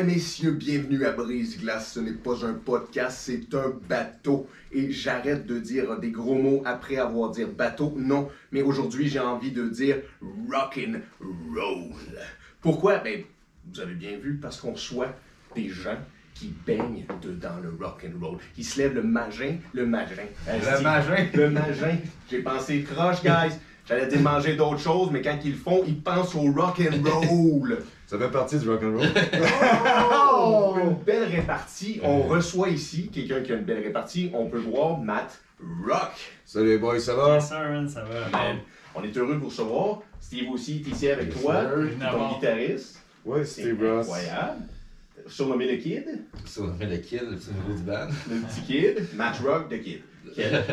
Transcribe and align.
Et 0.00 0.02
messieurs, 0.02 0.52
bienvenue 0.52 1.04
à 1.04 1.12
Brise-Glace. 1.12 1.92
Ce 1.92 2.00
n'est 2.00 2.12
pas 2.12 2.46
un 2.46 2.54
podcast, 2.54 3.18
c'est 3.20 3.54
un 3.54 3.74
bateau. 3.86 4.48
Et 4.72 4.90
j'arrête 4.92 5.44
de 5.44 5.58
dire 5.58 5.98
des 5.98 6.10
gros 6.10 6.36
mots 6.36 6.62
après 6.64 6.96
avoir 6.96 7.30
dit 7.32 7.44
bateau. 7.44 7.92
Non, 7.98 8.30
mais 8.50 8.62
aujourd'hui, 8.62 9.10
j'ai 9.10 9.18
envie 9.18 9.50
de 9.50 9.68
dire 9.68 9.96
rockin' 10.50 11.02
roll. 11.20 11.92
Pourquoi? 12.62 12.96
Ben, 13.00 13.24
vous 13.70 13.80
avez 13.80 13.92
bien 13.92 14.16
vu, 14.16 14.38
parce 14.40 14.58
qu'on 14.58 14.74
soit 14.74 15.14
des 15.54 15.68
gens 15.68 15.98
qui 16.32 16.54
baignent 16.64 17.04
dedans 17.20 17.58
le 17.62 17.68
rock 17.68 18.06
and 18.06 18.24
roll, 18.24 18.38
qui 18.54 18.64
se 18.64 18.78
lèvent 18.78 18.94
le 18.94 19.02
magin, 19.02 19.56
le 19.74 19.84
magin. 19.84 20.14
Le 20.46 20.82
magin. 20.82 21.26
Le 21.34 21.50
magin. 21.50 21.98
J'ai 22.30 22.38
pensé 22.38 22.84
croche, 22.84 23.22
guys. 23.22 23.54
J'allais 23.86 24.06
dire 24.06 24.20
manger 24.20 24.56
d'autres 24.56 24.80
choses, 24.80 25.10
mais 25.12 25.20
quand 25.20 25.38
ils 25.44 25.50
le 25.50 25.58
font, 25.58 25.84
ils 25.86 26.00
pensent 26.00 26.34
au 26.36 26.50
rock 26.52 26.80
and 26.80 27.02
roll. 27.06 27.82
Ça 28.10 28.18
fait 28.18 28.28
partie 28.28 28.58
du 28.58 28.68
rock'n'roll. 28.68 29.06
Oh! 30.12 30.74
Une 30.82 30.94
belle 30.94 31.28
répartie. 31.28 32.00
On 32.02 32.22
reçoit 32.22 32.68
ici 32.68 33.08
quelqu'un 33.08 33.40
qui 33.40 33.52
a 33.52 33.54
une 33.54 33.62
belle 33.62 33.84
répartie. 33.84 34.32
On 34.34 34.46
peut 34.46 34.58
voir 34.58 34.98
Matt 34.98 35.40
Rock. 35.86 36.10
Salut 36.44 36.70
les 36.70 36.78
boys, 36.78 36.98
ça 36.98 37.14
va? 37.14 37.34
Yes, 37.34 37.46
sir, 37.46 37.60
man, 37.60 37.88
ça 37.88 38.02
va. 38.02 38.28
Man, 38.30 38.56
on 38.96 39.04
est 39.04 39.16
heureux 39.16 39.34
de 39.34 39.38
vous 39.38 39.46
recevoir. 39.46 40.02
Steve 40.18 40.50
aussi 40.50 40.82
est 40.84 40.90
ici 40.90 41.08
avec 41.08 41.32
Yes, 41.32 41.40
toi, 41.40 41.62
ton 42.10 42.34
guitariste. 42.34 42.98
Ouais, 43.24 43.44
C'est 43.44 43.60
Steve 43.60 43.80
Ross. 43.80 44.06
incroyable. 44.06 44.62
Surnommé 45.28 45.70
le 45.70 45.76
Kid, 45.76 46.04
Surnommé 46.44 46.86
le 46.86 46.96
Kid, 46.96 47.20
le 47.30 47.36
petit 47.36 47.50
nouveau 47.52 47.74
du 47.78 47.82
band. 47.84 48.08
le 48.28 48.40
petit 48.40 48.60
Kid. 48.62 49.06
Matt 49.14 49.38
Rock, 49.38 49.68
the 49.68 49.80
Kid. 49.80 50.00
Kid. 50.34 50.64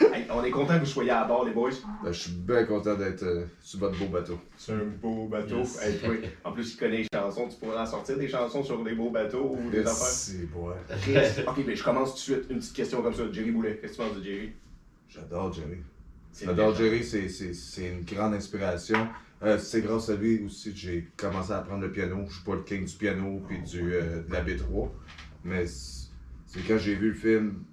Hey, 0.00 0.26
on 0.30 0.42
est 0.42 0.50
content 0.50 0.74
que 0.74 0.80
vous 0.80 0.86
soyez 0.86 1.10
à 1.10 1.24
bord, 1.24 1.44
les 1.44 1.52
boys. 1.52 1.70
Ben, 2.02 2.12
je 2.12 2.18
suis 2.18 2.32
bien 2.32 2.64
content 2.64 2.94
d'être 2.94 3.22
euh, 3.22 3.44
sur 3.60 3.78
votre 3.80 3.98
beau 3.98 4.06
bateau. 4.06 4.38
C'est 4.56 4.72
un 4.72 4.84
beau 5.00 5.26
bateau. 5.28 5.58
Yes. 5.58 5.82
Hey, 5.82 5.98
toi, 5.98 6.14
en 6.44 6.52
plus, 6.52 6.72
il 6.74 6.76
connaît 6.78 6.96
les 6.98 7.06
chansons. 7.12 7.48
Tu 7.48 7.56
pourrais 7.56 7.78
en 7.78 7.86
sortir 7.86 8.16
des 8.16 8.28
chansons 8.28 8.62
sur 8.62 8.82
des 8.82 8.94
beaux 8.94 9.10
bateaux 9.10 9.56
ou 9.58 9.70
des 9.70 9.80
affaires. 9.80 9.92
C'est 9.94 10.46
bon. 10.50 10.70
ok, 10.70 11.60
mais 11.66 11.76
je 11.76 11.84
commence 11.84 12.10
tout 12.10 12.16
de 12.32 12.36
suite. 12.38 12.50
Une 12.50 12.58
petite 12.58 12.72
question 12.74 13.02
comme 13.02 13.14
ça. 13.14 13.22
Jerry 13.32 13.50
Boulet, 13.50 13.78
qu'est-ce 13.80 13.98
que 13.98 14.02
tu 14.02 14.08
penses 14.08 14.18
de 14.18 14.24
Jerry? 14.24 14.52
J'adore 15.08 15.52
Jerry. 15.52 15.78
J'adore 16.40 16.74
Jerry, 16.76 17.02
c'est- 17.04 17.28
c'est 17.28 17.52
c'est 17.52 17.88
une 17.88 18.04
grande 18.04 18.34
inspiration. 18.34 19.08
Euh, 19.42 19.58
c'est 19.58 19.80
grâce 19.80 20.08
à 20.10 20.14
lui 20.16 20.44
aussi 20.44 20.70
que 20.72 20.78
j'ai 20.78 21.08
commencé 21.16 21.50
à 21.52 21.58
apprendre 21.58 21.82
le 21.82 21.90
piano. 21.90 22.24
Je 22.28 22.34
suis 22.34 22.44
pas 22.44 22.54
le 22.54 22.62
king 22.62 22.84
du 22.84 22.94
piano 22.94 23.40
puis 23.48 23.58
du, 23.62 23.92
euh, 23.94 24.22
de 24.22 24.32
la 24.32 24.42
B3. 24.44 24.88
Mais 25.44 25.64
c'est 25.66 26.60
quand 26.68 26.78
j'ai 26.78 26.94
vu 26.94 27.08
le 27.08 27.14
film, 27.14 27.54
tu 27.54 27.69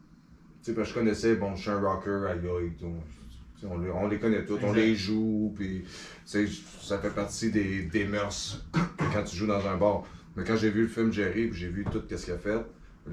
sais, 0.67 0.73
parce 0.73 0.89
que 0.89 0.95
je 0.95 0.99
connaissais, 0.99 1.35
bon, 1.35 1.55
je 1.55 1.61
suis 1.61 1.69
un 1.69 1.79
rocker, 1.79 2.19
sais, 2.39 3.65
On, 3.67 3.77
les- 3.79 3.89
on 3.89 4.07
les 4.07 4.19
connaît 4.19 4.45
tous, 4.45 4.59
on 4.63 4.71
les 4.73 4.95
joue, 4.95 5.53
puis 5.55 5.83
ça 6.25 6.99
fait 6.99 7.09
partie 7.09 7.49
des, 7.51 7.81
des 7.83 8.05
mœurs 8.05 8.63
quand 9.13 9.23
tu 9.23 9.35
joues 9.35 9.47
dans 9.47 9.65
un 9.67 9.77
bar. 9.77 10.03
Mais 10.35 10.43
quand 10.43 10.55
j'ai 10.55 10.69
vu 10.69 10.83
le 10.83 10.87
film 10.87 11.11
Jerry, 11.11 11.47
puis 11.47 11.59
j'ai 11.59 11.67
vu 11.67 11.83
tout 11.91 12.03
ce 12.09 12.23
qu'il 12.23 12.33
a 12.33 12.37
fait, 12.37 12.53
là, 12.53 12.63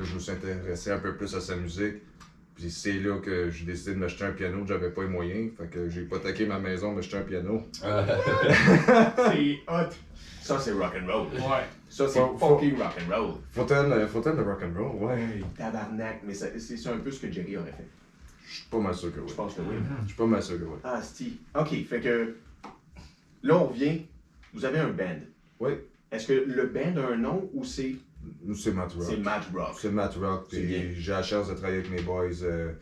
je 0.03 0.15
me 0.15 0.19
suis 0.21 0.33
intéressé 0.33 0.91
un 0.91 0.99
peu 0.99 1.15
plus 1.17 1.35
à 1.35 1.41
sa 1.41 1.57
musique. 1.57 1.95
Puis 2.55 2.71
c'est 2.71 3.01
là 3.01 3.19
que 3.19 3.51
j'ai 3.51 3.65
décidé 3.65 3.95
de 3.95 3.99
m'acheter 3.99 4.25
un 4.25 4.31
piano, 4.33 4.63
que 4.63 4.69
j'avais 4.69 4.91
pas 4.91 5.03
les 5.03 5.09
moyens. 5.09 5.51
Fait 5.59 5.67
que 5.67 5.89
j'ai 5.89 6.03
hypothéqué 6.03 6.47
ma 6.47 6.59
maison, 6.61 6.93
m'acheter 6.93 7.17
un 7.17 7.23
piano. 7.23 7.63
C'est 9.33 9.59
hot. 9.67 9.91
Ça, 10.45 10.59
c'est 10.61 10.73
rock'n'roll. 10.73 11.29
Ouais. 11.33 11.65
Ça, 11.89 12.07
c'est 12.07 12.19
Faut- 12.21 12.37
faut- 12.37 12.49
fucking 12.59 12.77
rock'n'roll. 12.77 13.35
Fontaine, 13.53 13.93
euh, 13.93 14.07
Fontaine 14.07 14.37
de 14.37 14.43
rock'n'roll, 14.43 14.97
ouais. 15.03 15.43
Tabarnak. 15.57 16.21
Mais 16.27 16.35
ça- 16.35 16.49
c'est 16.59 16.77
c'est 16.77 16.89
un 16.91 16.99
peu 16.99 17.11
ce 17.11 17.21
que 17.21 17.33
Jerry 17.33 17.57
aurait 17.57 17.71
fait. 17.73 17.89
Je 18.47 18.55
suis 18.57 18.65
pas 18.71 18.79
mal 18.79 18.95
sûr 18.95 19.13
que 19.15 19.21
oui. 19.21 19.27
Je 19.29 19.35
pense 19.35 19.55
que 19.55 19.63
oui. 19.63 19.77
Je 20.03 20.09
suis 20.09 20.17
pas 20.17 20.27
mal 20.27 20.43
sûr 20.43 20.59
que 20.59 20.65
oui. 20.65 20.79
Ah, 20.85 21.01
Steve. 21.03 21.33
Ok, 21.59 21.71
fait 21.89 22.01
que 22.01 22.37
là, 23.43 23.57
on 23.57 23.69
revient. 23.69 24.03
Vous 24.53 24.65
avez 24.67 24.79
un 24.81 24.91
band. 24.91 25.19
Oui. 25.61 25.73
Est-ce 26.13 26.27
que 26.29 26.33
le 26.47 26.67
band 26.67 27.01
a 27.01 27.13
un 27.15 27.17
nom 27.17 27.49
ou 27.55 27.65
c'est 27.65 27.97
Nous, 28.45 28.55
c'est 28.55 28.73
Matt 28.73 28.93
Rock. 28.93 29.05
c'est 29.09 29.17
Matt 29.17 29.45
Rock? 29.55 29.77
C'est 29.81 29.91
Matt 29.91 30.15
Rock. 30.17 30.47
C'est 30.51 30.61
bien. 30.61 30.81
Puis 30.81 31.01
j'ai 31.01 31.13
la 31.13 31.23
chance 31.23 31.49
de 31.49 31.55
travailler 31.55 31.79
avec 31.79 31.91
mes 31.91 32.03
boys. 32.03 32.43
euh, 32.43 32.73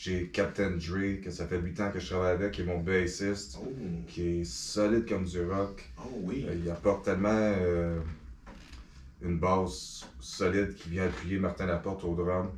j'ai 0.00 0.28
Captain 0.28 0.70
Dre, 0.76 1.20
que 1.20 1.30
ça 1.32 1.48
fait 1.48 1.58
8 1.58 1.80
ans 1.80 1.90
que 1.90 1.98
je 1.98 2.06
travaille 2.06 2.32
avec, 2.34 2.52
qui 2.52 2.60
est 2.60 2.64
mon 2.64 2.78
bassiste, 2.80 3.58
Oh, 3.60 3.66
qui 4.06 4.40
est 4.40 4.44
solide 4.44 5.08
comme 5.08 5.24
du 5.24 5.40
rock. 5.42 5.84
oh 5.98 6.02
oui. 6.22 6.46
Euh, 6.48 6.54
il 6.64 6.70
apporte 6.70 7.04
tellement 7.04 7.28
euh, 7.32 7.98
une 9.22 9.38
base 9.40 10.06
solide 10.20 10.74
qui 10.76 10.90
vient 10.90 11.06
appuyer 11.06 11.38
Martin 11.38 11.66
Laporte 11.66 12.04
au 12.04 12.14
drum. 12.14 12.48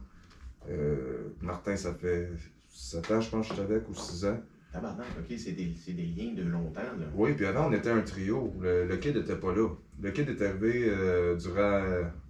Euh, 0.69 1.29
Martin, 1.41 1.77
ça 1.77 1.95
fait 1.95 2.29
7 2.69 3.11
ans, 3.11 3.21
je 3.23 3.31
pense, 3.31 3.49
que 3.49 3.55
je 3.55 3.61
suis 3.63 3.73
avec, 3.73 3.89
ou 3.89 3.95
6 3.95 4.27
ans. 4.27 4.39
Tabarnak, 4.71 5.07
ok, 5.19 5.37
c'est 5.39 5.53
des, 5.53 5.73
c'est 5.83 5.95
des 5.95 6.05
liens 6.05 6.33
de 6.35 6.43
longtemps, 6.43 6.81
là. 6.83 7.07
Oui, 7.15 7.33
puis 7.33 7.47
avant, 7.47 7.69
on 7.69 7.73
était 7.73 7.91
un 7.91 8.03
trio. 8.03 8.53
Le, 8.61 8.87
le 8.87 8.97
kid 8.99 9.17
n'était 9.17 9.35
pas 9.37 9.53
là. 9.55 9.67
Le 10.01 10.11
kid 10.13 10.29
est 10.29 10.43
arrivé 10.43 10.85
euh, 10.89 11.35
durant 11.37 11.83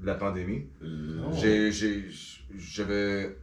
la 0.02 0.14
pandémie. 0.14 0.66
Oh. 0.82 0.86
J'ai- 1.34 1.72
j'ai- 1.72 2.04
J'avais 2.56 3.36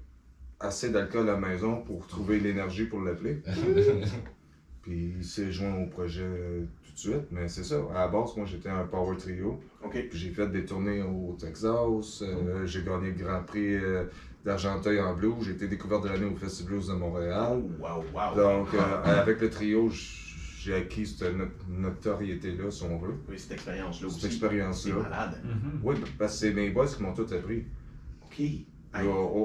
assez 0.60 0.90
d'alcool 0.90 1.30
à 1.30 1.34
la 1.34 1.40
maison 1.40 1.82
pour 1.82 2.08
trouver 2.08 2.40
l'énergie 2.40 2.86
pour 2.86 3.02
l'appeler. 3.02 3.42
Puis 4.82 5.16
il 5.18 5.24
s'est 5.26 5.52
joint 5.52 5.76
au 5.84 5.88
projet 5.88 6.24
euh, 6.24 6.64
tout 6.86 6.94
de 6.94 6.98
suite. 6.98 7.28
Mais 7.32 7.48
c'est 7.50 7.64
ça, 7.64 7.76
à 7.94 8.06
la 8.06 8.08
base, 8.08 8.36
moi 8.38 8.46
j'étais 8.46 8.70
un 8.70 8.86
power 8.86 9.18
trio. 9.18 9.60
Ok. 9.84 10.08
Puis 10.10 10.18
j'ai 10.18 10.30
fait 10.32 10.48
des 10.48 10.64
tournées 10.66 11.02
au 11.02 11.36
Texas. 11.38 12.22
euh, 12.24 12.66
j'ai 12.66 12.84
gagné 12.84 13.12
le 13.12 13.24
Grand 13.24 13.44
Prix 13.44 13.76
euh, 13.76 14.06
d'Argenteuil 14.46 15.00
en 15.02 15.14
blues. 15.14 15.36
J'ai 15.42 15.52
été 15.52 15.68
découvert 15.68 16.00
de 16.00 16.08
l'année 16.08 16.26
au 16.26 16.36
Festival 16.36 16.74
Blues 16.76 16.88
de 16.88 16.94
Montréal. 16.94 17.62
Wow, 17.80 18.04
wow. 18.14 18.36
Donc, 18.36 18.74
euh, 18.74 19.04
avec 19.04 19.42
le 19.42 19.50
trio, 19.50 19.90
j'ai 19.92 20.74
acquis 20.74 21.06
cette 21.06 21.36
no- 21.36 21.46
notoriété-là, 21.70 22.72
si 22.72 22.84
on 22.84 22.98
veut. 22.98 23.16
Oui, 23.30 23.38
cette 23.38 23.52
expérience-là 23.52 24.08
aussi. 24.08 24.22
Cette 24.22 24.32
expérience-là. 24.32 24.94
C'est 24.96 25.02
malade. 25.10 25.42
Mhm. 25.44 25.80
Oui, 25.84 25.96
parce 26.18 26.32
que 26.34 26.38
c'est 26.40 26.54
mes 26.54 26.70
boys 26.70 26.88
qui 26.88 27.04
m'ont 27.04 27.14
tout 27.14 27.28
appris. 27.34 27.66
Ok. 28.24 28.42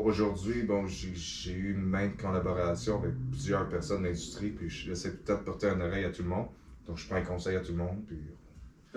Aujourd'hui, 0.04 0.62
bon, 0.62 0.86
j'ai 0.86 1.52
eu 1.52 1.72
une 1.74 1.82
main 1.82 2.08
de 2.08 2.20
collaboration 2.20 2.98
avec 3.00 3.12
plusieurs 3.30 3.68
personnes 3.68 4.02
de 4.02 4.06
l'industrie, 4.08 4.50
puis 4.50 4.68
j'essaie 4.68 5.10
tout 5.10 5.16
le 5.20 5.24
temps 5.24 5.38
de 5.40 5.44
porter 5.44 5.66
un 5.68 5.80
oreille 5.80 6.04
à 6.04 6.10
tout 6.10 6.22
le 6.22 6.28
monde. 6.28 6.46
Donc, 6.86 6.98
je 6.98 7.06
prends 7.06 7.16
un 7.16 7.22
conseil 7.22 7.56
à 7.56 7.60
tout 7.60 7.72
le 7.72 7.78
monde. 7.78 7.98
Puis... 8.06 8.18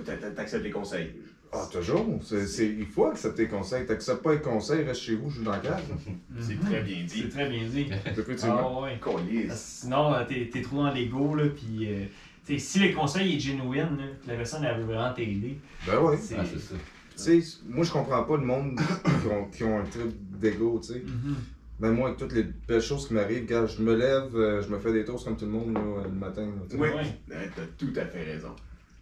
t'a- 0.03 0.15
T'acceptes 0.31 0.63
les 0.63 0.71
conseils. 0.71 1.11
Ah, 1.51 1.67
toujours! 1.71 2.19
C'est- 2.23 2.47
c'est- 2.47 2.67
il 2.67 2.85
faut 2.87 3.05
accepter 3.05 3.43
les 3.43 3.47
conseils. 3.47 3.85
T'acceptes 3.85 4.21
pas 4.23 4.33
les 4.33 4.41
conseils, 4.41 4.83
reste 4.83 5.01
chez 5.01 5.15
vous, 5.15 5.29
joue 5.29 5.43
dans 5.43 5.51
la 5.51 5.59
cave. 5.59 5.81
C'est 6.39 6.59
très 6.59 6.81
bien 6.81 7.03
dit. 7.03 7.21
C'est 7.23 7.29
très 7.29 7.47
bien 7.49 7.63
dit. 7.67 7.87
Ah 8.43 8.81
ouais. 8.81 8.97
Collier. 8.99 9.47
Que 9.47 9.53
Sinon, 9.55 10.13
euh, 10.13 10.25
t'es 10.27 10.49
t'es 10.51 10.61
trop 10.61 10.77
dans 10.77 10.91
l'ego, 10.91 11.35
là, 11.35 11.45
puis 11.49 11.87
euh, 11.87 12.05
t'sais, 12.43 12.57
si 12.57 12.79
le 12.79 12.93
conseil 12.93 13.35
est 13.35 13.39
genuine, 13.39 13.97
là, 13.97 14.05
la 14.27 14.35
personne 14.35 14.63
elle 14.65 14.79
veut 14.79 14.85
vraiment 14.85 15.13
t'aider, 15.13 15.59
Ben 15.87 15.99
oui. 16.01 16.17
c'est. 16.19 16.35
Ah, 16.39 16.43
c'est 16.45 16.59
ça. 16.59 16.75
Tu 17.15 17.41
sais, 17.41 17.59
moi, 17.69 17.85
je 17.85 17.91
comprends 17.93 18.23
pas 18.23 18.35
le 18.35 18.45
monde 18.45 18.77
qui 18.77 19.27
ont, 19.27 19.45
qui 19.49 19.63
ont 19.63 19.79
un 19.79 19.83
trip 19.85 20.11
d'ego, 20.39 20.79
tu 20.81 20.93
sais. 20.93 20.99
Mhm. 20.99 21.35
Même 21.79 21.95
moi, 21.95 22.07
avec 22.07 22.19
toutes 22.19 22.33
les 22.33 22.43
belles 22.43 22.81
choses 22.81 23.07
qui 23.07 23.13
m'arrivent, 23.13 23.45
quand 23.49 23.67
je 23.67 23.81
me 23.81 23.95
lève, 23.95 24.33
euh, 24.35 24.61
je 24.61 24.69
me 24.69 24.79
fais 24.79 24.93
des 24.93 25.03
toasts 25.03 25.25
comme 25.25 25.35
tout 25.35 25.45
le 25.45 25.51
monde 25.51 25.73
là, 25.73 25.81
le 26.05 26.09
matin. 26.09 26.45
là. 26.45 26.51
Oui, 26.73 26.77
Ouais. 26.89 27.03
Euh, 27.31 27.47
t'as 27.55 27.63
tout 27.77 27.91
à 27.97 28.05
fait 28.05 28.23
raison. 28.23 28.55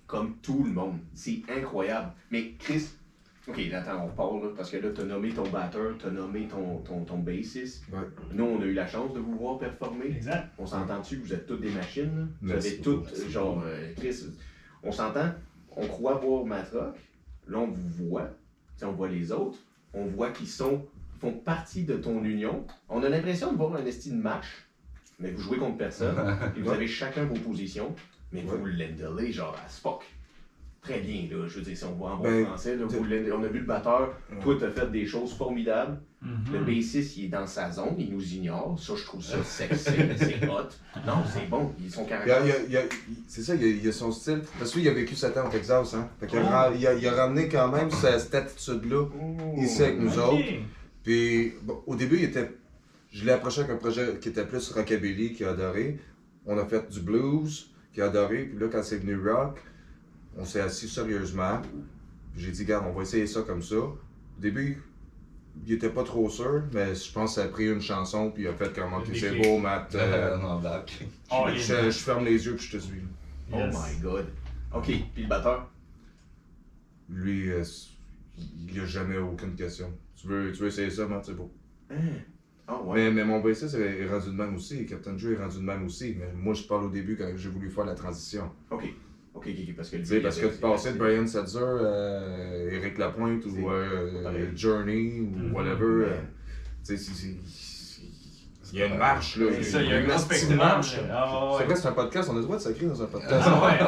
Comme 0.08 0.36
tout 0.42 0.64
le 0.64 0.72
monde. 0.72 0.98
C'est 1.14 1.42
incroyable. 1.56 2.12
Mais 2.32 2.54
Chris, 2.58 2.90
ok, 3.48 3.60
attends, 3.74 4.04
on 4.04 4.08
repart 4.08 4.44
là, 4.44 4.50
parce 4.56 4.72
que 4.72 4.78
là, 4.78 4.90
t'as 4.94 5.04
nommé 5.04 5.30
ton 5.30 5.48
batteur, 5.50 5.96
t'as 6.02 6.10
nommé 6.10 6.48
ton, 6.48 6.78
ton, 6.80 7.04
ton 7.06 7.20
bassiste. 7.20 7.84
Ouais. 7.92 8.00
Nous, 8.34 8.44
on 8.44 8.60
a 8.62 8.66
eu 8.66 8.74
la 8.74 8.88
chance 8.88 9.14
de 9.14 9.20
vous 9.20 9.36
voir 9.38 9.60
performer. 9.60 10.08
Exact. 10.08 10.50
On 10.58 10.66
s'entend-tu 10.66 11.20
que 11.20 11.26
vous 11.28 11.34
êtes 11.34 11.46
toutes 11.46 11.62
des 11.62 11.72
machines? 11.72 12.06
là? 12.18 12.24
Vous 12.42 12.48
Merci 12.48 12.68
avez 12.70 12.78
toutes, 12.82 13.06
merci 13.06 13.32
genre, 13.32 13.62
euh, 13.66 13.92
Chris, 13.98 14.16
on 14.82 14.92
s'entend, 14.92 15.32
on 15.76 15.86
croit 15.88 16.16
voir 16.16 16.44
Matrock, 16.46 16.96
là, 17.48 17.60
on 17.60 17.68
vous 17.68 18.08
voit, 18.10 18.30
Tu 18.76 18.80
sais, 18.80 18.86
on 18.86 18.94
voit 18.94 19.10
les 19.10 19.32
autres, 19.32 19.60
on 19.94 20.06
voit 20.08 20.32
qu'ils 20.32 20.48
sont, 20.48 20.86
font 21.24 21.32
partie 21.32 21.84
de 21.86 21.96
ton 21.96 22.22
union. 22.24 22.66
On 22.90 23.02
a 23.04 23.08
l'impression 23.10 23.52
de 23.54 23.58
voir 23.58 23.76
un 23.76 23.86
esti 23.86 24.12
de 24.12 24.18
match, 24.22 24.46
mais 25.20 25.32
vous 25.32 25.42
jouez 25.42 25.58
contre 25.58 25.78
personne, 25.78 26.18
et 26.58 26.62
vous 26.62 26.70
avez 26.70 26.88
chacun 26.88 27.24
vos 27.26 27.36
positions, 27.36 27.96
mais 28.34 28.42
Ouais. 28.42 28.58
vous 28.58 28.66
l'endelez 28.66 29.32
genre 29.32 29.56
à 29.66 29.70
Spock. 29.70 30.04
Très 30.82 31.00
bien, 31.00 31.22
là, 31.32 31.48
je 31.48 31.56
veux 31.60 31.62
dire, 31.62 31.78
si 31.78 31.86
on 31.86 31.94
voit 31.94 32.12
en 32.12 32.18
bon 32.18 32.24
Ben, 32.24 32.46
français, 32.46 32.76
là, 32.76 32.84
vous 32.86 32.98
on 33.00 33.44
a 33.44 33.48
vu 33.48 33.60
le 33.60 33.66
batteur, 33.66 34.14
Ouais. 34.30 34.40
toi, 34.44 34.58
t'as 34.60 34.70
fait 34.70 34.92
des 34.92 35.06
choses 35.06 35.34
formidables. 35.34 35.98
Mhm. 36.22 36.44
Le 36.52 36.60
bassiste, 36.60 37.16
il 37.16 37.26
est 37.26 37.28
dans 37.30 37.48
sa 37.48 37.72
zone, 37.72 37.96
il 37.98 38.14
nous 38.14 38.34
ignore. 38.34 38.78
Ça, 38.78 38.94
je 38.98 39.04
trouve 39.06 39.22
ça 39.24 39.42
sexy, 39.46 39.92
c'est 40.18 40.46
hot. 40.50 40.68
Non, 41.08 41.24
c'est 41.34 41.50
bon, 41.50 41.72
ils 41.82 41.90
sont 41.90 42.04
carrément. 42.04 42.46
c'est 43.28 43.44
ça, 43.44 43.56
il 43.56 43.62
y, 43.62 43.66
a, 43.66 43.68
il 43.70 43.86
y 43.86 43.88
a 43.88 43.92
son 43.94 44.12
style. 44.12 44.42
Parce 44.60 44.72
que 44.72 44.80
lui, 44.80 44.86
il 44.86 44.90
a 44.90 44.94
vécu 44.94 45.16
7 45.16 45.38
ans 45.38 45.48
au 45.48 45.50
Texas, 45.50 45.94
hein. 45.94 46.10
Fait 46.20 46.28
qu'il 46.28 46.40
Oh. 46.40 46.72
il 46.78 46.86
a, 46.88 46.94
il 46.96 47.08
a 47.08 47.12
ramené 47.14 47.48
quand 47.48 47.70
même 47.70 47.90
cette 47.90 48.36
attitude-là 48.36 49.06
ici 49.58 49.84
avec 49.84 50.00
nous 50.00 50.20
autres. 50.20 50.44
Puis, 51.04 51.54
bon, 51.64 51.84
au 51.86 51.96
début, 51.96 52.18
il 52.18 52.24
était. 52.26 52.52
Je 53.12 53.26
l'ai 53.26 53.32
approché 53.32 53.62
avec 53.62 53.72
un 53.72 53.78
projet 53.78 54.18
qui 54.20 54.30
était 54.30 54.46
plus 54.46 54.72
rockabilly, 54.72 55.34
qu'il 55.34 55.46
a 55.46 55.52
adoré. 55.52 56.00
On 56.46 56.58
a 56.58 56.66
fait 56.66 56.90
du 56.90 57.00
blues, 57.02 57.70
qu'il 57.94 58.02
a 58.04 58.08
adoré. 58.08 58.46
Puis 58.46 58.60
là, 58.60 58.68
quand 58.72 58.82
c'est 58.84 58.98
venu 58.98 59.16
rock, 59.30 59.60
on 60.38 60.46
s'est 60.46 60.62
assis 60.62 60.90
sérieusement. 60.90 61.62
Puis 62.34 62.44
J'ai 62.44 62.52
dit, 62.52 62.64
regarde, 62.64 62.86
on 62.88 62.94
va 62.94 63.04
essayer 63.04 63.28
ça 63.28 63.42
comme 63.44 63.62
ça. 63.62 63.76
Au 63.76 63.98
début, 64.40 64.82
il 65.68 65.74
était 65.74 65.92
pas 65.92 66.04
trop 66.04 66.28
sûr, 66.30 66.64
mais 66.74 66.96
je 66.96 67.12
pense 67.12 67.36
que 67.36 67.42
ça 67.42 67.48
a 67.48 67.50
pris 67.50 67.70
une 67.72 67.82
chanson, 67.82 68.32
puis 68.32 68.44
il 68.44 68.48
a 68.48 68.54
fait 68.54 68.74
comme, 68.74 68.94
ok, 68.94 69.08
Le 69.10 69.16
c'est 69.16 69.36
beau, 69.38 69.60
Matt. 69.60 69.94
euh. 69.94 70.36
Oh, 71.32 71.46
je, 71.56 71.72
yeah. 71.72 71.90
je 71.90 72.00
ferme 72.00 72.26
les 72.26 72.44
yeux, 72.46 72.56
puis 72.56 72.66
je 72.66 72.78
te 72.78 72.82
suis. 72.82 73.02
Oh 73.52 73.58
my 73.58 74.00
god. 74.02 74.26
Ok, 74.74 74.86
puis 74.86 75.24
le 75.24 75.28
batteur? 75.28 75.70
lui, 77.10 77.52
euh, 77.52 77.64
il 78.68 78.80
a 78.80 78.86
jamais 78.88 79.18
aucune 79.18 79.54
question. 79.56 79.92
Tu 80.24 80.30
veux, 80.30 80.54
tu 80.54 80.62
veux 80.62 80.68
essayer 80.68 80.90
ça, 80.90 81.06
man, 81.06 81.20
c'est 81.22 81.36
beau. 81.36 81.52
Hein? 81.92 81.96
Ah 82.66 82.82
ouais. 82.82 82.96
Mais, 82.96 83.12
mais 83.12 83.26
mon 83.26 83.42
bassiste 83.42 83.76
est 83.76 84.08
rendu 84.08 84.28
de 84.28 84.32
même 84.32 84.56
aussi, 84.56 84.86
Captain 84.86 85.18
Joe 85.18 85.34
est 85.34 85.44
rendu 85.44 85.58
de 85.58 85.64
même 85.64 85.86
aussi. 85.86 86.16
Mais 86.18 86.32
moi, 86.34 86.54
je 86.54 86.64
parle 86.64 86.86
au 86.86 86.90
début 86.90 87.18
quand 87.18 87.30
j'ai 87.36 87.50
voulu 87.50 87.70
faire 87.70 87.84
la 87.84 87.94
transition. 87.94 88.50
Ok. 88.72 88.86
Ok, 89.34 89.50
ok, 89.50 89.76
parce 89.76 89.90
que 89.90 89.98
le 89.98 90.04
Tu 90.04 90.08
sais, 90.08 90.22
parce 90.22 90.40
que 90.40 90.46
tu 90.46 90.62
passais 90.62 90.94
de 90.94 90.98
Brian 90.98 91.28
Setzer, 91.28 91.60
euh, 91.62 92.72
Eric 92.72 92.98
Lapointe 92.98 93.46
ou 93.48 93.70
euh. 93.70 94.56
Journey 94.56 95.20
ou 95.20 95.54
whatever. 95.54 96.06
Euh, 96.06 96.22
tu 96.86 96.98
sais, 96.98 97.36
il 98.74 98.80
y 98.80 98.82
a 98.82 98.88
une 98.88 98.98
marche 98.98 99.38
là. 99.38 99.46
C'est 99.58 99.64
ça, 99.64 99.82
il 99.82 99.90
y 99.90 99.94
a 99.94 99.98
un 99.98 100.00
une 100.00 100.08
gros 100.08 100.16
petite 100.16 100.32
spectrum. 100.40 100.58
marche. 100.58 100.96
Ah, 101.14 101.52
C'est 101.60 101.64
vrai, 101.66 101.76
c'est 101.76 101.88
un 101.88 101.92
podcast, 101.92 102.30
on 102.32 102.36
a 102.36 102.40
le 102.40 102.44
droit 102.44 102.58
de 102.58 102.62
sacrer 102.62 102.86
dans 102.88 103.02
un 103.02 103.06
podcast. 103.16 103.34
Ah 103.46 103.66
ouais, 103.66 103.80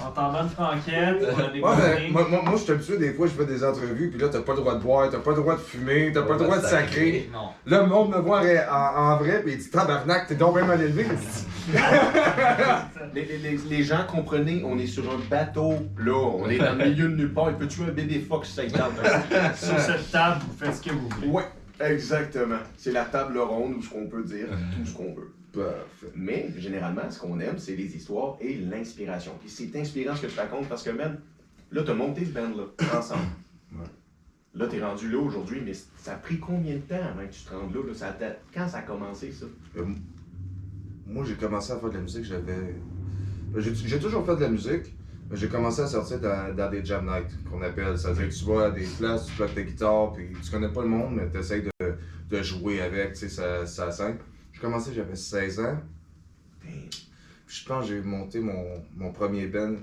on 0.00 0.10
t'en 0.10 0.30
bonne 0.32 0.48
franquette, 0.50 1.16
on 1.22 1.38
a 1.38 1.42
bonnets. 1.48 2.08
moi, 2.10 2.26
moi, 2.28 2.42
moi, 2.44 2.52
je 2.56 2.62
suis 2.62 2.72
habitué, 2.72 2.98
des 2.98 3.14
fois, 3.14 3.26
je 3.26 3.32
fais 3.32 3.46
des 3.46 3.64
entrevues, 3.64 4.10
puis 4.10 4.20
là, 4.20 4.28
t'as 4.28 4.40
pas 4.42 4.52
le 4.52 4.58
droit 4.60 4.74
de 4.74 4.80
boire, 4.82 5.08
t'as 5.10 5.18
pas 5.18 5.30
le 5.30 5.36
droit 5.38 5.54
de 5.54 5.60
fumer, 5.60 6.12
t'as 6.12 6.22
pas 6.22 6.34
le 6.34 6.38
droit 6.44 6.58
de 6.58 6.66
sacrer. 6.66 7.30
Non. 7.32 7.48
Là, 7.66 7.80
le 7.82 7.86
monde 7.88 8.10
me 8.10 8.18
voit 8.18 8.42
en, 8.70 9.16
vrai, 9.16 9.42
puis 9.42 9.52
il 9.54 9.58
dit 9.58 9.70
Tabarnak, 9.70 10.26
t'es 10.28 10.34
donc 10.34 10.54
bien 10.56 10.66
mal 10.66 10.80
élevé. 10.82 11.06
Les, 13.14 13.24
les- 13.24 13.38
les- 13.38 13.56
les 13.68 13.82
gens 13.82 14.04
comprenez, 14.10 14.62
on 14.66 14.78
est 14.78 14.86
sur 14.86 15.04
un 15.10 15.18
bateau, 15.30 15.74
là, 15.98 16.12
on 16.14 16.48
est 16.48 16.58
dans 16.58 16.72
le 16.76 16.84
milieu 16.84 17.08
de 17.08 17.14
nulle 17.16 17.32
part, 17.32 17.50
il 17.50 17.56
peut 17.56 17.66
tuer 17.66 17.84
un 17.84 17.92
bébé 17.92 18.24
fox 18.28 18.48
sur 18.48 18.62
cette 18.62 18.72
table. 18.72 18.94
Sur 19.56 19.78
cette 19.78 20.10
table, 20.10 20.40
vous 20.46 20.64
faites 20.64 20.74
ce 20.76 20.82
que 20.82 20.90
vous 20.94 21.08
voulez. 21.08 21.28
ouais, 21.28 21.44
exactement. 21.80 22.58
C'est 22.76 22.92
la 22.92 23.04
table 23.04 23.38
ronde 23.38 23.74
où 23.76 23.82
ce 23.82 23.90
qu'on 23.90 24.06
peut 24.06 24.22
dire 24.24 24.48
tout 24.76 24.84
ce 24.86 24.94
qu'on 24.94 25.12
veut. 25.14 25.32
Parfait. 25.52 26.12
Mais 26.14 26.50
généralement, 26.58 27.10
ce 27.10 27.18
qu'on 27.18 27.40
aime, 27.40 27.58
c'est 27.58 27.74
les 27.76 27.96
histoires 27.96 28.36
et 28.40 28.54
l'inspiration. 28.56 29.32
Puis 29.40 29.48
c'est 29.50 29.74
inspirant 29.78 30.14
ce 30.14 30.22
que 30.22 30.26
tu 30.26 30.38
racontes 30.38 30.68
parce 30.68 30.82
que, 30.82 30.90
man, 30.90 31.18
là, 31.72 31.82
t'as 31.84 31.94
monté 31.94 32.24
ce 32.24 32.30
band-là, 32.30 32.64
ensemble. 32.98 33.22
Ouais. 33.72 33.84
Là, 34.54 34.66
t'es 34.66 34.82
rendu 34.82 35.10
là 35.10 35.18
aujourd'hui, 35.18 35.60
mais 35.62 35.72
ça 35.98 36.12
a 36.12 36.16
pris 36.16 36.38
combien 36.38 36.74
de 36.76 36.80
temps 36.80 36.94
avant 36.96 37.26
que 37.28 37.32
tu 37.34 37.42
te 37.42 37.54
rendes 37.54 37.74
là? 37.74 37.80
là? 37.86 37.94
Ça 37.94 38.08
a 38.08 38.12
date- 38.12 38.40
Quand 38.52 38.66
ça 38.66 38.78
a 38.78 38.82
commencé, 38.82 39.30
ça? 39.30 39.44
Euh, 39.76 39.84
moi, 41.06 41.22
j'ai 41.26 41.34
commencé 41.34 41.70
à 41.72 41.78
faire 41.78 41.90
de 41.90 41.94
la 41.96 42.00
musique, 42.00 42.24
j'avais. 42.24 42.74
Ben, 43.52 43.60
J'ai 43.60 43.98
toujours 43.98 44.24
fait 44.24 44.36
de 44.36 44.40
la 44.40 44.48
musique, 44.48 44.94
j'ai 45.32 45.48
commencé 45.48 45.82
à 45.82 45.86
sortir 45.86 46.20
dans, 46.20 46.54
dans 46.54 46.70
des 46.70 46.84
jam 46.84 47.04
nights, 47.04 47.30
qu'on 47.50 47.60
appelle. 47.62 47.98
Ça 47.98 48.12
veut 48.12 48.24
dire 48.24 48.28
que 48.28 48.38
tu 48.38 48.44
vas 48.50 48.66
à 48.66 48.70
des 48.70 48.86
places, 48.86 49.26
tu 49.26 49.32
plaques 49.34 49.54
ta 49.54 49.62
guitare, 49.62 50.12
puis 50.12 50.28
tu 50.42 50.50
connais 50.50 50.70
pas 50.70 50.82
le 50.82 50.88
monde, 50.88 51.16
mais 51.16 51.30
tu 51.30 51.38
essaies 51.38 51.62
de, 51.62 51.94
de 52.30 52.42
jouer 52.42 52.80
avec, 52.80 53.12
tu 53.12 53.20
sais, 53.20 53.28
ça, 53.28 53.66
ça 53.66 53.90
scène. 53.90 54.18
J'ai 54.52 54.60
commencé, 54.60 54.92
j'avais 54.94 55.16
16 55.16 55.60
ans. 55.60 55.78
Puis 56.60 56.88
je 57.46 57.64
pense 57.66 57.86
que 57.86 57.94
j'ai 57.94 58.00
monté 58.00 58.40
mon, 58.40 58.82
mon 58.96 59.12
premier 59.12 59.46
band. 59.46 59.74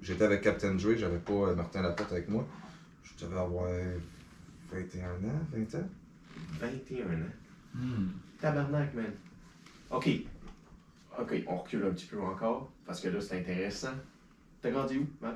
J'étais 0.00 0.24
avec 0.24 0.42
Captain 0.42 0.74
Dre, 0.74 0.94
j'avais 0.96 1.18
pas 1.18 1.32
euh, 1.32 1.54
Martin 1.54 1.82
Laporte 1.82 2.12
avec 2.12 2.28
moi. 2.28 2.46
Je 3.04 3.24
devais 3.24 3.38
avoir 3.38 3.68
21 4.72 5.04
ans, 5.04 5.40
20 5.52 5.74
ans. 5.78 5.88
21 6.60 7.04
ans? 7.04 7.08
Hmm. 7.74 8.08
Tabarnak, 8.40 8.94
man. 8.94 9.12
OK. 9.90 10.08
OK, 11.18 11.44
on 11.46 11.56
recule 11.58 11.84
un 11.84 11.90
petit 11.90 12.06
peu 12.06 12.20
encore, 12.20 12.72
parce 12.86 13.00
que 13.00 13.08
là, 13.08 13.20
c'est 13.20 13.38
intéressant. 13.38 13.92
T'as 14.62 14.70
grandi 14.70 14.98
où, 14.98 15.06
man? 15.20 15.34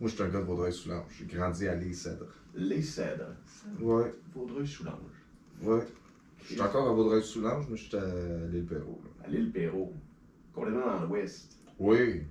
Moi, 0.00 0.08
j'étais 0.08 0.22
un 0.22 0.28
gars 0.28 0.40
de 0.40 0.44
Vaudreuil-Soulanges. 0.46 1.04
J'ai 1.18 1.26
grandi 1.26 1.68
à 1.68 1.74
l'île 1.74 1.94
Cèdre. 1.94 2.24
Les 2.54 2.80
Cèdres. 2.82 3.34
Ouais, 3.80 4.14
Vaudreuil-Soulanges. 4.34 4.94
ouais. 5.62 5.86
Je 6.42 6.52
suis 6.54 6.60
encore 6.62 6.88
à 6.88 6.92
Vaudreuil-Soulanges, 6.94 7.66
mais 7.68 7.76
j'étais 7.76 7.98
à 7.98 8.46
l'île 8.50 8.64
Perrault. 8.64 9.02
là. 9.04 9.26
À 9.26 9.28
l'île 9.28 9.52
Perrault. 9.52 9.92
Complètement 10.54 10.86
dans 10.86 11.06
l'ouest. 11.06 11.52
Oui. 11.78 12.22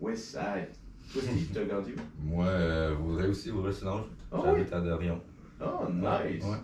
West 0.00 0.24
Side. 0.30 0.68
Toi, 1.12 1.22
Steve, 1.22 1.48
t'as 1.54 1.64
grandi 1.64 1.92
où? 1.92 2.26
Moi, 2.26 2.46
euh, 2.46 2.94
Vaudreuil 2.98 3.30
aussi, 3.30 3.50
Vaudreuil 3.50 3.72
sinon 3.74 4.04
Ah 4.32 4.40
j'habite 4.44 4.72
à 4.72 4.80
Dorion. 4.80 5.20
Oh, 5.60 5.86
nice. 5.92 6.44
Ouais. 6.44 6.56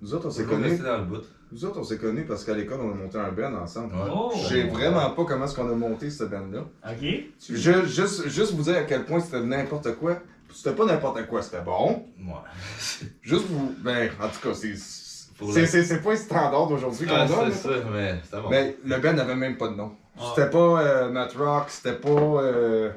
Nous 0.00 0.14
autres, 0.14 0.26
on 0.28 0.30
s'est 0.30 0.46
connus. 0.46 0.78
dans 0.78 0.98
le 0.98 1.04
bout. 1.04 1.24
Nous 1.52 1.64
autres, 1.64 1.80
on 1.80 1.84
s'est 1.84 1.98
connus 1.98 2.24
parce 2.26 2.44
qu'à 2.44 2.54
l'école, 2.54 2.78
on 2.82 2.92
a 2.92 2.94
monté 2.94 3.18
un 3.18 3.32
band 3.32 3.54
ensemble. 3.60 3.92
Ouais. 3.94 4.10
Oh! 4.14 4.30
Je 4.34 4.48
sais 4.48 4.62
vraiment 4.68 5.10
pas 5.10 5.24
comment 5.24 5.44
est-ce 5.46 5.54
qu'on 5.56 5.68
a 5.70 5.74
monté 5.74 6.08
ce 6.10 6.24
band-là. 6.24 6.60
Ok. 6.88 7.02
Je- 7.48 7.86
juste, 7.86 8.28
juste 8.28 8.52
vous 8.54 8.62
dire 8.62 8.76
à 8.76 8.82
quel 8.82 9.04
point 9.04 9.18
c'était 9.20 9.40
n'importe 9.40 9.96
quoi. 9.96 10.18
C'était 10.52 10.72
pas 10.74 10.84
n'importe 10.84 11.26
quoi, 11.26 11.42
c'était 11.42 11.60
bon. 11.62 12.04
Ouais. 12.18 12.34
Juste 13.22 13.46
vous. 13.48 13.72
Ben, 13.78 14.10
en 14.20 14.28
tout 14.28 14.48
cas, 14.48 14.54
c'est. 14.54 14.74
C'est 14.76 16.02
pas 16.02 16.12
un 16.12 16.16
standard 16.16 16.66
d'aujourd'hui 16.66 17.06
qu'on 17.06 17.14
Ah, 17.14 17.22
a. 17.22 17.50
c'est 17.50 17.68
ça, 17.68 17.70
mais 17.92 18.18
c'était 18.22 18.42
bon. 18.42 18.48
Mais 18.50 18.76
le 18.84 18.96
band 18.98 19.12
n'avait 19.14 19.36
même 19.36 19.56
pas 19.56 19.68
de 19.68 19.74
nom. 19.74 19.92
Ah. 20.18 20.32
C'était 20.34 20.50
pas 20.50 20.82
euh, 20.82 21.10
Matt 21.10 21.32
Rock, 21.34 21.64
c'était 21.68 21.94
pas. 21.94 22.08
euh, 22.10 22.90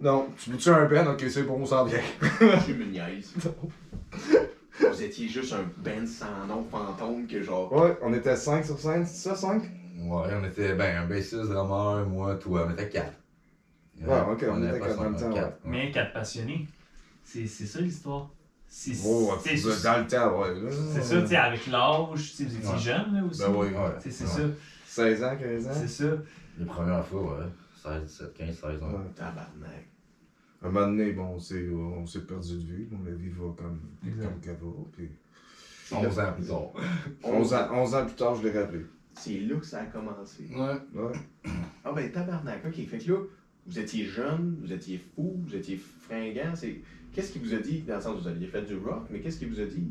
Non, 0.00 0.28
tu 0.38 0.50
veux-tu 0.50 0.70
un 0.70 0.86
band? 0.86 1.10
Ok, 1.12 1.24
c'est 1.28 1.42
bon, 1.42 1.58
on 1.60 1.66
s'en 1.66 1.84
vient. 1.84 1.98
Tu 2.64 2.74
me 2.74 2.84
niaises. 2.86 3.34
Vous 4.88 5.02
étiez 5.02 5.28
juste 5.28 5.52
un 5.52 5.64
band 5.78 6.06
sans 6.06 6.46
nom 6.46 6.64
fantôme 6.70 7.26
que 7.26 7.42
genre. 7.42 7.72
Ouais, 7.72 7.96
on 8.02 8.12
était 8.14 8.36
5 8.36 8.64
sur 8.64 8.78
scène, 8.78 9.04
c'est 9.06 9.28
ça, 9.28 9.34
5? 9.34 9.62
Ouais, 9.62 10.28
on 10.40 10.44
était, 10.44 10.74
ben, 10.74 11.02
un 11.02 11.06
bassiste, 11.06 11.34
drummer, 11.48 12.06
moi, 12.06 12.34
toi, 12.36 12.66
on 12.68 12.72
était 12.72 12.88
quatre. 12.88 13.12
Ouais, 14.00 14.20
ok, 14.32 14.44
on 14.50 14.62
était 14.62 14.78
pas 14.78 14.86
quatre 14.86 14.98
en 14.98 15.02
même 15.02 15.16
temps, 15.16 15.30
quatre, 15.32 15.46
ouais. 15.64 15.70
Mais 15.70 15.90
quatre 15.90 16.12
passionnés. 16.12 16.66
C'est 17.22 17.46
c'est 17.46 17.66
ça 17.66 17.80
l'histoire? 17.80 18.30
C'est 18.66 18.92
Oh, 19.04 19.34
c'est- 19.42 19.56
c'est 19.56 19.82
dans 19.82 19.98
le 19.98 20.06
temps, 20.06 20.40
ouais. 20.40 20.70
c'est 20.94 21.02
ça, 21.02 21.20
tu 21.20 21.26
sais, 21.28 21.36
avec 21.36 21.66
l'âge, 21.66 22.06
tu 22.14 22.20
sais, 22.20 22.44
vous 22.44 22.56
étiez 22.56 22.70
Ouais. 22.70 22.78
jeune 22.78 23.14
là 23.14 23.24
aussi. 23.28 23.40
Ben 23.42 23.48
oui. 23.54 23.66
Ouais. 23.68 23.74
C'est 24.00 24.10
c'est 24.10 24.24
Ouais. 24.24 24.30
ça. 24.30 24.42
16 24.86 25.22
ans, 25.24 25.36
15 25.36 25.66
ans? 25.66 25.70
C'est 25.74 25.88
ça. 25.88 26.10
Les 26.58 26.64
premières 26.64 27.04
fois, 27.04 27.22
ouais. 27.22 27.46
16, 27.82 28.02
17, 28.04 28.34
15, 28.34 28.54
16 28.54 28.82
ans. 28.82 28.86
Ouais. 28.86 29.10
Tabarnak. 29.16 29.86
Un 30.62 30.68
moment 30.68 30.86
donné, 30.86 31.12
bon, 31.12 31.24
on 31.34 31.38
s'est, 31.38 31.68
on 31.70 32.06
s'est 32.06 32.26
perdu 32.26 32.56
de 32.58 32.64
vue. 32.64 32.88
Bon, 32.90 32.98
la 33.04 33.14
vie 33.14 33.30
va 33.30 33.46
comme, 33.56 33.80
comme 34.02 34.40
qu'elle 34.40 34.56
va. 34.56 34.70
Puis 34.92 35.08
11 35.90 36.18
ans 36.18 36.32
plus 36.34 36.46
tard. 36.46 36.72
11 37.24 37.54
ans, 37.54 37.68
11 37.72 37.94
ans 37.94 38.06
plus 38.06 38.14
tard, 38.14 38.34
je 38.34 38.42
l'ai 38.46 38.58
rappelé. 38.58 38.84
C'est 39.14 39.40
là 39.40 39.56
que 39.56 39.66
ça 39.66 39.80
a 39.80 39.86
commencé. 39.86 40.48
Ouais. 40.50 41.00
Ouais. 41.00 41.12
Ah 41.84 41.92
ben 41.92 42.10
tabarnak, 42.12 42.64
ok. 42.64 42.86
Fait 42.86 42.98
que 42.98 43.12
là, 43.12 43.18
vous 43.66 43.78
étiez 43.78 44.04
jeune, 44.04 44.58
vous 44.60 44.72
étiez 44.72 44.98
fou, 44.98 45.40
vous 45.44 45.54
étiez 45.54 45.76
fringant. 45.76 46.54
C'est... 46.54 46.80
Qu'est-ce 47.12 47.32
qui 47.32 47.38
vous 47.38 47.54
a 47.54 47.58
dit, 47.58 47.80
dans 47.80 47.96
le 47.96 48.00
sens 48.00 48.18
où 48.18 48.22
vous 48.22 48.28
aviez 48.28 48.46
fait 48.46 48.62
du 48.62 48.76
rock, 48.76 49.06
mais 49.10 49.20
qu'est-ce 49.20 49.38
qui 49.38 49.46
vous 49.46 49.60
a 49.60 49.64
dit, 49.64 49.88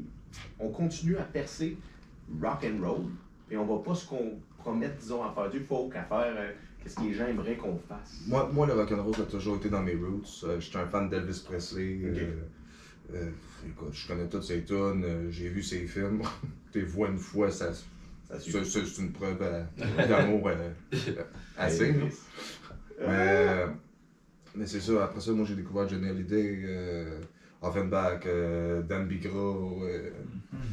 on 0.58 0.70
continue 0.70 1.18
à 1.18 1.24
percer 1.24 1.78
rock 2.42 2.64
and 2.64 2.82
roll, 2.82 3.06
et 3.52 3.58
on 3.58 3.66
va 3.66 3.84
pas 3.84 3.94
se 3.94 4.08
compromettre, 4.08 4.98
disons, 4.98 5.24
à 5.24 5.34
faire 5.34 5.50
du 5.50 5.60
folk, 5.60 5.96
à 5.96 6.04
faire 6.04 6.34
euh, 6.38 6.52
qu'est-ce 6.82 6.96
que 6.96 7.02
les 7.04 7.14
gens 7.14 7.28
aimeraient 7.28 7.58
qu'on 7.58 7.78
fasse? 7.78 8.22
Moi, 8.28 8.50
moi, 8.54 8.68
le 8.68 8.74
rock'n'roll, 8.74 9.16
ça 9.16 9.22
a 9.24 9.26
toujours 9.26 9.58
été 9.58 9.70
dans 9.70 9.82
mes 9.84 9.96
roots. 9.96 10.44
Euh, 10.46 10.60
J'étais 10.60 10.78
un 10.78 10.88
fan 10.88 11.10
d'Elvis 11.10 11.44
Presley. 11.46 12.00
Euh, 12.04 12.34
euh, 13.14 13.30
écoute, 13.68 13.94
je 13.94 14.08
connais 14.08 14.28
toutes 14.28 14.44
ses 14.44 14.64
tunes, 14.64 15.04
euh, 15.04 15.32
j'ai 15.32 15.50
vu 15.50 15.64
ses 15.64 15.86
films. 15.88 16.22
Tes 16.72 16.82
voix 16.84 17.10
une 17.10 17.18
fois, 17.18 17.50
ça, 17.50 17.74
Ça 17.74 17.84
c'est 18.40 18.98
une 19.00 19.12
preuve 19.12 19.40
d'amour 20.08 20.52
assez. 21.58 21.96
Mais, 23.02 23.66
mais 24.56 24.66
c'est 24.68 24.80
ça, 24.82 25.06
après 25.06 25.22
ça, 25.22 25.32
moi 25.32 25.46
j'ai 25.46 25.56
découvert 25.56 25.88
Johnny 25.90 26.08
Hallyday, 26.10 26.62
euh, 26.66 27.22
Offenbach, 27.62 28.22
euh, 28.26 28.82
Dan 28.84 29.08
Bigra, 29.08 29.32
euh, 29.38 30.12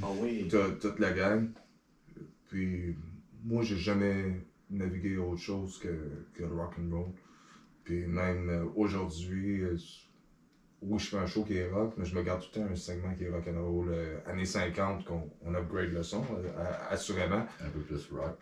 Ah 0.02 0.06
oui. 0.20 0.48
toute 0.50 0.80
toute 0.80 0.98
la 0.98 1.12
gang. 1.12 1.48
Puis 2.50 2.96
moi 3.44 3.62
j'ai 3.62 3.76
jamais 3.76 4.40
navigué 4.70 5.16
autre 5.16 5.40
chose 5.40 5.78
que, 5.78 5.88
que 6.34 6.42
le 6.42 6.54
rock 6.54 6.74
and 6.78 6.94
roll. 6.94 7.12
Puis 7.84 8.06
même 8.06 8.48
euh, 8.50 8.64
aujourd'hui, 8.74 9.60
euh, 9.62 9.76
oui 10.82 10.98
je 10.98 11.06
fais 11.08 11.18
un 11.18 11.26
show 11.26 11.44
qui 11.44 11.56
est 11.56 11.68
rock, 11.70 11.94
mais 11.96 12.04
je 12.04 12.14
me 12.14 12.22
garde 12.22 12.40
tout 12.42 12.48
le 12.54 12.60
temps 12.66 12.72
un 12.72 12.76
segment 12.76 13.14
qui 13.14 13.24
est 13.24 13.28
rock 13.30 13.44
and 13.48 13.62
roll 13.64 13.88
euh, 13.90 14.18
années 14.26 14.44
50 14.44 15.04
qu'on 15.04 15.30
on 15.42 15.54
upgrade 15.54 15.92
le 15.92 16.02
son, 16.02 16.24
euh, 16.34 16.72
assurément. 16.90 17.46
Un 17.60 17.68
peu 17.70 17.80
plus 17.80 18.08
rock. 18.10 18.38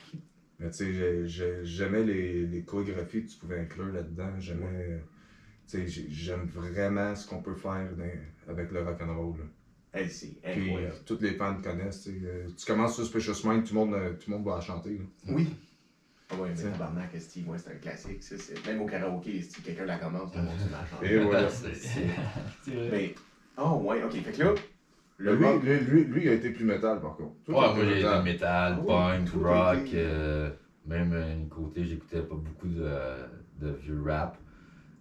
Mais 0.60 0.70
tu 0.70 0.76
sais, 0.76 0.92
j'ai- 0.92 1.26
j'ai- 1.26 1.64
j'aimais 1.64 2.04
les, 2.04 2.46
les 2.46 2.62
chorégraphies 2.62 3.24
que 3.24 3.30
tu 3.30 3.36
pouvais 3.38 3.58
inclure 3.58 3.92
là-dedans. 3.92 4.38
J'aimais. 4.38 5.00
Tu 5.68 5.78
sais, 5.78 5.86
j'ai- 5.88 6.08
j'aime 6.08 6.46
vraiment 6.46 7.14
ce 7.16 7.26
qu'on 7.28 7.42
peut 7.42 7.54
faire 7.56 7.90
dans- 7.96 8.50
avec 8.52 8.70
le 8.70 8.82
rock'n'roll. 8.82 9.38
là. 9.38 9.44
Hey, 10.00 10.08
c'est 10.10 10.40
Puis 10.52 10.72
tous 11.06 11.20
les 11.20 11.32
fans 11.34 11.60
connaissent. 11.62 12.04
tu 12.04 12.66
commences 12.66 12.94
sur 12.96 13.04
Specious 13.04 13.46
Mind, 13.48 13.64
tout 13.64 13.74
le 13.74 13.80
monde, 13.80 14.18
tout 14.18 14.30
le 14.30 14.36
monde 14.36 14.46
va 14.46 14.56
la 14.56 14.60
chanter. 14.60 14.98
là. 14.98 15.04
Oui. 15.28 15.48
Ah 16.30 16.36
ouais, 16.36 16.48
mais 16.56 16.70
tabarnak, 16.70 17.10
Steve, 17.20 17.46
moi 17.46 17.56
c'est 17.58 17.70
un 17.72 17.76
classique. 17.76 18.22
Ça, 18.22 18.36
c'est... 18.38 18.66
Même 18.66 18.80
au 18.80 18.86
karaoké, 18.86 19.42
si 19.42 19.60
quelqu'un 19.62 19.84
la 19.84 19.98
commence, 19.98 20.32
tout 20.32 20.38
le 20.38 20.44
monde 20.44 20.58
se 20.58 20.90
chanter. 20.90 21.06
Et 21.12 21.18
voilà. 21.18 21.48
C'est- 21.50 22.10
vrai. 22.74 23.14
Oh 23.58 23.80
ouais, 23.84 24.02
ok. 24.02 24.12
Fait 24.22 24.32
que 24.32 24.42
là, 24.42 24.54
le 25.18 25.34
lui, 25.34 25.44
rock. 25.44 25.62
lui, 25.62 25.78
lui, 25.80 26.04
lui, 26.04 26.22
il 26.24 26.28
a 26.28 26.32
été 26.32 26.50
plus 26.50 26.64
métal 26.64 27.00
par 27.00 27.16
contre. 27.16 27.34
Toi, 27.44 27.54
Ouais, 27.68 27.74
moi 27.74 27.84
j'ai 27.84 27.90
été 27.92 28.02
métal. 28.02 28.22
métal, 28.24 28.72
Ah 28.76 28.80
oui, 28.80 28.86
punk, 28.86 29.28
a 29.44 29.70
rock, 29.72 29.88
euh, 29.92 30.50
même 30.86 31.12
un 31.12 31.46
côté, 31.48 31.84
j'écoutais 31.84 32.22
pas 32.22 32.34
beaucoup 32.34 32.68
de, 32.68 32.88
de 33.60 33.70
vieux 33.72 34.02
rap, 34.02 34.36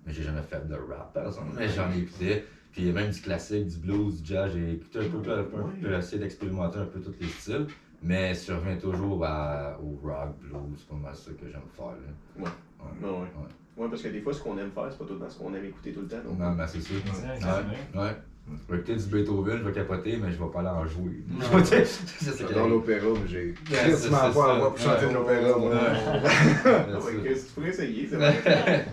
mais 0.06 0.14
j'ai 0.14 0.24
jamais 0.24 0.44
fait 0.44 0.68
de 0.68 0.76
rap 0.76 1.14
par 1.14 1.28
exemple, 1.28 1.54
mais 1.56 1.70
j'en 1.70 1.92
écoutais. 1.92 2.44
Puis 2.72 2.92
même 2.92 3.12
du 3.12 3.22
classique, 3.22 3.68
du 3.68 3.78
blues, 3.78 4.22
du 4.22 4.28
jazz, 4.34 4.52
j'ai 4.54 4.74
écouté 4.74 5.00
un 5.00 5.04
peu, 5.10 5.18
un 5.32 5.44
peu, 5.44 5.58
un 5.58 5.64
peu, 5.80 5.94
essayé 5.98 6.20
d'expérimenter 6.22 6.78
un 6.80 6.86
peu 6.86 7.00
tous 7.00 7.14
les 7.20 7.28
styles, 7.28 7.68
mais 8.04 8.34
je 8.34 8.52
reviens 8.54 8.76
toujours 8.78 9.24
à- 9.26 9.80
au 9.82 10.00
rock, 10.08 10.36
blues, 10.42 10.54
c'est 10.78 10.88
pas 10.88 10.96
mal 10.96 11.16
ça 11.16 11.32
que 11.32 11.48
j'aime 11.50 11.62
faire. 11.76 11.86
Là. 11.86 12.44
Ouais. 12.44 12.44
Ouais. 12.44 13.10
Ouais, 13.10 13.18
ouais. 13.20 13.28
Ouais, 13.76 13.88
parce 13.90 14.04
que 14.04 14.10
des 14.10 14.22
fois, 14.22 14.34
ce 14.34 14.42
qu'on 14.42 14.58
aime 14.60 14.70
faire, 14.72 14.86
c'est 14.92 14.98
pas 15.00 15.06
tout 15.06 15.14
le 15.14 15.20
temps 15.20 15.30
ce 15.30 15.38
qu'on 15.40 15.54
aime 15.56 15.66
écouter 15.66 15.92
tout 15.94 16.02
le 16.02 16.08
temps. 16.08 16.18
donc- 16.24 16.38
Non, 16.38 16.52
mais 16.52 16.66
c'est 16.68 16.80
c'est 16.82 16.94
Ouais, 16.94 18.02
ouais. 18.02 18.16
Je 18.46 18.72
vais 18.74 18.78
écouter 18.82 18.96
du 18.98 19.06
Beethoven, 19.06 19.58
je 19.60 19.64
vais 19.64 19.72
capoter, 19.72 20.18
mais 20.18 20.30
je 20.32 20.38
vais 20.38 20.50
pas 20.52 20.60
aller 20.60 20.68
en 20.70 20.86
jouer. 20.86 21.24
J'adore 22.40 22.68
l'opéra, 22.68 23.08
mais 23.14 23.28
j'ai 23.28 23.54
quasiment 23.68 24.18
pas 24.18 24.24
à 24.26 24.30
voir 24.30 24.70
pour 24.74 24.78
chanter 24.78 25.08
de 25.08 25.14
l'opéra, 25.14 25.58
moi. 25.58 25.72
Qu'est-ce 25.74 27.12
que 27.24 27.48
tu 27.48 27.54
pourrais 27.56 27.70
essayer, 27.70 28.08
c'est 28.10 28.18
vrai. 28.18 28.86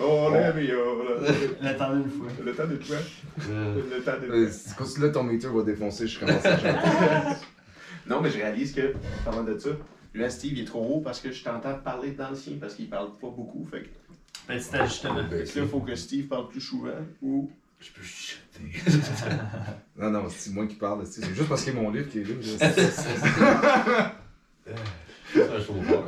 Oh, 0.00 0.30
là, 0.32 0.52
mais 0.54 0.68
oh, 0.72 1.02
là. 1.02 1.28
L'attendre 1.60 1.96
une 1.96 2.08
fois. 2.10 2.26
Le 2.44 2.52
temps 2.54 2.66
de 2.66 2.76
quoi? 2.76 2.96
Euh, 3.50 3.82
Le 3.94 4.02
temps 4.02 4.12
de 4.20 4.32
Euh, 4.32 4.48
si 4.50 4.70
si 4.86 5.00
là 5.00 5.08
ton 5.10 5.24
meter 5.24 5.48
va 5.48 5.62
défoncer, 5.64 6.06
je 6.06 6.20
commence 6.20 6.46
à 6.46 6.56
chanter. 6.56 7.36
Non, 8.08 8.20
mais 8.20 8.30
je 8.30 8.36
réalise 8.36 8.72
que, 8.74 8.94
en 9.20 9.24
parlant 9.24 9.44
de 9.44 9.58
ça, 9.58 9.70
là, 10.14 10.30
Steve, 10.30 10.52
il 10.54 10.62
est 10.62 10.66
trop 10.66 10.82
haut 10.96 11.00
parce 11.00 11.20
que 11.20 11.30
je 11.30 11.42
t'entends 11.44 11.74
parler 11.78 12.12
dans 12.12 12.30
le 12.30 12.36
sien 12.36 12.54
parce 12.60 12.74
qu'il 12.74 12.88
parle 12.88 13.10
pas 13.20 13.28
beaucoup. 13.28 13.66
Fait 13.70 13.82
que, 13.82 13.88
Petit 14.46 14.76
ajustement. 14.76 15.14
ben, 15.14 15.28
fait 15.28 15.52
que 15.52 15.58
là, 15.58 15.64
il 15.64 15.68
faut 15.70 15.80
que 15.80 15.94
Steve 15.94 16.26
parle 16.26 16.48
plus 16.48 16.60
souvent 16.60 16.90
ou. 17.22 17.50
Je 17.80 17.90
peux 17.92 18.02
chuchoter. 18.02 18.40
Non, 19.96 20.10
non, 20.10 20.24
c'est 20.30 20.50
moi 20.50 20.66
qui 20.66 20.74
parle, 20.76 21.04
c'est 21.06 21.20
c'est 21.20 21.34
juste 21.34 21.48
parce 21.48 21.62
qu'il 21.64 21.74
y 21.74 21.76
a 21.76 21.80
mon 21.80 21.90
livre 21.90 22.08
qui 22.08 22.20
est 22.20 22.24
là. 22.24 22.34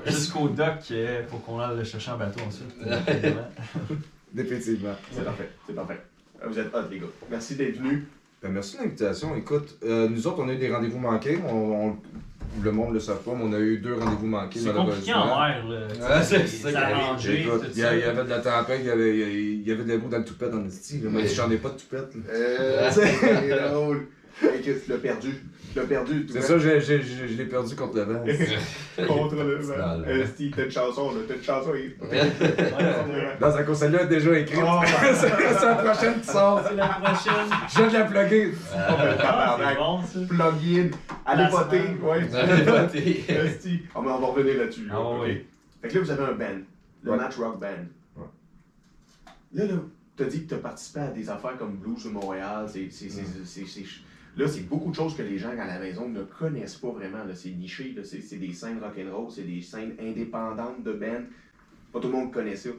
Jusqu'au 0.07 0.49
doc 0.49 0.79
euh, 0.91 1.23
pour 1.29 1.45
qu'on 1.45 1.61
aille 1.61 1.77
le 1.77 1.85
chercher 1.85 2.11
en 2.13 2.19
bateau 2.19 2.41
ensuite. 2.47 2.75
Définitivement. 4.33 4.95
C'est 5.13 5.25
parfait, 5.25 5.51
c'est 5.67 5.75
parfait. 5.75 6.01
Euh, 6.43 6.49
Vous 6.49 6.59
êtes 6.59 6.75
hot, 6.75 6.89
les 6.91 7.01
gars. 7.01 7.07
Merci 7.31 7.57
d'être 7.57 7.79
venus. 7.79 8.05
Ben, 8.43 8.51
merci 8.53 8.77
de 8.79 8.83
l'invitation. 8.83 9.37
Écoute, 9.37 9.77
euh, 9.85 10.09
nous 10.09 10.27
autres, 10.27 10.39
on 10.41 10.49
a 10.49 10.53
eu 10.53 10.57
des 10.57 10.73
rendez-vous 10.73 10.99
manqués. 10.99 11.39
On, 11.49 11.55
on- 11.89 11.97
le 12.65 12.73
monde 12.73 12.89
ne 12.89 12.95
le 12.95 13.01
savent 13.01 13.23
pas, 13.23 13.31
mais 13.33 13.45
on 13.45 13.53
a 13.53 13.61
eu 13.61 13.79
deux 13.79 13.95
rendez-vous 13.95 14.27
manqués, 14.27 14.59
C'est 14.59 14.75
compliqué 14.75 15.15
en 15.15 15.27
mer, 15.27 15.65
là. 15.69 15.87
tu 15.89 15.95
sais, 15.95 16.03
Ouais, 16.03 16.23
c'est 16.25 16.47
c'est 16.49 16.57
ça 16.57 16.71
il 16.71 17.79
y, 17.79 17.85
avait 17.85 18.25
de 18.25 18.29
la 18.29 18.41
tempête, 18.41 18.81
il 18.81 18.87
y 18.87 18.91
avait, 18.91 19.19
il 19.19 19.63
y 19.69 19.71
avait 19.71 19.85
de 19.85 19.89
la 19.89 19.97
boue 19.99 20.09
dans 20.09 20.19
le 20.19 20.25
toupette 20.25 20.51
dans 20.51 20.59
le 20.61 20.69
style. 20.69 21.05
Moi, 21.09 21.23
Oui. 21.23 21.29
j'en 21.33 21.49
ai 21.49 21.59
pas 21.59 21.69
de 21.69 21.75
toupette. 21.77 22.13
là. 22.17 22.21
Euh, 22.29 22.91
c'est 22.93 23.71
drôle. 23.73 24.09
Hey, 24.43 24.63
que 24.63 24.71
tu 24.71 24.91
l'as 24.91 24.99
perdu. 24.99 25.33
Tu 25.73 25.79
l'as 25.79 25.85
perdu. 25.87 26.27
C'est 26.29 26.39
le 26.39 26.45
ça, 26.45 26.59
j'ai- 26.59 26.81
j'ai- 26.81 27.03
j'ai- 27.03 27.29
je 27.29 27.35
l'ai 27.35 27.45
perdu 27.45 27.77
contre 27.77 27.97
le 27.97 28.03
vent. 28.05 28.25
Contre 29.07 29.37
le 29.37 29.59
C'est 29.63 29.77
vent. 29.77 30.03
Euh, 30.07 30.27
Steve, 30.27 30.53
t'as 30.57 30.65
une 30.65 30.71
chanson, 30.71 31.11
là. 31.13 31.21
T'as 31.29 31.35
une 31.35 31.43
chanson. 31.43 31.71
il- 31.75 31.97
Dans 33.41 33.65
cause, 33.65 33.79
celle-là 33.79 34.03
est 34.03 34.07
déjà 34.09 34.39
écrite. 34.39 34.61
Oh, 34.63 34.81
c'est 34.85 35.15
c'est 35.15 35.67
la 35.67 35.75
prochaine 35.77 36.21
qui 36.21 36.27
sort. 36.27 36.63
C'est 36.69 36.75
la 36.75 36.89
prochaine. 36.89 37.33
Je 37.69 37.77
viens 37.79 37.89
de 37.89 37.93
la 37.93 38.05
plugger. 38.05 38.55
Ah, 38.75 39.57
bon, 39.79 40.03
ça. 40.03 40.19
Plug-in. 40.29 40.91
Allez 41.27 41.51
voter. 41.51 41.83
Ouais. 42.03 42.35
Allez. 42.35 43.25
Euh, 43.31 43.49
mais 43.63 43.81
on 43.95 44.03
va 44.03 44.27
revenir 44.27 44.59
là-dessus. 44.59 44.87
là. 44.87 44.95
Ah, 44.97 45.19
oui. 45.23 45.45
Fait 45.83 45.89
que 45.89 45.95
là, 45.95 46.01
vous 46.05 46.11
avez 46.11 46.23
un 46.25 46.33
band. 46.33 46.45
Le 47.03 47.11
Ouais. 47.13 47.17
Match 47.17 47.37
Rock 47.37 47.59
Band. 47.61 47.69
Ouais. 48.17 48.25
Là, 49.55 49.65
là, 49.67 49.75
t'as 50.17 50.25
dit 50.25 50.45
que 50.45 50.51
t'as 50.51 50.59
participé 50.61 51.01
à 51.01 51.07
des 51.09 51.31
affaires 51.31 51.57
comme 51.59 51.77
Blues 51.77 52.05
de 52.05 52.11
Montréal. 52.11 52.67
C'est, 52.69 52.91
là, 54.37 54.49
c'est 54.49 54.69
beaucoup 54.69 54.91
de 54.91 54.95
choses 54.95 55.17
que 55.17 55.23
les 55.23 55.39
gens 55.39 55.51
à 55.51 55.67
la 55.67 55.79
maison 55.79 56.09
ne 56.09 56.23
connaissent 56.23 56.77
pas 56.77 56.91
vraiment. 56.91 57.19
C'est 57.35 57.51
niché. 57.51 57.95
C'est, 58.05 58.37
des 58.39 58.53
scènes 58.53 58.79
rock'n'roll. 58.79 59.31
C'est 59.31 59.43
des 59.45 59.61
scènes 59.63 59.95
indépendantes 60.01 60.83
de 60.83 60.93
band. 60.93 61.23
Pas 61.93 62.01
tout 62.01 62.09
le 62.09 62.15
monde 62.15 62.33
connaît 62.33 62.57
ça. 62.57 62.71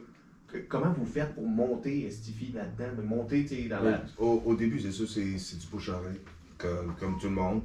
Que- 0.48 0.58
Comment 0.68 0.92
vous 0.92 1.06
faites 1.06 1.34
pour 1.34 1.46
monter 1.46 2.10
Stiffy 2.10 2.52
là-dedans? 2.52 2.96
De 2.96 3.02
monter, 3.02 3.44
dans 3.68 3.82
la... 3.82 4.02
Au, 4.18 4.42
au 4.46 4.54
début, 4.54 4.80
c'est 4.80 4.92
ça, 4.92 5.04
c'est 5.06 5.58
du 5.58 5.66
bouche-oreille, 5.70 6.20
comme, 6.58 6.94
comme 6.98 7.18
tout 7.18 7.28
le 7.28 7.34
monde. 7.34 7.62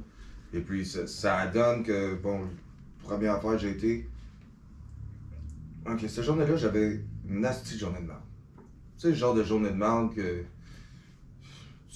Et 0.54 0.60
puis, 0.60 0.84
ça, 0.86 1.06
ça 1.06 1.46
donne 1.46 1.82
que, 1.82 2.14
bon, 2.14 2.40
première 3.02 3.34
affaire, 3.34 3.58
j'ai 3.58 3.70
été. 3.70 4.08
Ok, 5.86 6.04
cette 6.08 6.24
journée-là, 6.24 6.56
j'avais 6.56 7.00
une 7.28 7.40
nasty 7.40 7.78
journée 7.78 8.00
de 8.00 8.06
merde. 8.06 8.20
Tu 8.96 9.02
sais, 9.02 9.08
le 9.08 9.14
genre 9.14 9.34
de 9.34 9.42
journée 9.42 9.70
de 9.70 9.74
merde 9.76 10.14
que. 10.14 10.42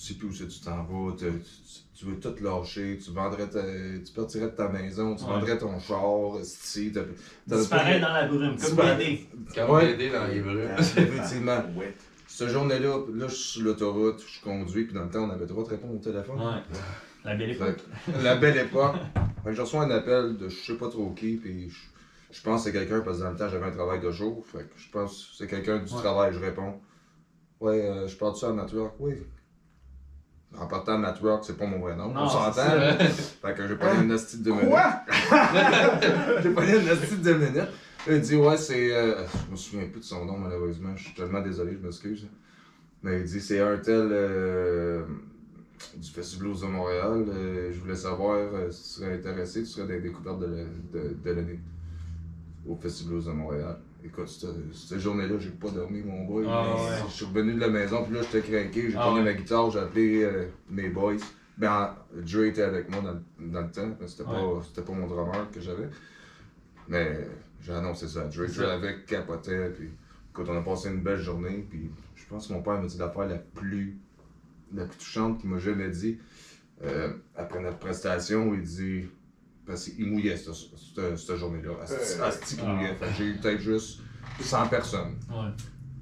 Tu 0.03 0.15
sais 0.15 0.19
plus 0.19 0.27
où 0.29 0.33
c'est 0.33 0.49
tu 0.49 0.59
t'en 0.61 0.83
vas, 0.83 1.13
tu, 1.17 1.27
tu- 1.27 1.81
tu 1.95 2.07
veux 2.07 2.19
tout 2.19 2.35
lâcher, 2.43 2.99
tu 3.05 3.13
vendrais 3.13 3.49
ta, 3.49 3.63
tu 3.63 4.13
partirais 4.13 4.47
de 4.47 4.57
ta 4.57 4.69
maison, 4.69 5.15
tu 5.15 5.23
Ouais. 5.23 5.31
vendrais 5.31 5.57
ton 5.59 5.79
char, 5.79 6.39
si 6.43 6.91
t'as- 6.91 7.03
Disparaît 7.47 8.01
dans 8.01 8.13
la 8.13 8.27
brume, 8.27 8.57
comme. 8.57 8.77
Quand 9.55 9.67
on 9.69 9.75
Ouais. 9.77 9.93
aidé 9.93 10.11
dans 10.11 10.27
les 10.27 10.41
brumes. 10.41 10.71
Effectivement. 10.79 11.63
Ouais. 11.79 11.95
Cette 12.27 12.49
journée-là, 12.49 12.99
là, 13.15 13.29
je 13.29 13.35
suis 13.35 13.53
sur 13.61 13.63
l'autoroute, 13.63 14.25
je 14.27 14.41
conduis, 14.43 14.87
puis 14.87 14.95
dans 14.95 15.05
le 15.05 15.11
temps, 15.11 15.21
on 15.25 15.31
avait 15.31 15.41
le 15.41 15.47
droit 15.47 15.63
de 15.63 15.69
répondre 15.69 15.95
au 15.95 15.99
téléphone. 15.99 16.41
Ouais. 16.41 16.63
La 17.25 17.37
belle 17.37 17.51
époque. 17.51 17.77
que, 18.07 18.23
la 18.25 18.35
belle 18.37 18.57
époque. 18.67 18.97
Fait 19.45 19.51
que 19.51 19.53
je 19.55 19.61
reçois 19.61 19.85
un 19.85 19.91
appel 19.93 20.37
de 20.39 20.49
je 20.49 20.57
sais 20.57 20.77
pas 20.79 20.89
trop 20.89 21.11
qui, 21.11 21.37
puis 21.37 21.69
je, 21.71 21.77
je 22.33 22.43
pense 22.43 22.65
que 22.65 22.71
c'est 22.71 22.77
quelqu'un, 22.77 23.03
parce 23.03 23.19
que 23.19 23.23
dans 23.23 23.31
le 23.31 23.37
temps, 23.37 23.49
j'avais 23.49 23.67
un 23.67 23.71
travail 23.71 24.01
de 24.01 24.11
jour. 24.11 24.45
Fait 24.51 24.65
que 24.65 24.73
je 24.77 24.91
pense 24.91 25.27
que 25.27 25.37
c'est 25.37 25.47
quelqu'un 25.47 25.79
du 25.79 25.93
Ouais. 25.93 26.01
travail, 26.01 26.33
je 26.33 26.41
réponds. 26.41 26.81
Ouais, 27.61 27.87
euh, 27.89 28.09
je 28.09 28.17
parle 28.17 28.33
de 28.33 28.39
ça 28.39 28.49
à 28.49 28.53
Network, 28.55 28.95
oui. 28.99 29.15
En 30.59 30.67
partant, 30.67 30.99
Network, 30.99 31.45
c'est 31.45 31.57
pas 31.57 31.67
mon 31.67 31.79
vrai 31.81 31.97
nom, 31.97 32.09
Non, 32.13 32.23
on 32.25 32.29
s'entend. 32.29 32.97
Fait 33.43 33.55
que 33.55 33.67
j'ai 33.67 33.77
pas 33.77 33.95
une 33.95 34.13
hostie 34.13 34.39
de 34.39 34.45
deux 34.45 34.53
minutes. 34.53 34.69
Quoi? 34.69 35.01
j'ai 36.43 36.51
pas 36.51 36.65
une 36.67 36.89
hostie 36.91 37.17
de 37.17 37.23
deux 37.23 37.39
minutes. 37.39 37.69
Il 38.09 38.21
dit, 38.21 38.37
ouais, 38.37 38.57
c'est. 38.57 38.93
euh, 38.95 39.25
je 39.47 39.51
me 39.53 39.57
souviens 39.57 39.87
plus 39.89 40.01
de 40.01 40.05
son 40.05 40.25
nom, 40.25 40.37
malheureusement. 40.37 40.91
Je 40.97 41.05
suis 41.05 41.15
tellement 41.15 41.41
désolé, 41.41 41.77
je 41.81 41.85
m'excuse. 41.87 42.27
Mais 43.03 43.21
il 43.21 43.25
dit, 43.25 43.41
c'est 43.41 43.61
un 43.61 43.77
tel 43.79 44.09
euh, 44.13 45.03
du 45.97 46.11
Festival 46.11 46.49
Blues 46.49 46.61
de 46.61 46.67
Montréal. 46.67 47.25
Euh, 47.29 47.71
je 47.73 47.81
voulais 47.81 47.97
savoir 47.97 48.37
euh, 48.37 48.71
si 48.71 48.83
tu 48.83 48.89
serais 49.01 49.15
intéressé, 49.15 49.61
tu 49.61 49.67
serais 49.67 49.87
des 49.87 50.01
découvertes 50.01 50.41
de, 50.41 50.47
la- 50.47 51.01
de, 51.01 51.15
de 51.25 51.31
l'année 51.31 51.61
au 52.69 52.77
Festival 52.77 53.15
Blues 53.15 53.27
de 53.27 53.31
Montréal. 53.33 53.79
Écoute, 54.05 54.29
cette, 54.29 54.51
cette 54.75 54.99
journée-là, 54.99 55.37
j'ai 55.39 55.51
pas 55.51 55.71
dormi, 55.71 56.03
mon 56.03 56.25
boy. 56.25 56.45
Ah, 56.49 56.75
ouais. 56.75 56.81
Je 57.09 57.13
suis 57.13 57.25
revenu 57.25 57.55
de 57.55 57.61
la 57.61 57.69
maison, 57.69 58.05
puis 58.05 58.15
là, 58.15 58.21
j'étais 58.23 58.41
craqué. 58.51 58.91
J'ai 58.91 58.97
Ah, 58.97 59.07
pris 59.07 59.15
ouais. 59.19 59.23
ma 59.23 59.33
guitare, 59.35 59.71
j'ai 59.71 59.79
appelé 59.79 60.23
euh, 60.25 60.47
mes 60.71 60.89
boys. 60.89 61.15
Ben, 61.57 61.95
Joe 62.25 62.47
était 62.49 62.63
avec 62.63 62.89
moi 62.91 63.01
dans, 63.01 63.13
le- 63.13 63.51
dans 63.53 63.61
le 63.61 63.71
temps, 63.71 63.97
mais 64.01 64.09
c'était 64.09 64.25
pas, 64.25 64.33
pas 64.87 64.93
mon 64.93 65.07
drummer 65.07 65.51
que 65.53 65.61
j'avais. 65.61 65.89
Mais 66.89 67.29
j'ai 67.61 67.73
annoncé 67.73 68.09
ça 68.09 68.23
à 68.23 68.25
Dre. 68.25 68.47
Dre 68.47 68.69
avec 68.71 69.07
capotait, 69.07 69.71
puis 69.71 69.91
quand 70.33 70.49
on 70.49 70.57
a 70.59 70.63
passé 70.63 70.89
une 70.89 71.03
belle 71.03 71.21
journée, 71.21 71.65
puis 71.71 71.91
je 72.17 72.25
pense 72.27 72.49
que 72.49 72.53
mon 72.55 72.63
père 72.63 72.81
m'a 72.81 72.87
dit 72.87 72.99
l'affaire 72.99 73.29
la 73.29 73.37
plus, 73.39 73.97
la 74.75 74.87
plus 74.87 74.99
touchante 74.99 75.41
qu'il 75.41 75.51
m'a 75.51 75.59
jamais 75.59 75.91
dit. 75.91 76.19
Euh, 76.85 77.13
après 77.37 77.61
notre 77.63 77.79
prestation, 77.79 78.53
il 78.55 78.63
dit. 78.63 79.05
Parce 79.73 79.89
qu'il 79.89 80.07
mouillait 80.07 80.37
cette, 80.37 80.53
cette, 80.53 81.17
cette 81.17 81.37
journée-là. 81.37 81.71
Euh, 81.71 82.31
qu'il 82.47 82.59
ah. 82.63 82.67
mouillait. 82.67 82.95
J'ai 83.17 83.25
eu 83.25 83.37
peut-être 83.37 83.61
juste 83.61 84.01
100 84.39 84.69
personnes. 84.69 85.17
Ouais. 85.31 85.49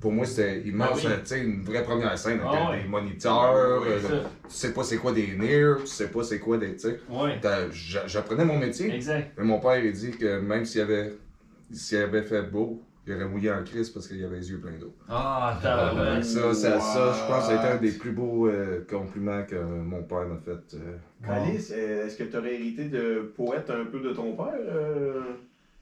Pour 0.00 0.10
moi, 0.10 0.26
c'était 0.26 0.62
immense. 0.62 1.04
Ah 1.04 1.10
oui. 1.30 1.40
Une 1.40 1.62
vraie 1.62 1.84
première 1.84 2.18
scène 2.18 2.40
avec 2.40 2.52
Ah 2.52 2.70
ouais. 2.72 2.82
des 2.82 2.88
moniteurs. 2.88 3.54
Euh, 3.54 4.00
tu 4.00 4.16
sais 4.48 4.72
pas 4.72 4.82
c'est 4.82 4.96
quoi 4.96 5.12
des 5.12 5.36
NIR, 5.36 5.76
tu 5.82 5.86
sais 5.86 6.08
pas 6.08 6.24
c'est 6.24 6.40
quoi 6.40 6.58
des. 6.58 6.72
Tu 6.72 6.80
sais, 6.80 7.00
Ouais. 7.08 7.38
J'apprenais 8.06 8.44
mon 8.44 8.58
métier. 8.58 8.92
Exact. 8.92 9.34
Mais 9.38 9.44
mon 9.44 9.60
père, 9.60 9.78
il 9.78 9.92
dit 9.92 10.10
que 10.10 10.40
même 10.40 10.64
s'il 10.64 10.80
avait, 10.80 11.12
s'il 11.70 11.98
avait 11.98 12.22
fait 12.22 12.42
beau, 12.42 12.82
il 13.06 13.14
aurait 13.14 13.26
mouillé 13.28 13.50
en 13.50 13.62
crise 13.64 13.88
parce 13.90 14.06
qu'il 14.06 14.22
avait 14.24 14.36
les 14.38 14.50
yeux 14.50 14.58
pleins 14.60 14.78
d'eau. 14.78 14.94
Ah, 15.08 15.58
t'as 15.62 15.90
que 16.18 16.22
Ça, 16.22 16.54
ça, 16.54 16.80
ça, 16.80 17.12
je 17.12 17.32
pense 17.32 17.46
que 17.48 17.52
ça 17.54 17.60
a 17.60 17.64
été 17.64 17.74
un 17.74 17.80
des 17.80 17.92
plus 17.92 18.12
beaux 18.12 18.46
euh, 18.48 18.84
compliments 18.88 19.42
que 19.44 19.56
mon 19.56 20.02
père 20.02 20.26
m'a 20.26 20.36
fait. 20.36 20.74
euh. 20.76 20.96
Alice, 21.28 21.72
euh, 21.74 22.06
est-ce 22.06 22.16
que 22.16 22.24
tu 22.24 22.36
aurais 22.36 22.54
hérité 22.54 22.84
de 22.88 23.32
poète 23.36 23.70
un 23.70 23.84
peu 23.86 24.00
de 24.00 24.12
ton 24.12 24.36
père? 24.36 24.52
euh? 24.58 25.22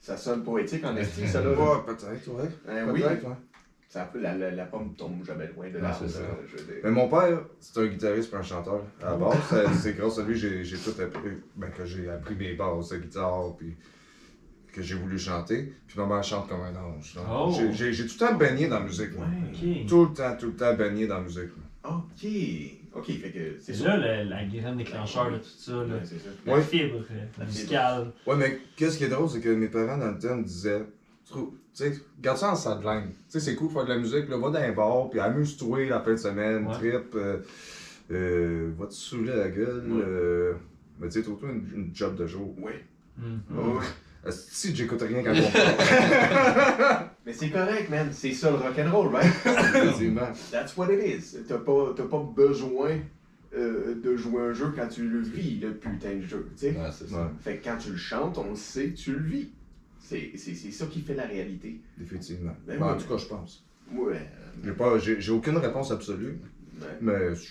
Ça 0.01 0.15
sonne 0.15 0.43
poétique 0.43 0.85
en 0.85 0.95
estime, 0.95 1.27
ça 1.27 1.41
là. 1.41 1.49
Ouais, 1.49 1.81
peut-être, 1.85 2.27
ouais. 2.29 2.49
Hein, 2.69 2.87
oui, 2.93 3.01
Peut-être, 3.01 3.25
ouais. 3.27 3.35
ça 3.89 4.05
peut, 4.05 4.21
la, 4.21 4.33
la, 4.37 4.51
la 4.51 4.63
pomme 4.65 4.93
tombe 4.95 5.25
jamais 5.25 5.47
loin 5.53 5.67
de 5.67 5.77
c'est 6.07 6.21
veux 6.63 6.73
dire. 6.73 6.81
Mais 6.85 6.91
mon 6.91 7.09
père, 7.09 7.41
c'est 7.59 7.81
un 7.81 7.85
guitariste 7.87 8.31
et 8.31 8.37
un 8.37 8.41
chanteur. 8.41 8.81
À 9.03 9.11
la 9.11 9.17
base, 9.17 9.35
Ça- 9.49 9.73
c'est 9.73 9.93
grâce 9.97 10.17
à 10.19 10.23
lui 10.23 10.37
j'ai 10.37 10.63
j'ai 10.63 10.77
tout 10.77 10.99
appris, 11.01 11.31
ben, 11.57 11.69
que 11.69 11.83
j'ai 11.85 12.09
appris 12.09 12.35
mes 12.35 12.53
bases 12.53 12.87
de 12.89 12.97
guitare, 12.97 13.53
puis 13.57 13.75
que 14.73 14.81
j'ai 14.81 14.95
voulu 14.95 15.17
chanter. 15.19 15.73
Puis 15.87 15.97
ma 15.99 16.05
mère 16.05 16.23
chante 16.23 16.47
comme 16.47 16.61
un 16.61 16.75
ange. 16.75 17.15
Oh. 17.29 17.53
j'ai- 17.71 17.91
tout 17.95 18.13
le 18.13 18.17
temps 18.27 18.35
baigné 18.35 18.67
dans 18.67 18.79
la 18.79 18.85
musique, 18.85 19.15
moi. 19.15 19.25
Ok. 19.51 19.87
Tout 19.87 20.05
le 20.05 20.13
temps, 20.13 20.35
tout 20.39 20.47
le 20.47 20.55
temps 20.55 20.73
baigné 20.75 21.07
dans 21.07 21.17
la 21.17 21.23
musique. 21.23 21.49
Ok, 21.83 22.27
ok, 22.95 23.05
fait 23.05 23.31
que 23.31 23.55
c'est 23.59 23.73
C'est 23.73 23.83
ça. 23.83 23.97
là 23.97 23.97
la, 23.97 24.23
la 24.25 24.45
graine 24.45 24.77
déclencheur 24.77 25.31
de 25.31 25.37
tout 25.37 25.43
ça. 25.57 25.71
Là. 25.71 25.79
Ouais, 25.95 26.05
ça. 26.05 26.15
La 26.45 26.53
Ouais. 26.55 26.61
fibre, 26.61 26.99
euh, 27.11 27.25
la 27.37 27.45
musicale. 27.45 28.11
Ouais, 28.27 28.35
mais 28.35 28.59
qu'est-ce 28.75 28.97
qui 28.97 29.05
est 29.05 29.09
drôle, 29.09 29.29
c'est 29.29 29.39
que 29.39 29.49
mes 29.49 29.67
parents 29.69 29.97
dans 29.97 30.11
le 30.11 30.19
temps 30.19 30.35
me 30.35 30.43
disaient, 30.43 30.85
tu 31.31 31.33
sais, 31.73 31.93
garde 32.21 32.37
ça 32.37 32.51
en 32.51 32.55
sideline. 32.55 33.07
Tu 33.11 33.15
sais, 33.29 33.39
c'est 33.39 33.55
cool 33.55 33.69
faire 33.71 33.85
de 33.85 33.89
la 33.89 33.97
musique, 33.97 34.27
là, 34.29 34.37
va 34.37 34.49
dans 34.49 34.59
un 34.59 34.71
bar, 34.73 35.09
puis 35.09 35.19
amuse-toi 35.19 35.85
la 35.85 36.01
fin 36.01 36.11
de 36.11 36.17
semaine, 36.17 36.67
Ouais. 36.67 36.73
trip, 36.73 37.15
euh, 37.15 37.37
euh, 38.11 38.71
va 38.77 38.87
te 38.87 38.93
saouler 38.93 39.35
la 39.35 39.49
gueule, 39.49 39.85
Ouais. 39.89 40.03
euh, 40.05 40.53
mais 40.99 41.07
tu 41.07 41.13
sais, 41.13 41.23
trouve-toi 41.23 41.49
une, 41.51 41.65
une 41.73 41.95
job 41.95 42.15
de 42.17 42.27
jour. 42.27 42.53
Ouais. 42.59 42.83
Hmm. 43.17 43.37
Ouais. 43.51 43.85
Euh, 44.25 44.31
Si 44.31 44.75
j'écoute 44.75 45.01
rien 45.01 45.23
quand 45.23 45.31
on 45.33 45.51
parle, 45.51 47.09
Mais 47.25 47.33
c'est 47.33 47.49
correct, 47.49 47.89
man. 47.89 48.09
C'est 48.11 48.33
ça 48.33 48.49
le 48.51 48.57
rock'n'roll, 48.57 49.13
right? 49.15 49.33
effectivement. 49.45 50.29
That's 50.51 50.75
what 50.77 50.91
it 50.91 50.99
is. 51.03 51.37
T'as 51.47 51.57
pas, 51.59 51.93
t'as 51.95 52.05
pas 52.05 52.23
besoin 52.35 52.97
euh, 53.55 53.95
de 54.01 54.15
jouer 54.17 54.41
un 54.43 54.53
jeu 54.53 54.73
quand 54.75 54.87
tu 54.87 55.07
le 55.07 55.19
vis, 55.21 55.59
le 55.59 55.73
putain 55.75 56.15
de 56.15 56.21
jeu, 56.21 56.49
tu 56.57 56.67
sais. 56.67 56.71
Ouais, 56.71 56.89
c'est 56.91 57.09
ça. 57.09 57.23
Ouais, 57.23 57.29
Fait 57.41 57.57
que 57.57 57.63
quand 57.65 57.77
tu 57.77 57.91
le 57.91 57.97
chantes, 57.97 58.37
on 58.37 58.49
le 58.49 58.55
sait 58.55 58.93
tu 58.93 59.13
le 59.13 59.19
vis. 59.23 59.49
C'est, 60.01 60.31
c'est, 60.35 60.55
c'est 60.55 60.71
ça 60.71 60.85
qui 60.87 61.01
fait 61.01 61.13
la 61.13 61.25
réalité. 61.25 61.79
effectivement. 62.01 62.55
Ben 62.67 62.79
Ben, 62.79 62.85
en 62.87 62.97
tout 62.97 63.07
cas, 63.07 63.17
je 63.17 63.25
pense. 63.25 63.63
Ouais. 63.93 64.27
J'ai 64.63 64.71
pas, 64.71 64.97
j'ai 64.99 65.21
j'ai 65.21 65.31
aucune 65.31 65.57
réponse 65.57 65.91
absolue, 65.91 66.39
ouais. 66.81 66.87
mais 67.01 67.35
je 67.35 67.47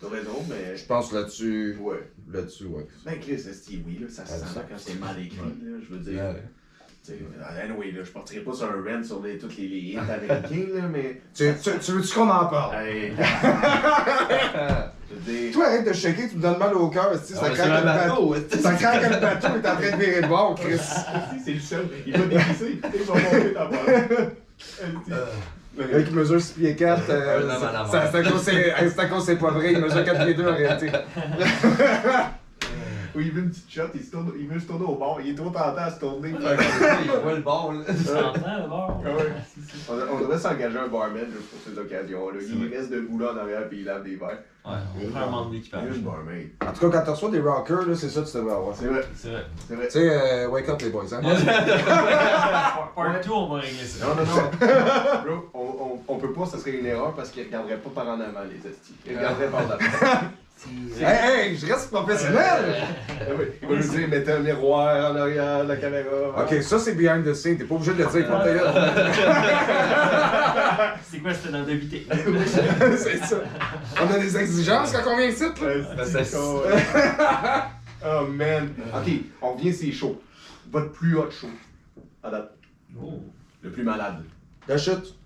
T'as 0.00 0.08
raison, 0.08 0.44
mais. 0.48 0.76
Je 0.76 0.84
pense 0.84 1.12
là-dessus. 1.12 1.76
Ouais. 1.80 2.08
Là-dessus, 2.32 2.66
ouais. 2.66 2.86
Ben, 3.04 3.18
Chris, 3.20 3.38
c'est 3.38 3.52
oui, 3.86 3.98
là, 4.00 4.06
ça 4.08 4.24
se 4.24 4.38
sent 4.38 4.44
ça- 4.54 4.64
quand 4.68 4.78
c'est 4.78 4.98
mal 5.00 5.18
écrit, 5.20 5.38
Ouais. 5.40 5.70
là, 5.70 5.76
je 5.82 5.94
veux 5.94 6.00
dire. 6.00 6.22
Ouais. 6.22 6.42
Tu 7.04 7.12
sais, 7.12 7.18
anyway, 7.62 7.92
là, 7.92 8.02
je 8.04 8.10
partirai 8.10 8.40
pas 8.42 8.52
sur 8.52 8.66
un 8.66 8.82
rant 8.82 9.02
sur 9.02 9.22
les, 9.22 9.38
tous 9.38 9.56
les, 9.56 9.68
les 9.68 9.78
hits 9.78 9.98
américains, 9.98 10.66
là, 10.74 10.82
mais. 10.92 11.22
Tu, 11.34 11.44
tu, 11.62 11.70
tu 11.80 11.92
veux-tu 11.92 12.14
qu'on 12.14 12.28
en 12.28 12.46
parle? 12.46 12.86
Hey. 12.86 13.12
Toi, 15.52 15.66
arrête 15.66 15.86
de 15.88 15.92
shaker, 15.92 16.28
tu 16.28 16.36
me 16.36 16.42
donnes 16.42 16.58
mal 16.58 16.74
au 16.74 16.88
cœur. 16.90 17.14
Ça 17.16 17.38
Ah, 17.40 17.48
mais 17.48 17.54
craque 17.54 17.80
le 17.80 17.84
bateau. 17.84 18.34
Ça 18.60 18.74
craque 18.74 19.02
le 19.02 19.20
bateau, 19.20 19.48
il 19.56 19.64
est 19.64 19.68
en 19.68 19.76
train 19.76 19.96
de 19.96 20.04
virer 20.04 20.22
de 20.22 20.26
bord, 20.28 20.54
Chris. 20.54 20.78
C'est 21.44 21.54
le 21.54 21.60
seul. 21.60 21.88
Il 22.06 22.12
va 22.16 22.26
déguiser. 22.26 22.72
Écoutez, 22.72 22.98
je 22.98 23.12
vais 23.12 23.38
monter 23.38 23.52
ta 23.54 23.64
barre. 23.66 24.30
Le 25.76 25.86
gars 25.86 26.02
qui 26.02 26.12
mesure 26.12 26.40
6 26.40 26.52
pieds 26.54 26.76
4, 26.76 27.02
euh, 27.10 27.50
Un 27.50 27.86
c'est 27.88 28.98
à 28.98 29.06
cause 29.06 29.24
c'est 29.24 29.36
pas 29.36 29.50
vrai, 29.50 29.72
il 29.72 29.80
mesure 29.80 30.04
4 30.04 30.24
pieds 30.24 30.34
2 30.34 30.48
en 30.48 30.54
réalité. 30.54 30.90
Il 33.20 33.32
veut 33.32 33.42
une 33.42 33.50
petite 33.50 33.70
shot, 33.70 33.82
il, 33.94 34.02
se 34.02 34.10
tourne, 34.10 34.32
il 34.38 34.48
veut 34.48 34.58
se 34.60 34.66
tourner 34.66 34.84
au 34.86 34.94
bord. 34.94 35.18
Il 35.22 35.30
est 35.30 35.34
trop 35.34 35.50
tentant 35.50 35.76
à 35.76 35.90
se 35.90 36.00
tourner. 36.00 36.30
Il 36.30 37.10
voit 37.22 37.34
le 37.34 37.40
bord, 37.42 37.72
là. 37.72 37.84
Tu 37.86 38.04
t'entends 38.04 38.40
d'abord? 38.58 39.02
Ah 39.04 39.08
ouais. 39.10 39.32
On, 39.88 40.14
on 40.16 40.20
devrait 40.20 40.38
s'engager 40.38 40.78
un 40.78 40.88
barman 40.88 41.16
là, 41.22 41.26
pour 41.50 41.60
ces 41.64 41.78
occasions-là. 41.78 42.38
Il 42.42 42.74
reste 42.76 42.90
debout 42.90 43.18
là 43.18 43.32
en 43.32 43.36
arrière 43.38 43.68
puis 43.68 43.78
il 43.80 43.84
lave 43.84 44.02
des 44.04 44.16
verres. 44.16 44.38
Ouais, 44.66 44.74
on 45.06 45.10
prend 45.10 45.20
un 45.20 45.26
membre 45.30 45.50
Il 45.52 45.60
d'équipage. 45.60 45.82
En 46.66 46.72
tout 46.72 46.90
cas, 46.90 46.98
quand 46.98 47.04
tu 47.04 47.10
reçois 47.10 47.30
des 47.30 47.40
rockers, 47.40 47.86
là, 47.86 47.94
c'est 47.94 48.08
ça 48.10 48.20
que 48.20 48.26
tu 48.30 48.36
devrais 48.36 48.54
avoir. 48.54 48.76
C'est 48.76 48.86
vrai, 48.86 49.00
C'est 49.14 49.28
vrai. 49.30 49.46
c'est 49.66 49.74
vrai. 49.74 49.86
Tu 49.86 49.92
sais, 49.92 50.10
euh, 50.10 50.48
wake 50.48 50.68
up 50.68 50.80
les 50.82 50.90
boys, 50.90 51.04
hein? 51.14 51.20
Part- 51.86 52.92
Part 52.94 53.20
2, 53.24 53.30
on 53.30 53.46
va 53.48 53.60
régler 53.60 53.84
ça. 53.84 54.06
Non, 54.06 54.14
non, 54.14 54.24
non. 54.24 54.50
Bro, 55.24 55.50
on, 55.54 55.60
on, 55.60 56.14
on 56.14 56.18
peut 56.18 56.32
pas, 56.32 56.44
ça 56.46 56.58
serait 56.58 56.72
une 56.72 56.86
erreur 56.86 57.14
parce 57.14 57.30
qu'il 57.30 57.44
regarderait 57.46 57.78
pas 57.78 57.90
par 57.94 58.08
en 58.08 58.20
avant, 58.20 58.42
les 58.50 58.56
estis. 58.70 58.94
Il 59.06 59.16
regarderait 59.16 59.48
par 59.48 59.62
l'avant. 59.62 59.78
Hey, 60.98 61.50
hey, 61.50 61.56
je 61.56 61.66
reste 61.66 61.90
professionnel! 61.90 62.84
Ah 63.08 63.14
oui, 63.38 63.44
Il 63.62 63.68
va 63.68 63.76
nous 63.76 63.82
dire, 63.82 64.08
mettez 64.08 64.32
un 64.32 64.40
miroir 64.40 65.12
en 65.12 65.16
arrière 65.16 65.62
de 65.62 65.68
la 65.68 65.76
caméra. 65.76 66.10
Ok, 66.36 66.62
ça 66.62 66.78
c'est 66.80 66.94
behind 66.94 67.24
the 67.24 67.32
scene, 67.32 67.56
t'es 67.56 67.64
pas 67.64 67.76
obligé 67.76 67.92
de 67.92 67.98
le 67.98 68.04
dire, 68.04 68.10
faut 68.10 68.20
te 68.20 68.28
C'est 71.02 71.18
quoi, 71.20 71.32
deux 71.64 71.74
vités? 71.74 72.06
C'est 72.96 73.18
ça. 73.18 73.36
On 74.02 74.12
a 74.12 74.18
des 74.18 74.36
exigences 74.36 74.92
quand 74.92 75.12
on 75.12 75.16
vient 75.16 75.28
ici, 75.28 75.44
là. 75.44 76.04
C'est. 76.04 76.36
Oh 78.04 78.26
man. 78.28 78.72
Ok, 78.94 79.10
on 79.42 79.54
revient 79.54 79.72
c'est 79.72 79.90
chaud. 79.90 80.22
Votre 80.70 80.92
plus 80.92 81.16
hot 81.16 81.30
show. 81.32 81.48
À 82.22 82.30
date. 82.30 82.52
Oh. 82.96 83.20
Le 83.60 83.72
plus 83.72 83.82
malade. 83.82 84.22
La 84.68 84.78
chute. 84.78 85.16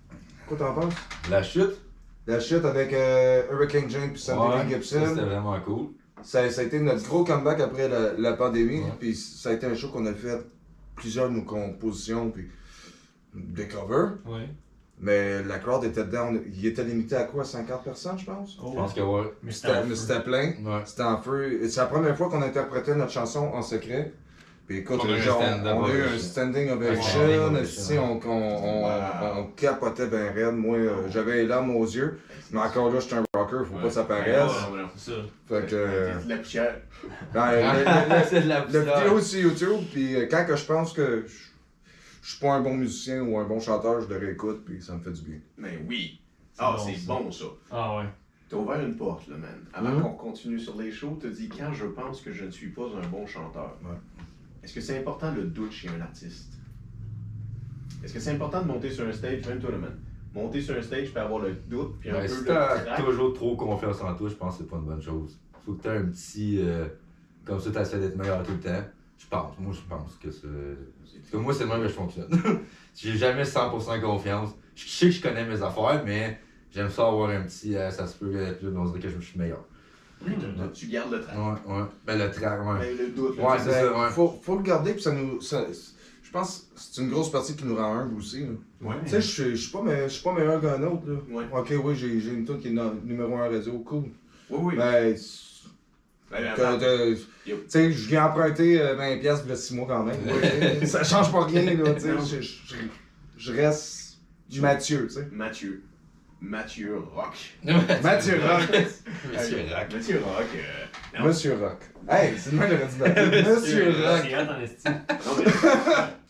Quoi 0.47 0.57
t'en 0.57 0.73
penses? 0.75 0.95
La 1.31 1.43
chute? 1.43 1.82
La 2.27 2.39
chute 2.41 2.65
avec 2.65 2.93
euh, 2.93 3.43
Hurricane 3.51 3.91
Jane 3.91 4.11
puis 4.13 4.21
Sandy 4.21 4.57
Ouais, 4.57 4.69
Gibson. 4.69 5.05
C'était 5.09 5.23
vraiment 5.23 5.61
cool. 5.61 5.89
Ça, 6.23 6.49
ça 6.51 6.61
a 6.61 6.65
été 6.65 6.79
notre 6.79 7.03
gros 7.09 7.25
comeback 7.25 7.61
après 7.61 7.89
la, 7.89 8.13
la 8.13 8.33
pandémie. 8.35 8.83
Puis 9.01 9.15
ça 9.17 9.51
a 9.51 9.53
été 9.55 9.67
un 9.67 9.75
show 9.75 9.89
qu'on 9.89 10.07
a 10.07 10.13
fait 10.15 10.39
plusieurs 10.95 11.29
de 11.31 11.35
nos 11.37 11.43
compositions, 11.43 12.31
puis 12.31 12.49
des 13.35 13.67
covers. 13.67 14.19
Ouais. 14.27 14.49
Mais 15.01 15.43
la 15.43 15.59
crowd 15.59 15.83
était 15.83 16.05
dedans. 16.05 16.29
On- 16.33 16.41
Il 16.55 16.65
était 16.65 16.85
limité 16.85 17.17
à 17.17 17.25
quoi? 17.25 17.45
50 17.45 17.83
personnes, 17.83 18.17
je 18.19 18.25
pense? 18.27 18.57
Oh. 18.63 18.69
Je 18.71 18.77
pense 18.77 18.95
que 18.95 19.01
ouais. 19.01 19.33
Mais 19.43 19.51
C'était 19.51 20.21
plein. 20.21 20.53
Ouais. 20.65 20.83
C'était 20.85 21.03
en 21.03 21.21
feu. 21.21 21.67
C'est 21.69 21.81
la 21.81 21.87
première 21.87 22.17
fois 22.17 22.29
qu'on 22.29 22.43
interprétait 22.43 22.95
notre 22.95 23.11
chanson 23.11 23.41
en 23.53 23.63
secret. 23.63 24.13
Puis 24.73 24.81
écoute, 24.81 25.01
On 25.05 25.07
a 25.07 25.11
eu 25.11 25.15
un 25.17 25.21
genre, 25.21 25.43
on, 25.43 25.85
a 25.85 25.91
eu 25.93 26.03
un 26.03 26.19
standing 26.19 26.71
ovation. 26.71 27.21
on, 28.01 28.21
on, 28.25 28.31
on, 28.31 28.83
Wow. 28.85 29.37
on 29.37 29.45
capotait 29.55 30.07
bien 30.07 30.33
raide. 30.33 30.55
Moi, 30.55 30.79
euh, 30.79 31.09
j'avais 31.11 31.43
les 31.43 31.47
larmes 31.47 31.77
aux 31.77 31.85
yeux. 31.85 32.19
Mais 32.53 32.61
encore 32.61 32.91
là, 32.91 32.99
j'étais 32.99 33.17
un 33.17 33.25
rocker, 33.35 33.67
faut 33.69 33.75
pas 33.77 33.83
que 33.83 33.91
ça 33.91 34.05
paraisse. 34.05 34.51
Fait 35.47 35.67
que. 35.69 35.75
euh, 35.75 36.19
C'est 36.21 36.25
de 36.25 36.31
la 36.31 36.37
poussière. 36.39 36.77
ben, 37.35 38.25
C'est 38.31 38.41
de 38.45 38.49
la 38.49 38.61
Le 38.61 38.65
poussière. 38.65 38.99
vidéo 39.03 39.21
sur 39.21 39.41
YouTube, 39.41 39.81
puis 39.93 40.17
euh, 40.17 40.27
quand 40.31 40.47
que 40.47 40.57
je 40.57 40.65
pense 40.65 40.95
que 40.95 41.25
je 41.27 41.33
je 42.23 42.31
suis 42.31 42.41
pas 42.41 42.53
un 42.55 42.61
bon 42.61 42.75
musicien 42.77 43.21
ou 43.21 43.37
un 43.39 43.45
bon 43.45 43.61
chanteur, 43.61 44.01
je 44.01 44.09
le 44.09 44.17
réécoute, 44.17 44.65
puis 44.65 44.81
ça 44.81 44.95
me 44.95 45.01
fait 45.01 45.11
du 45.11 45.21
bien. 45.23 45.39
Mais 45.59 45.79
oui. 45.87 46.19
Ah, 46.57 46.77
c'est 46.83 47.05
bon 47.05 47.31
ça. 47.31 47.45
Ah 47.71 47.99
ouais. 47.99 48.05
T'as 48.49 48.59
ouvert 48.59 48.81
une 48.81 48.97
porte, 48.97 49.27
là, 49.29 49.37
man. 49.39 49.65
Avant 49.73 49.89
Mhm. 49.89 50.03
qu'on 50.03 50.11
continue 50.13 50.59
sur 50.61 50.77
les 50.77 50.93
shows, 50.93 51.19
t'as 51.21 51.31
dit 51.31 51.49
quand 51.49 51.73
je 51.73 51.87
pense 51.87 52.21
que 52.21 52.31
je 52.33 52.45
ne 52.45 52.51
suis 52.51 52.69
pas 52.69 52.83
un 52.83 53.07
bon 53.09 53.27
chanteur. 53.27 53.77
Ouais. 53.83 53.97
Est-ce 54.63 54.75
que 54.75 54.81
c'est 54.81 54.99
important 54.99 55.33
le 55.35 55.45
doute 55.45 55.73
chez 55.73 55.89
un 55.89 56.01
artiste? 56.01 56.53
Est-ce 58.05 58.13
que 58.15 58.21
c'est 58.21 58.33
important 58.33 58.63
de 58.63 58.67
monter 58.69 58.91
sur 58.91 59.07
un 59.07 59.13
stage, 59.13 59.47
même 59.47 59.61
man? 59.81 59.99
Monter 60.35 60.61
sur 60.61 60.77
un 60.77 60.83
stage 60.83 61.11
puis 61.11 61.19
avoir 61.19 61.43
le 61.43 61.53
doute, 61.55 61.99
puis 62.01 62.11
un 62.11 62.15
Ben, 62.15 62.23
peu 62.23 62.29
si 62.29 62.45
t'as 62.45 62.97
toujours 63.03 63.35
trop 63.35 63.55
confiance 63.57 64.01
en 64.01 64.15
toi, 64.15 64.29
je 64.29 64.35
pense 64.35 64.57
que 64.57 64.65
c'est 64.65 64.71
pas 64.71 64.77
une 64.77 64.87
bonne 64.87 65.03
chose. 65.03 65.39
Faut 65.65 65.75
que 65.75 65.83
t'aies 65.83 65.91
un 65.91 66.07
petit. 66.07 66.59
euh, 66.61 66.87
comme 67.45 67.61
ça, 67.61 67.71
t'essaies 67.71 67.99
d'être 68.01 68.17
meilleur 68.17 68.43
tout 68.43 68.53
le 68.53 68.61
temps. 68.61 68.83
Je 69.19 69.27
pense, 69.29 69.57
moi 69.59 69.73
je 69.73 69.81
pense 69.89 70.17
que 70.17 70.31
c'est. 70.31 71.31
Que 71.31 71.37
moi, 71.37 71.55
c'est 71.55 71.65
le 71.65 71.71
même 71.71 71.83
que 71.83 71.89
je 71.89 71.93
fonctionne. 71.93 72.29
J'ai 72.95 73.17
jamais 73.17 73.45
100% 73.45 74.01
confiance. 74.01 74.51
Je 74.75 74.89
sais 74.89 75.07
que 75.07 75.13
je 75.13 75.23
connais 75.23 75.45
mes 75.47 75.63
affaires, 75.63 76.03
mais 76.05 76.39
j'aime 76.71 76.89
ça 76.89 77.07
avoir 77.07 77.31
un 77.31 77.43
petit. 77.43 77.77
euh, 77.77 77.91
ça 77.91 78.07
se 78.07 78.17
peut, 78.19 78.33
euh, 78.35 78.55
on 78.77 78.85
dirait 78.87 79.01
que 79.01 79.09
je 79.09 79.21
suis 79.21 79.39
meilleur. 79.39 79.65
Tu 80.75 80.87
gardes 80.87 81.13
le 81.13 81.21
trac. 81.23 81.37
Ouais, 81.37 81.75
ouais. 81.75 81.83
Ben, 82.07 82.19
le 82.19 82.31
track, 82.31 82.61
ouais. 82.67 82.79
Ben, 82.81 82.99
le 82.99 83.09
doute, 83.11 83.39
Ouais, 83.39 83.45
c'est 83.59 83.65
sais, 83.71 83.81
ça, 83.81 83.99
ouais. 83.99 84.11
Faut, 84.11 84.41
faut 84.43 84.57
le 84.57 84.63
garder, 84.63 84.93
puis 84.95 85.03
ça 85.03 85.13
nous. 85.13 85.41
ça- 85.41 85.67
je 86.23 86.31
pense 86.31 86.61
que 86.75 86.81
c'est 86.81 87.01
une 87.03 87.11
grosse 87.11 87.31
partie 87.31 87.55
qui 87.55 87.65
nous 87.65 87.77
rend 87.77 87.95
humble 87.95 88.19
aussi. 88.19 88.45
Ouais. 88.81 88.95
Tu 89.05 89.11
sais, 89.11 89.21
je 89.21 89.27
suis- 89.27 89.51
je 89.51 89.57
suis 89.57 89.71
pas, 89.73 89.83
me- 89.83 90.23
pas 90.25 90.33
meilleur 90.33 90.61
qu'un 90.61 90.83
autre. 90.85 91.03
Là. 91.07 91.17
Ouais. 91.31 91.45
Ok, 91.53 91.75
oui, 91.85 91.95
j'ai 91.97 92.21
j'ai 92.21 92.31
une 92.31 92.45
tune 92.47 92.59
qui 92.59 92.69
est 92.69 92.73
no- 92.73 92.95
numéro 93.05 93.37
1 93.37 93.49
radio, 93.51 93.79
cool. 93.81 94.05
Oui, 94.51 94.59
oui. 94.63 94.77
Ben, 94.77 95.15
Ben, 96.31 96.55
tu 97.45 97.55
sais, 97.69 97.93
je 97.93 98.09
viens 98.09 98.25
emprunter 98.27 98.81
euh, 98.81 98.95
20$ 98.97 99.21
piastres 99.21 99.45
il 99.47 99.51
y 99.51 99.53
a 99.53 99.57
6 99.57 99.75
mois 99.75 99.87
quand 99.87 100.03
même. 100.05 100.17
Ouais, 100.27 100.87
ça 100.87 101.05
change 101.05 101.31
pas 101.31 101.45
rien, 101.45 101.75
là. 101.75 101.93
tu 101.95 102.01
sais. 102.01 102.41
Je 103.37 103.53
reste 103.53 104.17
Mathieu, 104.63 105.07
tu 105.09 105.15
sais. 105.15 105.29
Mathieu. 105.31 105.83
Mathieu 106.45 106.99
Rock. 107.15 107.37
Mathieu 108.03 108.41
Rock. 108.45 108.69
Monsieur 109.33 109.65
Rack. 109.73 109.93
Mathieu 109.95 110.21
Rock. 110.25 110.47
euh, 110.57 111.19
non. 111.21 111.27
Monsieur 111.27 111.55
Rock. 111.57 111.79
Hey, 112.11 112.35
c'est 112.37 112.51
le 112.51 112.59
même 112.59 112.81
l'appeler. 113.01 113.43
Monsieur 113.45 113.95
Rock. 114.05 114.23
C'est 114.25 114.37
hot 114.37 114.51
en 114.51 114.61
estime. 114.61 115.01
Non, 115.09 115.33
mais. 115.39 115.45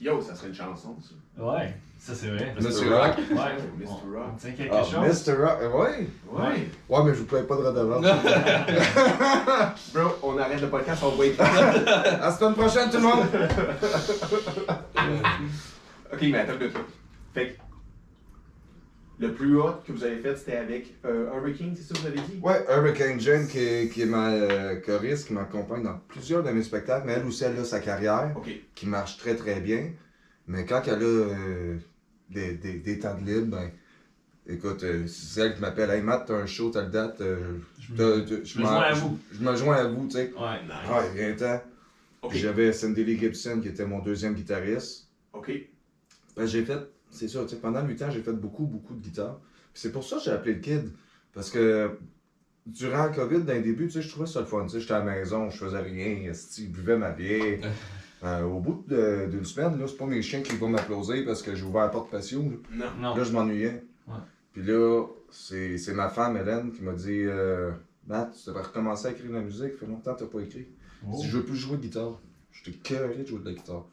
Yo, 0.05 0.21
ça 0.21 0.35
serait 0.35 0.49
une 0.49 0.55
chanson, 0.55 0.95
ça. 1.01 1.15
Ouais, 1.43 1.75
ça 1.99 2.15
c'est 2.15 2.29
vrai. 2.29 2.55
Monsieur 2.61 2.95
Rock. 2.95 3.17
Ouais, 3.17 3.57
Mr. 3.79 3.89
on- 3.89 3.95
Rock. 4.15 4.27
On 4.35 4.37
tient 4.37 4.51
quelque 4.51 4.75
Ah, 4.75 4.85
chose. 4.85 5.27
Mr. 5.27 5.33
Rock. 5.43 5.59
Ouais. 5.81 6.07
Ouais. 6.31 6.69
Ouais, 6.91 7.03
mais 7.05 7.15
je 7.15 7.19
vous 7.21 7.25
paye 7.25 7.45
pas 7.45 7.57
de 7.57 7.63
redevance. 7.63 8.05
Bro, 9.95 10.11
on 10.25 10.37
arrête 10.39 10.61
le 10.61 10.69
podcast, 10.69 11.03
on 11.05 11.17
wait. 11.19 11.41
À 11.41 12.19
la 12.21 12.31
semaine 12.33 12.55
prochaine, 12.55 12.91
tout 12.91 12.99
le 12.99 13.03
monde. 13.03 13.25
ok, 16.13 16.21
mais 16.21 16.39
attends 16.39 16.59
de 16.59 16.67
toi. 16.67 16.83
Fait 17.33 17.49
que. 17.49 17.62
Le 19.19 19.33
plus 19.35 19.57
hot 19.57 19.75
que 19.87 19.93
vous 19.93 20.03
avez 20.05 20.17
fait, 20.19 20.35
c'était 20.37 20.57
avec 20.57 20.95
euh, 21.05 21.31
Hurricane, 21.33 21.75
c'est 21.77 21.83
ça 21.83 21.95
que 21.95 22.01
vous 22.01 22.07
avez 22.07 22.21
dit? 22.21 22.41
Ouais, 22.43 22.65
Hurricane 22.69 23.21
Jane, 23.21 23.47
qui 23.47 23.59
est, 23.59 23.89
qui 23.93 24.03
est 24.03 24.07
ma 24.07 24.31
euh, 24.33 24.81
choriste, 24.81 25.29
qui 25.29 25.35
m'accompagne 25.35 25.85
dans 25.85 25.99
plusieurs 26.09 26.43
de 26.43 26.51
mes 26.51 26.63
spectacles, 26.63 27.07
mais 27.07 27.13
elle 27.13 27.27
aussi, 27.27 27.45
elle 27.45 27.57
a 27.59 27.65
sa 27.65 27.79
carrière, 27.81 28.33
Ok. 28.37 28.49
qui 28.75 28.87
marche 28.87 29.19
très 29.19 29.37
très 29.37 29.61
bien. 29.61 29.93
Mais 30.49 30.65
quand 30.67 30.83
elle 30.87 30.95
a 30.95 31.07
euh, 31.07 31.77
des, 32.31 32.55
des, 32.55 32.79
des 32.81 32.99
temps 32.99 33.15
de 33.17 33.25
libre, 33.25 33.57
ben, 33.59 33.71
écoute, 34.49 34.83
euh, 34.83 35.07
c'est 35.07 35.41
elle 35.43 35.55
qui 35.55 35.61
m'appelle 35.61 35.91
Hey 35.91 36.03
Matt, 36.03 36.25
t'as 36.27 36.35
un 36.35 36.47
show, 36.47 36.71
t'as 36.71 36.83
le 36.83 36.91
date, 36.91 37.21
euh, 37.21 37.59
Je 37.79 37.93
me 37.95 38.27
joins 38.45 38.81
à 38.81 38.93
vous. 38.95 39.19
Je 39.31 39.45
me 39.45 39.55
joins 39.57 39.77
à 39.77 39.85
vous, 39.85 40.07
tu 40.07 40.13
sais. 40.15 40.33
Ouais. 40.37 40.63
Nice. 40.65 41.13
Viens-t'en. 41.15 41.61
Ok. 42.23 42.31
Puis 42.31 42.41
j'avais 42.41 42.73
Cindy 42.73 43.05
Lee 43.05 43.19
Gibson, 43.19 43.61
qui 43.61 43.69
était 43.69 43.87
mon 43.87 44.01
deuxième 44.01 44.35
guitariste. 44.35 45.09
Ok. 45.33 45.53
Ben, 46.37 46.47
j'ai 46.47 46.65
fait, 46.65 46.79
c'est 47.13 47.29
ça, 47.29 47.43
tu 47.45 47.51
sais, 47.51 47.57
pendant 47.57 47.85
8 47.87 48.03
ans, 48.03 48.11
j'ai 48.11 48.23
fait 48.23 48.33
beaucoup, 48.33 48.65
beaucoup 48.67 48.95
de 48.95 49.01
guitare. 49.01 49.39
Puis 49.73 49.83
c'est 49.83 49.93
pour 49.93 50.03
ça 50.05 50.17
que 50.17 50.23
j'ai 50.25 50.31
appelé 50.33 50.55
le 50.55 50.61
kid. 50.61 50.91
Parce 51.33 51.51
que 51.51 51.99
durant 52.67 53.07
le 53.07 53.13
COVID, 53.13 53.45
tu 53.45 53.91
sais, 53.91 54.03
je 54.03 54.09
trouvais 54.09 54.27
ça 54.27 54.41
le 54.41 54.47
fun. 54.47 54.65
Tu 54.65 54.71
sais, 54.71 54.81
j'étais 54.81 54.95
à 54.95 54.99
la 54.99 55.05
maison, 55.05 55.49
je 55.51 55.57
faisais 55.57 55.81
rien, 55.81 56.33
je 56.33 56.67
buvais 56.67 56.97
ma 56.99 57.11
bière. 57.11 57.59
Euh, 58.25 58.45
au 58.45 58.61
bout 58.61 58.85
d'une 58.87 59.45
semaine, 59.45 59.81
là, 59.81 59.87
c'est 59.89 59.97
pas 59.97 60.07
mes 60.07 60.23
chiens 60.23 60.43
qui 60.43 60.55
vont 60.55 60.69
m'applaudir 60.69 61.25
parce 61.25 61.43
que 61.43 61.57
j'ai 61.57 61.65
ouvert 61.65 61.83
la 61.83 61.89
porte 61.89 62.09
patio. 62.09 62.41
là. 62.41 62.51
Non. 62.71 62.87
Non. 63.01 63.17
Là, 63.17 63.25
je 63.25 63.33
m'ennuyais. 63.33 63.83
Ouais. 64.07 64.15
Puis 64.53 64.63
là, 64.63 65.05
c'est 65.29 65.77
c'est 65.77 65.93
ma 65.93 66.09
femme, 66.09 66.37
Hélène, 66.37 66.71
qui 66.71 66.83
m'a 66.83 66.93
dit 66.93 67.25
euh, 67.25 67.73
Matt, 68.07 68.33
tu 68.39 68.47
devrais 68.47 68.63
recommencer 68.63 69.09
à 69.09 69.11
écrire 69.11 69.29
de 69.29 69.35
la 69.35 69.41
musique. 69.41 69.73
Ça 69.73 69.79
fait 69.81 69.87
longtemps 69.87 70.15
que 70.15 70.21
t'as 70.21 70.27
pas 70.27 70.39
écrit. 70.39 70.69
Oh. 71.05 71.17
Si 71.21 71.27
je 71.27 71.37
veux 71.39 71.45
plus 71.45 71.57
jouer 71.57 71.79
de 71.79 71.83
guitare. 71.83 72.21
J'étais 72.53 72.79
cœuré 72.79 73.17
de 73.17 73.27
jouer 73.27 73.41
de 73.41 73.47
la 73.47 73.55
guitare. 73.55 73.87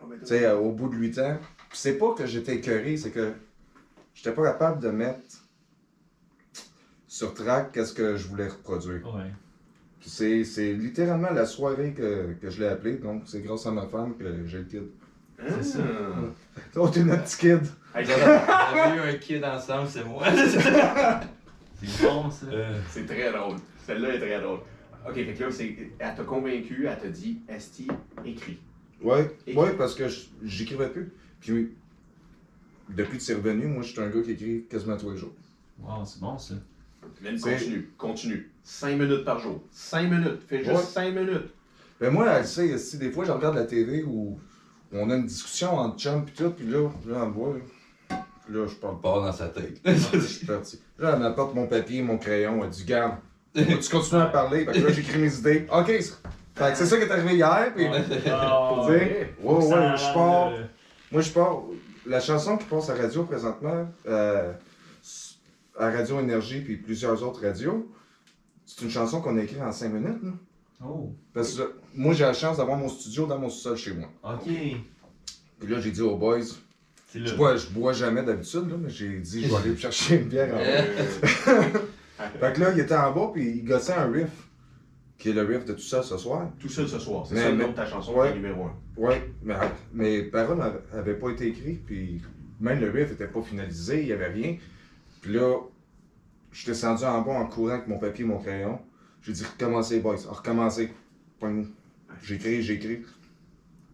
Ah, 0.00 0.04
Tu 0.20 0.26
sais, 0.26 0.46
euh, 0.46 0.56
au 0.56 0.72
bout 0.72 0.88
de 0.88 0.96
8 0.96 1.18
ans. 1.18 1.36
Puis 1.68 1.78
c'est 1.78 1.98
pas 1.98 2.14
que 2.14 2.26
j'étais 2.26 2.56
écœuré, 2.56 2.96
c'est 2.96 3.10
que 3.10 3.32
j'étais 4.14 4.32
pas 4.32 4.42
capable 4.44 4.80
de 4.82 4.88
mettre 4.90 5.20
sur 7.06 7.34
track 7.34 7.72
qu'est-ce 7.72 7.92
que 7.94 8.16
je 8.16 8.28
voulais 8.28 8.48
reproduire. 8.48 9.04
Ouais. 9.14 9.30
Puis 10.00 10.10
c'est, 10.10 10.44
c'est 10.44 10.72
littéralement 10.72 11.30
la 11.30 11.44
soirée 11.46 11.92
que, 11.92 12.34
que 12.40 12.50
je 12.50 12.60
l'ai 12.60 12.68
appelé, 12.68 12.94
donc 12.96 13.22
c'est 13.26 13.40
grâce 13.40 13.66
à 13.66 13.70
ma 13.70 13.86
femme 13.86 14.16
que 14.16 14.46
j'ai 14.46 14.58
le 14.58 14.64
kid. 14.64 14.82
C'est 15.48 15.62
ça. 15.64 15.78
Oh, 16.76 16.88
t'es 16.88 17.04
notre 17.04 17.24
petit 17.24 17.38
kid! 17.38 17.60
Hey, 17.94 18.06
On 18.06 18.76
avait 18.78 18.96
eu 18.96 19.00
un 19.00 19.14
kid 19.18 19.44
ensemble, 19.44 19.88
c'est 19.88 20.04
moi. 20.04 20.24
C'est 21.80 22.02
bon 22.02 22.28
ça. 22.28 22.46
Euh, 22.46 22.80
C'est 22.90 23.06
très 23.06 23.30
drôle. 23.32 23.54
Celle-là 23.86 24.14
est 24.14 24.18
très 24.18 24.40
drôle. 24.40 24.58
Ok, 25.08 25.14
fait 25.14 25.32
que 25.32 25.44
là, 25.44 25.50
c'est- 25.52 25.76
elle 26.00 26.14
t'a 26.16 26.24
convaincu, 26.24 26.86
elle 26.88 26.98
t'a 26.98 27.08
dit, 27.08 27.40
Esti, 27.48 27.86
écris. 28.24 28.58
Ouais, 29.00 29.30
Et- 29.46 29.54
ouais, 29.54 29.72
parce 29.74 29.94
que 29.94 30.08
je- 30.08 30.26
j'écrivais 30.42 30.88
plus. 30.88 31.12
Puis, 31.40 31.70
depuis 32.90 33.18
que 33.18 33.22
c'est 33.22 33.34
revenu, 33.34 33.66
moi, 33.66 33.82
je 33.82 33.88
suis 33.92 34.00
un 34.00 34.08
gars 34.08 34.22
qui 34.22 34.32
écrit 34.32 34.64
quasiment 34.70 34.96
tous 34.96 35.10
les 35.10 35.16
jours. 35.18 35.32
Wow, 35.82 36.04
c'est 36.04 36.20
bon 36.20 36.38
ça. 36.38 36.54
Continue, 37.22 37.90
continue. 37.96 38.50
5 38.64 38.98
minutes 38.98 39.24
par 39.24 39.38
jour. 39.38 39.62
5 39.70 40.10
minutes. 40.10 40.40
Fais 40.46 40.58
juste 40.58 40.70
Ouais. 40.70 40.82
5 40.82 41.14
minutes. 41.14 41.48
Mais 42.00 42.10
moi, 42.10 42.26
elle 42.30 42.46
sait, 42.46 42.76
si 42.78 42.98
des 42.98 43.10
fois, 43.10 43.24
je 43.24 43.32
regarde 43.32 43.56
la 43.56 43.64
TV 43.64 44.02
où 44.02 44.38
on 44.92 45.10
a 45.10 45.16
une 45.16 45.26
discussion 45.26 45.76
entre 45.76 45.98
chums 45.98 46.24
pis 46.24 46.32
tout, 46.32 46.50
puis 46.50 46.66
là, 46.66 46.88
là, 47.06 47.24
me 47.26 47.32
voit, 47.32 47.54
là, 47.54 48.16
Puis 48.44 48.54
là 48.54 48.66
je 48.66 48.74
parle 48.74 49.00
pas. 49.00 49.20
Dans 49.20 49.32
sa 49.32 49.48
tête. 49.48 49.80
Je 49.84 50.18
suis 50.20 50.46
parti. 50.46 50.80
Là, 50.98 51.12
elle 51.14 51.20
m'apporte 51.20 51.54
mon 51.54 51.66
papier, 51.66 52.02
mon 52.02 52.18
crayon, 52.18 52.62
elle 52.64 52.70
dit, 52.70 52.84
garde, 52.84 53.16
tu 53.54 53.64
continues 53.90 54.20
à 54.22 54.26
parler, 54.26 54.64
fait 54.64 54.72
que 54.72 54.78
là, 54.86 54.92
j'écris 54.92 55.18
mes 55.20 55.34
idées. 55.38 55.66
Ok, 55.72 55.86
c'est- 55.86 56.14
fait 56.54 56.72
que 56.72 56.76
c'est 56.78 56.86
ça 56.86 56.96
qui 56.96 57.02
est 57.04 57.10
arrivé 57.10 57.34
hier, 57.36 57.72
puis. 57.74 57.86
Ah, 57.86 58.00
Tu 58.86 58.92
sais, 58.92 59.34
ouais, 59.42 59.54
ouais, 59.54 59.62
Ça 59.68 59.96
je 59.96 60.14
pars. 60.14 60.52
Moi, 61.12 61.22
je 61.22 61.30
pars. 61.30 61.62
La 62.06 62.20
chanson 62.20 62.56
qui 62.56 62.64
passe 62.64 62.88
à 62.90 62.94
radio 62.94 63.24
présentement, 63.24 63.86
euh, 64.06 64.52
à 65.78 65.90
Radio 65.90 66.20
Énergie 66.20 66.60
puis 66.60 66.76
plusieurs 66.76 67.22
autres 67.22 67.42
radios, 67.42 67.90
c'est 68.64 68.82
une 68.84 68.90
chanson 68.90 69.20
qu'on 69.20 69.36
a 69.36 69.42
écrite 69.42 69.60
en 69.60 69.72
5 69.72 69.88
minutes. 69.92 70.22
là. 70.22 70.30
Oh, 70.86 71.12
Parce 71.34 71.54
que 71.54 71.74
moi, 71.94 72.14
j'ai 72.14 72.24
la 72.24 72.32
chance 72.32 72.56
d'avoir 72.58 72.78
mon 72.78 72.88
studio 72.88 73.26
dans 73.26 73.38
mon 73.38 73.50
sous-sol 73.50 73.76
chez 73.76 73.92
moi. 73.94 74.08
ok. 74.24 74.46
Puis 74.46 75.68
là, 75.68 75.80
j'ai 75.80 75.90
dit 75.90 76.00
aux 76.02 76.16
boys, 76.16 76.38
je 77.14 77.34
bois, 77.34 77.56
je 77.56 77.66
bois 77.66 77.92
jamais 77.92 78.22
d'habitude, 78.22 78.70
là, 78.70 78.76
mais 78.78 78.88
j'ai 78.90 79.18
dit, 79.18 79.42
je 79.44 79.48
vais 79.48 79.56
aller 79.56 79.76
chercher 79.76 80.16
une 80.20 80.28
bière 80.28 80.54
en 80.54 80.58
bas. 80.58 81.80
Fait 82.40 82.52
que 82.54 82.60
là, 82.60 82.72
il 82.72 82.80
était 82.80 82.94
en 82.96 83.12
bas, 83.12 83.30
puis 83.32 83.48
il 83.58 83.64
gossait 83.64 83.92
un 83.92 84.10
riff, 84.10 84.30
qui 85.18 85.30
est 85.30 85.32
le 85.32 85.42
riff 85.42 85.64
de 85.64 85.72
tout 85.72 85.80
ça 85.80 86.02
ce 86.02 86.16
soir? 86.16 86.48
Tout 86.60 86.68
seul 86.68 86.88
ce 86.88 86.98
soir. 86.98 87.26
C'est 87.26 87.36
ça 87.36 87.50
le 87.50 87.56
nom 87.56 87.68
de 87.68 87.74
ta 87.74 87.86
chanson, 87.86 88.14
ouais. 88.14 88.32
numéro 88.34 88.64
1. 88.64 88.72
Ouais, 88.96 89.30
mais 89.42 89.54
mes 89.92 90.22
paroles 90.22 90.58
n'avaient 90.92 91.14
pas 91.18 91.30
été 91.30 91.48
écrites, 91.48 91.84
puis 91.84 92.22
même 92.60 92.80
le 92.80 92.90
riff 92.90 93.10
n'était 93.10 93.26
pas 93.26 93.42
finalisé, 93.42 94.00
il 94.00 94.06
n'y 94.06 94.12
avait 94.12 94.28
rien. 94.28 94.56
Puis 95.20 95.32
là, 95.32 95.56
je 96.52 96.58
suis 96.58 96.66
descendu 96.68 97.04
en 97.04 97.20
bas 97.22 97.32
en 97.32 97.46
courant 97.46 97.70
avec 97.74 97.88
mon 97.88 97.98
papier 97.98 98.24
et 98.24 98.28
mon 98.28 98.38
crayon. 98.38 98.78
J'ai 99.22 99.32
dit 99.32 99.44
recommencez, 99.44 100.00
boys, 100.00 100.16
recommencez. 100.28 100.92
J'écris, 102.22 102.62
j'écris. 102.62 103.02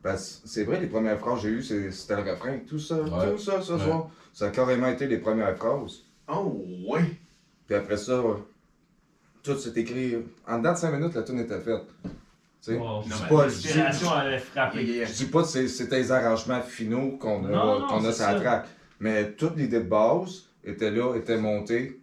Parce 0.03 0.41
que 0.43 0.49
c'est 0.49 0.65
vrai, 0.65 0.81
les 0.81 0.87
premières 0.87 1.19
phrases 1.19 1.37
que 1.43 1.49
j'ai 1.49 1.55
eues, 1.55 1.63
c'est- 1.63 1.91
c'était 1.91 2.23
le 2.23 2.31
refrain. 2.31 2.59
Tout 2.67 2.79
ça, 2.79 3.01
Ouais. 3.03 3.33
tout 3.33 3.39
ça 3.39 3.61
ce 3.63 3.73
Ouais. 3.73 3.79
soir. 3.81 4.11
Ça 4.33 4.47
a 4.47 4.51
carrément 4.51 4.89
été 4.89 5.07
les 5.07 5.19
premières 5.19 5.57
phrases. 5.57 6.03
Oh, 6.29 6.63
ouais. 6.89 7.05
Puis 7.67 7.75
après 7.75 7.97
ça, 7.97 8.23
tout 9.45 9.57
s'est 9.59 9.73
écrit. 9.77 10.17
En 10.49 10.59
dedans 10.59 10.73
de 10.73 10.79
5 10.79 10.91
minutes, 10.93 11.15
la 11.15 11.23
tune 11.23 11.39
était 11.39 11.61
faite. 11.61 11.83
Tu 12.03 12.11
sais, 12.73 12.77
Wow. 12.79 13.03
je 13.05 13.11
Non, 13.11 13.17
dis 13.17 13.23
pas, 13.29 13.49
je 13.49 13.55
dis- 13.57 13.67
L'inspiration 13.69 14.11
allait 14.13 14.39
frapper. 14.39 14.83
Yeah, 14.85 14.95
yeah. 14.97 15.07
je 15.07 15.13
dis 15.13 15.27
pas 15.27 15.43
que 15.43 15.49
c'est- 15.49 15.69
c'était 15.69 15.99
les 15.99 16.11
arrangements 16.11 16.63
finaux 16.63 17.19
qu'on 17.21 17.45
a, 17.45 17.49
Non, 17.51 17.81
non, 17.81 17.87
qu'on 17.87 17.97
a 18.07 18.13
sur 18.13 18.25
la 18.27 18.33
ça. 18.33 18.41
track. 18.41 18.65
Mais 19.01 19.33
toute 19.33 19.57
l'idée 19.57 19.81
de 19.81 19.89
base 19.89 20.45
était 20.65 20.91
là, 20.91 21.15
était 21.15 21.37
montée. 21.37 22.01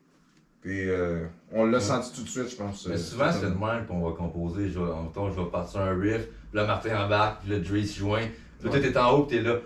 Puis 0.61 0.87
euh, 0.87 1.25
on 1.51 1.65
l'a 1.65 1.79
senti 1.79 2.13
tout 2.13 2.21
de 2.21 2.29
suite, 2.29 2.51
je 2.51 2.55
pense. 2.55 2.85
Mais 2.87 2.93
euh, 2.93 2.97
souvent, 2.99 3.31
c'est 3.31 3.41
le 3.41 3.49
même 3.49 3.87
qu'on 3.87 4.07
va 4.07 4.15
composer. 4.15 4.69
Je 4.69 4.77
vais, 4.79 4.91
en 4.91 5.03
même 5.03 5.11
temps, 5.11 5.31
je 5.31 5.41
vais 5.41 5.49
partir 5.49 5.81
un 5.81 5.99
riff, 5.99 6.27
puis 6.27 6.37
là, 6.53 6.65
Martin 6.67 7.03
embarque, 7.05 7.41
puis 7.41 7.49
là, 7.53 7.57
Dre 7.57 7.83
se 7.87 7.97
joint. 7.99 8.27
Puis 8.59 8.69
là, 8.69 8.79
toi, 8.79 8.87
t'es 8.91 8.97
en 8.99 9.11
haut, 9.17 9.23
puis 9.23 9.37
t'es 9.37 9.43
là, 9.43 9.53
là, 9.53 9.59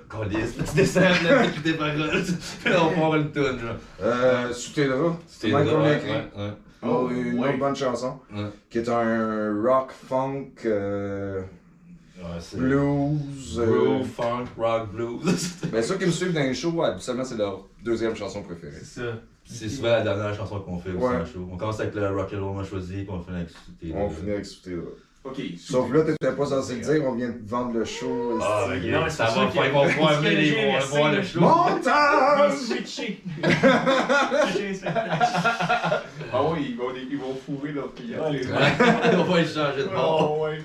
tu 0.70 0.76
descends, 0.76 1.02
puis 1.16 1.28
là, 1.28 1.48
tu 1.54 1.62
tes 1.62 1.74
paroles. 1.74 2.24
Puis 2.64 2.72
là, 2.72 2.84
on 2.86 2.98
part 2.98 3.16
une 3.16 3.32
tune, 3.34 3.44
genre. 3.60 3.76
Euh, 4.02 4.54
C'était 4.54 4.88
là. 4.88 5.12
Oh, 6.88 7.08
Oh, 7.08 7.12
une 7.12 7.40
ouais. 7.40 7.50
autre 7.50 7.60
bonne 7.60 7.76
chanson. 7.76 8.20
Ouais. 8.34 8.46
Qui 8.70 8.80
est 8.80 8.90
un 8.90 9.62
rock 9.64 9.92
funk 9.92 10.48
euh, 10.66 11.42
Ouais, 12.18 12.58
blues. 12.58 13.60
euh, 13.60 13.66
Groove, 13.66 14.08
funk, 14.08 14.46
rock, 14.58 14.92
blues. 14.94 15.52
Ben, 15.72 15.82
ceux 15.84 15.96
qui 15.98 16.06
me 16.06 16.12
suivent 16.12 16.34
dans 16.34 16.40
les 16.42 16.54
shows, 16.54 16.82
habituellement, 16.84 17.24
c'est 17.26 17.38
leur 17.38 17.66
deuxième 17.84 18.16
chanson 18.16 18.42
préférée. 18.42 18.74
C'est 18.80 19.02
ça. 19.02 19.08
c'est 19.46 19.70
souvent 19.70 19.90
la 19.90 20.02
dernière 20.02 20.34
chanson 20.34 20.60
qu'on 20.62 20.80
fait 20.80 20.92
aussi 20.92 21.04
Ouais. 21.06 21.16
en 21.18 21.26
show. 21.26 21.48
On 21.52 21.58
commence 21.58 21.80
avec 21.80 21.94
le 21.96 22.10
rock 22.10 22.32
and 22.34 22.44
roll, 22.46 22.58
on 22.58 22.64
choisi, 22.64 23.04
puis 23.04 23.08
on 23.10 23.22
finit 23.22 23.38
avec 23.38 23.50
tes 23.80 23.94
On 23.96 24.10
finit 24.10 24.32
avec 24.32 24.46
Souté 24.46 24.72
là. 24.72 24.82
Ok. 25.26 25.42
Sauf 25.58 25.92
là, 25.92 26.04
t'étais 26.04 26.32
pas 26.34 26.46
censé 26.46 26.76
le 26.76 26.82
dire, 26.82 27.04
on 27.04 27.14
vient 27.16 27.30
de 27.30 27.40
vendre 27.48 27.74
le 27.74 27.84
show. 27.84 28.38
Ah, 28.42 28.68
esti. 28.76 28.88
ok. 28.88 28.94
Non, 28.94 29.04
mais 29.04 29.10
ça 29.10 29.28
c'est 29.28 29.40
va 29.40 29.50
ils 29.66 29.72
vont 29.72 29.84
le 29.86 29.90
ils 29.90 30.56
vont 30.56 30.80
voir 30.88 31.12
le 31.12 31.24
show. 31.24 31.40
Montage! 31.40 32.54
Switcher. 32.60 33.24
Ah 36.34 36.42
oui, 36.52 36.68
ils 36.70 36.78
vont, 36.78 36.94
ils 36.96 37.18
vont 37.18 37.34
fourrer 37.36 37.72
leur 37.72 37.94
client. 37.94 38.30
Ouais, 38.30 38.46
Ouais, 38.46 39.16
on 39.18 39.24
va 39.24 39.42
échanger 39.42 39.84
de 39.84 39.90
bord. 39.90 40.38
Oh, 40.40 40.44
ouais. 40.46 40.60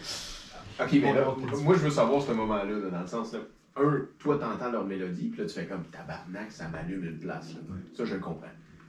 Ok, 0.81 0.92
mais 0.92 1.12
là, 1.14 1.35
moi 1.62 1.75
je 1.75 1.81
veux 1.81 1.90
savoir 1.90 2.23
ce 2.23 2.33
moment-là, 2.33 2.64
là, 2.64 2.90
dans 2.90 3.01
le 3.01 3.07
sens 3.07 3.33
là. 3.33 3.40
Un, 3.77 4.01
toi 4.18 4.37
t'entends 4.38 4.70
leur 4.73 4.85
mélodie, 4.85 5.29
puis 5.29 5.40
là 5.42 5.46
tu 5.46 5.55
fais 5.55 5.66
comme 5.66 5.85
tabarnak, 5.85 6.51
ça 6.51 6.68
m'allume 6.68 7.05
une 7.05 7.18
place. 7.18 7.55
Là. 7.55 7.61
Ça 7.94 8.05
je 8.05 8.14
le 8.14 8.20
comprends. 8.20 8.49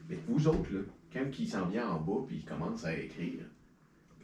Mais 0.10 0.18
vous 0.28 0.48
autres, 0.48 0.72
là, 0.74 0.80
quand 1.14 1.26
ils 1.38 1.48
s'en 1.48 1.66
viennent 1.68 1.88
en 1.88 2.00
bas 2.00 2.24
puis 2.28 2.38
ils 2.38 2.46
commencent 2.46 2.86
à 2.86 2.94
écrire, 2.98 3.42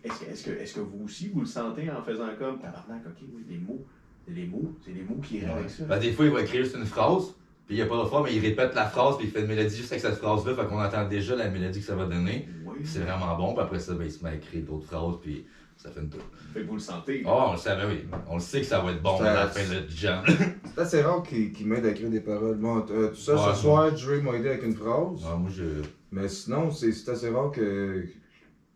est-ce 0.04 0.20
que, 0.20 0.32
est-ce 0.32 0.44
que, 0.46 0.52
est-ce 0.52 0.74
que 0.76 0.80
vous 0.80 1.04
aussi 1.06 1.30
vous 1.30 1.42
le 1.42 1.46
sentez 1.46 1.90
en 1.92 2.02
faisant 2.02 2.28
comme 2.40 2.60
tabarnak, 2.60 3.04
ok, 3.06 3.28
oui, 3.34 3.44
les 3.50 3.58
mots, 3.58 3.86
c'est 4.26 4.34
les 4.34 4.46
mots, 4.48 4.74
c'est 4.84 4.92
les 4.92 5.04
mots 5.04 5.20
qui 5.22 5.38
iraient 5.38 5.52
avec 5.52 5.70
ça. 5.70 5.84
Ben, 5.86 6.00
des 6.00 6.12
fois, 6.14 6.26
il 6.26 6.32
va 6.32 6.42
écrire 6.42 6.64
juste 6.64 6.76
une 6.76 6.86
phrase, 6.86 7.36
puis 7.68 7.76
il 7.76 7.80
n'y 7.80 7.82
a 7.82 7.86
pas 7.86 8.02
de 8.02 8.08
phrase, 8.08 8.24
mais 8.26 8.34
il 8.36 8.40
répète 8.40 8.74
la 8.74 8.86
phrase, 8.86 9.18
puis 9.18 9.28
il 9.28 9.32
fait 9.32 9.42
une 9.42 9.48
mélodie 9.48 9.76
juste 9.76 9.92
avec 9.92 10.02
cette 10.02 10.16
phrase-là, 10.16 10.56
fait 10.56 10.66
qu'on 10.68 10.82
entend 10.82 11.06
déjà 11.08 11.36
la 11.36 11.50
mélodie 11.50 11.80
que 11.82 11.86
ça 11.86 11.96
va 11.96 12.06
donner. 12.06 12.48
Oui. 12.66 12.78
C'est 12.86 13.00
vraiment 13.00 13.36
bon, 13.38 13.54
puis 13.54 13.62
après 13.64 13.80
ça, 13.80 13.94
ben, 13.94 14.06
il 14.06 14.12
se 14.12 14.24
met 14.24 14.32
à 14.32 14.36
écrire 14.36 14.64
d'autres 14.64 14.86
phrases, 14.86 15.16
puis 15.22 15.46
ça 15.76 15.92
fait 15.92 16.00
une 16.00 16.10
tour. 16.10 16.22
Fait 16.54 16.62
que 16.62 16.66
vous 16.68 16.74
le 16.76 16.80
sentez. 16.80 17.24
Oh, 17.28 17.44
on 17.50 17.52
le 17.52 17.58
savait, 17.58 17.86
oui. 17.86 18.06
On 18.30 18.36
le 18.36 18.40
sait 18.40 18.62
que 18.62 18.66
ça 18.66 18.80
va 18.80 18.92
être 18.92 19.02
bon 19.04 19.18
Ça- 19.20 19.32
à 19.32 19.34
la 19.44 19.48
fin 19.48 19.62
de 19.72 19.84
jam. 19.90 20.24
C'est 20.76 20.82
assez 20.82 21.02
rare 21.02 21.22
qu'il 21.24 21.68
m'aide 21.68 21.86
à 21.86 21.90
écrire 21.92 22.10
des 22.10 22.22
paroles. 22.22 22.56
Bon, 22.58 22.84
euh, 22.90 23.10
tout 23.10 23.16
ça, 23.16 23.36
Ouais. 23.36 23.54
ce 23.54 23.62
soir, 23.62 23.92
Dre 23.92 24.24
m'a 24.24 24.32
aidé 24.38 24.50
avec 24.50 24.64
une 24.64 24.74
phrase. 24.76 25.24
Ouais, 25.24 25.38
moi, 25.38 25.50
je. 25.54 25.64
Mais 26.12 26.28
sinon, 26.30 26.72
c'est 26.72 26.92
c'est 26.94 27.12
assez 27.12 27.30
rare 27.30 27.52
que 27.52 28.06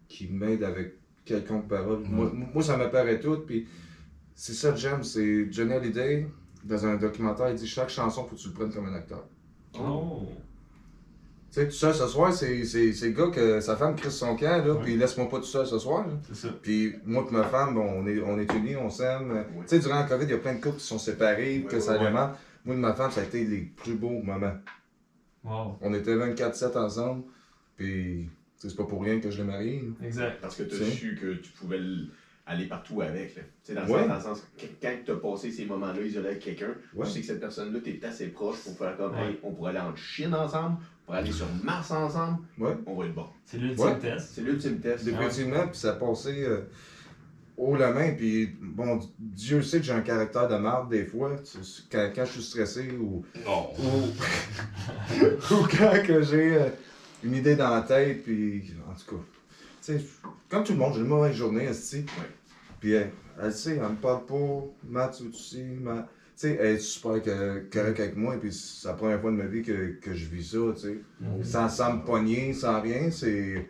qu'il 0.10 0.34
m'aide 0.34 0.63
avec 0.63 0.95
quelconque 1.25 1.67
parole. 1.69 1.99
Moi, 2.10 2.30
moi, 2.54 2.62
ça 2.62 2.75
m'apparaît 2.77 3.19
tout. 3.19 3.38
Puis 3.47 3.67
c'est 4.36 4.54
ça 4.54 4.71
que 4.71 4.77
j'aime. 4.77 5.04
C'est 5.04 5.51
Johnny 5.51 5.73
Hallyday, 5.73 6.27
dans 6.63 6.86
un 6.86 6.95
documentaire, 6.95 7.50
il 7.50 7.56
dit 7.56 7.67
chaque 7.67 7.89
chanson, 7.89 8.24
faut 8.26 8.36
que 8.36 8.41
tu 8.41 8.47
le 8.50 8.54
prennes 8.54 8.74
comme 8.74 8.86
un 8.88 8.93
acteur. 8.95 9.26
Oh. 9.80 10.24
Tu 11.54 11.60
sais, 11.60 11.65
tout 11.67 11.74
ça 11.74 11.91
ce 11.93 12.08
soir, 12.08 12.32
c'est 12.34 12.63
c'est- 12.63 12.93
c'est 12.93 13.08
le 13.10 13.13
gars 13.13 13.28
que 13.28 13.60
sa 13.60 13.76
femme 13.76 13.95
crisse 13.95 14.15
son 14.15 14.36
camp, 14.38 14.65
là, 14.65 14.74
Ouais. 14.74 14.80
puis 14.84 14.95
laisse-moi 14.95 15.28
pas 15.28 15.38
tout 15.39 15.43
seul 15.45 15.65
ce 15.67 15.78
soir. 15.80 16.08
là. 16.08 16.13
C'est 16.28 16.36
ça. 16.36 16.50
Puis 16.62 16.93
moi 17.06 17.26
et 17.30 17.34
ma 17.34 17.43
femme, 17.43 17.74
bon, 17.76 17.82
on 17.84 18.08
est, 18.08 18.21
on 18.21 18.39
est 18.39 18.54
unis, 18.54 18.78
on 18.78 18.89
s'aime. 18.89 19.45
Tu 19.62 19.67
sais, 19.67 19.80
durant 19.80 19.95
la 20.00 20.04
COVID, 20.04 20.24
il 20.26 20.32
y 20.32 20.34
a 20.34 20.38
plein 20.38 20.56
de 20.56 20.62
couples 20.62 20.78
qui 20.78 20.86
sont 20.86 20.97
séparés, 21.00 21.65
que 21.67 21.76
Ouais, 21.76 21.82
ça 21.82 21.93
ouais, 22.00 22.06
alimente. 22.06 22.38
Moi 22.63 22.76
et 22.76 22.78
ma 22.80 22.93
femme, 22.93 23.12
ça 23.12 23.19
a 23.21 23.24
été 23.26 23.43
les 23.43 23.62
plus 23.62 23.95
beaux 23.95 24.21
moments. 24.21 24.56
Wow. 25.43 25.78
On 25.82 25.93
était 25.93 26.15
24-7 26.15 26.78
ensemble, 26.78 27.24
puis 27.76 28.30
tu 28.30 28.62
sais, 28.62 28.69
c'est 28.69 28.76
pas 28.78 28.86
pour 28.86 29.04
rien 29.04 29.19
que 29.19 29.30
je 29.30 29.39
l'ai 29.39 29.43
marié. 29.47 29.82
là. 30.00 30.06
Exact. 30.08 30.39
Parce 30.41 30.56
que 30.56 30.63
tu 30.63 30.76
as 30.76 30.78
C'est- 30.78 30.91
su 30.91 31.17
que 31.19 31.34
tu 31.34 31.52
pouvais 31.52 31.78
l- 31.78 32.08
aller 32.52 32.66
partout 32.66 33.02
avec. 33.02 33.36
Là. 33.36 33.42
Tu 33.44 33.50
sais, 33.64 33.74
dans, 33.74 33.86
le 33.86 33.92
Ouais. 33.92 34.00
sens, 34.00 34.08
dans 34.08 34.16
le 34.16 34.22
sens 34.36 34.44
que 34.58 34.66
quand 34.82 34.94
tu 35.06 35.12
as 35.12 35.16
passé 35.16 35.52
ces 35.52 35.66
moments-là 35.66 36.02
isolé 36.02 36.28
avec 36.30 36.40
quelqu'un, 36.40 36.74
Ouais. 36.96 37.06
tu 37.06 37.12
sais 37.14 37.20
que 37.22 37.26
cette 37.28 37.40
personne-là, 37.40 37.80
tu 37.84 37.92
es 37.92 38.06
assez 38.06 38.28
proche 38.28 38.60
pour 38.64 38.78
faire 38.78 38.98
comme 38.98 39.14
Ouais. 39.14 39.30
hey, 39.32 39.40
on 39.44 39.52
pourrait 39.52 39.72
aller 39.72 39.80
en 39.80 39.96
Chine 39.96 40.34
ensemble, 40.34 40.78
on 40.80 41.06
pourrait 41.06 41.20
aller 41.20 41.32
sur 41.32 41.48
Mars 41.64 41.92
ensemble, 41.92 42.40
Ouais. 42.60 42.76
on 42.86 42.96
va 42.96 43.06
être 43.06 43.14
bon. 43.16 43.26
C'est 43.46 43.58
l'ultime 43.58 43.86
Ouais. 43.86 44.00
test. 44.00 44.32
C'est 44.34 44.42
l'ultime 44.42 44.80
test. 44.80 45.06
Définitivement, 45.06 45.68
puis 45.68 45.78
ça 45.78 45.92
a 45.92 45.94
passé 45.94 46.44
euh, 46.44 46.62
haut 47.58 47.76
la 47.76 47.92
main, 47.92 48.14
puis 48.14 48.50
bon, 48.60 49.00
Dieu 49.20 49.62
sait 49.62 49.80
que 49.80 49.86
j'ai 49.86 49.92
un 49.94 50.02
caractère 50.02 50.48
de 50.48 50.56
marde 50.58 50.90
des 50.90 51.06
fois, 51.06 51.36
quand, 51.92 52.12
quand 52.16 52.26
je 52.26 52.32
suis 52.32 52.44
stressé 52.44 52.90
ou, 53.00 53.24
ou, 53.36 53.40
ou 55.52 55.68
quand 55.78 56.04
que 56.06 56.22
j'ai 56.22 56.56
euh, 56.58 56.70
une 57.24 57.36
idée 57.36 57.56
dans 57.56 57.70
la 57.70 57.82
tête, 57.82 58.24
puis 58.24 58.74
en 58.90 58.94
tout 58.94 59.16
cas, 59.16 59.22
tu 59.84 60.00
sais, 60.00 60.06
comme 60.50 60.64
tout 60.64 60.74
le 60.74 60.80
monde, 60.80 60.94
j'ai 60.96 61.02
une 61.02 61.08
mauvaise 61.08 61.36
journée, 61.36 61.66
esti. 61.66 61.98
Ouais. 61.98 62.30
Puis 62.82 62.94
elle, 62.94 63.13
elle 63.41 63.54
sait, 63.54 63.78
elle 63.78 63.91
me 63.94 64.02
parle 64.02 64.26
pas, 64.28 64.65
Matt, 64.84 65.17
tu 65.17 65.34
sais, 65.34 65.63
ma... 65.82 66.04
Tu 66.04 66.48
sais, 66.50 66.58
elle 66.60 66.76
est 66.78 66.80
super 66.80 67.22
correcte 67.72 68.02
avec 68.02 68.17
moi, 68.17 68.38
puis 68.39 68.54
c'est 68.54 68.89
la 68.89 68.96
première 68.96 69.22
fois 69.22 69.32
de 69.32 69.38
ma 69.38 69.48
vie 69.48 69.63
que, 69.63 70.00
que 70.02 70.13
je 70.15 70.28
vis 70.30 70.52
ça, 70.52 70.60
tu 70.76 70.82
sais. 70.82 71.08
Mhm. 71.22 71.44
Sans, 71.44 71.70
sans 71.70 71.98
me 71.98 72.06
pogner, 72.06 72.54
sans 72.54 72.82
rien, 72.82 73.12
c'est. 73.12 73.70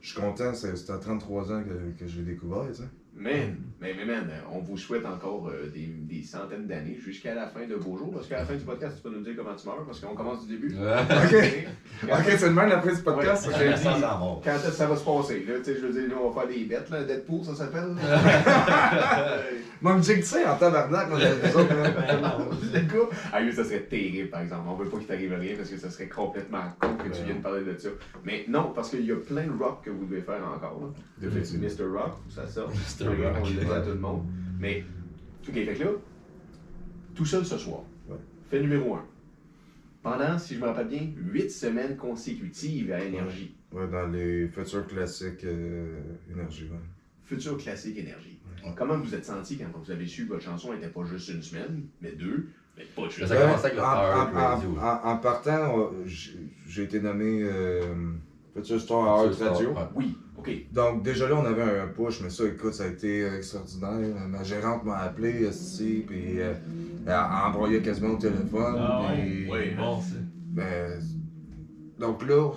Je 0.00 0.12
suis 0.12 0.20
content, 0.20 0.54
c'est 0.54 0.76
c'est 0.76 0.92
à 0.92 0.98
33 0.98 1.52
ans 1.52 1.64
que, 1.64 1.92
que 1.98 2.06
j'ai 2.08 2.22
découvert, 2.22 2.68
tu 2.68 2.76
sais. 2.82 2.88
Man, 3.18 3.56
mais, 3.80 3.94
mais 3.94 4.04
man, 4.04 4.30
on 4.52 4.60
vous 4.60 4.76
souhaite 4.76 5.04
encore 5.04 5.48
euh, 5.48 5.68
des, 5.74 5.86
des 5.86 6.22
centaines 6.22 6.66
d'années 6.66 6.96
jusqu'à 7.04 7.34
la 7.34 7.48
fin 7.48 7.66
de 7.66 7.74
vos 7.74 7.96
jours. 7.96 8.12
Parce 8.12 8.28
qu'à 8.28 8.38
la 8.38 8.44
fin 8.44 8.54
du 8.54 8.64
podcast, 8.64 8.96
tu 8.96 9.02
peux 9.02 9.14
nous 9.14 9.24
dire 9.24 9.34
comment 9.36 9.56
tu 9.56 9.66
meurs, 9.66 9.84
parce 9.84 10.00
qu'on 10.00 10.14
commence 10.14 10.46
du 10.46 10.56
début. 10.56 10.76
Ok. 12.08 12.10
Ok, 12.12 12.24
c'est 12.26 12.48
le 12.48 12.52
même 12.52 12.70
après 12.70 12.94
ce 12.94 13.02
podcast. 13.02 13.48
Ouais. 13.48 13.74
dit-. 13.74 13.82
Quand 13.84 14.40
que 14.40 14.70
ça 14.70 14.86
va 14.86 14.96
se 14.96 15.04
passer? 15.04 15.44
Là, 15.48 15.54
tu 15.58 15.64
sais, 15.64 15.74
je 15.80 15.86
veux 15.86 15.92
dire, 15.92 16.08
là, 16.08 16.16
on 16.22 16.30
va 16.30 16.40
faire 16.42 16.50
des 16.50 16.64
bêtes, 16.64 16.90
là. 16.90 17.02
Deadpool, 17.02 17.44
ça 17.44 17.54
s'appelle. 17.56 17.96
Moi, 19.80 19.96
me 19.96 20.02
jinx 20.02 20.34
en 20.34 20.56
tabarnak, 20.56 21.08
moi, 21.08 21.18
les 21.18 21.54
autres, 21.54 21.72
hein. 21.72 22.48
Le 22.74 22.80
gars, 22.80 23.08
ah 23.32 23.38
oui, 23.40 23.52
ça 23.52 23.62
serait 23.62 23.82
terrible, 23.82 24.28
par 24.28 24.40
exemple. 24.40 24.62
On 24.68 24.74
veut 24.74 24.88
pas 24.88 24.98
qu'il 24.98 25.06
t'arrive 25.06 25.32
rien 25.38 25.54
parce 25.56 25.70
que 25.70 25.76
ça 25.76 25.88
serait 25.88 26.08
complètement 26.08 26.64
con 26.80 26.96
que 26.96 27.08
tu 27.08 27.22
viennes 27.22 27.40
parler 27.40 27.64
de 27.64 27.76
ça. 27.78 27.88
Mais 28.24 28.44
non, 28.48 28.72
parce 28.74 28.90
qu'il 28.90 29.04
y 29.04 29.12
a 29.12 29.16
plein 29.16 29.46
de 29.46 29.52
rock 29.56 29.84
que 29.84 29.90
vous 29.90 30.04
devez 30.04 30.22
faire 30.22 30.40
encore. 30.44 30.80
Là. 30.80 30.88
Définitivement. 31.18 31.68
Mr. 31.68 31.96
Rock, 31.96 32.14
ça 32.28 32.46
sort. 32.48 32.70
Rock. 33.16 33.36
On 33.42 33.46
le 33.46 33.52
dit 33.64 33.70
à 33.72 33.80
tout 33.80 33.88
le 33.90 33.94
monde. 33.98 34.24
Mais, 34.58 34.84
ok, 35.48 35.54
fait 35.54 35.74
que 35.74 35.84
là, 35.84 35.90
tout 37.14 37.24
seul 37.24 37.44
ce 37.44 37.58
soir. 37.58 37.80
Ouais. 38.08 38.16
Fait 38.50 38.60
numéro 38.60 38.94
1. 38.94 39.04
Pendant, 40.02 40.38
si 40.38 40.54
je 40.54 40.60
me 40.60 40.66
rappelle 40.66 40.88
bien, 40.88 41.08
8 41.16 41.50
semaines 41.50 41.96
consécutives 41.96 42.92
à 42.92 43.02
énergie. 43.04 43.54
Ouais, 43.72 43.86
dans 43.88 44.06
les 44.06 44.48
futurs 44.48 44.86
classiques 44.86 45.44
euh, 45.44 45.98
énergie, 46.32 46.64
ouais. 46.70 46.78
Futur 47.24 47.58
classique 47.58 47.98
énergie. 47.98 48.38
Ouais. 48.64 48.72
Comment 48.76 48.96
vous 48.98 49.14
êtes 49.14 49.24
senti 49.24 49.58
quand 49.58 49.66
vous 49.78 49.90
avez 49.90 50.06
su 50.06 50.24
que 50.24 50.30
votre 50.32 50.44
chanson 50.44 50.72
n'était 50.72 50.88
pas 50.88 51.04
juste 51.04 51.28
une 51.28 51.42
semaine, 51.42 51.82
mais 52.00 52.12
deux, 52.12 52.48
mais 52.76 52.84
pas 52.96 53.08
juste 53.10 53.26
ça 53.26 53.36
commence 53.36 53.62
avec 53.64 53.76
le 53.76 53.82
en, 53.82 53.84
en- 53.84 54.32
Radio. 54.32 54.76
en- 54.78 54.82
en- 54.82 55.10
en 55.12 55.16
partant, 55.18 55.90
j'ai 56.06 56.82
été 56.84 57.00
nommé 57.00 57.42
euh, 57.42 57.82
Future 58.54 58.80
Star 58.80 59.04
à 59.04 59.24
Heart 59.26 59.34
Radio. 59.40 59.70
Ouais. 59.72 59.82
Oui, 59.94 60.16
Donc 60.72 61.02
déjà 61.02 61.28
là, 61.28 61.36
on 61.36 61.44
avait 61.44 61.62
un 61.80 61.88
push, 61.88 62.20
mais 62.22 62.30
ça, 62.30 62.44
écoute, 62.44 62.74
ça 62.74 62.84
a 62.84 62.86
été 62.88 63.22
euh, 63.22 63.36
extraordinaire. 63.38 64.14
Ma 64.28 64.42
gérante 64.42 64.84
m'a 64.84 64.96
appelé, 64.98 65.46
aussi, 65.46 66.04
puis 66.06 66.40
euh, 66.40 66.54
elle 67.06 67.12
a 67.12 67.48
envoyé 67.48 67.80
quasiment 67.82 68.14
au 68.14 68.16
téléphone. 68.18 68.76
Ah 68.78 69.12
puis- 69.14 69.50
Ouais. 69.50 69.74
Bon, 69.76 70.00
c'est. 70.00 70.20
Ben, 70.54 71.00
donc 71.98 72.26
là, 72.26 72.50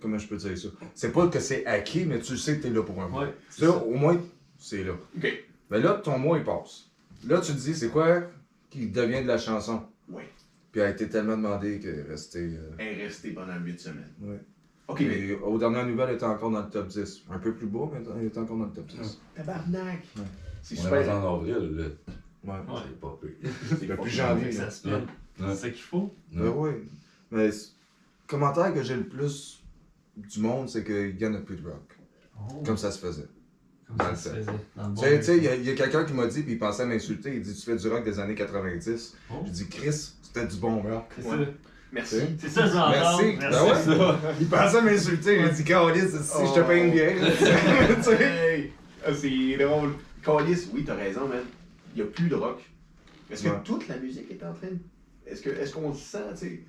comment 0.00 0.18
je 0.18 0.26
peux 0.28 0.36
dire 0.36 0.56
ça? 0.58 0.68
C'est 0.94 1.12
pas 1.12 1.28
que 1.28 1.40
c'est 1.40 1.64
acquis, 1.66 2.04
mais 2.04 2.18
tu 2.20 2.36
sais 2.36 2.58
que 2.58 2.62
t'es 2.64 2.70
là 2.70 2.82
pour 2.82 3.00
un 3.02 3.08
mois. 3.08 3.24
Ouais. 3.24 3.34
Ça, 3.50 3.70
au 3.70 3.94
moins, 3.94 4.20
c'est 4.58 4.84
là. 4.84 4.92
Ok. 5.16 5.44
Mais 5.70 5.80
là, 5.80 5.94
ton 5.94 6.18
mois, 6.18 6.38
il 6.38 6.44
passe. 6.44 6.90
Là, 7.26 7.40
tu 7.40 7.52
te 7.52 7.58
dis, 7.58 7.74
c'est 7.74 7.88
quoi 7.88 8.22
qui 8.70 8.88
devient 8.88 9.22
de 9.22 9.28
la 9.28 9.38
chanson? 9.38 9.82
Ouais. 10.10 10.28
Puis 10.72 10.80
elle 10.80 10.88
a 10.88 10.90
été 10.90 11.08
tellement 11.08 11.36
demandée 11.36 11.78
qu'elle 11.80 12.00
est 12.00 12.02
restée. 12.10 12.40
euh, 12.56 12.70
Elle 12.78 12.98
est 12.98 13.04
restée 13.04 13.30
pendant 13.30 13.56
8 13.64 13.80
semaines. 13.80 14.12
Ouais. 14.20 14.40
Ok, 14.88 15.00
mais 15.00 15.18
Et 15.18 15.34
aux 15.34 15.58
dernières 15.58 15.86
nouvelles, 15.86 16.10
elle 16.10 16.14
était 16.16 16.24
encore 16.26 16.50
dans 16.50 16.60
le 16.62 16.68
top 16.68 16.88
10. 16.88 17.22
Un 17.30 17.38
peu 17.38 17.54
plus 17.54 17.66
bas, 17.66 17.88
mais 17.92 18.00
elle 18.20 18.26
était 18.26 18.38
encore 18.38 18.58
dans 18.58 18.66
le 18.66 18.70
top 18.72 18.86
10. 18.86 19.20
tabarnak. 19.34 20.02
Ouais. 20.16 20.22
C'est 20.62 20.74
On 20.76 20.78
est 20.78 20.82
super. 20.82 21.22
rendu 21.22 21.26
en 21.26 21.34
avril, 21.54 21.76
là. 21.76 21.84
Ouais. 22.44 22.60
Ouais. 22.74 22.80
C'est 22.86 23.00
pas 23.00 23.18
peu. 23.20 23.30
C'est 23.68 23.86
Depuis 23.86 23.96
pas 23.96 24.06
janvier. 24.06 24.52
Ça 24.52 24.70
se 24.70 24.86
fait. 24.88 24.94
Ouais. 24.94 25.02
C'est 25.48 25.54
ça 25.54 25.70
qu'il 25.70 25.82
faut? 25.82 26.14
Ben 26.32 26.52
oui. 26.56 26.70
Mais 27.30 27.48
le 27.48 27.52
commentaire 28.26 28.72
que 28.74 28.82
j'ai 28.82 28.96
le 28.96 29.04
plus 29.06 29.62
du 30.16 30.40
monde, 30.40 30.68
c'est 30.68 30.84
qu'il 30.84 31.18
y 31.18 31.26
en 31.26 31.34
a 31.34 31.38
plus 31.38 31.56
de 31.56 31.66
rock. 31.68 31.98
Oh, 32.38 32.62
Comme 32.64 32.76
ça 32.76 32.90
se 32.90 32.98
faisait. 32.98 33.26
comme 33.88 33.96
dans 33.96 34.04
ça 34.04 34.16
se 34.16 34.28
faisait. 34.30 34.52
Tu 34.52 34.80
bon 34.80 34.96
sais, 34.96 35.18
tu 35.18 35.24
sais, 35.24 35.36
il 35.38 35.44
y 35.44 35.48
a, 35.48 35.54
il 35.56 35.64
y 35.64 35.70
a 35.70 35.74
quelqu'un 35.74 36.04
qui 36.04 36.12
m'a 36.12 36.26
dit, 36.26 36.42
puis 36.42 36.52
il 36.52 36.58
pensait 36.58 36.82
à 36.82 36.86
m'insulter, 36.86 37.34
il 37.36 37.42
dit 37.42 37.54
Tu 37.54 37.62
fais 37.62 37.76
du 37.76 37.88
rock 37.88 38.04
des 38.04 38.18
années 38.20 38.34
90. 38.34 39.16
Oh. 39.30 39.34
Je 39.46 39.50
dis 39.50 39.68
Chris, 39.68 40.12
c'était 40.22 40.46
du 40.46 40.56
bon 40.56 40.82
rock. 40.82 41.08
temps. 41.08 41.14
C'est 41.18 41.28
Ouais. 41.28 41.44
ça. 41.46 41.50
Merci. 41.94 42.20
C'est- 42.38 42.48
ça, 42.48 42.66
je 42.66 42.74
l'entends. 42.74 42.90
Merci. 42.90 43.36
Merci. 43.38 43.58
Ben 43.58 43.64
ouais. 43.64 43.98
Ça. 43.98 44.20
Il 44.40 44.48
pensait 44.48 44.76
à 44.78 44.80
m'insulter, 44.82 45.38
il 45.38 45.44
a 45.44 45.48
dit 45.48 45.64
Calis, 45.64 46.00
si 46.00 46.46
je 46.46 46.54
te 46.54 46.60
paye 46.60 46.82
une 46.84 46.90
bière. 46.90 47.14
Tu 47.96 48.02
sais. 48.02 48.22
Hey! 48.22 48.72
Ah, 49.06 49.10
c'est 49.14 49.56
drôle. 49.64 49.92
Calis, 50.24 50.68
oui, 50.74 50.84
t'as 50.84 50.94
raison, 50.94 51.20
man. 51.28 51.38
Il 51.94 52.02
n'y 52.02 52.08
a 52.08 52.10
plus 52.10 52.28
de 52.28 52.34
rock. 52.34 52.60
Est-ce 53.30 53.44
que 53.44 53.48
Ouais. 53.48 53.54
toute 53.64 53.88
la 53.88 53.96
musique 53.96 54.30
est 54.30 54.42
en 54.44 54.52
train 54.52 54.68
de. 54.68 54.78
Est-ce 55.30 55.40
que- 55.42 55.50
est-ce 55.50 55.72
qu'on 55.72 55.88
le 55.90 55.94
sent, 55.94 56.18
tu 56.32 56.46
sais? 56.46 56.60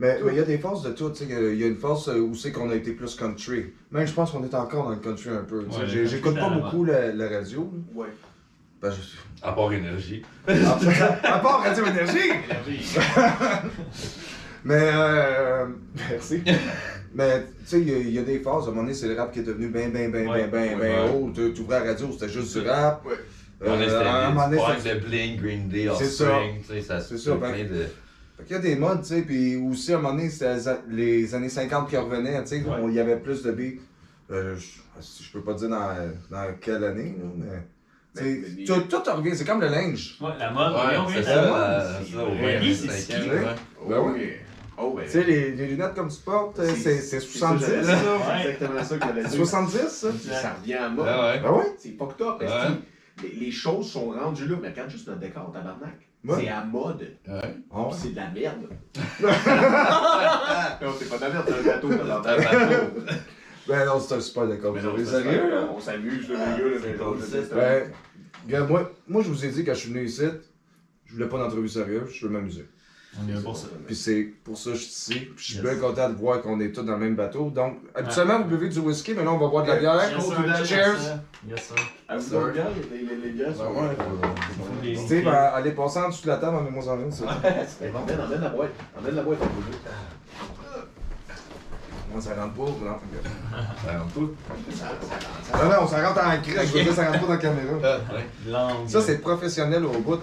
Mais 0.00 0.18
il 0.30 0.34
y 0.36 0.40
a 0.40 0.44
des 0.44 0.56
phases 0.58 0.82
de 0.82 0.90
tout, 0.92 1.10
tu 1.10 1.18
sais, 1.18 1.24
il 1.24 1.30
y 1.30 1.34
a- 1.34 1.50
il 1.52 1.60
y 1.60 1.64
a 1.64 1.66
une 1.66 1.76
phase 1.76 2.08
euh, 2.08 2.18
où 2.18 2.34
c'est 2.34 2.50
qu'on 2.52 2.70
a 2.70 2.74
été 2.74 2.92
plus 2.92 3.14
country. 3.16 3.66
Même 3.92 4.06
je 4.06 4.12
pense 4.14 4.30
qu'on 4.30 4.42
est 4.42 4.54
encore 4.54 4.84
dans 4.84 4.90
le 4.90 4.96
country 4.96 5.28
un 5.30 5.44
peu. 5.44 5.60
Ouais, 5.60 5.86
J'écoute 6.06 6.34
pas 6.36 6.48
beaucoup 6.48 6.84
la, 6.84 7.12
la 7.12 7.28
radio. 7.28 7.70
Ouais. 7.94 8.08
Ben, 8.80 8.90
je- 8.90 9.46
À 9.46 9.52
part 9.52 9.72
énergie. 9.72 10.22
à 10.48 11.38
part 11.38 11.62
Radio 11.62 11.84
Énergie! 11.86 12.18
Énergie. 12.30 12.96
Mais, 14.64 14.90
euh, 14.94 15.66
merci. 16.10 16.42
Mais, 17.14 17.42
tu 17.42 17.48
sais, 17.66 17.80
il 17.80 17.88
y 17.88 17.94
a- 17.94 17.98
il 17.98 18.10
y, 18.10 18.18
a 18.18 18.22
des 18.22 18.40
phases. 18.40 18.64
À 18.64 18.66
un 18.66 18.70
moment 18.70 18.82
donné, 18.82 18.94
c'est 18.94 19.06
le 19.06 19.14
rap 19.14 19.32
qui 19.32 19.38
est 19.38 19.42
devenu 19.44 19.68
bien, 19.68 19.88
bien, 19.88 20.08
bien, 20.08 20.28
Ouais, 20.28 20.48
bien, 20.48 20.66
bien, 20.66 20.78
ouais, 20.78 20.86
bien 20.86 21.04
ouais. 21.04 21.10
haut. 21.14 21.30
Tu 21.34 21.60
ouvrais 21.60 21.84
la 21.84 21.92
radio, 21.92 22.08
c'était 22.10 22.28
juste 22.28 22.58
du 22.58 22.66
rap. 22.68 23.04
Ouais. 23.06 23.12
Euh, 23.62 23.66
On 23.68 23.80
est 23.80 23.88
à 23.88 24.26
un 24.26 24.30
moment 24.30 24.48
donné, 24.48 24.60
c'était 24.66 24.80
c'était- 24.80 25.00
de 25.00 25.06
Blink, 25.06 25.40
Green 25.40 25.68
Day, 25.68 25.88
C'est 25.96 26.06
ça. 26.06 26.24
Offspring, 26.24 26.60
tu 26.62 26.66
sais, 26.66 26.80
ça 26.82 27.00
C'est 27.00 27.16
se 27.16 27.30
ça, 27.30 27.36
ben- 27.36 27.52
plein 27.52 27.64
de... 27.64 27.86
Fait 28.36 28.42
qu'il 28.46 28.56
y 28.56 28.58
a 28.58 28.62
des 28.62 28.74
modes, 28.74 29.02
tu 29.02 29.08
sais, 29.14 29.22
puis 29.22 29.54
aussi 29.56 29.92
à 29.92 29.98
un 29.98 30.00
moment 30.00 30.14
donné, 30.16 30.28
c'était 30.28 30.56
les 30.90 31.32
années 31.36 31.48
50 31.48 31.88
qui 31.88 31.96
revenaient, 31.96 32.42
tu 32.42 32.48
sais, 32.48 32.56
Ouais. 32.64 32.74
on- 32.82 32.88
il 32.88 32.94
y 32.96 33.00
avait 33.00 33.16
plus 33.16 33.44
de 33.44 33.52
beats. 33.52 33.80
Euh, 34.32 34.56
je, 34.56 35.22
je 35.24 35.30
peux 35.32 35.40
pas 35.42 35.54
dire 35.54 35.68
dans, 35.68 35.88
dans 36.32 36.46
quelle 36.60 36.82
année, 36.82 37.14
là, 37.16 37.30
mais. 37.36 37.62
tu 38.16 38.24
sais, 38.24 38.40
Mais- 38.58 38.64
tout, 38.64 38.80
tout 38.90 39.12
revient, 39.12 39.36
c'est 39.36 39.44
comme 39.44 39.60
le 39.60 39.68
linge. 39.68 40.16
Ouais, 40.20 40.30
la 40.36 40.50
mode. 40.50 40.72
Ouais, 40.72 40.80
voyons, 40.82 41.06
c'est 41.08 41.18
oui, 41.18 41.24
ça, 41.24 41.42
la 41.42 41.48
mode. 41.48 42.06
c'est 42.06 42.12
ça, 42.16 42.22
au 42.24 42.34
vrai. 42.34 42.56
20, 42.58 42.60
Oui, 42.60 42.74
c'est 42.74 42.86
25 42.88 42.98
ski. 43.00 43.14
ans, 43.14 43.32
ouais. 43.32 43.44
Oh, 43.80 43.88
Ben 43.88 43.98
oui. 44.00 44.30
Oh, 44.76 44.94
ben. 44.96 45.04
Tu 45.04 45.10
sais, 45.12 45.24
les, 45.24 45.52
les 45.52 45.66
lunettes 45.68 45.94
comme 45.94 46.08
tu 46.10 46.20
portes, 46.20 46.60
c'est 46.64 46.98
c'est 47.00 47.20
ça, 47.20 47.26
70, 47.58 47.64
j'allais 47.66 47.84
ça. 47.84 47.94
dire, 47.94 48.02
Ouais. 48.04 48.18
C'est 48.42 48.48
exactement 48.50 48.84
ça 48.84 48.98
que 48.98 49.04
j'allais 49.06 49.22
dire. 49.22 49.30
70, 49.30 49.78
ça? 49.88 50.08
Ça 50.12 50.54
revient 50.60 50.74
à 50.74 50.88
mode. 50.88 51.06
Ah 51.08 51.26
ouais. 51.34 51.40
Ben 51.40 51.50
ouais? 51.52 51.74
C'est 51.78 51.90
pas 51.90 52.06
que 52.06 52.14
top, 52.14 52.40
Ouais. 52.40 52.48
les, 53.22 53.28
les 53.46 53.50
choses 53.52 53.90
sont 53.90 54.10
rendues 54.10 54.48
là. 54.48 54.56
Mais 54.60 54.68
regarde 54.70 54.90
juste 54.90 55.06
notre 55.08 55.20
décor, 55.20 55.52
tabarnak. 55.52 55.94
Ouais. 56.26 56.36
C'est 56.40 56.48
à 56.48 56.64
mode. 56.64 57.16
Ouais. 57.28 57.54
Ah 57.72 57.88
c'est 57.92 58.10
de 58.10 58.16
la 58.16 58.30
merde. 58.30 58.66
non, 59.22 59.28
c'est 60.98 61.08
pas 61.08 61.16
de 61.16 61.20
la 61.20 61.28
merde, 61.30 61.44
c'est 61.46 61.58
un 61.58 61.62
bateau, 61.72 61.88
tabarnak. 61.90 62.38
bateau. 62.38 62.84
Ben 63.68 63.86
non, 63.86 64.00
c'est 64.00 64.14
un 64.14 64.20
super. 64.20 64.44
Mais 64.44 64.56
Vous 64.56 64.78
non, 64.78 64.92
avez 64.94 65.04
c'est 65.04 65.10
sérieux? 65.22 65.52
On 65.74 65.80
s'amuse, 65.80 66.26
je 66.28 66.34
ça, 66.34 67.36
déteste. 67.36 67.54
Ben, 67.54 68.66
moi, 68.68 68.90
moi, 69.08 69.22
je 69.22 69.28
vous 69.28 69.44
ai 69.44 69.48
dit 69.48 69.64
quand 69.64 69.72
je 69.74 69.78
suis 69.80 69.90
venu 69.90 70.04
ici, 70.04 70.24
je 71.06 71.14
voulais 71.14 71.28
pas 71.28 71.38
d'entrevue 71.38 71.68
sérieuse, 71.68 72.10
je 72.12 72.26
veux 72.26 72.32
m'amuser. 72.32 72.66
On 73.22 73.28
est 73.28 73.32
là 73.34 73.40
pour 73.42 73.56
ça. 73.56 73.68
Puis 73.86 73.94
c'est 73.94 74.22
pour 74.42 74.56
ça 74.58 74.70
que 74.70 74.76
je 74.76 74.82
suis 74.82 74.90
ici. 74.90 75.14
Puis 75.20 75.34
Je 75.36 75.52
suis 75.54 75.62
bien 75.62 75.76
content 75.76 76.08
de 76.10 76.14
voir 76.16 76.40
qu'on 76.42 76.58
est 76.60 76.72
tous 76.72 76.82
dans 76.82 76.92
le 76.94 76.98
même 76.98 77.14
bateau. 77.14 77.48
Donc, 77.50 77.78
habituellement, 77.94 78.38
vous 78.40 78.44
buvez 78.56 78.68
du 78.68 78.78
whisky, 78.80 79.14
mais 79.14 79.22
là, 79.24 79.30
on 79.32 79.38
va 79.38 79.46
boire 79.48 79.64
de 79.64 79.68
la 79.70 79.76
bière. 79.76 80.00
Cheers! 80.64 80.96
Yes, 81.48 81.60
sir. 81.62 81.76
Ah, 82.08 82.18
Sir. 82.18 82.40
les, 82.94 83.32
sont. 83.54 83.54
Ben 83.58 83.70
ouais. 83.70 83.96
Les- 84.82 84.96
Steve, 84.96 85.28
allez 85.28 85.70
passer 85.72 85.98
en 86.00 86.08
dessous 86.08 86.22
de 86.24 86.28
la 86.28 86.36
table, 86.38 86.56
en 86.56 87.00
une. 87.00 87.12
c'est- 87.12 87.24
C'est 87.78 87.92
bon. 87.92 87.98
Emmène, 88.00 88.20
emmène 88.20 88.40
la 88.40 88.48
boîte. 88.48 88.70
Emmène 88.98 89.14
la 89.14 89.22
boîte. 89.22 89.38
on. 89.42 89.46
Moi, 92.12 92.22
ça 92.22 92.34
rentre 92.40 92.54
pas. 92.54 92.62
Non. 92.62 92.98
Ça- 94.70 94.84
ça- 94.86 94.88
ça- 95.58 95.64
non, 95.64 95.70
non, 95.70 95.76
on 95.82 95.86
s'en 95.88 95.96
rentre 95.96 96.20
en 96.24 96.40
crèche. 96.42 96.68
Je 96.68 96.78
veux 96.78 96.84
dire, 96.84 96.94
ça 96.94 97.06
rentre 97.06 97.20
pas 97.20 97.26
dans 97.26 97.32
la 97.32 97.38
caméra. 97.38 97.76
Ça, 98.86 99.00
c'est 99.00 99.18
professionnel 99.18 99.84
au 99.84 99.98
bout. 99.98 100.20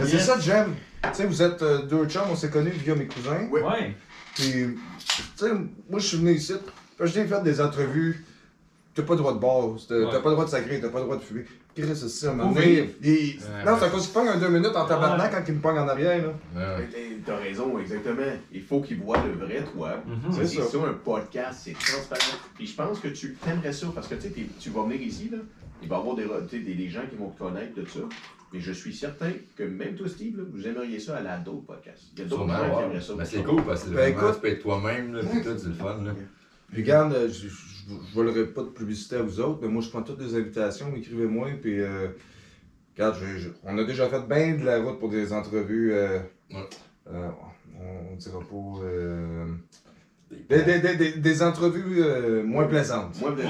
Mais 0.00 0.06
c'est 0.06 0.18
ça 0.20 0.34
que 0.36 0.40
j'aime. 0.42 0.74
Tu 1.02 1.08
sais, 1.14 1.26
vous 1.26 1.42
êtes 1.42 1.62
euh, 1.62 1.82
deux 1.82 2.06
chums, 2.06 2.22
on 2.30 2.36
s'est 2.36 2.50
connus 2.50 2.70
via 2.70 2.94
mes 2.94 3.06
cousins. 3.06 3.48
Oui. 3.50 3.60
Ouais. 3.60 3.94
Puis, 4.34 4.52
tu 4.98 5.22
sais, 5.36 5.52
moi, 5.88 5.98
je 6.00 6.06
suis 6.06 6.16
venu 6.18 6.32
ici. 6.32 6.54
Je 7.00 7.12
t'ai 7.12 7.24
fait 7.26 7.42
des 7.42 7.60
entrevues. 7.60 8.24
T'as 8.94 9.04
pas 9.04 9.12
le 9.12 9.18
droit 9.20 9.32
de 9.32 9.38
boire, 9.38 9.76
t'as 9.88 9.94
Ouais. 9.94 10.10
pas 10.10 10.28
le 10.28 10.32
droit 10.32 10.44
de 10.44 10.50
sacrer, 10.50 10.80
t'as 10.80 10.88
pas 10.88 10.98
le 10.98 11.04
droit 11.04 11.16
de 11.16 11.22
fumer. 11.22 11.44
Chris, 11.76 11.84
c'est 11.94 12.08
ça, 12.08 12.30
à 12.30 12.32
un 12.32 12.34
moment 12.34 12.48
Faut 12.52 12.56
donné, 12.58 12.72
vivre. 12.72 12.88
il- 13.04 13.38
Ouais, 13.38 13.64
Non, 13.64 13.74
à 13.80 13.88
cause 13.88 14.02
qu'il 14.06 14.12
pogne 14.12 14.26
un 14.26 14.38
deux 14.38 14.48
minutes 14.48 14.74
en 14.74 14.84
tabarnak 14.86 15.32
Ouais. 15.32 15.38
quand 15.38 15.44
il 15.46 15.54
me 15.54 15.60
pogne 15.60 15.78
en 15.78 15.86
arrière, 15.86 16.20
là. 16.56 16.76
Ouais. 16.78 16.88
T'as 17.24 17.36
raison, 17.36 17.78
exactement. 17.78 18.22
Il 18.52 18.62
faut 18.64 18.80
qu'ils 18.80 18.98
voient 18.98 19.22
le 19.24 19.34
vrai 19.46 19.62
toi. 19.72 20.02
Mhm. 20.04 20.32
C'est 20.32 20.46
C'est 20.48 20.56
ça. 20.62 20.66
ça. 20.66 20.78
un 20.78 20.94
podcast, 20.94 21.60
c'est 21.62 21.74
transparent. 21.78 22.38
Puis 22.56 22.66
je 22.66 22.74
pense 22.74 22.98
que 22.98 23.06
tu 23.08 23.34
t'aimerais 23.34 23.72
ça 23.72 23.86
parce 23.94 24.08
que 24.08 24.16
tu 24.16 24.22
sais, 24.22 24.28
t'es- 24.30 24.48
tu 24.58 24.70
vas 24.70 24.82
venir 24.82 25.00
ici, 25.00 25.28
là, 25.30 25.38
il 25.82 25.88
va 25.88 25.96
y 25.96 25.98
avoir 25.98 26.16
des, 26.16 26.88
gens 26.88 27.02
qui 27.08 27.16
vont 27.16 27.30
te 27.30 27.38
connaître 27.38 27.74
de 27.74 27.84
ça. 27.86 28.00
Mais 28.52 28.60
je 28.60 28.72
suis 28.72 28.94
certain 28.94 29.30
que 29.56 29.62
même 29.62 29.94
toi, 29.94 30.08
Steve, 30.08 30.38
là, 30.38 30.44
vous 30.50 30.66
aimeriez 30.66 30.98
ça 30.98 31.18
aller 31.18 31.28
à 31.28 31.36
d'autres 31.38 31.66
podcasts. 31.66 32.04
Il 32.14 32.20
y 32.20 32.22
a 32.22 32.24
d'autres 32.28 32.48
gens 32.48 32.76
qui 32.78 32.82
aimeraient 32.84 33.00
ça. 33.00 33.14
Ben, 33.14 33.24
c'est 33.24 33.42
cool 33.42 33.62
parce 33.64 33.82
que 33.84 33.90
Ben, 33.90 33.94
vraiment, 34.14 34.20
écoute- 34.20 34.34
tu 34.36 34.40
peux 34.40 34.48
être 34.48 34.62
toi-même, 34.62 35.20
pis 35.20 35.42
tout, 35.42 35.58
c'est 35.58 35.66
le 35.68 35.74
fun, 35.74 36.02
là. 36.02 36.14
Puis, 36.72 36.82
regarde, 36.82 37.12
euh, 37.14 37.28
je, 37.28 37.48
je 37.48 38.14
volerai 38.14 38.46
pas 38.46 38.62
de 38.62 38.68
publicité 38.68 39.16
à 39.16 39.22
vous 39.22 39.40
autres, 39.40 39.58
mais 39.62 39.68
moi, 39.68 39.82
je 39.82 39.88
prends 39.90 40.02
toutes 40.02 40.20
les 40.20 40.34
invitations, 40.34 40.94
écrivez-moi, 40.96 41.48
puis. 41.60 41.80
Euh, 41.80 42.08
regarde, 42.96 43.16
je- 43.20 43.38
je- 43.38 43.48
on 43.64 43.76
a 43.78 43.84
déjà 43.84 44.08
fait 44.08 44.26
bien 44.26 44.54
de 44.56 44.64
la 44.64 44.82
route 44.82 44.98
pour 44.98 45.08
des 45.10 45.32
entrevues. 45.32 45.92
Euh, 45.92 46.18
Ouais. 46.52 46.68
euh, 47.10 47.28
on, 47.80 48.12
on 48.12 48.16
dira 48.16 48.40
pas. 48.40 48.84
euh, 48.84 49.46
des, 50.30 50.62
des, 50.64 50.78
des, 50.80 50.96
des, 50.96 51.12
des 51.12 51.42
entrevues 51.42 52.02
euh, 52.02 52.42
moins 52.42 52.66
plaisantes. 52.66 53.18
Moi, 53.20 53.30
Ouais. 53.32 53.44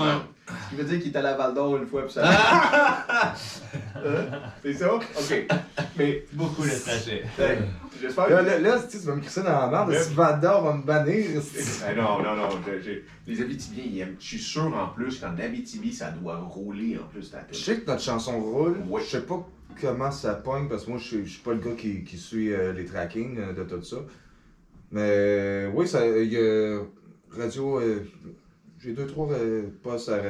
Ce 0.48 0.68
qui 0.70 0.76
veut 0.76 0.84
dire 0.84 0.98
qu'il 1.00 1.12
est 1.12 1.16
allé 1.16 1.28
à 1.28 1.36
Val 1.36 1.54
d'Or 1.54 1.76
une 1.76 1.86
fois, 1.86 2.02
puis 2.04 2.12
ça. 2.12 2.24
Hein? 2.26 3.34
C'est 4.62 4.74
ça? 4.74 4.94
Ok. 4.94 5.46
Mais 5.98 6.24
Beaucoup 6.32 6.62
de 6.62 6.70
trajets. 6.70 7.24
euh, 7.40 7.56
j'espère 8.00 8.28
Là, 8.30 8.42
que. 8.42 8.46
là, 8.46 8.58
là, 8.58 8.78
tu 8.88 8.96
vas 8.98 9.14
me 9.16 9.20
crisser 9.20 9.42
dans 9.42 9.50
la 9.60 9.66
merde. 9.68 9.88
Ouais. 9.90 10.02
Si 10.02 10.14
Vador 10.14 10.62
va 10.64 10.74
me 10.74 10.82
bannir. 10.82 11.42
c'est- 11.42 11.84
Eh 11.92 11.96
non, 11.96 12.22
non, 12.22 12.36
non. 12.36 12.48
je- 12.66 12.80
je- 12.82 13.00
les 13.26 13.42
Abitibiens, 13.42 13.84
ils 13.86 14.00
aiment. 14.00 14.16
Je 14.18 14.26
suis 14.26 14.38
sûr 14.38 14.74
en 14.74 14.88
plus 14.88 15.20
qu'en 15.20 15.36
Abitibi, 15.36 15.92
ça 15.92 16.10
doit 16.10 16.36
rouler 16.36 16.98
en 17.02 17.06
plus 17.08 17.30
ta 17.30 17.38
Je 17.40 17.44
tête. 17.46 17.56
sais 17.56 17.76
que 17.80 17.90
notre 17.90 18.02
chanson 18.02 18.38
roule. 18.40 18.76
Ouais. 18.88 19.00
Je 19.02 19.06
sais 19.10 19.22
pas 19.22 19.46
comment 19.80 20.10
ça 20.10 20.34
pogne 20.34 20.68
parce 20.68 20.84
que 20.84 20.90
moi, 20.90 20.98
je 20.98 21.04
suis, 21.04 21.24
je 21.26 21.30
suis 21.32 21.42
pas 21.42 21.52
le 21.52 21.58
gars 21.60 21.74
qui, 21.76 22.04
qui 22.04 22.16
suit 22.16 22.52
euh, 22.52 22.72
les 22.72 22.84
trackings 22.84 23.38
euh, 23.38 23.52
de 23.52 23.64
tout 23.64 23.82
ça. 23.82 23.96
Mais 24.90 25.00
euh, 25.04 25.70
oui, 25.74 25.86
ça, 25.86 26.06
il 26.06 26.32
y 26.32 26.36
a 26.38 26.80
radio. 27.36 27.80
euh, 27.80 28.04
J'ai 28.88 28.94
deux, 28.94 29.06
trois 29.06 29.30
euh, 29.32 29.64
postes 29.82 30.08
à- 30.08 30.22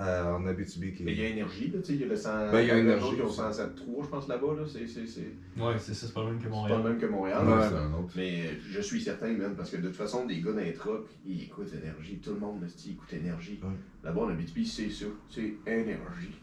à- 0.00 0.32
en 0.34 0.46
Abitibi 0.46 0.92
qui. 0.92 1.02
Mais 1.02 1.14
il 1.14 1.18
y 1.20 1.24
a 1.24 1.28
énergie, 1.30 1.68
là, 1.72 1.80
tu 1.80 1.86
sais, 1.86 1.92
il 1.94 2.00
y 2.02 2.04
a 2.04 2.06
le 2.06 2.14
100. 2.14 2.52
Ben, 2.52 2.60
il 2.60 2.68
y 2.68 2.70
a 2.70 2.78
énergie 2.78 3.06
Ils 3.16 3.22
ont 3.22 3.26
aussi. 3.26 3.40
107.3, 3.40 4.04
je 4.04 4.08
pense, 4.08 4.28
là-bas, 4.28 4.46
là. 4.56 4.62
C'est 4.72 4.86
c'est- 4.86 5.06
c'est- 5.08 5.60
Ouais, 5.60 5.74
c'est 5.80 5.94
ça, 5.94 6.06
c'est 6.06 6.14
pas 6.14 6.20
le 6.22 6.26
même 6.28 6.36
que 6.36 6.44
c'est 6.44 6.48
pas 6.50 6.54
Montréal. 6.54 6.78
le 6.84 6.88
même 6.90 6.98
que 7.00 7.06
Montréal. 7.06 7.44
Ouais. 7.44 7.52
c'est 7.68 7.74
un 7.74 7.92
autre. 7.94 8.12
Mais 8.14 8.40
euh, 8.46 8.50
je 8.70 8.80
suis 8.80 9.00
certain, 9.02 9.32
même, 9.32 9.56
parce 9.56 9.70
que 9.70 9.78
de 9.78 9.88
toute 9.88 9.96
façon, 9.96 10.26
des 10.26 10.40
gars 10.40 10.52
dans 10.52 10.58
les 10.58 10.74
trucks, 10.74 11.06
ils 11.26 11.42
écoutent 11.42 11.74
énergie. 11.74 12.18
Tout 12.22 12.34
le 12.34 12.38
monde 12.38 12.60
me 12.60 12.68
dit, 12.68 12.92
écoute 12.92 13.12
énergie. 13.12 13.58
Ouais. 13.64 13.70
Là-bas, 14.04 14.20
en 14.20 14.28
Abitibi, 14.28 14.64
c'est 14.64 14.90
ça. 14.90 15.06
C'est 15.28 15.54
énergie. 15.66 16.38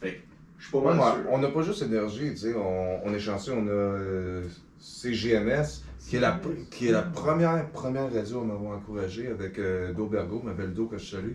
Fait 0.00 0.12
que, 0.12 0.16
je 0.56 0.64
suis 0.64 0.72
pas 0.72 0.80
mal 0.80 0.98
ouais, 0.98 1.22
sûr. 1.22 1.30
on 1.32 1.38
n'a 1.38 1.48
pas 1.48 1.60
juste 1.60 1.82
énergie, 1.82 2.30
tu 2.30 2.36
sais, 2.38 2.54
on, 2.54 3.06
on 3.06 3.12
est 3.12 3.18
chanceux, 3.18 3.52
on 3.52 3.66
a 3.66 3.70
euh, 3.70 4.42
CGMS, 4.78 5.82
qui 6.08 6.16
est, 6.16 6.20
la, 6.20 6.40
qui 6.70 6.88
est 6.88 6.92
la 6.92 7.02
première, 7.02 7.70
première 7.70 8.12
radio 8.12 8.40
à 8.40 8.44
m'avoir 8.44 8.76
encouragé 8.78 9.28
avec 9.28 9.58
euh, 9.58 9.92
Do 9.92 10.06
Bergo, 10.06 10.40
ma 10.42 10.52
belle 10.54 10.72
Do 10.72 10.86
que 10.86 10.98
je 10.98 11.04
salue. 11.16 11.32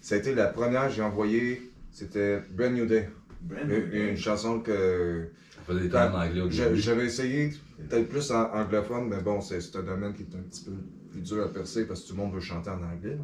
Ça 0.00 0.14
a 0.14 0.18
été 0.18 0.34
la 0.34 0.46
première, 0.46 0.88
j'ai 0.90 1.02
envoyé, 1.02 1.70
c'était 1.90 2.40
Brand 2.50 2.72
New 2.72 2.86
Day, 2.86 3.08
Brand 3.40 3.62
une, 3.68 3.88
new. 3.88 4.10
une 4.10 4.16
chanson 4.16 4.60
que 4.60 5.30
Ça 5.54 5.60
faisait 5.66 5.80
des 5.80 5.88
temps 5.88 6.12
en 6.12 6.20
anglais 6.20 6.40
au 6.42 6.50
j'a- 6.50 6.66
début. 6.68 6.80
j'avais 6.80 7.06
essayé, 7.06 7.50
peut-être 7.88 8.08
plus 8.08 8.30
en 8.30 8.44
anglophone, 8.52 9.08
mais 9.08 9.20
bon, 9.22 9.40
c'est 9.40 9.60
c'est 9.60 9.76
un 9.78 9.82
domaine 9.82 10.12
qui 10.12 10.22
est 10.22 10.36
un 10.36 10.42
petit 10.42 10.64
peu 10.64 10.72
plus 11.10 11.20
dur 11.22 11.42
à 11.44 11.48
percer 11.48 11.86
parce 11.86 12.02
que 12.02 12.08
tout 12.08 12.14
le 12.14 12.22
monde 12.22 12.34
veut 12.34 12.40
chanter 12.40 12.70
en 12.70 12.82
anglais. 12.82 13.16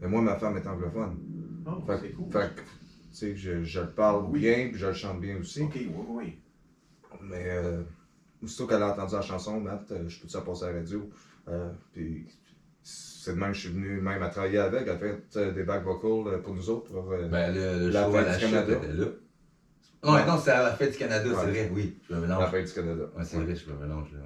Mais 0.00 0.08
moi, 0.08 0.20
ma 0.22 0.36
femme 0.36 0.56
est 0.56 0.66
anglophone. 0.66 1.16
Oh, 1.66 1.82
Fait, 1.86 1.98
c'est 2.00 2.12
cool. 2.12 2.32
fait 2.32 2.54
que, 2.54 2.60
tu 2.60 2.66
sais, 3.12 3.36
je, 3.36 3.62
je 3.64 3.80
le 3.80 3.88
parle 3.90 4.26
Oui. 4.30 4.40
bien, 4.40 4.68
puis 4.70 4.78
je 4.78 4.86
le 4.86 4.92
chante 4.92 5.20
bien 5.20 5.36
aussi. 5.38 5.62
Ok, 5.62 5.72
oui, 5.76 5.88
oui. 6.08 6.38
Mais 7.22 7.44
euh, 7.48 7.82
aussitôt 8.42 8.66
qu'elle 8.66 8.82
a 8.82 8.92
entendu 8.92 9.14
la 9.14 9.22
chanson, 9.22 9.60
Matt, 9.60 9.90
euh, 9.92 10.08
je 10.08 10.20
peux 10.20 10.28
ça 10.28 10.40
passer 10.40 10.64
à 10.64 10.72
la 10.72 10.78
radio? 10.78 11.08
Euh, 11.48 11.70
puis 11.92 12.26
c'est 12.82 13.34
de 13.34 13.38
même 13.38 13.50
que 13.50 13.56
je 13.56 13.60
suis 13.60 13.68
venu 13.70 14.00
même 14.00 14.22
à 14.22 14.28
travailler 14.28 14.58
avec. 14.58 14.82
Elle 14.82 14.90
a 14.90 14.98
fait 14.98 15.22
euh, 15.36 15.52
des 15.52 15.62
back 15.62 15.84
vocals 15.84 16.40
pour 16.42 16.54
nous 16.54 16.70
autres. 16.70 16.90
Pour, 16.92 17.12
euh, 17.12 17.28
Ben, 17.28 17.54
le, 17.54 17.86
le 17.86 17.88
La 17.90 18.04
show 18.04 18.16
à 18.16 18.24
fête 18.24 18.32
la 18.32 18.38
Canada. 18.38 18.72
était 18.72 18.92
là. 18.92 19.06
Non, 20.04 20.38
c'est 20.38 20.50
à 20.50 20.62
la 20.64 20.72
fête 20.72 20.92
du 20.92 20.98
Canada, 20.98 21.28
Ouais. 21.28 21.34
c'est 21.40 21.50
vrai, 21.50 21.70
oui. 21.72 21.96
Je 22.08 22.14
me 22.16 22.20
la 22.22 22.26
mélange. 22.26 22.50
fête 22.50 22.66
du 22.66 22.72
Canada. 22.72 23.02
Ouais, 23.16 23.24
c'est 23.24 23.36
vrai, 23.38 23.54
je 23.54 23.70
me 23.72 23.78
mélange. 23.78 24.08
là. 24.12 24.18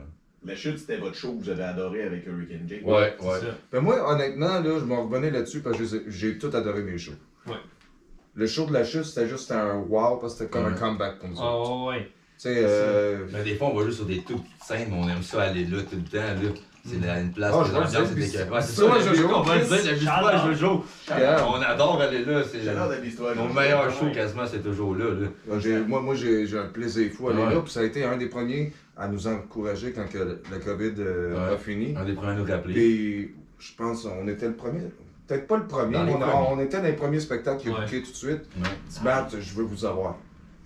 La 0.45 0.55
chute, 0.55 0.79
c'était 0.79 0.97
votre 0.99 1.17
show 1.17 1.33
que 1.37 1.43
vous 1.45 1.51
avez 1.51 1.65
adoré 1.65 2.03
avec 2.05 2.25
Hurricane 2.27 2.67
Jake. 2.69 2.83
Ouais, 2.87 3.15
C'est 3.19 3.27
ouais. 3.27 3.41
ça. 3.41 3.47
Mais 3.73 3.81
moi, 3.81 4.11
honnêtement, 4.11 4.61
là, 4.61 4.79
je 4.79 4.85
m'en 4.85 5.05
revenais 5.07 5.31
là-dessus 5.31 5.61
parce 5.61 5.77
que 5.77 5.85
j'ai- 6.09 6.39
tout 6.39 6.51
adoré 6.55 6.83
mes 6.83 6.97
shows. 6.97 7.13
Ouais. 7.47 7.57
Le 8.35 8.47
show 8.47 8.65
de 8.67 8.73
la 8.73 8.85
chute, 8.85 9.05
c'était 9.05 9.29
juste 9.29 9.51
un 9.51 9.77
wow 9.81 10.19
parce 10.19 10.35
que 10.35 10.39
c'était 10.45 10.51
comme 10.51 10.67
un 10.67 10.75
comeback 10.75 11.19
pour 11.19 11.29
nous 11.29 11.37
autres. 11.37 11.71
Oh, 11.71 11.89
ouais. 11.89 12.11
Tu 12.39 12.43
sais, 12.43 12.55
euh, 12.59 13.25
Ben, 13.33 13.43
des 13.43 13.55
fois, 13.55 13.69
on 13.69 13.77
va 13.79 13.85
juste 13.87 13.97
sur 13.99 14.07
des 14.07 14.19
toutes 14.19 14.43
petites 14.45 14.65
scènes, 14.65 14.89
mais 14.91 14.97
on 14.99 15.09
aime 15.09 15.23
ça 15.23 15.43
aller 15.43 15.65
là 15.65 15.79
tout 15.83 15.97
le 15.97 16.03
temps. 16.03 16.19
là. 16.43 16.51
C'est 16.89 17.05
la- 17.05 17.19
une 17.21 17.33
place 17.33 17.51
Ah, 17.53 17.61
où 17.61 17.65
je 17.65 17.71
vois 17.73 17.81
l'ambiance 17.81 18.11
le 18.11 18.13
est 18.13 18.15
Bis- 18.15 18.35
écœurante. 18.37 18.53
Ouais, 18.53 18.63
c'est 18.63 18.73
ça, 18.81 19.01
Jojo, 19.15 19.29
on 19.35 19.41
va 19.43 19.57
le 19.57 19.65
dire, 19.65 19.93
bistrot 19.95 20.27
à. 20.27 20.47
Jojo. 20.47 20.85
Yeah. 21.09 21.47
On 21.49 21.55
adore 21.61 22.01
aller 22.01 22.25
là. 22.25 22.43
C'est 22.49 22.61
J'adore 22.63 22.91
la 22.91 22.99
histoire. 23.05 23.35
mon 23.35 23.53
meilleur 23.53 23.91
show 23.91 24.05
Ouais. 24.05 24.13
quasiment, 24.13 24.47
c'est 24.47 24.63
toujours 24.63 24.95
là. 24.95 25.07
là. 25.07 25.27
Moi, 25.49 25.59
j'ai- 25.59 25.81
moi, 25.81 26.01
moi, 26.01 26.15
j'ai 26.15 26.47
j'ai 26.47 26.57
un 26.59 26.67
plaisir 26.67 27.11
fou 27.13 27.29
à 27.29 27.33
aller 27.33 27.43
Ouais. 27.43 27.55
là. 27.55 27.61
Puis 27.61 27.73
ça 27.73 27.81
a 27.81 27.83
été 27.83 28.05
un 28.05 28.17
des 28.17 28.27
premiers 28.29 28.73
à 28.97 29.09
nous 29.09 29.27
encourager 29.27 29.91
quand 29.91 30.09
que 30.09 30.19
le, 30.19 30.43
le 30.49 30.59
COVID 30.61 30.93
euh, 31.01 31.35
Ouais. 31.49 31.55
a 31.55 31.59
fini. 31.59 31.93
Un 31.97 32.05
des 32.05 32.13
premiers 32.13 32.33
à 32.33 32.35
nous 32.35 32.45
rappeler. 32.45 32.75
Puis 32.75 33.35
je 33.59 33.73
pense 33.77 34.05
on 34.05 34.29
était 34.29 34.47
le 34.47 34.55
premier. 34.55 34.83
Peut-être 35.27 35.49
pas 35.49 35.57
le 35.57 35.67
premier, 35.67 35.99
mais 35.99 36.13
on, 36.49 36.61
était 36.61 36.77
dans 36.77 36.85
les 36.85 36.93
premiers 36.93 37.19
spectacles 37.19 37.63
qui 37.63 37.69
ont 37.71 37.75
Ouais. 37.81 37.87
tout 37.89 37.99
de 37.99 38.05
suite. 38.17 38.43
Ouais. 38.59 38.69
Dis 38.89 39.01
Matt, 39.03 39.35
je 39.41 39.55
veux 39.55 39.65
vous 39.65 39.85
avoir. 39.85 40.17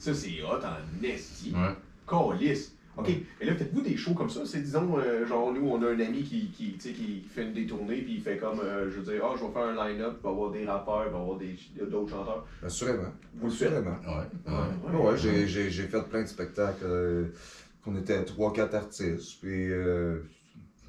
Ça, 0.01 0.15
c'est 0.15 0.43
hot 0.43 0.65
en 0.65 1.05
esti. 1.05 1.53
Ouais. 1.55 1.75
Calice. 2.09 2.75
Ok, 2.97 3.09
et 3.41 3.45
là, 3.47 3.55
faites-vous 3.55 3.83
des 3.83 3.97
shows 3.97 4.15
comme 4.15 4.29
ça? 4.29 4.41
C'est 4.45 4.61
disons, 4.63 4.99
euh, 4.99 5.25
genre, 5.25 5.53
nous, 5.55 5.65
on 5.69 5.81
a 5.83 5.87
un 5.91 6.01
ami 6.01 6.23
qui, 6.25 6.51
qui, 6.51 6.73
tu 6.73 6.81
sais, 6.81 6.93
qui 6.93 7.23
fait 7.33 7.47
des 7.53 7.65
tournées, 7.65 8.03
puis 8.03 8.15
il 8.15 8.21
fait 8.21 8.37
comme, 8.37 8.59
euh, 8.61 8.91
je 8.91 8.99
veux 9.01 9.13
dire, 9.13 9.23
ah, 9.25 9.35
je 9.39 9.45
vais 9.47 9.53
faire 9.53 9.63
un 9.63 9.89
line-up, 9.89 10.17
il 10.19 10.23
va 10.25 10.29
y 10.29 10.33
avoir 10.33 10.51
des 10.51 10.65
rappeurs, 10.67 11.05
il 11.07 11.13
va 11.13 11.19
y 11.19 11.23
avoir 11.23 11.39
des- 11.39 11.57
d'autres 11.89 12.11
chanteurs. 12.11 12.47
Assurément. 12.65 13.13
Vous 13.37 13.47
le 13.47 13.53
faites? 13.53 13.69
Assurément. 13.69 13.97
Ouais. 14.03 14.53
Ouais, 14.53 14.99
ouais. 15.01 15.07
ouais, 15.13 15.17
j'ai- 15.19 15.47
j'ai 15.47 15.71
j'ai 15.71 15.85
fait 15.85 16.03
plein 16.09 16.23
de 16.23 16.29
spectacles. 16.29 16.85
euh, 16.85 17.27
qu'on 17.85 17.97
était 17.97 18.23
3-4 18.25 18.75
artistes. 18.75 19.41
Puis 19.41 19.71
euh, 19.71 20.19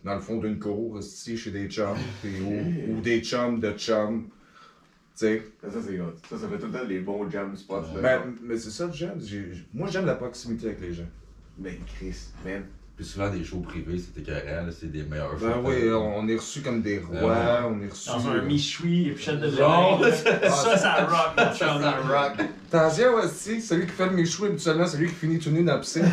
dans 0.03 0.15
le 0.15 0.21
fond 0.21 0.37
d'une 0.37 0.59
cour, 0.59 0.99
ici, 0.99 1.37
chez 1.37 1.51
des 1.51 1.69
chums. 1.69 1.95
puis, 2.21 2.41
ou, 2.41 2.97
ou 2.97 3.01
des 3.01 3.21
chums 3.21 3.59
de 3.61 3.71
chums. 3.73 4.27
Sais. 5.21 5.43
Ça, 5.63 5.69
ça, 5.69 5.77
c'est 5.87 5.99
hot. 5.99 6.13
Ça, 6.27 6.35
ça 6.37 6.47
fait 6.47 6.57
tout 6.57 6.65
le 6.65 6.71
temps 6.71 6.83
les 6.87 6.99
bons 6.99 7.29
jam 7.29 7.55
spots. 7.55 7.81
là. 7.95 8.01
Ben, 8.01 8.21
mais 8.41 8.57
c'est 8.57 8.71
ça 8.71 8.87
que 8.87 8.93
j'aime. 8.95 9.19
J'ai- 9.23 9.53
Moi, 9.71 9.87
j'aime 9.91 10.07
la 10.07 10.15
proximité 10.15 10.65
avec 10.67 10.81
les 10.81 10.93
gens. 10.95 11.05
Ben, 11.59 11.75
Chris, 11.95 12.17
man. 12.43 12.63
Puis 12.97 13.05
souvent, 13.05 13.29
des 13.29 13.43
shows 13.43 13.59
privés, 13.59 13.99
c'était 13.99 14.31
là, 14.31 14.63
c'est 14.71 14.91
des 14.91 15.03
meilleurs 15.03 15.37
shows. 15.39 15.45
Ben 15.47 15.61
oui, 15.63 15.91
on 15.93 16.27
est 16.27 16.35
reçus 16.35 16.61
comme 16.61 16.81
des 16.81 16.97
rois, 16.99 17.21
Ouais. 17.21 17.59
on 17.69 17.79
est 17.83 17.87
reçus. 17.89 18.09
Dans 18.09 18.29
un 18.29 18.41
michoui 18.41 19.09
et 19.09 19.11
pichette 19.11 19.39
de 19.39 19.49
Genre, 19.51 19.99
violon. 19.99 20.13
Ça, 20.49 20.77
ça 20.77 21.05
rock, 21.05 21.33
mon 21.37 21.43
Ça, 21.53 21.79
ça 21.79 21.91
rock. 22.01 22.33
Attention 22.71 23.13
aussi, 23.15 23.61
celui 23.61 23.85
qui 23.85 23.91
fait 23.93 24.05
le 24.07 24.11
méchoui 24.13 24.47
habituellement, 24.49 24.87
c'est 24.87 24.97
lui 24.97 25.07
qui 25.09 25.15
finit 25.15 25.37
tout 25.39 25.51
nu 25.51 25.63
dans 25.63 25.73
la 25.73 25.79
piscine. 25.79 26.05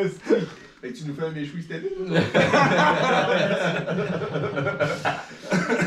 Esti. 0.00 0.46
Fait 0.80 0.92
que 0.92 0.98
tu 0.98 1.04
nous 1.06 1.14
fais 1.14 1.24
un 1.24 1.30
méchoui 1.30 1.62
cette 1.62 1.78
année? 1.78 1.90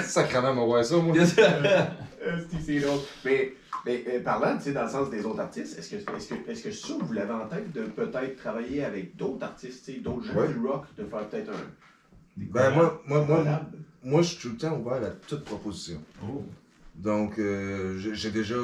Sacrément, 0.11 0.51
on 0.51 0.55
va 0.55 0.65
voir 0.65 0.85
ça, 0.85 0.97
moi. 0.97 1.15
Esti, 1.17 2.57
c'est 2.65 2.79
drôle. 2.79 2.99
Mais, 3.25 3.53
mais 3.85 4.03
euh, 4.07 4.23
parlant, 4.23 4.57
tu 4.57 4.63
sais, 4.65 4.71
dans 4.73 4.83
le 4.83 4.89
sens 4.89 5.09
des 5.09 5.25
autres 5.25 5.39
artistes, 5.39 5.77
est-ce 5.77 5.91
que, 5.91 6.15
est-ce 6.15 6.29
que, 6.29 6.49
est-ce 6.51 6.63
que 6.63 6.71
ça, 6.71 6.93
vous 6.99 7.13
l'avez 7.13 7.33
en 7.33 7.47
tête 7.47 7.71
de 7.71 7.83
peut-être 7.83 8.35
travailler 8.35 8.83
avec 8.83 9.15
d'autres 9.15 9.43
artistes, 9.43 9.85
tu 9.85 9.93
sais, 9.93 9.99
d'autres 9.99 10.23
gens 10.23 10.35
Ouais. 10.35 10.47
du 10.47 10.59
rock, 10.59 10.85
de 10.97 11.05
faire 11.05 11.27
peut-être 11.27 11.49
un. 11.49 11.65
Ben, 12.37 12.71
moi, 12.71 13.01
moi, 13.07 13.25
moi, 13.25 13.43
moi, 14.03 14.21
je 14.21 14.27
suis 14.27 14.37
tout 14.37 14.49
le 14.49 14.57
temps 14.57 14.77
ouvert 14.77 15.03
à 15.03 15.09
toute 15.27 15.43
proposition. 15.43 16.01
Oh. 16.23 16.43
Donc, 16.95 17.37
euh, 17.39 17.97
j'ai 17.97 18.15
j'ai 18.15 18.31
déjà. 18.31 18.55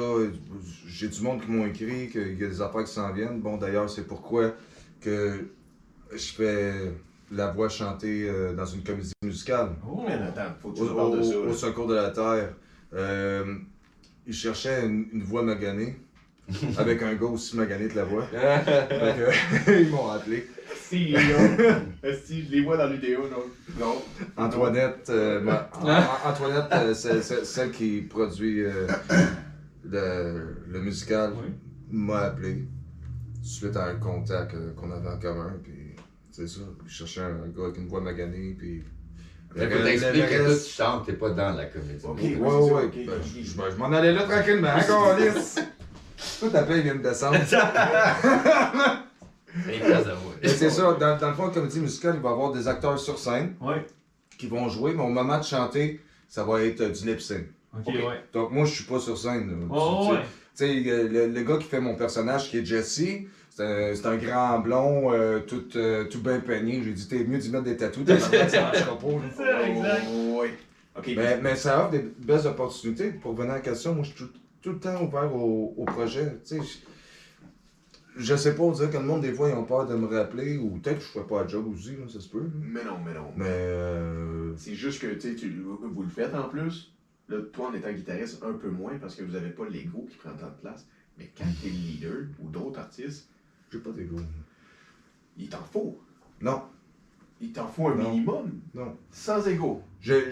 J'ai 0.86 1.08
du 1.08 1.20
monde 1.22 1.40
qui 1.40 1.50
m'ont 1.50 1.66
écrit 1.66 2.08
qu'il 2.08 2.38
y 2.38 2.44
a 2.44 2.48
des 2.48 2.60
affaires 2.60 2.84
qui 2.84 2.92
s'en 2.92 3.12
viennent. 3.12 3.40
Bon, 3.40 3.56
d'ailleurs, 3.56 3.88
c'est 3.88 4.06
pourquoi 4.06 4.54
que 5.00 5.48
je 6.12 6.32
fais 6.32 6.92
la 7.34 7.50
voix 7.50 7.68
chantée 7.68 8.28
euh, 8.28 8.52
dans 8.54 8.66
une 8.66 8.82
comédie 8.82 9.12
musicale. 9.22 9.70
Oh. 9.88 10.02
Man, 10.06 10.22
attends, 10.22 10.54
faut 10.60 10.70
que 10.70 10.76
tu 10.78 10.82
Au, 10.82 10.94
parles 10.94 11.18
de 11.18 11.22
ça. 11.22 11.36
au- 11.38 11.52
secours 11.52 11.86
de 11.88 11.94
la 11.94 12.10
Terre. 12.10 12.54
Euh, 12.94 13.44
ils 14.26 14.32
cherchaient 14.34 14.84
une, 14.86 15.06
une 15.12 15.22
voix 15.22 15.42
maganée. 15.42 15.96
avec 16.78 17.02
un 17.02 17.14
gars 17.14 17.24
aussi 17.26 17.56
magané 17.56 17.88
que 17.88 17.96
la 17.96 18.04
voix. 18.04 18.26
Ils 19.68 19.88
m'ont 19.90 20.10
appelé. 20.10 20.46
Si. 20.76 21.14
Esti, 22.02 22.44
je 22.44 22.50
les 22.52 22.60
vois 22.60 22.76
dans 22.76 22.90
vidéo, 22.90 23.20
non? 23.30 23.44
Non. 23.80 24.02
Antoinette, 24.36 25.06
euh, 25.08 25.40
ma- 25.40 25.70
Antoinette 26.26 26.66
euh, 26.72 26.92
c'est 26.92 27.22
celle 27.22 27.70
qui 27.70 28.02
produit 28.02 28.62
le, 29.84 30.56
le 30.68 30.80
musical, 30.80 31.32
Oui. 31.34 31.50
m'a 31.90 32.18
appelé 32.20 32.66
suite 33.42 33.76
à 33.76 33.86
un 33.86 33.94
contact 33.96 34.54
qu'on 34.76 34.90
avait 34.90 35.08
en 35.08 35.18
commun. 35.18 35.52
Puis, 35.62 35.72
c'est 36.36 36.48
ça, 36.48 36.60
je 36.86 36.92
cherchais 36.92 37.20
un 37.20 37.46
gars 37.56 37.64
avec 37.64 37.76
une 37.78 37.86
voix 37.86 38.00
maganée. 38.00 38.56
Puis, 38.58 38.82
Le- 39.54 39.68
t'expliques 39.84 40.14
le 40.14 40.38
que 40.38 40.44
toi, 40.46 40.54
tu 40.54 40.70
chantes, 40.70 41.06
t'es 41.06 41.12
pas 41.12 41.30
dans 41.30 41.52
la 41.52 41.66
comédie. 41.66 42.04
Ok. 42.04 42.18
Ouais, 42.20 42.34
ouais, 42.36 42.70
ouais. 42.72 42.84
ok, 42.86 42.94
Ben, 43.06 43.08
ok. 43.10 43.22
je- 43.24 43.42
je 43.42 43.56
m'en- 43.56 43.70
je 43.70 43.76
m'en 43.76 43.92
allais 43.92 44.12
là 44.12 44.22
tranquillement, 44.24 44.68
encore 44.78 45.16
lisse. 45.16 45.60
Tout 46.40 46.48
ta 46.48 46.62
paix 46.64 46.80
vient 46.80 46.94
de 46.96 47.02
descendre. 47.02 47.38
C'est 50.42 50.70
ça, 50.70 50.92
dans, 50.94 51.16
dans 51.18 51.28
le 51.28 51.34
fond, 51.34 51.50
comédie 51.50 51.80
musicale, 51.80 52.14
il 52.16 52.22
va 52.22 52.30
y 52.30 52.32
avoir 52.32 52.52
des 52.52 52.66
acteurs 52.66 52.98
sur 52.98 53.18
scène 53.18 53.54
Ouais. 53.60 53.86
qui 54.36 54.46
vont 54.48 54.68
jouer, 54.68 54.92
mais 54.94 55.02
au 55.02 55.08
moment 55.08 55.38
de 55.38 55.44
chanter, 55.44 56.00
ça 56.28 56.44
va 56.44 56.62
être 56.62 56.80
euh, 56.80 56.90
du 56.90 57.06
lip 57.06 57.20
sync. 57.20 57.46
Ouais. 57.86 58.22
Donc 58.32 58.50
moi, 58.52 58.64
je 58.64 58.74
suis 58.74 58.84
pas 58.84 58.98
sur 58.98 59.16
scène. 59.16 59.48
là. 59.50 59.66
Oh, 59.70 60.06
Tu- 60.08 60.12
ouais. 60.14 60.22
Tu 60.56 60.84
sais, 60.84 60.90
euh, 60.90 61.08
le, 61.08 61.26
le 61.32 61.42
gars 61.42 61.56
qui 61.58 61.64
fait 61.64 61.80
mon 61.80 61.94
personnage, 61.96 62.48
qui 62.50 62.58
est 62.58 62.64
Jesse, 62.64 63.02
c'est 63.56 64.06
un, 64.06 64.16
grand 64.16 64.58
blond, 64.58 65.12
euh, 65.12 65.40
tout, 65.40 65.64
euh, 65.76 66.04
tout 66.08 66.20
bien 66.20 66.40
peigné. 66.40 66.82
J'ai 66.82 66.92
dit, 66.92 67.06
t'es 67.08 67.24
mieux 67.24 67.38
d'y 67.38 67.50
mettre 67.50 67.64
des 67.64 67.76
tatous, 67.76 68.04
dans 68.04 68.14
la 68.14 68.48
ça 68.48 68.60
marchera 68.62 68.98
pas. 68.98 69.06
là. 69.06 69.18
C'est 69.30 69.36
ça, 69.44 69.68
exact. 69.68 70.06
Oh, 70.10 70.40
ouais. 70.40 70.54
Ok. 70.98 71.12
Mais, 71.16 71.40
mais 71.40 71.54
ça 71.56 71.82
offre 71.82 71.92
des 71.92 72.04
belles 72.18 72.46
opportunités. 72.46 73.10
Pour 73.10 73.34
venir 73.34 73.52
à 73.52 73.54
la 73.56 73.60
question, 73.60 73.94
moi, 73.94 74.02
je 74.04 74.10
suis 74.10 74.18
tout, 74.24 74.30
tout 74.60 74.70
le 74.72 74.78
temps 74.80 75.00
ouvert 75.04 75.34
au, 75.34 75.72
au 75.76 75.84
projet. 75.84 76.36
Tu 76.44 76.56
sais, 76.56 76.62
je, 78.16 78.22
je 78.24 78.34
sais 78.36 78.54
pas, 78.56 78.62
on 78.64 78.72
dirait 78.72 78.90
que 78.90 78.96
le 78.96 79.04
monde, 79.04 79.22
des 79.22 79.32
fois, 79.32 79.48
ils 79.48 79.54
ont 79.54 79.64
peur 79.64 79.86
de 79.86 79.94
me 79.94 80.06
rappeler, 80.06 80.56
ou 80.56 80.70
peut-être 80.78 80.98
que 80.98 81.04
je 81.04 81.08
fais 81.10 81.22
pas 81.24 81.42
la 81.42 81.48
job 81.48 81.66
aussi, 81.72 81.92
là, 81.92 82.08
ça 82.12 82.20
se 82.20 82.28
peut. 82.28 82.40
là. 82.42 82.50
Mais 82.60 82.84
non, 82.84 82.98
mais 83.04 83.14
non. 83.14 83.32
Mais 83.36 83.44
euh, 83.48 84.52
C'est 84.56 84.74
juste 84.74 85.00
que, 85.00 85.14
tu 85.14 85.48
vous 85.60 86.02
le 86.02 86.08
faites 86.08 86.34
en 86.34 86.48
plus. 86.48 86.92
là, 87.28 87.38
toi 87.52 87.68
en 87.68 87.74
étant 87.74 87.92
guitariste, 87.92 88.42
un 88.42 88.52
peu 88.54 88.68
moins 88.68 88.98
parce 89.00 89.14
que 89.14 89.22
vous 89.22 89.36
avez 89.36 89.50
pas 89.50 89.64
l'ego 89.70 90.06
qui 90.10 90.16
prend 90.16 90.30
tant 90.30 90.46
de 90.48 90.60
place. 90.60 90.86
Mais 91.18 91.30
quand 91.38 91.44
t'es 91.62 91.68
le 91.68 91.74
leader 91.74 92.16
ou 92.40 92.48
d'autres 92.48 92.80
artistes, 92.80 93.28
J'ai 93.74 93.80
pas 93.80 93.90
d'ego. 93.90 94.16
il 95.36 95.48
t'en 95.48 95.58
faut. 95.72 95.98
Non, 96.40 96.62
Il 97.40 97.50
t'en 97.52 97.66
faut 97.66 97.88
un 97.88 97.96
Non. 97.96 98.10
minimum. 98.10 98.52
non. 98.72 98.96
Sans 99.10 99.44
ego. 99.48 99.82
J'ai 100.00 100.22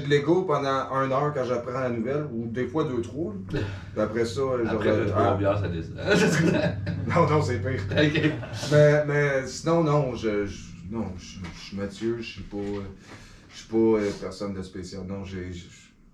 de 0.00 0.06
l'ego 0.08 0.42
pendant 0.42 0.68
un 0.68 1.10
heure 1.10 1.34
quand 1.34 1.44
j'apprends 1.44 1.72
la 1.80 1.90
nouvelle, 1.90 2.26
ou 2.32 2.46
des 2.46 2.68
fois 2.68 2.84
deux, 2.84 3.00
trois. 3.02 3.34
Puis 3.48 3.58
après 4.00 4.24
ça, 4.24 4.42
je 4.62 4.68
Après 4.68 4.94
deux, 4.96 5.06
ah, 5.08 5.10
trois 5.10 5.36
bières, 5.36 5.58
ça 5.58 5.68
descend. 5.68 5.96
Non, 7.08 7.28
non, 7.28 7.42
c'est 7.42 7.58
pire. 7.58 7.82
Mais, 8.70 9.04
mais 9.06 9.46
sinon, 9.48 9.82
non, 9.82 10.14
je, 10.14 10.46
je- 10.46 10.70
non, 10.90 11.06
je, 11.18 11.38
je 11.54 11.60
suis 11.60 11.76
Mathieu, 11.76 12.16
je 12.20 12.30
suis 12.34 12.42
pas, 12.42 12.56
je 13.52 13.58
suis 13.58 13.68
pas 13.68 13.76
euh, 13.76 14.10
personne 14.20 14.54
de 14.54 14.62
spécial. 14.62 15.02
Non, 15.08 15.24
j'ai, 15.24 15.52
je, 15.52 15.66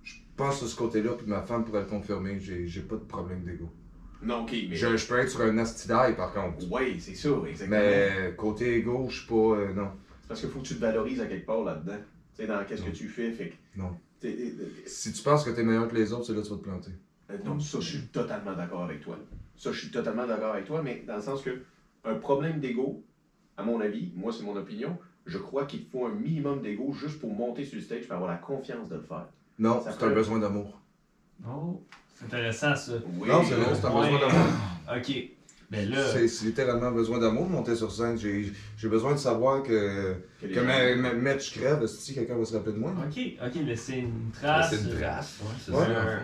je 0.03 0.14
pense 0.36 0.59
sur 0.59 0.66
ce 0.68 0.76
côté-là, 0.76 1.11
puis 1.12 1.26
ma 1.26 1.43
femme 1.43 1.64
pourrait 1.66 1.80
le 1.82 1.86
confirmer, 1.86 2.41
j'ai, 2.41 2.66
j'ai 2.66 2.80
pas 2.80 2.97
de 2.97 3.03
problème 3.03 3.45
d'ego. 3.45 3.70
Non, 4.23 4.43
ok, 4.43 4.51
mais. 4.69 4.75
Je, 4.77 4.97
je 4.97 5.07
peux 5.07 5.19
être 5.19 5.31
sur 5.31 5.41
un 5.43 5.59
astidaille, 5.59 6.16
par 6.16 6.33
contre. 6.33 6.57
Oui, 6.71 7.01
c'est 7.01 7.14
ça, 7.14 7.29
exactement. 7.49 7.81
Mais 7.81 8.35
côté 8.37 8.77
ego, 8.79 9.07
je 9.09 9.19
suis 9.21 9.27
pas, 9.29 9.35
euh, 9.35 9.73
non. 9.73 9.91
C'est 10.23 10.29
parce 10.29 10.41
qu'il 10.41 10.51
faut 10.51 10.59
que 10.61 10.66
tu 10.66 10.75
te 10.75 10.81
valorises 10.81 11.21
à 11.21 11.27
quelque 11.27 11.47
part 11.47 11.62
là-dedans. 11.62 11.97
Tu 12.35 12.43
sais, 12.43 12.47
dans 12.49 12.64
qu'est-ce 12.64 12.83
que 12.83 12.91
tu 12.91 13.09
fais, 13.09 13.31
fait 13.33 13.49
que. 13.51 13.55
Non. 13.81 13.97
t'es- 14.21 14.33
t'es- 14.35 14.53
Si 14.87 15.12
tu 15.12 15.23
penses 15.23 15.45
que 15.45 15.51
t'es 15.51 15.62
meilleur 15.62 15.89
que 15.89 15.95
les 15.95 16.12
autres, 16.12 16.27
c'est 16.27 16.33
là 16.35 16.41
que 16.41 16.47
tu 16.47 16.51
vas 16.53 16.59
te 16.59 16.62
planter. 16.62 16.91
Euh, 17.31 17.37
Non, 17.45 17.61
ça, 17.61 17.79
je 17.81 17.87
suis 17.87 18.07
totalement 18.09 18.55
d'accord 18.55 18.83
avec 18.85 19.01
toi. 19.01 19.16
Ça, 19.57 19.71
je 19.73 19.79
suis 19.79 19.91
totalement 19.91 20.27
d'accord 20.27 20.53
avec 20.55 20.64
toi, 20.66 20.83
mais 20.83 21.05
dans 21.07 21.16
le 21.16 21.23
sens 21.23 21.43
que 21.43 21.62
un 22.05 22.14
problème 22.14 22.59
d'ego, 22.61 23.03
à 23.57 23.62
mon 23.62 23.81
avis, 23.81 24.11
moi, 24.16 24.33
c'est 24.33 24.45
mon 24.45 24.57
opinion, 24.57 24.97
je 25.27 25.39
crois 25.39 25.66
qu'il 25.66 25.85
faut 25.87 26.07
un 26.07 26.14
minimum 26.14 26.62
d'ego 26.62 26.93
juste 26.93 27.21
pour 27.21 27.33
monter 27.33 27.64
sur 27.64 27.77
le 27.77 27.83
stage 27.83 28.05
et 28.09 28.12
avoir 28.12 28.31
la 28.31 28.37
confiance 28.39 28.89
de 28.89 28.97
le 28.97 29.03
faire. 29.03 29.27
Non, 29.59 29.83
Ça 29.83 29.93
c'est 29.93 30.05
un 30.05 30.11
besoin 30.11 30.39
d'amour. 30.39 30.81
Oh, 31.47 31.83
c'est 32.19 32.25
intéressant 32.27 32.75
ça. 32.77 32.93
Oui, 33.19 33.29
non, 33.29 33.43
c'est 33.45 33.55
vrai, 33.55 33.75
c'est 33.75 33.85
un 33.87 33.91
Ouais. 33.95 34.11
besoin 34.11 34.29
d'amour. 34.29 34.47
Ok. 34.97 35.14
Ben 35.71 35.91
là. 35.91 36.12
C'est, 36.12 36.29
c'est 36.29 36.47
littéralement 36.47 36.91
besoin 36.93 37.19
d'amour 37.19 37.47
de 37.47 37.53
monter 37.53 37.77
sur 37.77 37.93
scène. 37.93 38.19
J'ai, 38.19 38.53
j'ai 38.79 38.89
besoin 38.89 39.12
de 39.12 39.19
savoir 39.19 39.62
que, 39.62 40.14
que 40.41 40.47
les 40.47 40.55
que 40.55 40.61
gens- 40.61 40.64
ma, 40.66 40.95
ma, 40.97 41.12
ma- 41.12 41.37
je 41.39 41.51
crève, 41.51 41.87
si 41.87 42.14
quelqu'un 42.14 42.37
va 42.39 42.45
se 42.47 42.55
rappeler 42.57 42.73
de 42.73 42.79
moi? 42.79 42.93
Ok, 43.07 43.21
ok, 43.45 43.55
laisser 43.66 43.97
une 43.99 44.31
trace. 44.33 44.71
C'est 44.71 44.91
une 44.91 44.99
trace. 44.99 45.39
Ouais, 45.43 45.49
c'est 45.62 45.73
Ouais. 45.73 45.85
ça. 45.87 46.03
un- 46.03 46.23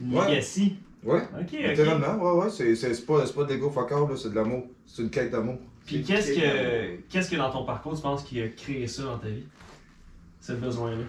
Une 0.00 0.14
Ouais. 0.16 0.30
legacy. 0.30 0.76
Ouais. 1.02 1.22
Ok, 1.22 1.40
ok. 1.42 1.52
Littéralement, 1.52 2.22
ouais, 2.22 2.44
ouais, 2.44 2.50
c'est, 2.50 2.76
c'est, 2.76 2.94
c'est 2.94 3.04
pas, 3.04 3.26
c'est 3.26 3.34
pas 3.34 3.42
de 3.44 3.52
l'ego 3.52 3.68
fuck 3.70 3.90
all, 3.90 4.08
là, 4.08 4.16
c'est 4.16 4.30
de 4.30 4.34
l'amour. 4.36 4.66
C'est 4.86 5.02
une 5.02 5.10
quête 5.10 5.30
d'amour. 5.32 5.58
Puis 5.84 6.02
qu'est-ce 6.04 6.32
que, 6.32 7.00
qu'est-ce 7.10 7.30
que 7.30 7.36
dans 7.36 7.50
ton 7.50 7.64
parcours 7.66 7.94
tu 7.96 8.00
penses 8.02 8.22
qui 8.22 8.40
a 8.40 8.48
créé 8.48 8.86
ça 8.86 9.02
dans 9.02 9.18
ta 9.18 9.28
vie? 9.28 9.44
Ce 10.40 10.52
besoin-là. 10.52 11.04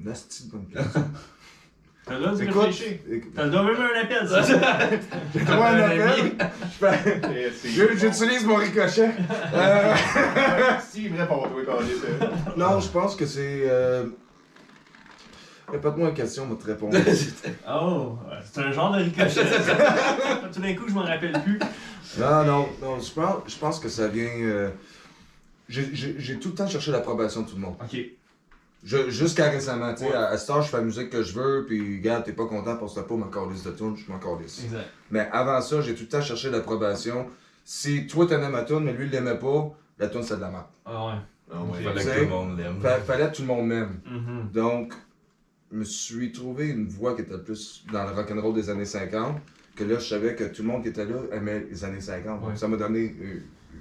Une 0.00 0.08
asti 0.08 0.46
de 0.46 0.50
bonne 0.52 0.66
question. 0.66 1.04
T'as 2.06 2.14
le 2.14 2.20
droit 2.20 2.32
de 2.34 2.44
réfléchir. 2.60 2.98
T'as 3.34 3.44
le 3.44 3.50
droit 3.50 3.62
même 3.64 3.76
un 3.80 4.00
appel, 4.00 4.28
ça. 4.28 4.42
j'ai 4.42 5.40
droit 5.44 5.66
à 5.66 5.72
un 5.74 5.80
appel. 5.80 7.52
J'utilise 7.98 8.44
mon 8.44 8.54
ricochet. 8.54 9.10
Euh, 9.52 9.94
Si, 10.88 11.06
il 11.06 11.12
me 11.12 11.18
répond, 11.20 11.48
toi, 11.48 11.64
Carlis, 11.66 11.90
euh. 12.04 12.26
non, 12.56 12.78
je 12.80 12.88
pense 12.88 13.16
que 13.16 13.26
c'est. 13.26 13.62
Euh... 13.68 14.06
Répète-moi 15.68 16.08
la 16.10 16.14
question, 16.14 16.44
on 16.44 16.54
va 16.54 16.62
te 16.62 16.66
répondre. 16.66 16.96
Oh, 17.68 18.16
ouais, 18.30 18.36
c'est 18.52 18.60
un 18.60 18.70
genre 18.70 18.92
de 18.92 19.02
ricochet. 19.02 19.40
Tout 20.54 20.60
d'un 20.60 20.74
coup, 20.74 20.84
je 20.86 20.94
m'en 20.94 21.02
rappelle 21.02 21.32
plus. 21.42 21.58
Non, 22.20 22.44
non, 22.44 22.68
non, 22.80 23.00
je 23.00 23.10
pense, 23.12 23.34
je 23.48 23.56
pense 23.56 23.80
que 23.80 23.88
ça 23.88 24.06
vient. 24.06 24.30
euh, 24.42 24.70
j'ai 25.68 26.38
tout 26.38 26.50
le 26.50 26.54
temps 26.54 26.68
cherché 26.68 26.92
l'approbation 26.92 27.42
de 27.42 27.48
tout 27.48 27.56
le 27.56 27.62
monde. 27.62 27.74
Ok. 27.82 27.98
Je- 28.86 29.10
Jusqu'à 29.10 29.50
récemment, 29.50 29.92
tu 29.94 30.04
sais, 30.04 30.10
Ouais. 30.10 30.14
à, 30.14 30.26
à 30.28 30.38
ce 30.38 30.46
temps, 30.46 30.62
je 30.62 30.68
fais 30.68 30.76
la 30.76 30.84
musique 30.84 31.10
que 31.10 31.22
je 31.22 31.34
veux, 31.34 31.64
puis 31.66 31.96
regarde, 31.98 32.24
t'es 32.24 32.32
pas 32.32 32.46
content 32.46 32.76
pour 32.76 32.88
ce 32.88 33.00
pas 33.00 33.16
ma 33.16 33.26
calice 33.26 33.64
de 33.64 33.72
tune, 33.72 33.96
je 33.96 34.10
m'en 34.10 34.18
calisse. 34.18 34.62
Exact. 34.64 34.86
Mais 35.10 35.28
avant 35.32 35.60
ça, 35.60 35.80
j'ai 35.80 35.94
tout 35.94 36.02
le 36.04 36.08
temps 36.08 36.22
cherché 36.22 36.50
l'approbation. 36.50 37.26
Si 37.64 38.06
toi 38.06 38.26
t'aimais 38.26 38.48
ma 38.48 38.62
tune, 38.62 38.80
mais 38.84 38.92
lui 38.92 39.06
il 39.06 39.10
l'aimait 39.10 39.38
pas, 39.38 39.76
la 39.98 40.06
tune 40.08 40.22
c'est 40.22 40.36
de 40.36 40.40
la 40.40 40.50
merde. 40.50 40.64
Ah 40.84 41.06
ouais. 41.06 41.12
Ah 41.52 41.62
ouais. 41.62 41.78
Il 41.80 41.84
fallait 41.84 42.04
que 42.04 42.10
tout 42.18 42.20
le 42.20 42.26
monde 42.28 42.58
l'aime. 42.58 42.80
Fa- 42.80 43.00
fallait 43.00 43.28
que 43.30 43.36
tout 43.36 43.42
le 43.42 43.48
monde 43.48 43.66
m'aime. 43.66 44.00
Mhm. 44.06 44.50
Donc, 44.52 44.92
je 45.72 45.76
me 45.78 45.84
suis 45.84 46.30
trouvé 46.30 46.68
une 46.68 46.86
voix 46.86 47.16
qui 47.16 47.22
était 47.22 47.38
plus 47.38 47.84
dans 47.92 48.04
le 48.04 48.10
rock'n'roll 48.12 48.54
des 48.54 48.70
années 48.70 48.84
50, 48.84 49.36
que 49.74 49.82
là, 49.84 49.98
je 49.98 50.08
savais 50.08 50.36
que 50.36 50.44
tout 50.44 50.62
le 50.62 50.68
monde 50.68 50.82
qui 50.84 50.90
était 50.90 51.04
là 51.04 51.16
aimait 51.32 51.66
les 51.68 51.84
années 51.84 52.00
50. 52.00 52.40
Donc, 52.40 52.50
Ouais. 52.50 52.56
ça 52.56 52.68
m'a 52.68 52.76
donné 52.76 53.16
euh, 53.20 53.40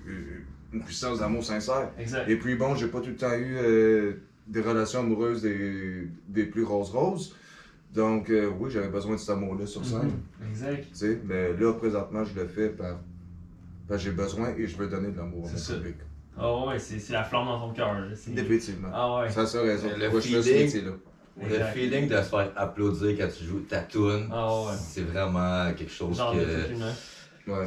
euh, 0.10 0.39
une 0.74 0.84
puissance 0.84 1.20
d'amour 1.20 1.43
sincère. 1.43 1.89
Exact. 1.99 2.28
Et 2.28 2.38
puis, 2.38 2.56
bon, 2.56 2.74
j'ai 2.76 2.88
pas 2.88 3.01
tout 3.01 3.10
le 3.10 3.16
temps 3.16 3.34
eu 3.34 3.56
euh, 3.58 4.14
des 4.47 4.61
relations 4.61 4.99
amoureuses 4.99 5.41
des, 5.41 6.07
des 6.27 6.45
plus 6.45 6.63
roses-roses. 6.63 7.35
Donc, 7.93 8.29
euh, 8.29 8.51
oui, 8.59 8.69
j'avais 8.71 8.89
besoin 8.89 9.13
de 9.15 9.19
cet 9.19 9.29
amour-là 9.29 9.65
sur 9.65 9.83
scène. 9.85 10.11
Mhm. 10.41 10.49
Exact. 10.49 10.83
tu 10.91 10.95
sais. 10.95 11.19
Mais 11.23 11.53
là, 11.53 11.73
présentement, 11.73 12.23
je 12.25 12.39
le 12.39 12.47
fais 12.47 12.69
par. 12.69 12.97
parce 13.87 14.03
que 14.03 14.09
j'ai 14.09 14.15
besoin 14.15 14.53
et 14.57 14.67
je 14.67 14.75
veux 14.77 14.87
donner 14.87 15.11
de 15.11 15.17
l'amour 15.17 15.45
à 15.47 15.51
mon 15.51 15.57
C'est 15.57 15.59
ça. 15.63 15.73
public. 15.75 15.95
Ah 16.37 16.65
ouais, 16.67 16.77
c'est 16.79 16.99
c'est 16.99 17.13
la 17.13 17.23
flamme 17.23 17.45
dans 17.45 17.67
ton 17.67 17.73
cœur. 17.73 17.95
Définitivement. 18.27 18.89
Ah 18.93 19.19
ouais. 19.21 19.29
Ça 19.31 19.41
a 19.41 19.45
sa 19.45 19.61
raison. 19.61 19.87
Le 19.97 20.01
Pourquoi 20.09 20.19
je 20.19 20.27
fais 20.27 20.41
ce 20.41 20.49
feeling- 20.49 20.63
métier-là? 20.65 20.91
Le 21.41 21.65
feeling 21.73 22.07
de 22.09 22.15
se 22.17 22.21
faire 22.23 22.51
applaudir 22.57 23.17
quand 23.17 23.27
tu 23.37 23.43
joues 23.45 23.59
ta 23.67 23.79
tune, 23.83 24.27
Ah 24.31 24.47
ouais. 24.65 24.73
c'est 24.77 25.01
vraiment 25.03 25.73
quelque 25.73 25.91
chose 25.91 26.17
Genre 26.17 26.33
de 26.33 26.39
que. 26.39 27.51
Ouais. 27.51 27.57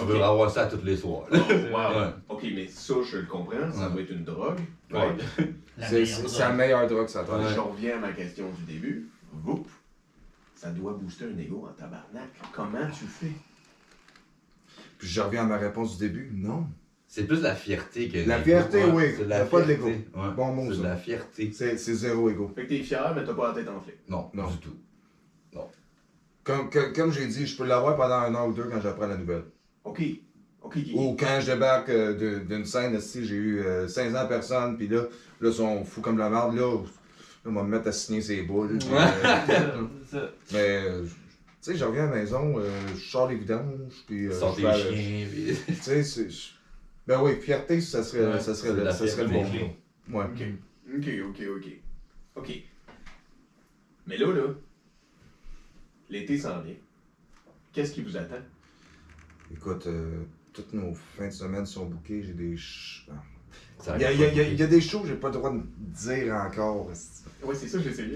Ok. 0.00 0.08
veux 0.08 0.22
avoir 0.22 0.50
ça 0.50 0.66
tous 0.66 0.82
les 0.84 0.96
soirs. 0.96 1.24
Oh, 1.30 1.34
wow. 1.36 1.40
Ouais. 2.00 2.10
Ok, 2.28 2.42
mais 2.54 2.66
ça, 2.66 2.94
je 3.04 3.18
le 3.18 3.26
comprends, 3.26 3.70
ça 3.70 3.86
Ouais. 3.88 3.92
doit 3.92 4.00
être 4.02 4.10
une 4.12 4.24
drogue. 4.24 4.60
Ouais. 4.90 5.16
C'est 5.80 6.38
la 6.38 6.52
meilleure 6.52 6.86
drogue, 6.86 7.08
ça. 7.08 7.24
Je 7.26 7.58
reviens 7.60 7.96
à 7.96 8.00
ma 8.00 8.12
question 8.12 8.46
du 8.52 8.62
début. 8.72 9.08
Vous, 9.32 9.66
ça 10.54 10.70
doit 10.70 10.92
booster 10.94 11.24
un 11.26 11.38
ego 11.38 11.66
en 11.68 11.72
tabarnak. 11.72 12.30
Comment 12.54 12.86
tu 12.92 13.04
fais? 13.06 13.32
Puis 14.98 15.08
je 15.08 15.20
reviens 15.20 15.42
à 15.42 15.46
ma 15.46 15.56
réponse 15.56 15.98
du 15.98 16.08
début. 16.08 16.30
Non. 16.34 16.66
C'est 17.08 17.26
plus 17.26 17.42
la 17.42 17.54
fierté 17.54 18.08
que. 18.08 18.26
La 18.28 18.40
fierté, 18.40 18.84
oui. 18.84 19.04
C'est 19.18 19.28
pas 19.28 19.40
de 19.42 19.48
fierté. 19.48 19.66
l'ego. 19.66 19.86
Ouais. 19.86 20.30
Bon 20.36 20.52
mot, 20.54 20.72
C'est 20.72 20.78
de 20.78 20.82
la 20.84 20.96
fierté. 20.96 21.52
C'est 21.52 21.76
zéro 21.76 22.30
ego. 22.30 22.50
Fait 22.54 22.64
que 22.64 22.68
t'es 22.70 22.78
fier, 22.82 23.12
mais 23.14 23.24
t'as 23.24 23.34
pas 23.34 23.48
la 23.48 23.54
tête 23.54 23.68
enflée. 23.68 23.98
Non, 24.08 24.30
Non. 24.32 24.48
du 24.50 24.56
tout. 24.58 24.76
Comme, 26.44 26.70
que- 26.70 26.92
comme 26.92 27.12
j'ai 27.12 27.26
dit, 27.28 27.46
je 27.46 27.56
peux 27.56 27.64
l'avoir 27.64 27.96
pendant 27.96 28.16
un 28.16 28.34
an 28.34 28.48
ou 28.48 28.52
deux 28.52 28.64
quand 28.64 28.80
j'apprends 28.80 29.06
la 29.06 29.16
nouvelle. 29.16 29.44
Ok. 29.84 30.02
Ok, 30.62 30.76
ok. 30.76 30.94
Ou 30.94 31.16
quand 31.18 31.40
je 31.40 31.52
débarque 31.52 31.88
euh, 31.88 32.40
d'une 32.44 32.64
scène, 32.64 33.00
si 33.00 33.24
j'ai 33.26 33.34
eu 33.34 33.60
euh, 33.60 33.88
5 33.88 34.14
ans 34.14 34.26
personne, 34.28 34.76
puis 34.76 34.88
là, 34.88 35.02
là, 35.40 35.48
ils 35.48 35.52
sont 35.54 35.84
fous 35.84 36.00
comme 36.00 36.18
la 36.18 36.30
merde, 36.30 36.54
là, 36.54 36.62
là, 36.62 36.86
on 37.46 37.52
va 37.52 37.62
me 37.64 37.68
mettre 37.68 37.88
à 37.88 37.92
signer 37.92 38.20
ses 38.22 38.42
boules. 38.42 38.78
euh, 38.90 39.86
mais, 40.52 40.82
euh, 40.84 41.02
tu 41.04 41.08
sais, 41.60 41.76
je 41.76 41.84
reviens 41.84 42.04
à 42.06 42.10
la 42.10 42.16
maison, 42.16 42.54
euh, 42.58 42.70
je 42.94 43.10
sors 43.10 43.28
les 43.28 43.36
vidanges, 43.36 44.04
puis 44.06 44.26
euh, 44.26 44.32
Sors 44.38 44.56
je 44.56 45.54
Tu 45.66 45.74
sais, 45.80 46.02
c'est. 46.04 46.28
Ben 47.06 47.20
oui, 47.20 47.34
fierté, 47.40 47.80
ça 47.80 48.04
serait, 48.04 48.34
Ouais, 48.34 48.40
ça 48.40 48.54
serait, 48.54 48.72
le, 48.72 48.90
ça 48.92 49.06
serait 49.08 49.24
le 49.24 49.30
bon 49.30 49.44
mot. 49.44 50.18
Ouais. 50.18 50.24
Ok. 50.26 50.42
Ok, 50.96 51.08
ok, 51.28 51.42
ok. 51.56 51.72
Ok. 52.36 52.62
Mais 54.06 54.16
là, 54.16 54.32
là, 54.32 54.42
l'été 56.08 56.38
s'en 56.38 56.60
vient. 56.60 56.74
Qu'est-ce 57.72 57.92
qui 57.92 58.02
vous 58.02 58.16
attend? 58.16 58.36
Écoute, 59.54 59.86
euh, 59.86 60.22
toutes 60.52 60.72
nos 60.72 60.94
fins 61.16 61.26
de 61.28 61.32
semaine 61.32 61.66
sont 61.66 61.86
bookées, 61.86 62.22
j'ai 62.26 62.32
des. 62.32 62.56
ch- 62.56 63.06
Ça 63.78 63.94
Il 63.96 64.02
y 64.02 64.04
a, 64.04 64.12
il 64.12 64.20
y 64.20 64.24
a- 64.24 64.28
il 64.28 64.36
y 64.36 64.40
a- 64.40 64.44
il 64.44 64.60
y 64.60 64.62
a 64.62 64.66
des 64.66 64.80
shows 64.80 65.00
que 65.00 65.08
j'ai 65.08 65.14
pas 65.14 65.28
le 65.28 65.34
droit 65.34 65.50
de 65.52 65.60
dire 65.76 66.34
encore. 66.34 66.86
Ouais, 67.44 67.54
c'est 67.54 67.66
ça, 67.66 67.78
j'ai 67.82 67.90
essayé. 67.90 68.10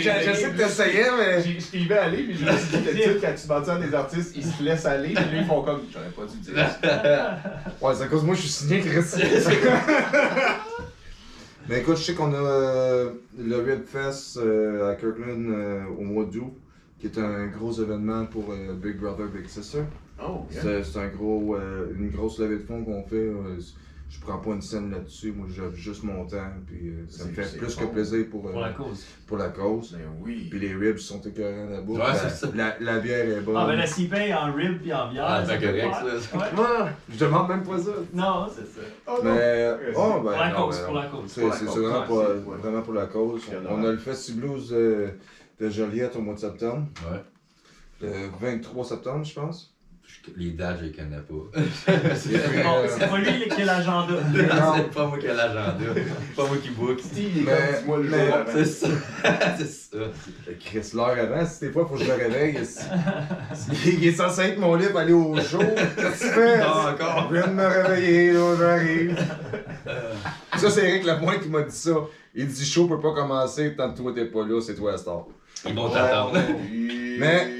J'essaie 0.00 0.50
de 0.52 0.56
t'essayer, 0.56 1.04
mais. 1.18 1.42
Je 1.42 1.60
t'y 1.70 1.86
vais 1.86 1.98
aller, 1.98 2.22
puis 2.24 2.34
je 2.38 2.44
me 2.46 2.52
suis 2.56 2.78
dit, 2.78 2.84
d'habitude, 2.84 3.18
quand 3.20 3.34
tu 3.40 3.46
mentionnes 3.46 3.82
à 3.82 3.86
des 3.86 3.94
artistes, 3.94 4.32
ils 4.36 4.44
se 4.44 4.62
laissent 4.62 4.86
aller, 4.86 5.08
puis 5.14 5.24
là, 5.24 5.40
ils 5.40 5.44
font 5.44 5.62
comme, 5.62 5.82
j'aurais 5.92 6.10
pas 6.10 6.24
dû 6.32 6.38
dire 6.38 6.54
ça. 6.82 7.38
Ouais, 7.82 7.94
c'est 7.94 8.04
à 8.04 8.06
cause 8.06 8.22
de 8.22 8.26
moi 8.26 8.34
je 8.34 8.40
suis 8.40 8.48
signé, 8.50 8.80
Chris. 8.80 9.04
Mais 11.68 11.80
écoute, 11.80 11.98
je 11.98 12.02
sais 12.02 12.14
qu'on 12.14 12.32
a 12.32 12.36
euh, 12.36 13.10
le 13.38 13.56
Rib 13.58 13.84
Fest 13.84 14.38
euh, 14.38 14.90
à 14.90 14.94
Kirkland 14.96 15.46
euh, 15.50 15.84
au 15.98 16.02
mois 16.02 16.24
d'août, 16.24 16.52
qui 17.00 17.06
est 17.06 17.18
un 17.18 17.46
gros 17.46 17.72
événement 17.72 18.26
pour 18.26 18.50
euh, 18.50 18.74
Big 18.74 18.98
Brother, 18.98 19.26
Big 19.28 19.46
Sister. 19.48 19.82
Oh, 20.22 20.46
yeah. 20.52 20.82
C'est 20.84 20.98
un 20.98 21.08
gros, 21.08 21.56
euh, 21.56 21.92
une 21.98 22.10
grosse 22.10 22.38
levée 22.38 22.58
de 22.58 22.62
fonds 22.64 22.84
qu'on 22.84 23.02
fait. 23.04 23.16
euh, 23.16 23.58
je 24.10 24.18
prends 24.20 24.38
pas 24.38 24.50
une 24.50 24.60
scène 24.60 24.90
là-dessus, 24.90 25.30
moi 25.30 25.46
j'ai 25.48 25.62
juste 25.80 26.02
mon 26.02 26.26
temps, 26.26 26.50
puis 26.66 26.88
euh, 26.88 27.04
ça 27.08 27.26
me 27.26 27.30
fait 27.32 27.56
plus 27.56 27.76
bon. 27.76 27.86
que 27.86 27.92
plaisir 27.92 28.26
pour, 28.28 28.48
euh, 28.48 28.50
Pour 28.50 28.60
la 28.60 28.70
cause. 28.70 29.06
pour 29.24 29.36
la 29.38 29.48
cause. 29.50 29.92
Ben 29.92 30.00
oui. 30.20 30.48
Puis 30.50 30.58
les 30.58 30.74
ribs 30.74 30.98
sont 30.98 31.20
écœurants 31.20 31.70
là-bas. 31.70 31.92
Ouais, 31.92 32.50
la, 32.56 32.76
la, 32.80 32.80
la 32.94 32.98
bière 32.98 33.38
est 33.38 33.40
bonne. 33.40 33.54
Ah, 33.56 33.66
ben 33.68 33.76
la 33.76 33.86
s'il 33.86 34.08
paye 34.08 34.34
en 34.34 34.52
rib 34.52 34.80
puis 34.80 34.92
en 34.92 35.12
bière. 35.12 35.26
Ah, 35.28 35.44
c'est 35.46 35.58
peut 35.60 35.66
correct, 35.66 35.94
ça. 35.94 36.36
Ouais. 36.38 36.90
Je 37.08 37.18
demande 37.24 37.48
même 37.50 37.62
pas 37.62 37.78
ça. 37.78 37.90
Non, 38.12 38.46
c'est 38.52 38.66
ça. 38.66 38.80
Oh 39.06 39.20
non. 39.22 39.32
Mais, 39.32 39.70
oh, 39.94 40.12
ben, 40.14 40.20
Pour 40.22 40.30
la 40.32 40.50
non, 40.50 40.56
cause, 40.66 40.78
ben, 40.80 40.84
pour 40.86 40.94
la 40.96 41.06
cause. 41.06 41.22
C'est 41.28 41.40
Pour 41.42 41.50
la 41.50 41.56
c'est 41.56 41.64
cause, 41.66 41.78
vraiment, 41.78 42.00
ouais, 42.00 42.40
pour, 42.42 42.54
vraiment 42.56 42.92
la 42.92 43.06
cause. 43.06 43.42
On 43.70 43.84
a 43.84 43.92
le 43.92 43.98
Festi 43.98 44.32
Blues 44.32 44.70
de, 44.70 45.06
de 45.60 45.68
Joliette 45.68 46.16
au 46.16 46.20
mois 46.20 46.34
de 46.34 46.40
septembre? 46.40 46.86
Ouais. 47.10 47.20
Le 48.02 48.08
23 48.40 48.84
septembre, 48.84 49.24
je 49.24 49.34
pense. 49.34 49.74
les 50.36 50.52
dates, 50.52 50.78
je 50.80 50.86
les 50.86 50.92
connais 50.92 51.18
pas. 51.18 51.60
C'est 52.16 53.08
pas 53.08 53.18
lui 53.18 53.48
qui 53.48 53.62
a 53.62 53.64
l'agenda. 53.66 54.14
c'est 54.76 54.90
pas 54.94 55.06
moi 55.06 55.18
qui 55.18 55.26
ai 55.26 55.34
l'agenda. 55.34 55.76
C'est 55.94 56.34
pas 56.34 56.46
moi 56.48 56.56
qui 56.62 56.70
book. 56.70 56.98
Steve, 56.98 57.44
Mais- 57.44 57.80
dis-moi 57.80 57.98
le 57.98 58.08
mais- 58.08 58.26
jour. 58.26 58.36
C'est 58.54 58.64
ça. 58.64 58.86
c'est 59.58 59.70
ça. 59.70 59.98
Chris, 60.60 60.90
l'heure 60.94 61.08
avant, 61.18 61.44
si 61.46 61.60
des 61.60 61.72
fois, 61.72 61.86
faut 61.86 61.96
que 61.96 62.04
je 62.04 62.10
me 62.10 62.16
réveille. 62.16 62.58
Il 63.84 63.94
il 63.94 64.08
est 64.08 64.12
censé 64.12 64.40
être 64.42 64.58
mon 64.58 64.74
lit 64.74 64.86
pour 64.88 65.00
aller 65.00 65.12
au 65.12 65.36
show. 65.40 65.58
Qu'est-ce 65.58 65.94
que 65.96 66.28
tu 66.28 66.34
fais? 66.34 66.58
Non, 66.58 66.88
encore. 66.88 67.28
Je 67.30 67.34
viens 67.34 67.48
de 67.48 67.52
me 67.52 67.66
réveiller, 67.66 68.32
là, 68.32 68.56
j'arrive. 68.58 69.18
Ça, 70.56 70.70
c'est 70.70 70.88
Eric 70.88 71.04
Lapointe 71.04 71.42
qui 71.42 71.48
m'a 71.50 71.62
dit 71.62 71.76
ça. 71.76 71.92
Il 72.34 72.46
dit 72.46 72.64
show 72.64 72.86
peut 72.86 73.00
pas 73.00 73.12
commencer 73.12 73.74
tant 73.76 73.92
que 73.92 73.98
toi 73.98 74.12
t'es 74.14 74.24
pas 74.26 74.46
là, 74.46 74.60
c'est 74.60 74.74
toi 74.74 74.92
la 74.92 74.98
star. 74.98 75.26
Ils 75.66 75.74
vont 75.74 75.90
t'attendre. 75.90 76.38
Mais- 77.18 77.56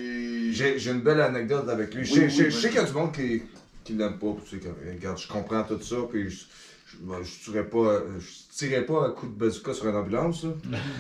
J'ai 0.53 0.78
j'ai 0.78 0.91
une 0.91 1.01
belle 1.03 1.20
anecdote 1.20 1.68
avec 1.68 1.95
lui. 1.95 2.05
Je 2.05 2.12
Oui, 2.12 2.16
sais- 2.18 2.24
oui, 2.24 2.30
je 2.30 2.34
sais- 2.36 2.43
vas-y. 2.43 2.51
je 2.53 2.57
sais 2.59 2.68
qu'il 2.70 2.76
y 2.78 2.82
a 2.82 2.84
du 2.84 2.93
monde 2.93 3.12
qui, 3.12 3.43
qui 3.84 3.93
l'aime 3.93 4.18
pas. 4.18 4.34
tu 4.45 4.59
sais, 4.61 4.68
regarde, 4.95 5.18
je 5.18 5.28
comprends 5.28 5.62
tout 5.62 5.80
ça, 5.80 5.97
puis 6.11 6.28
je, 6.28 6.45
je, 6.86 7.22
je 7.22 7.45
tuerais 7.45 7.68
pas, 7.68 8.03
je 8.18 8.80
pas 8.82 9.07
un 9.07 9.11
coup 9.11 9.26
de 9.28 9.32
bazooka 9.32 9.72
sur 9.74 9.86
une 9.88 9.95
ambulance. 9.97 10.45
là. 10.45 10.51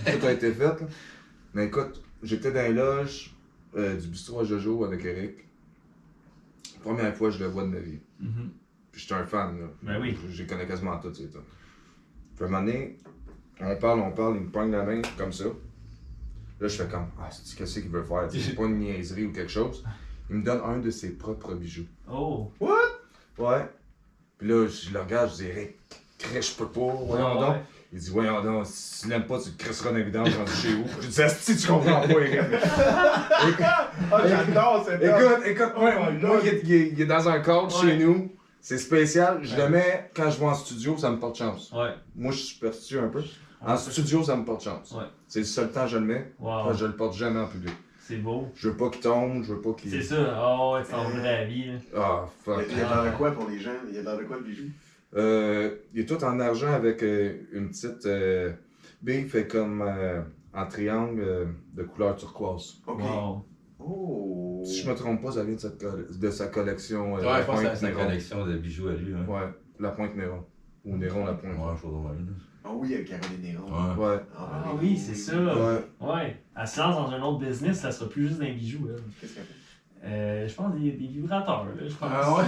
tout 0.20 0.26
a 0.26 0.32
été 0.32 0.52
fait. 0.52 0.64
là. 0.64 0.76
Mais 1.54 1.66
écoute, 1.66 2.00
j'étais 2.22 2.52
dans 2.52 2.62
les 2.62 2.72
loges 2.74 3.34
euh, 3.76 3.96
du 3.96 4.06
bistrot 4.08 4.40
à 4.40 4.44
Jojo 4.44 4.84
avec 4.84 5.04
Eric. 5.04 5.36
Première 6.82 7.14
fois 7.14 7.28
que 7.30 7.34
je 7.36 7.40
le 7.44 7.50
vois 7.50 7.64
de 7.64 7.68
ma 7.68 7.78
vie. 7.80 7.98
Mhm. 8.20 8.50
Puis 8.92 9.02
j'étais 9.02 9.14
un 9.14 9.26
fan, 9.26 9.58
là. 9.60 9.66
Ben 9.82 10.00
oui. 10.00 10.16
Je, 10.30 10.44
connais 10.44 10.66
quasiment 10.66 10.96
tout. 10.98 11.10
Puis 11.10 11.26
à 12.40 12.44
un 12.44 12.48
moment 12.48 12.60
donné, 12.64 12.96
on 13.60 13.76
parle, 13.76 14.00
on 14.00 14.12
parle, 14.12 14.36
il 14.36 14.42
me 14.42 14.50
pogne 14.50 14.70
la 14.70 14.84
main 14.84 15.02
comme 15.18 15.32
ça. 15.32 15.44
Là, 16.60 16.68
je 16.68 16.76
fais 16.76 16.88
comme, 16.88 17.06
ah, 17.20 17.28
c'est 17.30 17.56
qu'est-ce 17.56 17.80
qu'il 17.80 17.90
veut 17.90 18.02
faire? 18.02 18.28
C'est 18.30 18.54
pas 18.54 18.64
une 18.64 18.78
niaiserie 18.78 19.24
ou 19.26 19.32
quelque 19.32 19.50
chose. 19.50 19.82
Il 20.28 20.36
me 20.36 20.44
donne 20.44 20.60
un 20.64 20.78
de 20.78 20.90
ses 20.90 21.10
propres 21.16 21.54
bijoux. 21.54 21.86
Oh. 22.10 22.50
Ouais. 22.60 23.66
Puis 24.38 24.48
là, 24.48 24.66
je 24.68 24.90
le 24.92 25.00
regarde, 25.00 25.30
je 25.30 25.36
dis, 25.36 25.46
Eric, 25.48 25.70
crèche 26.18 26.56
peux 26.56 26.66
pas, 26.68 26.80
voyons 27.06 27.34
Ouais, 27.34 27.40
donc. 27.40 27.50
ouais. 27.54 27.62
Il 27.92 27.98
dit, 27.98 28.10
voyons 28.10 28.40
donc, 28.44 28.66
si 28.66 29.02
tu 29.02 29.08
l'aimes 29.08 29.26
pas, 29.26 29.40
tu 29.40 29.48
le 29.50 29.56
crisseras 29.56 29.90
en 29.90 29.96
évidence 29.96 30.28
rendu 30.34 30.52
chez 30.52 30.74
vous. 30.74 30.84
Je 31.00 31.08
dis, 31.08 31.34
si 31.40 31.56
tu 31.56 31.66
comprends 31.66 32.02
pas, 32.02 32.08
Eric. 32.08 32.34
Écoute, 32.34 32.54
Ah, 34.12 34.28
j'adore 34.28 34.84
cette. 34.86 35.02
Écoute, 35.02 35.46
écoute, 35.46 35.72
moi, 35.76 35.92
Oh 35.98 36.26
moi, 36.26 36.38
il, 36.42 36.48
est, 36.48 36.60
il 36.64 36.72
est- 36.72 36.88
il 36.92 37.00
est 37.00 37.06
dans 37.06 37.28
un 37.28 37.40
cadre 37.40 37.82
Ouais. 37.82 37.90
chez 37.90 37.96
nous. 37.98 38.30
C'est 38.60 38.78
spécial. 38.78 39.40
Je 39.42 39.56
le 39.56 39.68
mets 39.70 40.10
quand 40.14 40.30
je 40.30 40.38
vais 40.38 40.44
en 40.46 40.54
studio, 40.54 40.96
ça 40.98 41.10
me 41.10 41.18
porte 41.18 41.38
chance. 41.38 41.72
Ouais. 41.72 41.94
Moi, 42.14 42.30
je 42.32 42.36
suis 42.38 42.46
superstitieux 42.54 43.02
un 43.02 43.08
peu. 43.08 43.22
En 43.62 43.76
studio, 43.76 44.22
ça 44.22 44.36
me 44.36 44.44
porte 44.44 44.62
chance. 44.64 44.92
Ouais. 44.92 45.04
C'est 45.26 45.40
le 45.40 45.44
seul 45.44 45.70
temps 45.70 45.82
que 45.84 45.90
je 45.90 45.98
le 45.98 46.04
mets. 46.04 46.32
Wow. 46.38 46.72
Je 46.74 46.86
le 46.86 46.92
porte 46.96 47.14
jamais 47.16 47.40
en 47.40 47.46
public. 47.46 47.74
C'est 47.98 48.16
beau. 48.16 48.48
Je 48.54 48.70
veux 48.70 48.76
pas 48.76 48.88
qu'il 48.90 49.02
tombe, 49.02 49.42
je 49.44 49.52
veux 49.54 49.60
pas 49.60 49.72
qu'il. 49.74 49.90
C'est 49.90 50.02
ça. 50.02 50.16
Oh, 50.42 50.72
ouais, 50.74 50.82
t'en 50.84 51.04
veux 51.10 51.22
la 51.22 51.44
vie. 51.44 51.70
Ah, 51.94 52.24
fuck. 52.44 52.64
Il 52.70 52.76
y 52.78 52.80
a 52.80 53.10
de 53.10 53.16
quoi 53.16 53.30
pour 53.32 53.48
les 53.48 53.58
gens? 53.60 53.70
Il 53.88 53.94
y 53.94 53.98
a 53.98 54.02
de 54.16 54.24
quoi 54.24 54.36
le 54.38 54.42
bijou? 54.42 54.64
Euh, 55.16 55.74
il 55.92 56.00
est 56.00 56.06
tout 56.06 56.22
en 56.24 56.38
argent 56.40 56.72
avec 56.72 57.02
euh, 57.02 57.36
une 57.52 57.68
petite 57.68 58.06
euh, 58.06 58.52
bille 59.02 59.28
fait 59.28 59.46
comme 59.46 59.82
euh, 59.82 60.22
en 60.54 60.66
triangle 60.66 61.20
euh, 61.20 61.44
de 61.74 61.82
couleur 61.82 62.16
turquoise. 62.16 62.76
Ok. 62.86 63.00
Wow. 63.02 63.44
Oh. 63.80 64.62
Si 64.64 64.82
je 64.82 64.90
me 64.90 64.94
trompe 64.94 65.22
pas, 65.22 65.32
ça 65.32 65.42
vient 65.44 65.54
de, 65.54 65.60
cette 65.60 65.80
colle- 65.80 66.06
de 66.18 66.30
sa 66.30 66.46
collection. 66.48 67.16
euh, 67.16 67.20
Ouais, 67.20 67.24
la 67.26 67.40
je 67.42 67.46
pense 67.46 67.56
que 67.60 67.64
pointe 67.64 67.76
c'est 67.76 67.86
Néron. 67.86 68.04
collection 68.04 68.46
de 68.46 68.56
bijoux 68.58 68.88
à 68.88 68.92
lui. 68.92 69.14
Hein. 69.14 69.24
Ouais, 69.28 69.48
la 69.78 69.90
pointe 69.90 70.14
Néron. 70.16 70.44
Ou 70.84 70.96
Néron 70.96 71.24
la 71.26 71.32
pointe. 71.34 71.56
Ouais, 71.56 72.12
même. 72.12 72.36
Ah 72.64 72.68
oui, 72.74 72.94
avec 72.94 73.08
Caroline 73.08 73.42
Néron. 73.42 73.64
Ouais. 73.96 74.06
Ouais. 74.06 74.20
Ah 74.38 74.72
oui, 74.80 74.96
c'est 74.98 75.14
ça. 75.14 75.34
Ouais. 75.36 75.84
Ouais. 76.00 76.36
Elle 76.60 76.68
se 76.68 76.78
lance 76.80 76.96
dans 76.96 77.10
un 77.10 77.22
autre 77.22 77.38
business, 77.38 77.80
ça 77.80 77.90
sera 77.90 78.08
plus 78.10 78.28
juste 78.28 78.40
d'un 78.40 78.52
bijou. 78.52 78.86
Qu'est-ce 79.20 79.34
qu'elle 79.34 79.44
fait? 79.44 79.54
Euh, 80.02 80.48
je 80.48 80.54
pense 80.54 80.72
des, 80.74 80.90
des 80.92 81.06
vibrateurs. 81.08 81.64
Là, 81.64 81.72
je 81.86 81.92
pense. 81.94 82.10
Ah 82.12 82.32
ouais? 82.34 82.44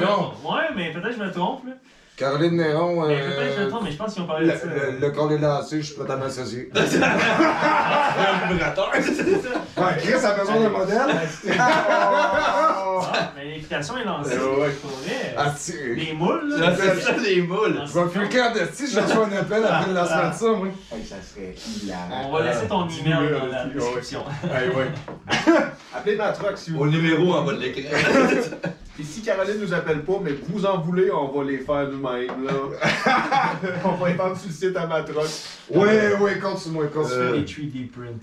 Non. 0.00 0.06
trompe. 0.06 0.44
Ouais, 0.44 0.68
mais 0.76 0.92
peut-être 0.92 1.08
que 1.08 1.14
je 1.14 1.20
me 1.24 1.32
trompe. 1.32 1.64
Là. 1.66 1.72
Caroline 2.16 2.56
Néron, 2.56 3.06
Mais 3.08 3.20
peut-être 3.20 3.36
que 3.36 3.54
je 3.56 3.60
me 3.60 3.66
euh, 3.66 3.68
trompe, 3.68 3.82
mais 3.84 3.90
je 3.90 3.96
pense 3.98 4.14
qu'ils 4.14 4.22
ont 4.22 4.26
parlé 4.26 4.46
le, 4.46 4.52
de 4.52 4.56
ça. 4.56 4.66
le, 4.66 4.98
le 5.00 5.10
corps 5.10 5.32
est 5.32 5.38
lancé, 5.38 5.82
je 5.82 5.86
suis 5.92 5.96
prêt 6.02 6.10
à 6.12 6.16
m'associer. 6.16 6.70
Un 6.74 8.52
vibrateur. 8.52 8.90
C'est 9.02 9.12
ça. 9.14 9.82
Ouais, 9.84 9.96
Chris 9.98 10.12
a 10.24 10.32
besoin 10.38 10.60
d'un 10.60 10.68
modèle. 10.70 10.98
Ah, 13.18 13.32
mais 13.36 13.50
l'invitation 13.50 13.96
est 13.98 14.04
lancée. 14.04 14.36
Ouais, 14.36 14.68
vrai. 14.68 15.34
Ah. 15.36 15.54
Les 15.94 16.12
moules, 16.12 16.48
là. 16.48 16.74
C'est 16.76 17.00
ça, 17.00 17.12
les 17.16 17.42
moules. 17.42 17.82
Je 17.86 17.98
vais 17.98 18.10
plus 18.10 18.28
quand 18.28 18.52
de 18.54 18.60
si 18.72 18.90
je 18.90 19.00
reçois 19.00 19.26
un 19.26 19.32
appel 19.32 19.64
après 19.64 19.88
le 19.88 19.94
lancement 19.94 20.28
de 20.30 20.34
ça, 20.34 20.52
moi. 20.52 20.68
Ça 21.04 21.16
serait 21.22 21.54
hilarant. 21.82 22.28
On 22.28 22.32
va 22.32 22.44
laisser 22.44 22.66
ton 22.66 22.86
Petit 22.86 23.00
email 23.00 23.30
dans 23.32 23.46
la 23.46 23.64
description. 23.66 24.24
Ouais, 24.44 24.74
ouais. 24.76 24.90
Appelez 25.94 26.16
ma 26.16 26.32
truck 26.32 26.56
si 26.58 26.70
vous 26.70 26.80
Au 26.80 26.86
numéro 26.86 27.32
en 27.34 27.42
bas 27.44 27.52
de 27.52 27.60
l'écran. 27.60 27.82
Puis 28.94 29.04
si 29.04 29.20
Caroline 29.20 29.60
nous 29.60 29.74
appelle 29.74 30.02
pas, 30.04 30.18
mais 30.22 30.32
que 30.32 30.50
vous 30.50 30.64
en 30.64 30.80
voulez, 30.80 31.10
on 31.10 31.28
va 31.28 31.44
les 31.44 31.58
faire 31.58 31.86
nous-mêmes, 31.86 32.46
là. 32.46 32.52
on 33.84 33.92
va 33.92 34.08
les 34.08 34.14
vendre 34.14 34.38
sur 34.38 34.48
le 34.48 34.54
site 34.54 34.76
à 34.76 34.86
ma 34.86 35.02
truck. 35.02 35.26
Ouais, 35.70 36.14
ouais, 36.14 36.38
continue-moi, 36.38 36.86
On 36.86 37.02
continue. 37.02 37.20
fait 37.20 37.32
des 37.32 37.44
3D 37.44 37.90
print. 37.90 38.22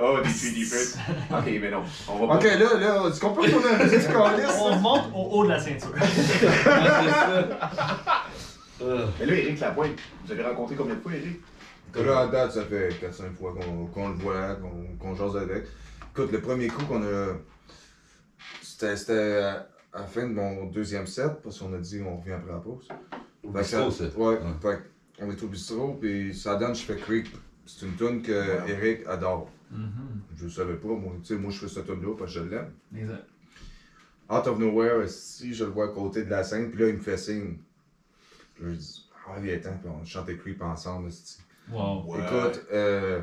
Oh, 0.00 0.18
des 0.22 0.28
3D 0.30 0.68
prints. 0.70 0.98
Ok, 1.38 1.44
mais 1.60 1.70
non. 1.70 1.82
On 2.08 2.26
va 2.26 2.34
Ok, 2.36 2.44
là, 2.44 2.78
là, 2.78 3.08
est-ce 3.08 3.20
qu'on 3.20 3.34
peut 3.34 3.42
à 3.44 3.78
la 3.78 3.84
musique 3.84 4.08
calice? 4.08 4.56
On 4.60 4.76
monte 4.76 5.04
au 5.14 5.18
haut 5.30 5.44
de 5.44 5.50
la 5.50 5.60
ceinture. 5.60 5.92
c'est 6.00 6.46
ça. 6.48 7.52
Euh, 8.80 9.06
Mais 9.20 9.26
là, 9.26 9.34
Eric 9.34 9.60
Lapointe, 9.60 9.98
vous 10.24 10.32
avez 10.32 10.42
rencontré 10.42 10.74
combien 10.76 10.94
de 10.96 11.00
fois, 11.00 11.12
Eric? 11.12 11.40
Là, 11.94 12.20
à 12.20 12.26
date, 12.26 12.52
ça 12.52 12.64
fait 12.64 12.88
4-5 13.00 13.34
fois 13.38 13.54
qu'on 13.54 13.86
qu'on 13.86 14.08
le 14.08 14.14
voit, 14.14 14.54
qu'on 14.56 14.96
qu'on 14.98 15.14
jase 15.14 15.36
avec. 15.36 15.64
Écoute, 16.10 16.32
le 16.32 16.40
premier 16.40 16.68
coup 16.68 16.84
qu'on 16.86 17.02
a. 17.02 17.34
C'était 18.62 18.96
c'était 18.96 19.42
à 19.42 19.66
à 19.94 20.00
la 20.00 20.06
fin 20.06 20.22
de 20.22 20.32
mon 20.32 20.64
deuxième 20.66 21.06
set, 21.06 21.32
parce 21.44 21.58
qu'on 21.58 21.72
a 21.74 21.78
dit 21.78 22.00
on 22.04 22.16
revient 22.16 22.32
après 22.32 22.50
la 22.52 22.58
pause. 22.60 22.88
Au 23.44 23.52
Fait 23.52 23.58
que 23.58 23.58
bistrot, 23.58 23.90
ça- 23.90 24.10
ça? 24.10 24.18
Ouais, 24.18 24.36
Ouais. 24.36 24.40
fait 24.62 24.78
qu'on 25.20 25.30
est 25.30 25.42
au 25.42 25.46
bistrot, 25.48 25.98
puis 26.00 26.34
ça 26.34 26.56
donne, 26.56 26.74
je 26.74 26.82
fais 26.82 26.96
Creep. 26.96 27.28
C'est 27.78 27.86
une 27.86 27.96
tune 27.96 28.22
que. 28.22 28.68
Eric 28.68 29.06
adore. 29.06 29.50
Mhm. 29.70 30.20
Je 30.36 30.44
le 30.44 30.50
savais 30.50 30.76
pas, 30.76 30.88
moi, 30.88 31.14
moi 31.14 31.50
je 31.50 31.58
fais 31.58 31.68
cette 31.68 31.86
tune-là 31.86 32.14
parce 32.16 32.34
que 32.34 32.40
je 32.40 32.44
l'aime. 32.44 32.72
Exact. 32.96 33.26
Out 34.30 34.46
of 34.46 34.58
nowhere, 34.58 35.08
si 35.08 35.54
je 35.54 35.64
le 35.64 35.70
vois 35.70 35.86
à 35.86 35.88
côté 35.88 36.24
de 36.24 36.30
la 36.30 36.44
scène, 36.44 36.70
puis 36.70 36.80
là 36.80 36.88
il 36.88 36.96
me 36.96 37.00
fait 37.00 37.16
signe. 37.16 37.58
Puis 38.54 38.64
là, 38.64 38.70
je 38.72 38.76
dis, 38.76 39.10
ah, 39.26 39.40
viens, 39.40 39.54
attends, 39.54 39.76
puis 39.80 39.90
on 39.90 40.04
chantait 40.04 40.36
Creep 40.36 40.62
ensemble. 40.62 41.10
Wow. 41.70 42.04
Ouais. 42.06 42.18
Écoute, 42.20 42.66
euh, 42.72 43.22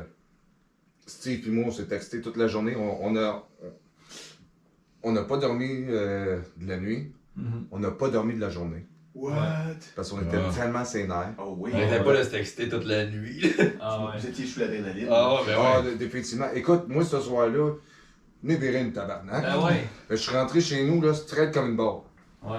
Steve 1.06 1.46
et 1.46 1.50
moi, 1.50 1.64
on 1.68 1.70
s'est 1.70 1.86
texté 1.86 2.20
toute 2.20 2.36
la 2.36 2.48
journée. 2.48 2.76
On, 2.76 3.04
on 3.04 3.16
a. 3.16 3.46
On 5.02 5.12
n'a 5.12 5.22
pas 5.22 5.38
dormi 5.38 5.84
euh, 5.88 6.40
de 6.56 6.68
la 6.68 6.76
nuit. 6.78 7.12
Mhm. 7.36 7.66
On 7.70 7.78
n'a 7.78 7.90
pas 7.90 8.10
dormi 8.10 8.34
de 8.34 8.40
la 8.40 8.50
journée. 8.50 8.86
What? 9.14 9.34
Parce 9.96 10.10
qu'on 10.10 10.20
était 10.22 10.36
Ouais. 10.36 10.42
tellement 10.56 10.84
sénères. 10.84 11.30
Oh 11.38 11.54
oui. 11.58 11.72
On 11.74 11.78
n'était 11.78 12.00
pas 12.02 12.16
de 12.16 12.22
se 12.22 12.28
texter 12.30 12.68
toute 12.68 12.84
la 12.84 13.06
nuit. 13.06 13.52
Ah 13.80 14.04
ouais. 14.04 14.12
Vous 14.18 14.26
étiez 14.28 14.46
sous 14.46 14.60
l'adrénaline. 14.60 15.08
Ah 15.10 15.34
ouais, 15.34 15.40
ben 15.46 15.56
Ah, 15.58 15.80
ouais. 15.80 15.90
d- 15.90 15.96
définitivement. 15.96 16.46
Écoute, 16.54 16.84
moi, 16.86 17.04
ce 17.04 17.18
soir-là, 17.20 17.72
venez 18.42 18.56
virer 18.56 18.80
une 18.80 18.92
tabarnak. 18.92 19.44
Ah 19.46 19.58
ouais. 19.64 19.84
Je 20.08 20.14
suis 20.16 20.34
rentré 20.36 20.60
chez 20.60 20.84
nous, 20.84 21.02
là, 21.02 21.12
straight 21.12 21.52
comme 21.52 21.70
une 21.70 21.76
barre. 21.76 22.02
Ouais. 22.44 22.58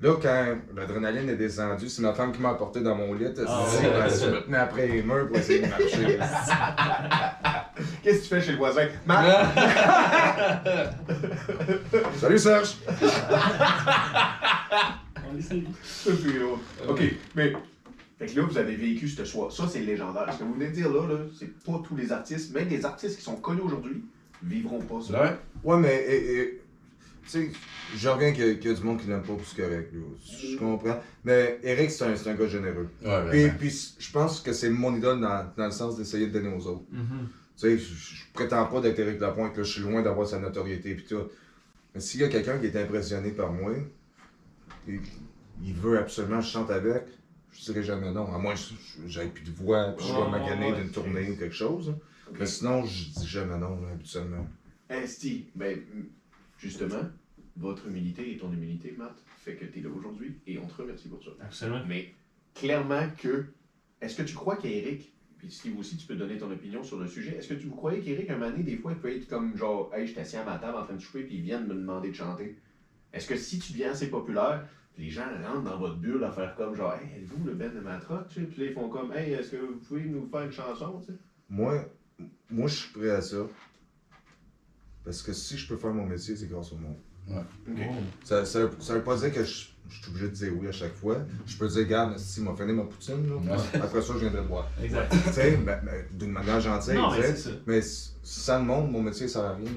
Là, 0.00 0.14
quand 0.22 0.46
l'adrénaline 0.74 1.28
est 1.28 1.36
descendue, 1.36 1.90
c'est 1.90 2.00
ma 2.00 2.14
femme 2.14 2.32
qui 2.32 2.40
m'a 2.40 2.50
apporté 2.52 2.80
dans 2.80 2.94
mon 2.94 3.12
lit. 3.12 3.24
elle 3.26 3.36
s'est 3.36 3.42
Ah 3.46 3.66
dit, 3.68 3.86
ouais. 3.86 3.92
ben, 3.92 4.08
je 4.08 4.30
me 4.30 4.40
tenais 4.42 4.56
après 4.56 4.86
les 4.88 5.02
murs 5.02 5.28
pour 5.28 5.36
essayer 5.36 5.60
de 5.60 5.66
marcher. 5.66 6.18
Qu'est-ce 8.02 8.18
que 8.20 8.22
tu 8.22 8.28
fais 8.28 8.40
chez 8.40 8.52
le 8.52 8.58
voisin? 8.58 8.86
Marc! 9.04 9.26
Salut 12.18 12.38
Serge! 12.38 12.76
C'est 15.40 16.38
drôle. 16.38 16.58
Ok, 16.88 17.02
mais. 17.34 17.52
Fait 18.18 18.26
que 18.26 18.38
là, 18.38 18.46
vous 18.46 18.58
avez 18.58 18.76
vécu 18.76 19.08
ce 19.08 19.24
soir. 19.24 19.50
Ça, 19.50 19.66
c'est 19.66 19.80
légendaire. 19.80 20.30
Ce 20.30 20.38
que 20.40 20.44
vous 20.44 20.52
venez 20.52 20.66
de 20.68 20.72
dire 20.74 20.92
là, 20.92 21.06
là 21.08 21.14
c'est 21.38 21.50
pas 21.64 21.80
tous 21.86 21.96
les 21.96 22.12
artistes, 22.12 22.52
même 22.52 22.68
des 22.68 22.84
artistes 22.84 23.16
qui 23.16 23.22
sont 23.22 23.36
connus 23.36 23.62
aujourd'hui, 23.62 24.02
vivront 24.42 24.80
pas 24.82 25.00
ça. 25.00 25.22
Ouais. 25.22 25.36
Ouais, 25.64 25.78
mais, 25.80 26.04
et- 26.06 26.40
et, 26.40 26.60
tu 27.24 27.30
sais, 27.30 27.50
je 27.96 28.08
reviens 28.10 28.32
qu'il 28.32 28.44
y, 28.62 28.66
y 28.66 28.70
a 28.70 28.74
du 28.74 28.82
monde 28.82 29.00
qui 29.00 29.06
l'aime 29.08 29.22
pas, 29.22 29.32
c'est 29.46 29.62
correct, 29.62 29.90
là. 29.94 30.00
Je 30.42 30.56
comprends. 30.58 31.00
Mais 31.24 31.60
Eric, 31.62 31.90
c'est 31.90 32.04
un, 32.04 32.12
un 32.12 32.34
gars 32.34 32.46
généreux. 32.46 32.88
Ouais, 33.02 33.50
Puis, 33.58 33.94
je 33.98 34.12
pense 34.12 34.40
que 34.40 34.52
c'est 34.52 34.68
mon 34.68 34.94
idole 34.94 35.20
dans, 35.20 35.46
dans 35.56 35.64
le 35.66 35.70
sens 35.72 35.96
d'essayer 35.96 36.26
de 36.26 36.32
donner 36.38 36.54
aux 36.54 36.66
autres. 36.66 36.84
Mhm. 36.92 37.28
Tu 37.56 37.78
sais, 37.78 37.78
je, 37.78 38.14
prétends 38.34 38.66
pas 38.66 38.80
d'être 38.82 38.98
Eric 38.98 39.18
Lapointe, 39.18 39.56
là, 39.56 39.62
je 39.62 39.72
suis 39.72 39.80
loin 39.82 40.02
d'avoir 40.02 40.26
sa 40.28 40.38
notoriété, 40.38 40.94
puis 40.94 41.04
tout. 41.08 41.22
Mais 41.94 42.00
s'il 42.02 42.20
y 42.20 42.24
a 42.24 42.28
quelqu'un 42.28 42.58
qui 42.58 42.66
est 42.66 42.76
impressionné 42.76 43.30
par 43.30 43.50
moi, 43.50 43.72
il 44.86 45.72
veut 45.72 45.98
absolument 45.98 46.38
que 46.38 46.44
je 46.44 46.50
chante 46.50 46.70
avec, 46.70 47.04
je 47.52 47.60
dirais 47.62 47.82
jamais 47.82 48.10
non. 48.10 48.32
À 48.32 48.38
moins 48.38 48.54
que 48.54 48.60
je- 48.60 49.06
j'aille 49.06 49.28
plus 49.28 49.42
de 49.42 49.50
voix, 49.50 49.92
puis 49.92 50.04
je 50.04 50.10
sois 50.10 50.24
Ouais, 50.24 50.30
magané 50.30 50.70
ouais, 50.70 50.76
d'une 50.76 50.90
tournée 50.90 51.28
ou 51.28 51.34
quelque 51.34 51.54
chose. 51.54 51.94
Mais 52.38 52.46
sinon, 52.46 52.84
je 52.84 53.04
dis 53.04 53.26
jamais 53.26 53.56
non, 53.56 53.78
là, 53.80 53.90
habituellement. 53.90 54.44
Steve, 55.04 55.42
ben, 55.54 55.78
justement, 56.58 57.04
votre 57.56 57.86
humilité 57.86 58.30
et 58.32 58.36
ton 58.36 58.50
humilité, 58.50 58.92
Matt, 58.96 59.22
fait 59.36 59.54
que 59.54 59.64
t'es 59.64 59.80
là 59.80 59.88
aujourd'hui 59.88 60.34
et 60.46 60.58
on 60.58 60.66
te 60.66 60.74
remercie 60.74 61.08
pour 61.08 61.22
ça. 61.22 61.30
Absolument. 61.40 61.80
Mais 61.84 62.08
clairement 62.54 63.06
que. 63.16 63.44
Est-ce 64.00 64.14
que 64.14 64.22
tu 64.22 64.34
crois 64.34 64.56
qu'Eric, 64.56 65.12
puis 65.36 65.50
Steve 65.50 65.76
aussi, 65.76 65.94
tu 65.94 66.06
peux 66.06 66.14
donner 66.14 66.38
ton 66.38 66.50
opinion 66.50 66.82
sur 66.82 66.96
le 66.96 67.06
sujet, 67.06 67.36
est-ce 67.36 67.46
que 67.46 67.52
tu 67.52 67.66
vous 67.66 67.74
croyez 67.74 68.00
qu'Eric, 68.00 68.30
un 68.30 68.36
moment 68.36 68.50
donné, 68.50 68.62
des 68.62 68.76
fois, 68.76 68.92
il 68.92 68.98
peut 68.98 69.12
être 69.12 69.26
comme 69.26 69.56
genre, 69.56 69.90
hey, 69.92 70.06
je 70.06 70.12
suis 70.12 70.20
assis 70.20 70.36
à 70.36 70.42
ma 70.42 70.56
table 70.56 70.78
en 70.78 70.82
train 70.82 70.94
de 70.94 71.00
souper, 71.00 71.22
puis 71.22 71.34
ils 71.34 71.42
viennent 71.42 71.66
me 71.66 71.74
demander 71.74 72.08
de 72.08 72.14
chanter? 72.14 72.54
Est-ce 73.12 73.26
que 73.26 73.36
si 73.36 73.58
tu 73.58 73.72
deviens 73.72 73.90
assez 73.92 74.08
populaire, 74.08 74.66
les 74.98 75.08
gens 75.10 75.24
rentrent 75.44 75.62
dans 75.62 75.78
votre 75.78 75.96
bulle 75.96 76.22
à 76.24 76.30
faire 76.30 76.54
comme 76.56 76.74
genre, 76.74 76.94
hey, 76.94 77.22
êtes-vous 77.22 77.44
le 77.44 77.54
Ben 77.54 77.72
de 77.74 77.80
Matrock? 77.80 78.28
Tu 78.28 78.40
sais, 78.40 78.46
Puis 78.46 78.66
ils 78.66 78.72
font 78.72 78.88
comme, 78.88 79.12
hey, 79.12 79.32
est-ce 79.32 79.50
que 79.52 79.56
vous 79.56 79.76
pouvez 79.76 80.04
nous 80.04 80.28
faire 80.28 80.42
une 80.42 80.52
chanson? 80.52 81.00
Tu 81.00 81.12
sais? 81.12 81.18
Moi, 81.48 81.84
moi, 82.50 82.68
je 82.68 82.74
suis 82.74 82.92
prêt 82.92 83.10
à 83.10 83.20
ça. 83.22 83.38
Parce 85.04 85.22
que 85.22 85.32
si 85.32 85.56
je 85.56 85.66
peux 85.66 85.76
faire 85.76 85.92
mon 85.92 86.04
métier, 86.06 86.36
c'est 86.36 86.46
grâce 86.48 86.72
au 86.72 86.76
monde. 86.76 86.96
Ok. 87.30 87.78
Ça, 88.24 88.44
ça, 88.44 88.60
ça 88.80 88.94
veut 88.94 89.02
pas 89.02 89.16
dire 89.16 89.32
que 89.32 89.42
je, 89.44 89.68
je 89.88 90.02
suis 90.02 90.08
obligé 90.10 90.26
de 90.28 90.32
dire 90.34 90.52
oui 90.56 90.68
à 90.68 90.72
chaque 90.72 90.94
fois. 90.94 91.18
Je 91.46 91.56
peux 91.56 91.68
dire, 91.68 91.78
regarde, 91.84 92.18
si 92.18 92.42
m'a 92.42 92.54
fini 92.54 92.72
ma 92.72 92.84
poutine, 92.84 93.28
là, 93.28 93.56
après 93.74 94.02
ça, 94.02 94.12
je 94.14 94.18
viendrai 94.18 94.42
te 94.42 94.48
voir. 94.48 94.68
Exact. 94.82 95.10
tu 95.10 95.32
sais, 95.32 95.56
ben, 95.56 95.80
ben, 95.84 96.04
d'une 96.12 96.32
manière 96.32 96.60
gentille, 96.60 96.94
Non, 96.94 97.12
tu 97.14 97.20
mais 97.20 97.34
ça. 97.36 97.50
Mais 97.66 97.82
si 97.82 98.10
sans 98.22 98.58
le 98.58 98.64
monde, 98.66 98.90
mon 98.92 99.02
métier, 99.02 99.26
ça 99.28 99.40
sert 99.40 99.50
à 99.50 99.54
rien. 99.54 99.70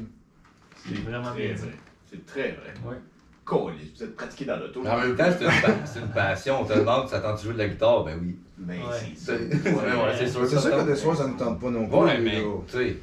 C'est 0.85 0.95
vraiment 0.95 1.31
Très 1.31 1.47
bien 1.47 1.55
dit. 1.55 1.61
vrai. 1.61 1.73
C'est 2.09 2.25
très 2.25 2.51
vrai. 2.51 2.73
Ouais. 2.85 2.97
Colis, 3.45 3.91
vous 3.95 4.03
êtes 4.03 4.15
pratiqué 4.15 4.45
dans 4.45 4.57
l'auto. 4.57 4.81
En 4.87 4.97
même 4.99 5.15
temps, 5.15 5.25
c'est 5.37 5.43
une, 5.45 5.61
pa- 5.61 5.85
c'est 5.85 5.99
une 5.99 6.07
passion. 6.11 6.61
On 6.61 6.65
te 6.65 6.73
demande, 6.73 7.09
ça 7.09 7.19
tente 7.19 7.37
de 7.39 7.43
jouer 7.43 7.53
de 7.53 7.57
la 7.57 7.67
guitare? 7.67 8.03
Ben 8.05 8.17
oui. 8.21 8.37
Mais 8.57 8.77
Ouais. 8.79 9.13
c'est 9.17 10.27
sûr. 10.27 10.47
C'est 10.47 10.59
sûr 10.59 10.77
que 10.77 10.85
des 10.85 10.95
soirs, 10.95 11.17
ça 11.17 11.27
ne 11.27 11.37
tente 11.37 11.59
pas 11.59 11.69
non 11.69 11.87
plus. 11.87 11.95
Ouais, 11.97 12.19
mais, 12.19 12.41
tu 12.67 12.77
sais, 12.77 12.97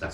ça 0.00 0.10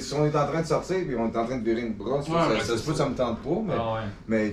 si 0.00 0.14
on 0.14 0.26
est 0.26 0.36
en 0.36 0.46
train 0.46 0.62
de 0.62 0.66
sortir 0.66 0.96
et 0.96 1.14
on 1.16 1.32
est 1.32 1.36
en 1.36 1.46
train 1.46 1.58
de 1.58 1.64
virer 1.64 1.82
une 1.82 1.94
brosse, 1.94 2.28
Ouais, 2.28 2.60
ça, 2.60 2.76
se 2.76 2.84
peut 2.84 2.92
que 2.92 2.98
ça. 2.98 3.08
me 3.08 3.14
tente 3.14 3.40
pas, 3.42 3.60
mais, 3.64 3.74
Ah 3.78 3.94
ouais. 3.94 4.00
mais 4.26 4.52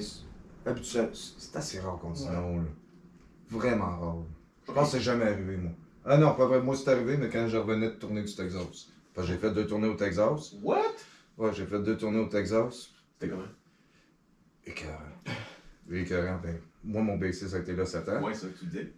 c'est 0.83 1.55
assez 1.55 1.79
rare 1.79 1.97
qu'on 1.99 2.11
dise 2.11 2.27
non. 2.27 2.57
Là. 2.57 2.63
Vraiment 3.49 3.85
rare. 3.85 4.15
Je 4.67 4.71
pense 4.73 4.91
que 4.91 4.97
c'est 4.97 5.03
jamais 5.03 5.25
arrivé, 5.25 5.57
moi. 5.57 5.71
Ah 6.05 6.17
non, 6.17 6.33
pas 6.35 6.45
vrai, 6.45 6.61
moi 6.61 6.75
c'est 6.75 6.89
arrivé, 6.91 7.17
mais 7.17 7.29
quand 7.29 7.47
je 7.47 7.57
revenais 7.57 7.87
de 7.87 7.93
tourner 7.95 8.21
du 8.23 8.33
Texas. 8.33 8.87
Que 9.15 9.23
j'ai 9.23 9.37
fait 9.37 9.49
deux 9.51 9.65
tournées 9.65 9.87
au 9.87 9.95
Texas. 9.95 10.53
What? 10.61 10.77
Ouais, 11.39 11.49
j'ai 11.53 11.65
fait 11.65 11.79
deux 11.79 11.97
tournées 11.97 12.19
au 12.19 12.27
Texas. 12.27 12.89
C'était 13.19 13.31
comment? 13.31 13.43
Écœurant. 14.67 15.33
Écœurant, 15.91 16.39
ben, 16.43 16.57
moi, 16.83 17.01
mon 17.01 17.17
bassiste 17.17 17.53
a 17.55 17.59
été 17.59 17.73
là 17.75 17.85
7 17.85 18.09
ans. 18.09 18.21
Ouais, 18.23 18.33
c'est 18.33 18.41
ça 18.41 18.47
que 18.47 18.59
tu 18.59 18.65
disais. 18.65 18.91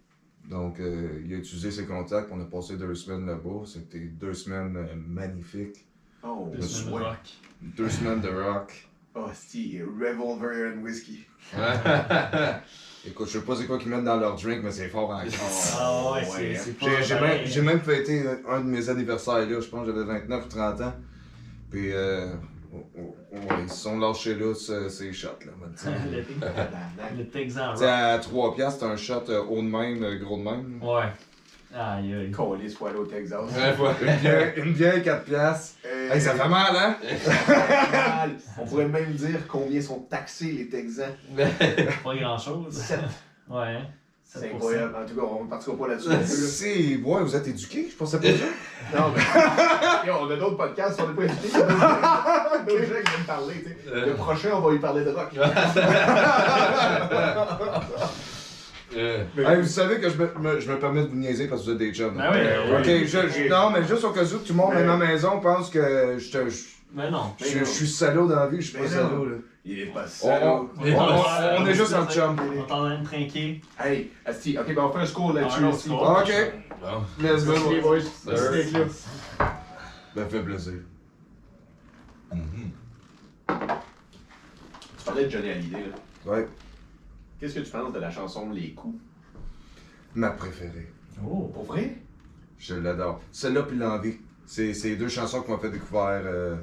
Donc, 0.48 0.80
euh, 0.80 1.22
il 1.24 1.32
a 1.34 1.36
utilisé 1.38 1.70
ses 1.70 1.84
contacts. 1.86 2.28
On 2.32 2.40
a 2.40 2.44
passé 2.44 2.76
deux 2.76 2.94
semaines 2.94 3.26
là-bas. 3.26 3.64
C'était 3.66 3.98
deux 4.00 4.34
semaines 4.34 4.76
euh, 4.76 4.94
magnifiques. 4.96 5.86
Oh, 6.22 6.50
Deux 6.54 6.60
semaines 6.62 6.98
de 6.98 7.04
rock. 7.04 7.18
Deux 7.62 7.88
semaines 7.88 8.20
de 8.20 8.28
rock. 8.28 8.88
Oh, 9.14 9.26
c'est 9.34 9.82
Revolver 9.82 10.72
and 10.72 10.82
Whiskey. 10.82 11.26
Écoute, 13.06 13.28
je 13.28 13.38
sais 13.38 13.44
pas 13.44 13.56
c'est 13.56 13.66
quoi 13.66 13.78
qu'ils 13.78 13.88
mettent 13.88 14.04
dans 14.04 14.18
leur 14.18 14.36
drink, 14.36 14.62
mais 14.62 14.70
c'est 14.70 14.88
fort 14.88 15.10
en 15.10 15.20
crise. 15.20 15.34
Ah 15.78 16.12
ouais, 16.12 16.28
Ouais, 16.28 16.54
c'est- 16.54 16.70
hein. 16.86 17.00
J'ai 17.02 17.14
même, 17.20 17.46
j'ai 17.46 17.62
même 17.62 17.80
fêté 17.80 18.22
un 18.48 18.60
de 18.60 18.66
mes 18.66 18.88
anniversaires 18.88 19.48
là, 19.48 19.60
je 19.60 19.66
pense 19.68 19.86
que 19.86 19.92
j'avais 19.92 20.04
29 20.04 20.44
ou 20.44 20.48
30 20.48 20.80
ans. 20.82 20.94
Puis, 21.70 21.92
euh, 21.92 22.32
ouais, 22.72 23.40
ils 23.62 23.68
se 23.68 23.76
sont 23.76 23.98
lâchés 23.98 24.34
là, 24.34 24.54
ce- 24.54 24.88
ces 24.88 25.12
shots 25.12 25.28
là. 25.46 25.52
Le- 27.16 27.24
Texan 27.28 27.72
Tu 27.74 27.80
sais, 27.80 27.84
rock. 27.86 27.94
à 27.94 28.18
3 28.18 28.54
piastres, 28.54 28.80
c'est 28.80 28.86
un 28.92 28.96
shot 28.96 29.24
euh, 29.28 29.42
haut 29.44 29.56
de 29.62 29.68
même, 29.68 30.02
euh, 30.02 30.18
gros 30.18 30.36
de 30.38 30.42
même. 30.42 30.80
Ouais. 30.82 31.02
Aïe 31.72 32.12
aïe. 32.14 32.32
Faut 32.32 32.52
aller 32.86 32.98
au 32.98 33.06
Texas. 33.06 33.42
Une 34.56 34.72
bière, 34.72 34.94
bière 34.94 35.02
4 35.02 35.24
piastres. 35.24 35.76
Euh, 35.86 36.10
Hey, 36.12 36.20
ça 36.20 36.34
fait 36.34 36.48
mal, 36.48 36.74
hein? 36.76 36.96
mal. 37.92 38.30
On 38.58 38.66
pourrait 38.66 38.88
même 38.88 39.12
dire 39.12 39.46
combien 39.46 39.80
sont 39.80 40.00
taxés 40.00 40.50
les 40.52 40.68
Texans. 40.68 41.14
Pas 42.02 42.14
grand 42.16 42.38
chose. 42.38 42.74
Sept. 42.76 42.98
Ouais. 43.48 43.78
C'est 44.32 44.46
7%. 44.46 44.54
incroyable. 44.54 44.94
En 44.94 45.04
tout 45.08 45.14
cas, 45.16 45.26
on 45.40 45.44
ne 45.44 45.50
partira 45.50 45.76
pas 45.76 45.88
là-dessus. 45.88 46.08
ouais, 47.04 47.20
vous 47.22 47.34
êtes 47.36 47.48
éduqués, 47.48 47.88
je 47.90 47.96
pensais 47.96 48.18
pas 48.20 48.26
ça. 48.28 48.44
Non, 48.96 49.12
mais. 49.14 49.22
On 50.20 50.30
a 50.30 50.36
d'autres 50.36 50.56
podcasts, 50.56 51.00
on 51.00 51.08
n'est 51.08 51.14
pas 51.14 51.22
invités. 51.32 51.48
il 51.52 51.58
y 51.58 51.62
a 51.62 52.58
d'autres 52.66 52.80
gens- 52.82 52.86
qui 52.86 53.10
viennent 53.10 53.26
parler. 53.26 53.54
tu 53.62 53.90
sais. 53.90 54.06
Le 54.06 54.14
prochain, 54.14 54.48
on 54.54 54.60
va 54.60 54.70
lui 54.72 54.78
parler 54.78 55.04
de 55.04 55.10
rock. 55.10 55.30
Euh, 58.96 59.24
Hey, 59.36 59.60
vous 59.60 59.68
savez 59.68 60.00
que 60.00 60.08
je 60.10 60.16
me, 60.16 60.28
me- 60.40 60.58
je 60.60 60.68
me 60.70 60.76
permets 60.78 61.02
de 61.02 61.08
vous 61.08 61.16
niaiser 61.16 61.46
parce 61.46 61.60
que 61.62 61.66
vous 61.66 61.72
êtes 61.72 61.78
des 61.78 61.92
chums. 61.94 62.16
Ben 62.16 62.30
oui, 62.32 62.38
ben 62.40 62.76
Ok, 62.80 62.86
oui. 62.86 63.06
je, 63.06 63.18
je- 63.28 63.48
non, 63.48 63.70
mais 63.70 63.84
juste 63.86 64.02
au 64.04 64.10
cas 64.10 64.24
où 64.24 64.38
tout 64.38 64.42
le 64.48 64.54
monde 64.54 64.72
Mais- 64.74 64.82
à 64.82 64.84
ma 64.84 64.96
maison 64.96 65.38
pense 65.40 65.70
que 65.70 66.16
je, 66.18 66.30
te- 66.32 66.50
je, 66.50 66.58
Mais 66.92 67.08
non. 67.10 67.32
je, 67.38 67.58
je 67.60 67.64
suis 67.64 67.86
salaud 67.86 68.26
dans 68.26 68.34
la 68.36 68.48
vie, 68.48 68.60
je 68.60 68.70
suis 68.70 68.78
pas 68.78 68.88
salaud. 68.88 69.26
Là. 69.26 69.36
Il 69.64 69.78
est 69.80 69.86
pas 69.86 70.04
On, 70.04 70.08
salaud. 70.08 70.70
on- 70.78 70.82
on- 70.82 71.66
est 71.66 71.74
juste 71.74 71.92
en 71.92 72.06
chum. 72.08 72.36
On 72.40 72.52
est 72.52 72.60
en 72.60 72.66
train 72.66 72.98
de 72.98 73.04
trinquer. 73.04 73.60
Hey, 73.78 74.10
Asti, 74.24 74.56
ok, 74.58 74.74
ben 74.74 74.82
on 74.84 74.90
fait 74.92 74.98
un 75.00 75.06
score 75.06 75.32
là-dessus. 75.34 75.60
Ah, 75.92 76.22
ok, 76.22 76.32
let's 77.20 77.44
go. 77.44 77.52
Les 77.70 77.80
boys. 77.80 77.98
Merci 78.26 78.70
là. 78.72 78.84
Ben, 80.16 80.28
fait 80.28 80.42
plaisir. 80.42 80.72
Mhm. 82.32 82.70
Tu 83.48 85.04
parlais 85.04 85.24
de 85.24 85.30
Johnny 85.30 85.50
Hallyday, 85.50 85.80
là. 85.86 86.32
Ouais, 86.32 86.48
Qu'est-ce 87.38 87.54
que 87.54 87.60
tu 87.60 87.70
penses 87.70 87.92
de 87.92 87.98
la 87.98 88.10
chanson 88.10 88.50
Les 88.50 88.72
coups? 88.72 88.98
ma 90.14 90.30
préférée. 90.30 90.90
Oh. 91.24 91.50
Pour 91.54 91.64
vrai? 91.64 91.96
Je 92.58 92.74
l'adore. 92.74 93.20
Celle-là 93.32 93.62
puis 93.62 93.76
l'envie. 93.78 94.16
C'est 94.46 94.74
c'est 94.74 94.88
les 94.90 94.96
deux 94.96 95.08
chansons 95.08 95.42
qui 95.42 95.50
m'ont 95.50 95.58
fait 95.58 95.70
découvrir 95.70 96.22
euh, 96.24 96.56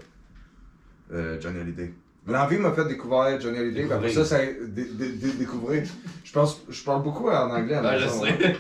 euh, 1.14 1.40
Johnny 1.40 1.60
Hallyday. 1.62 1.94
L'envie 2.28 2.58
m'a 2.58 2.74
fait 2.74 2.86
découvrir 2.86 3.40
Johnny 3.40 3.58
Hallyday, 3.58 3.84
puis 3.84 3.94
après 3.94 4.12
ça, 4.12 4.26
ça 4.26 4.36
a 4.38 4.46
dé- 4.46 4.90
dé- 4.92 5.14
dé- 5.14 5.32
découvrir. 5.34 5.84
Je 6.26 6.32
pense, 6.34 6.62
je 6.68 6.84
parle 6.84 7.02
beaucoup 7.04 7.30
en 7.30 7.50
anglais 7.52 7.82
la 7.82 7.92
Ouais, 7.92 8.00
je 8.00 8.08
sais. 8.10 8.30
hein. 8.50 8.54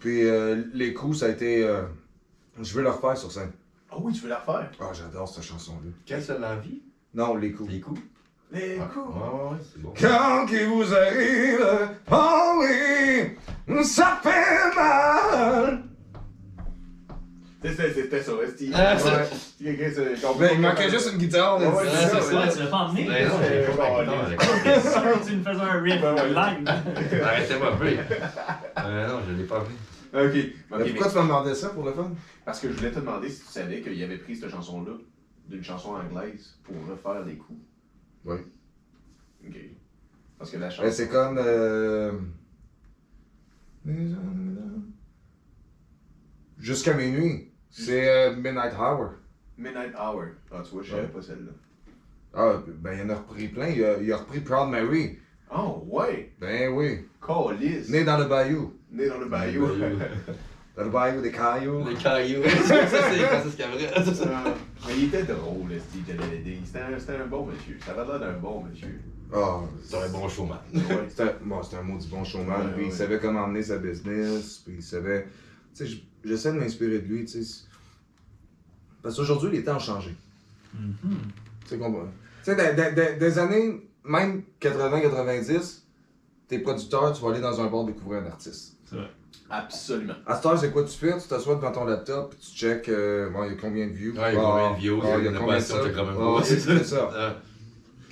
Puis 0.00 0.24
euh, 0.28 0.62
les 0.74 0.92
coups, 0.92 1.18
ça 1.20 1.26
a 1.26 1.28
été. 1.30 1.64
euh, 1.64 1.82
je 2.60 2.74
veux 2.74 2.82
le 2.82 2.90
refaire 2.90 3.16
sur 3.16 3.32
scène. 3.32 3.50
Ah 3.90 3.94
oui, 3.98 4.12
tu 4.12 4.20
veux 4.22 4.28
la 4.28 4.38
refaire? 4.40 4.70
Ah, 4.80 4.92
j'adore 4.92 5.26
cette 5.28 5.44
chanson-là. 5.44 5.90
Quelle 6.04 6.22
seule 6.22 6.40
l'envie? 6.42 6.82
Non, 7.14 7.36
les 7.36 7.52
coups. 7.52 7.70
Les 7.70 7.80
coups? 7.80 8.00
Les 8.52 8.78
Ouais, 8.78 8.84
coups. 8.92 9.06
ouais, 9.08 9.50
ouais, 9.50 9.58
c'est 9.72 9.80
bon. 9.82 9.94
Quand 9.98 10.46
il 10.52 10.66
vous 10.66 10.94
arrive, 10.94 11.66
oh 12.12 12.62
oui, 13.68 13.84
ça 13.84 14.20
fait 14.22 14.74
mal. 14.76 15.82
C'était 17.64 18.22
ça. 18.22 18.32
Ah, 18.74 18.96
Ouais. 18.96 19.28
Il 19.60 19.68
écrit 19.68 19.94
ça. 19.94 20.02
Ben, 20.38 20.50
il 20.54 20.60
manquait 20.60 20.90
juste 20.90 21.10
une 21.12 21.18
guitare. 21.18 21.58
Ouais, 21.60 21.66
tu 22.52 22.58
l'as 22.58 22.66
pas 22.66 22.76
emmené? 22.76 23.06
Tu 25.26 25.36
nous 25.36 25.44
faisais 25.44 25.60
un 25.60 25.80
riff 25.80 26.02
live. 26.02 27.22
Arrêtez-moi 27.24 27.72
un 27.72 27.76
peu. 27.76 27.88
Euh, 28.86 29.08
non, 29.08 29.20
je 29.26 29.32
l'ai 29.34 29.44
pas 29.44 29.60
vu. 29.60 29.74
Ok. 30.12 30.52
Pourquoi 30.68 31.08
tu 31.10 31.14
m'as 31.16 31.22
demandé 31.22 31.54
ça 31.54 31.70
pour 31.70 31.84
le 31.84 31.92
fun? 31.92 32.12
Parce 32.44 32.60
que 32.60 32.68
je 32.68 32.74
voulais 32.74 32.90
te 32.90 32.98
demander 33.00 33.30
si 33.30 33.40
tu 33.40 33.46
savais 33.48 33.80
qu'il 33.80 34.02
avait 34.02 34.18
pris 34.18 34.36
cette 34.36 34.50
chanson-là 34.50 34.92
d'une 35.48 35.64
chanson 35.64 35.94
anglaise 35.94 36.58
pour 36.64 36.76
refaire 36.86 37.24
les 37.24 37.36
coups. 37.36 37.58
Oui. 38.26 38.36
Ok. 39.46 39.56
Parce 40.38 40.50
que 40.50 40.58
la 40.58 40.68
chanson. 40.68 40.90
c'est 40.92 41.08
comme. 41.08 41.38
euh, 41.38 42.12
Jusqu'à 46.58 46.94
minuit. 46.94 47.50
C'est 47.76 48.08
euh, 48.08 48.34
Midnight 48.36 48.72
Hour. 48.78 49.14
Midnight 49.58 49.94
Hour. 49.98 50.26
Ah, 50.52 50.62
tu 50.64 50.74
vois, 50.74 50.82
je 50.84 50.90
savais 50.90 51.02
Ouais. 51.02 51.08
pas 51.08 51.22
celle-là. 51.22 51.52
Ah, 52.32 52.62
ben 52.66 52.92
il 52.92 52.98
y 53.00 53.02
en 53.02 53.10
a 53.10 53.14
repris 53.16 53.48
plein. 53.48 53.68
Il 53.68 53.84
a, 53.84 53.96
il 54.00 54.12
a 54.12 54.16
repris 54.16 54.40
Proud 54.40 54.70
Mary. 54.70 55.18
Oh, 55.54 55.84
ouais. 55.88 56.32
Ben 56.40 56.72
oui. 56.72 57.00
Calice. 57.24 57.88
Né 57.88 58.04
dans 58.04 58.18
le 58.18 58.24
bayou. 58.26 58.72
Né 58.92 59.08
dans 59.08 59.18
le 59.18 59.26
bayou. 59.26 59.66
Dans 60.76 60.82
le 60.82 60.90
bayou 60.90 61.20
des 61.20 61.30
cailloux. 61.30 61.84
Les 61.88 61.94
cailloux. 61.94 62.42
ça, 62.48 62.86
c'est 62.88 63.18
Francis 63.20 63.54
Cabrel. 63.54 63.90
Ah, 63.94 64.44
Mais 64.88 64.92
il 64.98 65.04
était 65.04 65.22
drôle, 65.22 65.70
Steve 65.88 66.02
Johnny 66.18 66.60
C'était 66.64 66.80
un, 66.80 66.98
c'était 66.98 67.14
un 67.14 67.26
bon 67.26 67.46
monsieur. 67.46 67.78
Ça 67.86 67.92
avait 67.92 68.04
l'air 68.04 68.18
d'un 68.18 68.32
bon 68.38 68.64
monsieur. 68.64 69.00
Ah, 69.32 69.60
C'est 69.84 69.96
un 69.96 70.08
bon 70.08 70.28
showman. 70.28 70.58
Ouais. 70.74 70.80
C'était 71.08 71.22
un, 71.22 71.32
bon, 71.44 71.60
un 71.60 71.82
maudit 71.82 72.08
bon 72.08 72.24
showman. 72.24 72.56
Ouais, 72.60 72.72
puis 72.76 72.86
il 72.86 72.92
savait 72.92 73.20
comment 73.20 73.42
emmener 73.44 73.62
sa 73.62 73.78
business. 73.78 74.62
Puis 74.64 74.74
il 74.78 74.82
savait. 74.82 75.28
Tu 75.76 75.86
sais, 75.86 75.94
j'essaie 76.24 76.52
de 76.52 76.58
m'inspirer 76.58 76.98
de 77.00 77.06
lui, 77.06 77.24
tu 77.24 77.42
sais. 77.44 77.64
Parce 79.02 79.16
qu'aujourd'hui, 79.16 79.50
les 79.50 79.64
temps 79.64 79.76
ont 79.76 79.80
changé. 79.80 80.14
Mhm. 80.74 80.94
Tu 81.62 81.68
sais, 81.68 81.78
comprends? 81.78 82.08
Tu 82.44 82.50
sais, 82.50 82.56
des, 82.56 82.74
des- 82.82 82.92
des- 82.92 83.16
des 83.16 83.38
années, 83.38 83.86
même 84.04 84.42
80-90, 84.60 85.82
t'es 86.48 86.58
producteur, 86.58 87.12
tu 87.12 87.22
vas 87.22 87.30
aller 87.30 87.40
dans 87.40 87.60
un 87.60 87.66
bar 87.66 87.84
découvrir 87.84 88.22
un 88.22 88.26
artiste. 88.26 88.76
C'est 88.88 88.96
vrai. 88.96 89.10
Absolument. 89.50 90.14
À 90.26 90.34
cette 90.36 90.46
heure, 90.46 90.58
c'est 90.58 90.70
quoi 90.72 90.84
tu 90.84 90.96
fais? 90.96 91.16
Tu 91.18 91.28
t'assois 91.28 91.56
devant 91.56 91.70
ton 91.70 91.84
laptop, 91.84 92.30
puis 92.34 92.38
tu 92.50 92.56
check, 92.56 92.88
euh, 92.88 93.28
bon, 93.30 93.44
il 93.44 93.50
y 93.50 93.52
a 93.52 93.56
combien 93.60 93.86
de 93.86 93.92
views? 93.92 94.12
Ouais, 94.16 94.32
il 94.32 94.36
y 94.36 94.38
a 94.38 94.42
combien 94.42 94.70
de 94.72 94.76
views, 94.80 95.00
Ah, 95.02 95.06
il 95.06 95.10
y 95.10 95.12
a 95.12 95.18
il 95.18 95.24
y 95.24 95.28
a 95.28 95.38
combien 95.38 95.54
de 95.58 95.60
pas 95.60 95.66
ça? 95.66 95.84
de 95.84 95.88
quand 95.90 96.06
même 96.06 96.16
Ah, 96.18 96.40
c'est 96.42 96.60
c'est 96.60 96.84
ça. 96.84 97.10
Ah, 97.16 97.36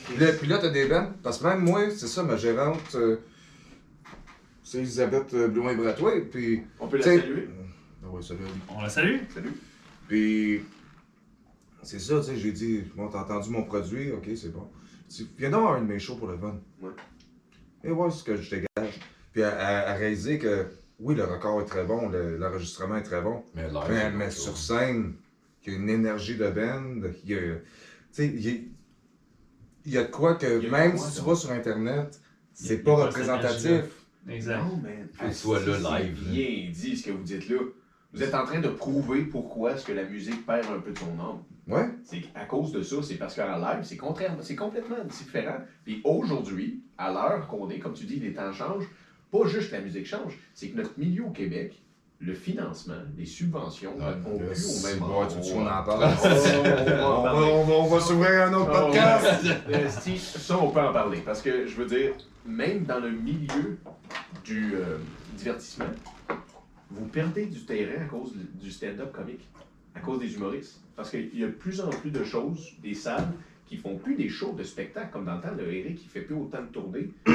Puis 0.05 0.17
là, 0.19 0.33
puis 0.33 0.47
là, 0.49 0.59
t'as 0.59 0.69
des 0.71 0.87
bands, 0.87 1.11
parce 1.23 1.39
que 1.39 1.45
même 1.47 1.61
moi, 1.61 1.81
c'est 1.91 2.07
ça, 2.07 2.23
ma 2.23 2.37
gérante, 2.37 2.95
euh, 2.97 3.17
c'est 4.63 4.79
Elisabeth 4.79 5.33
euh, 5.35 5.49
Blouin-Bratois, 5.49 6.13
puis... 6.31 6.63
On 6.81 6.87
peut 6.89 6.99
la 6.99 7.03
saluer. 7.05 7.49
Ah. 8.21 8.73
On 8.77 8.81
la 8.83 8.89
salue. 8.89 9.19
Salut. 9.33 9.53
Puis, 10.09 10.61
c'est 11.83 11.99
ça, 11.99 12.21
tu 12.21 12.27
sais, 12.27 12.37
j'ai 12.37 12.53
dit, 12.53 12.83
bon, 12.97 13.09
t'as 13.09 13.23
entendu 13.23 13.51
mon 13.51 13.65
produit, 13.65 14.13
ok, 14.13 14.29
c'est 14.37 14.53
bon. 14.53 14.69
Tu 15.15 15.25
viens 15.39 15.51
d'avoir 15.51 15.75
un 15.75 15.83
de 15.83 15.87
mes 15.87 15.99
shows 15.99 16.17
pour 16.17 16.29
le 16.29 16.37
fun. 16.39 16.59
Ouais. 16.81 16.91
Et 17.85 17.91
voir 17.91 18.13
ce 18.13 18.23
que 18.25 18.37
je 18.37 18.51
dégage. 18.51 19.01
Puis, 19.33 19.43
à, 19.43 19.51
à- 19.59 19.91
à 19.91 19.95
réaliser 19.95 20.39
que, 20.39 20.67
oui, 21.01 21.15
le 21.15 21.25
record 21.25 21.61
est 21.63 21.67
très 21.67 21.85
bon, 21.85 22.09
le- 22.09 22.37
l'enregistrement 22.37 22.97
est 22.97 23.03
très 23.03 23.23
bon, 23.23 23.43
Mais 23.55 23.69
live, 23.69 23.83
mais, 23.89 24.11
mais 24.13 24.31
sur 24.31 24.57
scène, 24.57 25.15
qu'il 25.61 25.73
y 25.73 25.77
a 25.77 25.79
une 25.79 25.89
énergie 25.91 26.37
de 26.37 26.49
band, 26.51 27.01
qu'il 27.21 27.31
y 27.31 27.35
a, 27.35 27.41
tu 27.41 27.63
sais, 28.11 28.27
il 28.27 28.41
y 28.41 28.51
a- 28.51 28.61
il 29.85 29.93
y 29.93 29.99
a 29.99 30.05
de 30.05 30.11
quoi 30.11 30.35
que 30.37 30.63
Il 30.63 30.71
même 30.71 30.97
quoi, 30.97 31.07
si 31.09 31.19
tu 31.19 31.25
vas 31.27 31.35
sur 31.35 31.51
Internet, 31.51 32.21
Il 32.61 32.67
c'est 32.67 32.79
pas 32.79 32.93
il 32.93 33.03
représentatif. 33.07 33.83
Exact. 34.29 34.63
Man. 34.83 35.33
Sois 35.33 35.59
là, 35.61 35.77
c'est 35.77 36.03
live, 36.05 36.25
là. 36.27 36.31
bien 36.33 36.71
dit 36.73 36.97
ce 36.97 37.07
que 37.07 37.11
vous 37.11 37.23
dites 37.25 37.49
là. 37.49 37.59
Vous 38.15 38.23
êtes 38.23 38.35
en 38.35 38.45
train 38.45 38.61
de 38.61 38.69
prouver 38.69 39.23
pourquoi 39.23 39.73
est-ce 39.73 39.87
que 39.87 39.93
la 39.93 40.05
musique 40.05 40.45
perd 40.45 40.67
un 40.67 40.81
peu 40.81 40.91
de 40.93 40.99
son 40.99 41.07
âme. 41.19 41.39
Ouais. 41.67 41.89
C'est 42.05 42.23
à 42.35 42.45
cause 42.45 42.73
de 42.73 42.83
ça, 42.83 42.97
c'est 43.03 43.15
parce 43.15 43.35
qu'en 43.35 43.57
live, 43.57 43.81
c'est 43.83 43.97
contraire, 43.97 44.37
c'est 44.41 44.57
complètement 44.57 45.03
différent. 45.09 45.59
Puis 45.85 46.01
aujourd'hui, 46.05 46.83
à 46.99 47.11
l'heure 47.13 47.47
qu'on 47.49 47.71
est, 47.71 47.79
comme 47.79 47.95
tu 47.95 48.05
dis, 48.05 48.17
les 48.21 48.33
temps 48.35 48.53
changent, 48.53 48.89
pas 49.31 49.47
juste 49.47 49.73
la 49.73 49.81
musique 49.81 50.07
change, 50.07 50.37
c'est 50.55 50.69
que 50.69 50.77
notre 50.77 50.99
milieu 50.99 51.25
au 51.25 51.31
Québec, 51.31 51.81
le 52.21 52.35
financement, 52.35 52.95
les 53.17 53.25
subventions 53.27 53.97
Ouais, 53.97 54.15
ont 54.27 54.39
plus 54.39 54.85
au 54.85 54.87
même 54.89 55.03
endroit. 55.03 55.27
tu 55.27 55.37
veux 55.49 55.55
qu'on 55.55 55.67
en 55.67 55.83
parle? 55.83 56.05
on 56.05 56.07
va 56.07 57.09
On 57.09 57.23
va, 57.23 57.23
parler. 57.23 57.47
on 57.53 57.65
va- 57.65 57.75
on 57.75 57.87
va 57.87 58.01
s'ouvrir 58.01 58.43
un 58.49 58.53
autre 58.53 58.71
podcast. 58.71 59.47
Euh, 59.73 59.89
ça, 59.89 60.59
on 60.59 60.69
peut 60.71 60.81
en 60.81 60.93
parler. 60.93 61.19
Parce 61.25 61.41
que, 61.43 61.67
je 61.67 61.75
veux 61.75 61.87
dire, 61.87 62.13
même 62.45 62.85
dans 62.85 63.01
le 63.01 63.11
milieu 63.11 63.79
du 64.45 64.75
euh, 64.75 64.99
divertissement, 65.37 65.87
vous 66.93 67.07
perdez 67.07 67.47
du 67.47 67.61
terrain 67.65 68.03
à 68.03 68.07
cause 68.07 68.35
du 68.61 68.71
stand-up 68.71 69.13
comique, 69.13 69.49
à 69.95 70.01
cause 70.01 70.21
des 70.21 70.35
humoristes. 70.35 70.81
Parce 70.97 71.11
qu'il 71.11 71.37
y 71.39 71.45
a 71.45 71.47
de 71.47 71.53
plus 71.53 71.81
en 71.81 71.91
plus 71.91 72.11
de 72.11 72.25
choses, 72.25 72.73
des 72.83 72.95
salles 72.95 73.29
qui 73.67 73.77
font 73.77 73.97
plus 73.97 74.15
des 74.15 74.29
shows 74.29 74.53
de 74.53 74.63
spectacle, 74.63 75.09
comme 75.13 75.25
dans 75.25 75.37
le 75.37 75.41
temps, 75.41 75.55
le 75.57 75.73
Eric 75.73 75.97
qui 75.99 76.09
fait 76.09 76.21
plus 76.21 76.35
autant 76.35 76.61
de 76.63 76.67
tournées. 76.67 77.11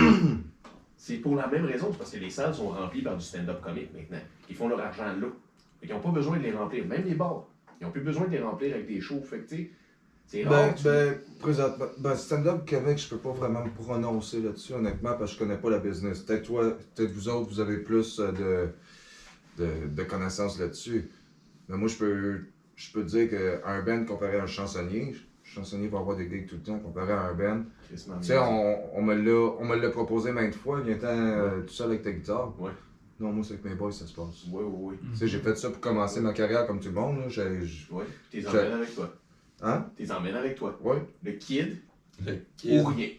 C'est 1.00 1.18
pour 1.18 1.36
la 1.36 1.48
même 1.48 1.66
raison, 1.66 1.90
c'est 1.92 1.98
parce 2.00 2.12
que 2.12 2.18
les 2.18 2.32
salles 2.32 2.56
sont 2.56 2.70
remplies 2.70 3.04
par 3.04 3.16
du 3.16 3.24
stand-up 3.24 3.62
comique 3.62 3.94
maintenant. 3.94 4.18
Ils 4.50 4.56
font 4.56 4.68
leur 4.68 4.80
argent 4.80 5.06
là. 5.06 5.28
Fait 5.80 5.86
qu'ils 5.86 5.96
n'ont 5.96 6.02
pas 6.02 6.10
besoin 6.10 6.38
de 6.40 6.44
les 6.44 6.52
remplir. 6.52 6.88
Même 6.88 7.04
les 7.06 7.14
bars, 7.14 7.46
ils 7.80 7.84
n'ont 7.86 7.92
plus 7.92 8.02
besoin 8.02 8.26
de 8.26 8.32
les 8.32 8.40
remplir 8.40 8.74
avec 8.74 8.88
des 8.88 9.00
shows. 9.00 9.22
Fait 9.22 9.38
que, 9.40 9.56
c'est 10.26 10.44
Ben, 10.44 10.74
tu- 10.74 10.84
ben, 10.84 11.16
présentement, 11.40 11.86
ben, 12.00 12.16
stand-up 12.16 12.66
Québec, 12.66 12.98
je 12.98 13.08
peux 13.10 13.20
pas 13.20 13.32
vraiment 13.32 13.64
me 13.64 13.70
prononcer 13.70 14.42
là-dessus, 14.42 14.74
honnêtement, 14.74 15.14
parce 15.14 15.32
que 15.36 15.38
je 15.38 15.44
connais 15.44 15.58
pas 15.58 15.70
la 15.70 15.78
business. 15.78 16.22
Peut-être 16.22 16.48
toi, 16.48 16.76
peut-être 16.96 17.12
vous 17.12 17.30
autres, 17.30 17.48
vous 17.48 17.60
avez 17.60 17.78
plus 17.78 18.20
euh, 18.20 18.32
de, 18.32 18.70
de, 19.58 19.88
de 19.90 20.04
connaissances 20.04 20.60
là-dessus. 20.60 21.10
Mais 21.70 21.78
moi, 21.78 21.88
je 21.88 21.96
peux, 21.98 22.40
je 22.76 22.92
peux 22.92 23.04
te 23.04 23.10
dire 23.10 23.30
qu'un 23.30 23.82
band 23.82 24.06
comparé 24.06 24.38
à 24.40 24.44
un 24.44 24.48
chansonnier, 24.48 25.16
chansonnier 25.44 25.88
va 25.88 26.00
avoir 26.00 26.16
des 26.18 26.30
gigs 26.30 26.48
tout 26.48 26.56
le 26.56 26.62
temps, 26.62 26.80
comparé 26.80 27.14
à 27.14 27.22
un 27.24 27.34
band. 27.34 27.64
Tu 27.90 27.98
sais, 28.22 28.38
on, 28.38 28.98
on 28.98 29.02
me 29.02 29.16
l'a 29.16 29.56
on 29.60 29.66
me 29.66 29.76
l'a 29.76 29.90
proposé 29.90 30.32
maintes 30.32 30.56
fois, 30.56 30.82
viens-t'en 30.82 31.08
euh, 31.08 31.62
tout 31.62 31.74
seul 31.74 31.88
avec 31.90 32.04
ta 32.04 32.12
guitare. 32.12 32.54
Ouais. 32.60 32.72
Non, 33.20 33.32
moi, 33.32 33.44
c'est 33.44 33.54
avec 33.54 33.66
mes 33.66 33.74
boys, 33.74 33.92
ça 33.92 34.06
se 34.06 34.14
passe. 34.14 34.44
Oui, 34.52 34.64
oui, 34.64 34.78
oui. 35.02 35.10
Tu 35.14 35.18
sais, 35.20 35.28
j'ai 35.28 35.40
fait 35.40 35.56
ça 35.58 35.72
pour 35.72 35.80
commencer 35.80 36.22
ma 36.22 36.34
carrière 36.34 36.68
comme 36.68 36.80
tout 36.80 36.90
le 36.90 36.94
monde, 36.96 37.20
là. 37.20 37.30
J'- 37.30 37.88
Ouais. 37.90 38.04
T'es 38.32 38.42
Je- 38.42 38.48
emmènes 38.48 38.74
avec 38.74 38.94
toi. 38.94 39.14
Hein? 39.64 39.86
T'es 39.96 40.12
emmènes 40.12 40.36
avec 40.36 40.56
toi. 40.56 40.78
Ouais. 40.84 41.02
Le 41.24 41.32
kid 41.32 41.78
Le 42.24 42.34
ou 42.34 42.38
kid. 42.58 42.86
rien. 42.96 43.10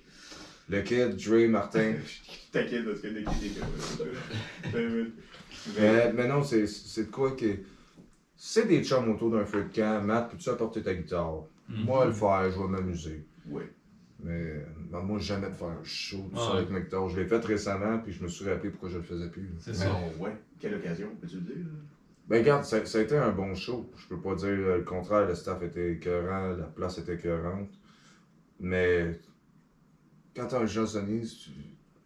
Le 0.70 0.82
Kid, 0.82 1.16
Dre, 1.16 1.48
Martin. 1.48 1.94
T'inquiète 2.52 2.84
parce 2.84 3.00
que 3.00 3.06
le 3.08 3.22
kid 3.22 3.56
est 3.56 3.58
comme 3.58 4.72
Mais, 5.76 6.12
mais 6.12 6.28
non, 6.28 6.42
c'est, 6.42 6.66
c'est 6.66 7.04
de 7.04 7.10
quoi 7.10 7.32
que. 7.32 7.46
C'est 8.36 8.66
des 8.68 8.84
chums 8.84 9.08
autour 9.10 9.30
d'un 9.32 9.44
feu 9.44 9.64
de 9.64 9.74
camp. 9.74 10.00
Matt, 10.04 10.30
peux-tu 10.30 10.48
apporter 10.48 10.82
ta 10.82 10.94
guitare? 10.94 11.42
Mhm. 11.68 11.84
Moi, 11.84 12.06
le 12.06 12.12
faire, 12.12 12.50
je 12.50 12.58
vais 12.58 12.68
m'amuser. 12.68 13.26
Ouais. 13.50 13.68
Mais 14.22 14.64
ben, 14.90 15.00
moi, 15.00 15.18
jamais 15.18 15.48
de 15.48 15.54
faire 15.54 15.68
un 15.68 15.84
show 15.84 16.28
tout 16.32 16.36
ça 16.36 16.56
avec 16.56 16.70
ma 16.70 16.80
guitare. 16.80 17.08
Je 17.08 17.20
l'ai 17.20 17.26
fait 17.26 17.44
récemment, 17.44 17.98
puis 17.98 18.12
je 18.12 18.22
me 18.22 18.28
suis 18.28 18.48
rappelé 18.48 18.70
pourquoi 18.70 18.88
je 18.90 18.96
le 18.98 19.02
faisais 19.02 19.28
plus. 19.28 19.50
C'est 19.60 19.74
ça. 19.74 19.90
Ouais. 20.18 20.36
Quelle 20.60 20.74
occasion, 20.74 21.08
peux-tu 21.20 21.36
le 21.36 21.42
dire? 21.42 21.66
Ben, 22.28 22.38
regarde, 22.40 22.64
ça, 22.64 22.84
ça 22.84 22.98
a 22.98 23.00
été 23.00 23.16
un 23.16 23.30
bon 23.30 23.54
show. 23.54 23.90
Je 23.96 24.06
peux 24.06 24.20
pas 24.20 24.34
dire 24.34 24.48
euh, 24.48 24.78
le 24.78 24.84
contraire. 24.84 25.26
Le 25.26 25.34
staff 25.34 25.62
était 25.62 25.92
écœurant, 25.94 26.50
la 26.56 26.64
place 26.66 26.98
était 26.98 27.14
écœurante. 27.14 27.70
Mais 28.60 29.18
quand 30.36 30.46
t'as 30.46 30.60
un 30.60 30.66
chansonnier, 30.66 31.22
tu- 31.22 31.50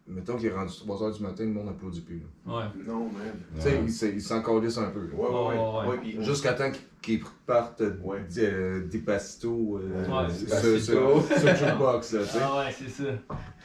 mettons 0.07 0.35
qu'il 0.35 0.47
est 0.47 0.53
rendu 0.53 0.71
3h 0.73 1.15
du 1.17 1.23
matin, 1.23 1.43
le 1.45 1.51
monde 1.51 1.69
applaudit 1.69 2.01
plus. 2.01 2.19
là. 2.45 2.53
Ouais. 2.57 2.63
Non, 2.85 3.05
man. 3.05 3.11
Tu 3.55 3.61
sais, 3.61 3.79
il 3.83 3.91
s'est- 3.91 4.11
il 4.13 4.21
s'en 4.21 4.41
calisse 4.41 4.77
un 4.77 4.89
peu. 4.89 4.99
là. 5.07 5.15
Ouais, 5.15 5.29
ouais, 5.29 5.29
ouais. 5.29 5.55
Ouais, 5.57 5.79
ouais. 5.79 5.87
ouais 5.87 5.97
puis- 6.01 6.23
Jusqu'à 6.25 6.53
temps 6.53 6.71
qu'ils 7.01 7.21
partent 7.45 7.81
Ouais. 8.03 8.19
euh, 8.39 8.87
des 8.87 8.99
pastos 8.99 9.81
euh, 9.81 10.05
Ouais, 10.07 10.29
sur, 10.33 10.79
sur, 10.79 11.55
jukebox, 11.57 12.13
là, 12.13 12.19
tu 12.23 12.27
sais. 12.29 12.39
Ah 12.41 12.57
ouais, 12.59 12.71
c'est 12.77 12.89
ça. 12.89 13.09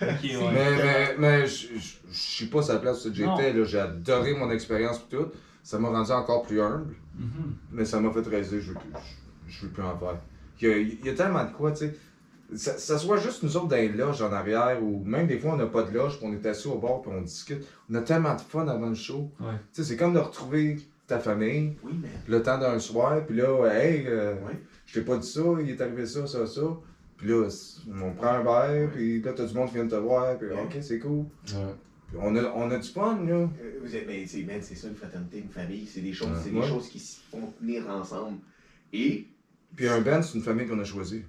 Ok, 0.03 0.23
ouais. 0.23 0.51
Mais, 0.53 0.77
mais, 0.77 1.17
mais 1.19 1.47
je 1.47 1.69
suis 2.11 2.47
pas 2.47 2.69
à 2.71 2.75
la 2.75 2.79
place 2.81 3.05
où 3.05 3.13
j'étais, 3.15 3.53
là. 3.53 3.65
J'ai 3.65 3.79
adoré 3.81 4.35
mon 4.35 4.51
expérience 4.51 4.99
et 5.11 5.17
tout. 5.17 5.27
Ça 5.63 5.79
m'a 5.79 5.89
rendu 5.91 6.11
encore 6.13 6.43
plus 6.45 6.61
humble, 6.63 6.95
Mhm. 7.19 7.55
mais 7.73 7.85
ça 7.85 8.01
m'a 8.01 8.11
fait 8.11 8.27
réaliser 8.27 8.61
je 8.61 8.69
veux 8.73 8.75
plus, 8.79 8.91
je, 9.49 9.53
je 9.53 9.67
veux 9.67 9.73
plus 9.73 9.83
en 9.83 9.99
faire. 9.99 10.17
Il 10.61 10.69
y, 10.69 10.73
a, 10.73 10.79
il 10.79 11.05
y 11.05 11.09
a 11.11 11.15
tellement 11.15 11.45
de 11.45 11.51
quoi, 11.53 11.73
tu 11.73 11.79
sais. 11.87 11.95
Ça, 12.55 12.79
ça 12.79 12.97
soit 12.99 13.19
juste 13.19 13.43
nous 13.43 13.57
autres 13.59 13.69
dans 13.69 13.77
les 13.77 13.91
loges 13.91 14.23
en 14.23 14.33
arrière, 14.33 14.83
ou 14.83 15.05
même 15.05 15.27
des 15.27 15.39
fois 15.39 15.53
on 15.53 15.57
n'a 15.57 15.67
pas 15.67 15.83
de 15.83 15.93
loge, 15.95 16.17
puis 16.19 16.27
on 16.27 16.33
est 16.33 16.47
assis 16.47 16.67
au 16.69 16.79
bord, 16.79 17.03
puis 17.03 17.11
on 17.15 17.21
discute. 17.21 17.67
On 17.91 17.95
a 17.95 18.01
tellement 18.01 18.35
de 18.35 18.41
fun 18.41 18.67
avant 18.69 18.89
le 18.89 18.95
show. 18.95 19.31
Ouais. 19.41 19.53
Tu 19.75 19.83
sais, 19.83 19.89
c'est 19.91 19.97
comme 19.97 20.15
de 20.15 20.19
retrouver 20.19 20.79
ta 21.07 21.19
famille, 21.19 21.77
Oui, 21.83 21.93
le 22.27 22.43
temps 22.43 22.59
d'un 22.59 22.79
soir, 22.79 23.25
puis 23.27 23.37
là, 23.37 23.67
hey, 23.67 24.07
euh, 24.07 24.35
Ouais. 24.47 24.59
je 24.87 24.95
t'ai 24.95 25.01
pas 25.05 25.17
dit 25.19 25.27
ça, 25.29 25.41
il 25.61 25.71
est 25.71 25.81
arrivé 25.81 26.07
ça, 26.07 26.27
ça, 26.27 26.47
ça. 26.47 26.63
Puis 27.19 27.29
là, 27.29 27.49
on 28.03 28.13
prend 28.13 28.29
un 28.29 28.43
verre, 28.43 28.91
puis 28.93 29.21
là, 29.21 29.33
t'as 29.35 29.45
du 29.47 29.55
monde 29.55 29.69
qui 29.69 29.75
vient 29.75 29.87
te 29.87 29.95
voir, 29.97 30.39
puis 30.39 30.49
Ouais. 30.49 30.63
ok, 30.65 30.79
c'est 30.81 30.99
cool. 31.01 31.27
Ouais. 31.53 31.75
Puis 32.09 32.17
on 32.23 32.35
a, 32.37 32.43
on 32.57 32.71
a 32.71 32.79
du 32.79 32.89
fun, 32.89 33.19
là. 33.27 33.35
Euh, 33.35 33.49
Vous 33.83 33.95
êtes, 33.95 34.07
mais 34.07 34.25
c'est, 34.27 34.43
man, 34.45 34.59
c'est 34.63 34.75
ça 34.75 34.89
une 34.89 34.95
fraternité, 34.95 35.39
une 35.41 35.51
famille. 35.51 35.87
C'est 35.87 36.01
des 36.01 36.15
choses, 36.15 36.29
Ouais. 36.29 36.35
c'est 36.43 36.51
des 36.51 36.59
Ouais. 36.61 36.67
choses 36.69 36.89
qui 36.89 36.99
se 36.99 37.19
font 37.31 37.53
tenir 37.61 37.87
ensemble. 37.91 38.39
Et, 38.95 39.27
Puis 39.77 39.87
un 39.87 40.01
band, 40.01 40.23
c'est 40.23 40.39
une 40.39 40.43
famille 40.45 40.67
qu'on 40.67 40.79
a 40.79 40.85
choisie. 40.85 41.25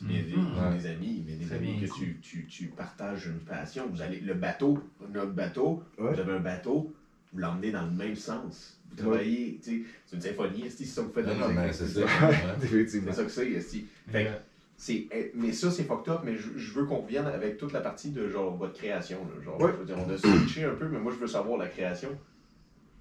C'est 0.00 0.06
bien 0.06 0.22
dit, 0.22 0.78
des 0.78 0.86
amis, 0.86 1.24
mais 1.26 1.34
des 1.34 1.52
amis 1.52 1.76
bien 1.78 1.88
que 1.88 1.92
tu, 1.94 2.18
tu, 2.22 2.46
tu 2.46 2.66
partages 2.66 3.26
une 3.26 3.40
passion. 3.40 3.86
Vous 3.92 4.00
allez, 4.02 4.20
le 4.20 4.34
bateau, 4.34 4.78
notre 5.12 5.32
bateau, 5.32 5.82
Ouais. 5.98 6.14
vous 6.14 6.20
avez 6.20 6.32
un 6.32 6.40
bateau, 6.40 6.92
vous 7.32 7.38
l'emmenez 7.38 7.70
dans 7.70 7.84
le 7.84 7.90
même 7.90 8.16
sens. 8.16 8.80
Vous 8.90 8.96
travaillez, 8.96 9.60
tu 9.62 9.70
sais, 9.70 9.82
c'est 10.06 10.16
une 10.16 10.22
symphonie, 10.22 10.64
c'est 10.70 10.84
ça 10.84 11.02
que 11.02 11.06
vous 11.08 11.12
faites 11.12 11.26
dans 11.26 11.34
non, 11.36 11.48
la 11.54 11.66
musique, 11.66 11.74
c'est 11.74 12.00
ça. 12.00 12.06
C'est 12.60 13.12
ça 13.12 13.24
que 13.24 13.30
c'est. 13.30 13.84
Fait 14.08 14.24
que, 14.24 14.30
c'est, 14.76 15.06
eh, 15.12 15.30
mais 15.34 15.52
ça, 15.52 15.70
c'est 15.70 15.84
fucked 15.84 16.08
up, 16.10 16.20
mais 16.24 16.36
je, 16.36 16.56
je 16.56 16.72
veux 16.72 16.86
qu'on 16.86 17.00
revienne 17.02 17.26
avec 17.26 17.58
toute 17.58 17.72
la 17.72 17.80
partie 17.82 18.10
de 18.10 18.28
genre 18.30 18.56
votre 18.56 18.72
création. 18.72 19.18
Là, 19.24 19.42
genre, 19.44 19.60
Ouais. 19.60 19.70
je 19.72 19.76
veux 19.76 19.84
dire, 19.84 19.96
on 19.98 20.10
a 20.10 20.16
switché 20.16 20.64
un 20.64 20.74
peu, 20.74 20.88
mais 20.88 20.98
moi 20.98 21.12
je 21.12 21.18
veux 21.18 21.26
savoir 21.26 21.58
la 21.58 21.68
création. 21.68 22.08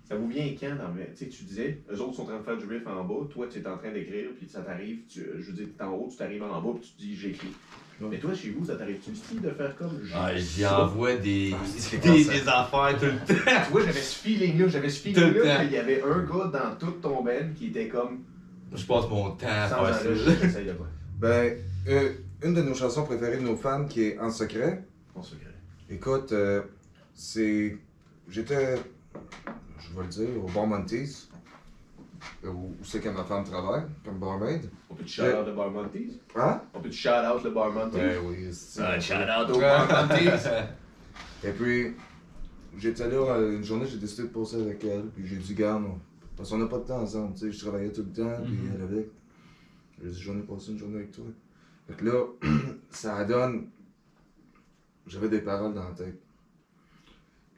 Ça 0.09 0.15
vous 0.15 0.27
vient 0.27 0.55
quand 0.59 0.75
dans 0.75 0.91
le- 0.95 1.05
Tu 1.15 1.25
sais, 1.25 1.27
tu 1.27 1.43
disais, 1.43 1.81
eux 1.93 2.01
autres 2.01 2.15
sont 2.15 2.23
en 2.23 2.25
train 2.25 2.39
de 2.39 2.43
faire 2.43 2.57
du 2.57 2.65
riff 2.65 2.87
en 2.87 3.03
bas, 3.03 3.27
toi 3.31 3.45
tu 3.47 3.59
es 3.59 3.67
en 3.67 3.77
train 3.77 3.91
d'écrire, 3.91 4.29
puis 4.37 4.47
ça 4.49 4.61
t'arrive, 4.61 4.99
tu, 5.07 5.23
je 5.37 5.45
veux 5.51 5.53
dire, 5.53 5.67
t'es 5.77 5.83
en 5.83 5.91
haut, 5.93 6.07
tu 6.09 6.17
t'arrives 6.17 6.41
en 6.41 6.59
bas, 6.61 6.71
puis 6.81 6.93
tu 6.97 7.05
dis 7.05 7.15
j'écris. 7.15 7.53
Ouais. 8.01 8.07
Mais 8.11 8.17
toi, 8.17 8.33
chez 8.33 8.49
vous, 8.51 8.65
ça 8.65 8.75
t'arrive-tu 8.75 9.13
style 9.15 9.41
de 9.41 9.51
faire 9.51 9.75
comme 9.75 9.99
Ah, 10.15 10.31
j'ai 10.33 10.39
j'y 10.41 10.65
envoie 10.65 11.15
des, 11.17 11.53
c'est 11.65 11.97
des, 12.01 12.47
affaires 12.47 12.97
tout 12.97 13.05
le 13.05 13.11
temps. 13.35 13.51
Tu 13.65 13.71
vois, 13.71 13.81
j'avais 13.81 14.01
ce 14.01 14.15
feeling-là, 14.23 14.67
j'avais 14.69 14.89
ce 14.89 15.03
Tout 15.03 15.09
le 15.19 15.25
feeling-là 15.27 15.57
temps. 15.57 15.63
qu'il 15.63 15.73
y 15.73 15.77
avait 15.77 16.01
un 16.01 16.19
gars 16.23 16.47
dans 16.59 16.75
tout 16.79 16.91
ton 17.01 17.23
band 17.23 17.53
qui 17.55 17.67
était 17.67 17.87
comme 17.89 18.23
Je 18.73 18.85
passe 18.85 19.07
mon 19.09 19.31
temps 19.31 19.47
à 19.47 19.67
sans 19.69 19.75
faire 19.85 19.95
arrêt, 19.95 20.15
ça. 20.15 20.33
j'essaye 20.41 20.65
de 20.65 20.73
quoi. 20.73 20.87
Ben, 21.19 21.57
euh, 21.89 22.13
une 22.43 22.53
de 22.55 22.61
nos 22.61 22.73
chansons 22.73 23.03
préférées 23.03 23.37
de 23.37 23.43
nos 23.43 23.57
fans, 23.57 23.85
qui 23.85 24.01
est 24.03 24.17
En 24.19 24.31
secret, 24.31 24.85
On 25.13 25.21
se 25.21 25.35
crée. 25.35 25.51
écoute, 25.89 26.31
euh, 26.31 26.61
c'est. 27.13 27.77
J'étais. 28.29 28.75
Vais 29.99 30.05
le 30.05 30.09
dire, 30.11 30.43
au 30.43 30.47
Bar 30.47 30.65
Monty's, 30.65 31.29
où, 32.43 32.47
où 32.47 32.75
c'est 32.83 33.01
que 33.01 33.09
ma 33.09 33.23
femme 33.25 33.43
travaille, 33.43 33.83
comme 34.05 34.17
barmaid. 34.17 34.69
On 34.89 34.95
peut 34.95 35.03
te 35.03 35.09
shout-out 35.09 35.45
le 35.45 35.53
Bar 35.53 35.71
Monty's? 35.71 36.13
Hein? 36.35 36.61
On 36.73 36.79
peut 36.79 36.89
te 36.89 36.95
shout-out 36.95 37.43
le 37.43 37.49
Bar 37.51 37.71
Monty's? 37.73 37.93
Ben 37.99 38.17
oui, 38.25 38.47
c'est 38.53 38.81
Ah, 38.81 38.97
shout-out 38.99 39.49
au 39.55 39.59
Bar 39.59 40.07
Monty's! 40.07 40.47
Et 41.43 41.51
puis, 41.51 41.95
j'étais 42.77 43.09
là 43.09 43.15
euh, 43.35 43.57
une 43.57 43.63
journée, 43.63 43.85
j'ai 43.87 43.97
décidé 43.97 44.23
de 44.23 44.27
passer 44.33 44.61
avec 44.61 44.81
elle, 44.85 45.07
puis 45.07 45.27
j'ai 45.27 45.35
dit, 45.35 45.53
garde, 45.53 45.83
parce 46.37 46.49
qu'on 46.49 46.57
n'a 46.59 46.67
pas 46.67 46.77
de 46.79 46.83
temps 46.85 47.01
ensemble, 47.01 47.33
tu 47.33 47.39
sais, 47.47 47.51
je 47.51 47.59
travaillais 47.65 47.91
tout 47.91 48.03
le 48.03 48.13
temps, 48.13 48.41
puis 48.45 48.53
Mhm. 48.53 48.71
elle 48.75 48.81
avec. 48.83 49.07
J'ai 50.01 50.09
dit, 50.11 50.21
j'en 50.21 50.37
ai 50.39 50.43
passé 50.43 50.71
une 50.71 50.77
journée 50.77 50.95
avec 50.97 51.11
toi. 51.11 51.25
Fait 51.87 51.93
que 51.95 52.05
là, 52.05 52.25
ça 52.89 53.25
donne. 53.25 53.67
J'avais 55.07 55.27
des 55.27 55.41
paroles 55.41 55.73
dans 55.73 55.83
la 55.89 55.91
tête. 55.95 56.21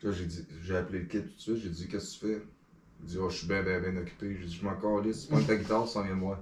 Là, 0.03 0.11
j'ai 0.11 0.25
dit, 0.25 0.45
j'ai 0.63 0.75
appelé 0.77 0.99
le 0.99 1.05
kid 1.05 1.21
tout 1.23 1.35
de 1.35 1.39
suite, 1.57 1.57
j'ai 1.63 1.69
dit, 1.69 1.87
qu'est-ce 1.87 2.17
que 2.19 2.25
tu 2.27 2.33
fais? 2.33 2.41
Il 3.01 3.05
dit, 3.07 3.17
oh, 3.19 3.29
je 3.29 3.37
suis 3.37 3.47
bien, 3.47 3.61
bien, 3.63 3.79
bien 3.79 3.95
occupé. 4.01 4.35
J'ai 4.39 4.47
dit, 4.47 4.59
je 4.61 4.65
m'en 4.65 4.73
calisse, 4.75 5.25
prends 5.25 5.41
ta 5.41 5.55
guitare, 5.55 5.87
ça 5.87 6.01
vient 6.01 6.11
de 6.11 6.19
moi. 6.19 6.41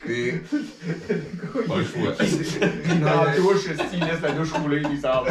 Puis, 0.00 0.32
Pas 1.66 1.78
le 1.78 1.84
choix. 1.84 2.14
Il 2.20 3.00
dans 3.00 3.24
la 3.24 3.36
douche, 3.36 3.66
il 3.92 4.00
laisse 4.00 4.20
la 4.22 4.32
douche 4.32 4.52
rouler, 4.52 4.82
il 4.90 4.98
s'en 5.00 5.24
va. 5.24 5.30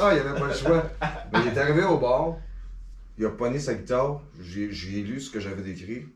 Ah, 0.00 0.14
il 0.14 0.20
avait 0.20 0.38
pas 0.40 0.48
le 0.48 0.54
choix. 0.54 0.90
Mais 1.32 1.38
il 1.42 1.48
est 1.48 1.58
arrivé 1.58 1.84
au 1.84 1.98
bar, 1.98 2.36
il 3.18 3.26
a 3.26 3.30
pogné 3.30 3.58
sa 3.58 3.74
guitare, 3.74 4.22
j'ai 4.40 4.72
j'ai 4.72 5.02
lu 5.02 5.20
ce 5.20 5.30
que 5.30 5.40
j'avais 5.40 5.62
décrit. 5.62 6.06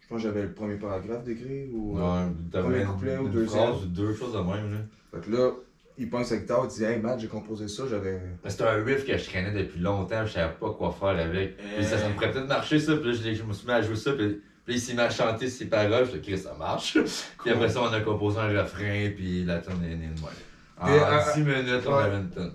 Je 0.00 0.06
pense 0.08 0.18
que 0.18 0.28
j'avais 0.28 0.42
le 0.42 0.52
premier 0.52 0.76
paragraphe 0.76 1.24
décrit 1.24 1.68
ou. 1.72 1.98
euh, 1.98 2.26
Ouais, 2.52 2.60
Premier 2.62 2.84
couplet 2.84 3.18
ou 3.18 3.28
deuxième. 3.28 3.72
phrase 3.72 3.86
deux 3.88 4.14
choses 4.14 4.32
de 4.34 4.38
même. 4.38 4.72
Là. 4.72 4.78
Fait 5.10 5.26
que 5.26 5.30
là, 5.36 5.50
il 5.98 6.10
pogne 6.10 6.24
sa 6.24 6.36
guitare, 6.36 6.66
il 6.70 6.74
dit 6.76 6.84
Hey 6.84 6.98
Matt, 7.00 7.20
j'ai 7.20 7.28
composé 7.28 7.68
ça, 7.68 7.84
j'avais. 7.88 8.20
C'était 8.46 8.64
un 8.64 8.84
riff 8.84 9.04
que 9.06 9.16
je 9.16 9.24
traînais 9.24 9.52
depuis 9.52 9.80
longtemps, 9.80 10.26
je 10.26 10.32
savais 10.32 10.54
pas 10.54 10.70
quoi 10.70 10.92
faire 10.98 11.08
avec. 11.18 11.56
Puis 11.56 11.84
ça, 11.84 11.98
ça 11.98 12.08
me 12.08 12.14
ferait 12.14 12.30
peut-être 12.32 12.48
marcher 12.48 12.78
ça, 12.78 12.96
puis 12.96 13.06
là 13.06 13.12
je, 13.34 13.42
me 13.42 13.52
suis 13.52 13.66
mis 13.66 13.72
à 13.72 13.82
jouer 13.82 13.96
ça, 13.96 14.12
puis 14.12 14.40
Puis 14.64 14.74
il 14.74 14.80
s'est 14.80 14.94
mis 14.94 15.00
à 15.00 15.10
chanter 15.10 15.48
ses 15.48 15.66
paroles, 15.66 16.06
je 16.12 16.18
Chris, 16.18 16.38
ça 16.38 16.54
marche. 16.58 16.98
Puis 17.42 17.50
après 17.50 17.68
ça, 17.68 17.82
on 17.82 17.92
a 17.92 18.00
composé 18.00 18.38
un 18.38 18.62
refrain, 18.62 19.10
puis 19.14 19.44
la 19.44 19.58
tonne 19.58 19.82
est 19.84 19.94
née 19.96 20.08
de 20.14 20.20
moi. 20.20 20.30
En 20.78 20.88
Et, 20.88 20.98
euh, 20.98 21.34
10 21.34 21.40
minutes, 21.42 21.86
on 21.86 21.94
avait 21.94 22.16
une 22.16 22.30
tonne. 22.30 22.52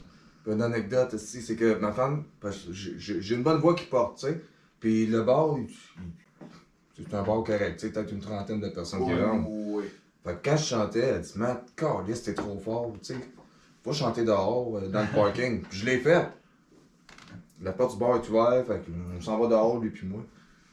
Une 0.48 0.62
anecdote 0.62 1.14
aussi, 1.14 1.42
c'est 1.42 1.56
que 1.56 1.78
ma 1.80 1.92
femme, 1.92 2.24
parce 2.40 2.58
que 2.58 2.74
j'ai- 2.74 3.34
une 3.36 3.44
bonne 3.44 3.60
voix 3.60 3.76
qui 3.76 3.86
porte, 3.86 4.20
tu 4.20 4.28
sais. 4.28 4.42
Puis 4.80 5.06
le 5.06 5.22
bar, 5.24 5.56
c'est 6.98 7.14
un 7.14 7.24
bar 7.24 7.44
correct, 7.44 7.80
tu 7.80 7.88
sais, 7.88 7.94
peut-être 7.94 8.12
une 8.12 8.20
trentaine 8.20 8.60
de 8.60 8.70
personnes 8.70 9.06
qui 9.06 9.14
Oui, 9.14 9.22
rentrent. 9.22 9.48
oui. 9.50 9.84
Fait 10.24 10.34
que 10.36 10.50
quand 10.50 10.58
je 10.58 10.66
chantais, 10.66 11.00
elle 11.00 11.22
dit 11.22 11.34
Matt, 11.36 11.64
Carlis, 11.76 12.22
t'es 12.24 12.34
trop 12.34 12.60
fort, 12.60 12.94
tu 13.02 13.14
sais. 13.14 13.20
Faut 13.84 13.94
chanter 13.94 14.24
dehors, 14.24 14.78
euh, 14.78 14.88
dans 14.88 15.02
le 15.02 15.08
parking. 15.16 15.62
Puis 15.62 15.80
je 15.80 15.86
l'ai 15.86 15.98
fait. 15.98 16.28
La 17.62 17.72
porte 17.72 17.94
du 17.94 18.00
bar 18.00 18.16
est 18.16 18.30
ouverte, 18.30 18.68
fait 18.68 18.82
qu'on 18.86 19.22
s'en 19.22 19.38
va 19.40 19.48
dehors, 19.48 19.80
lui 19.80 19.90
puis 19.90 20.08
moi. 20.08 20.24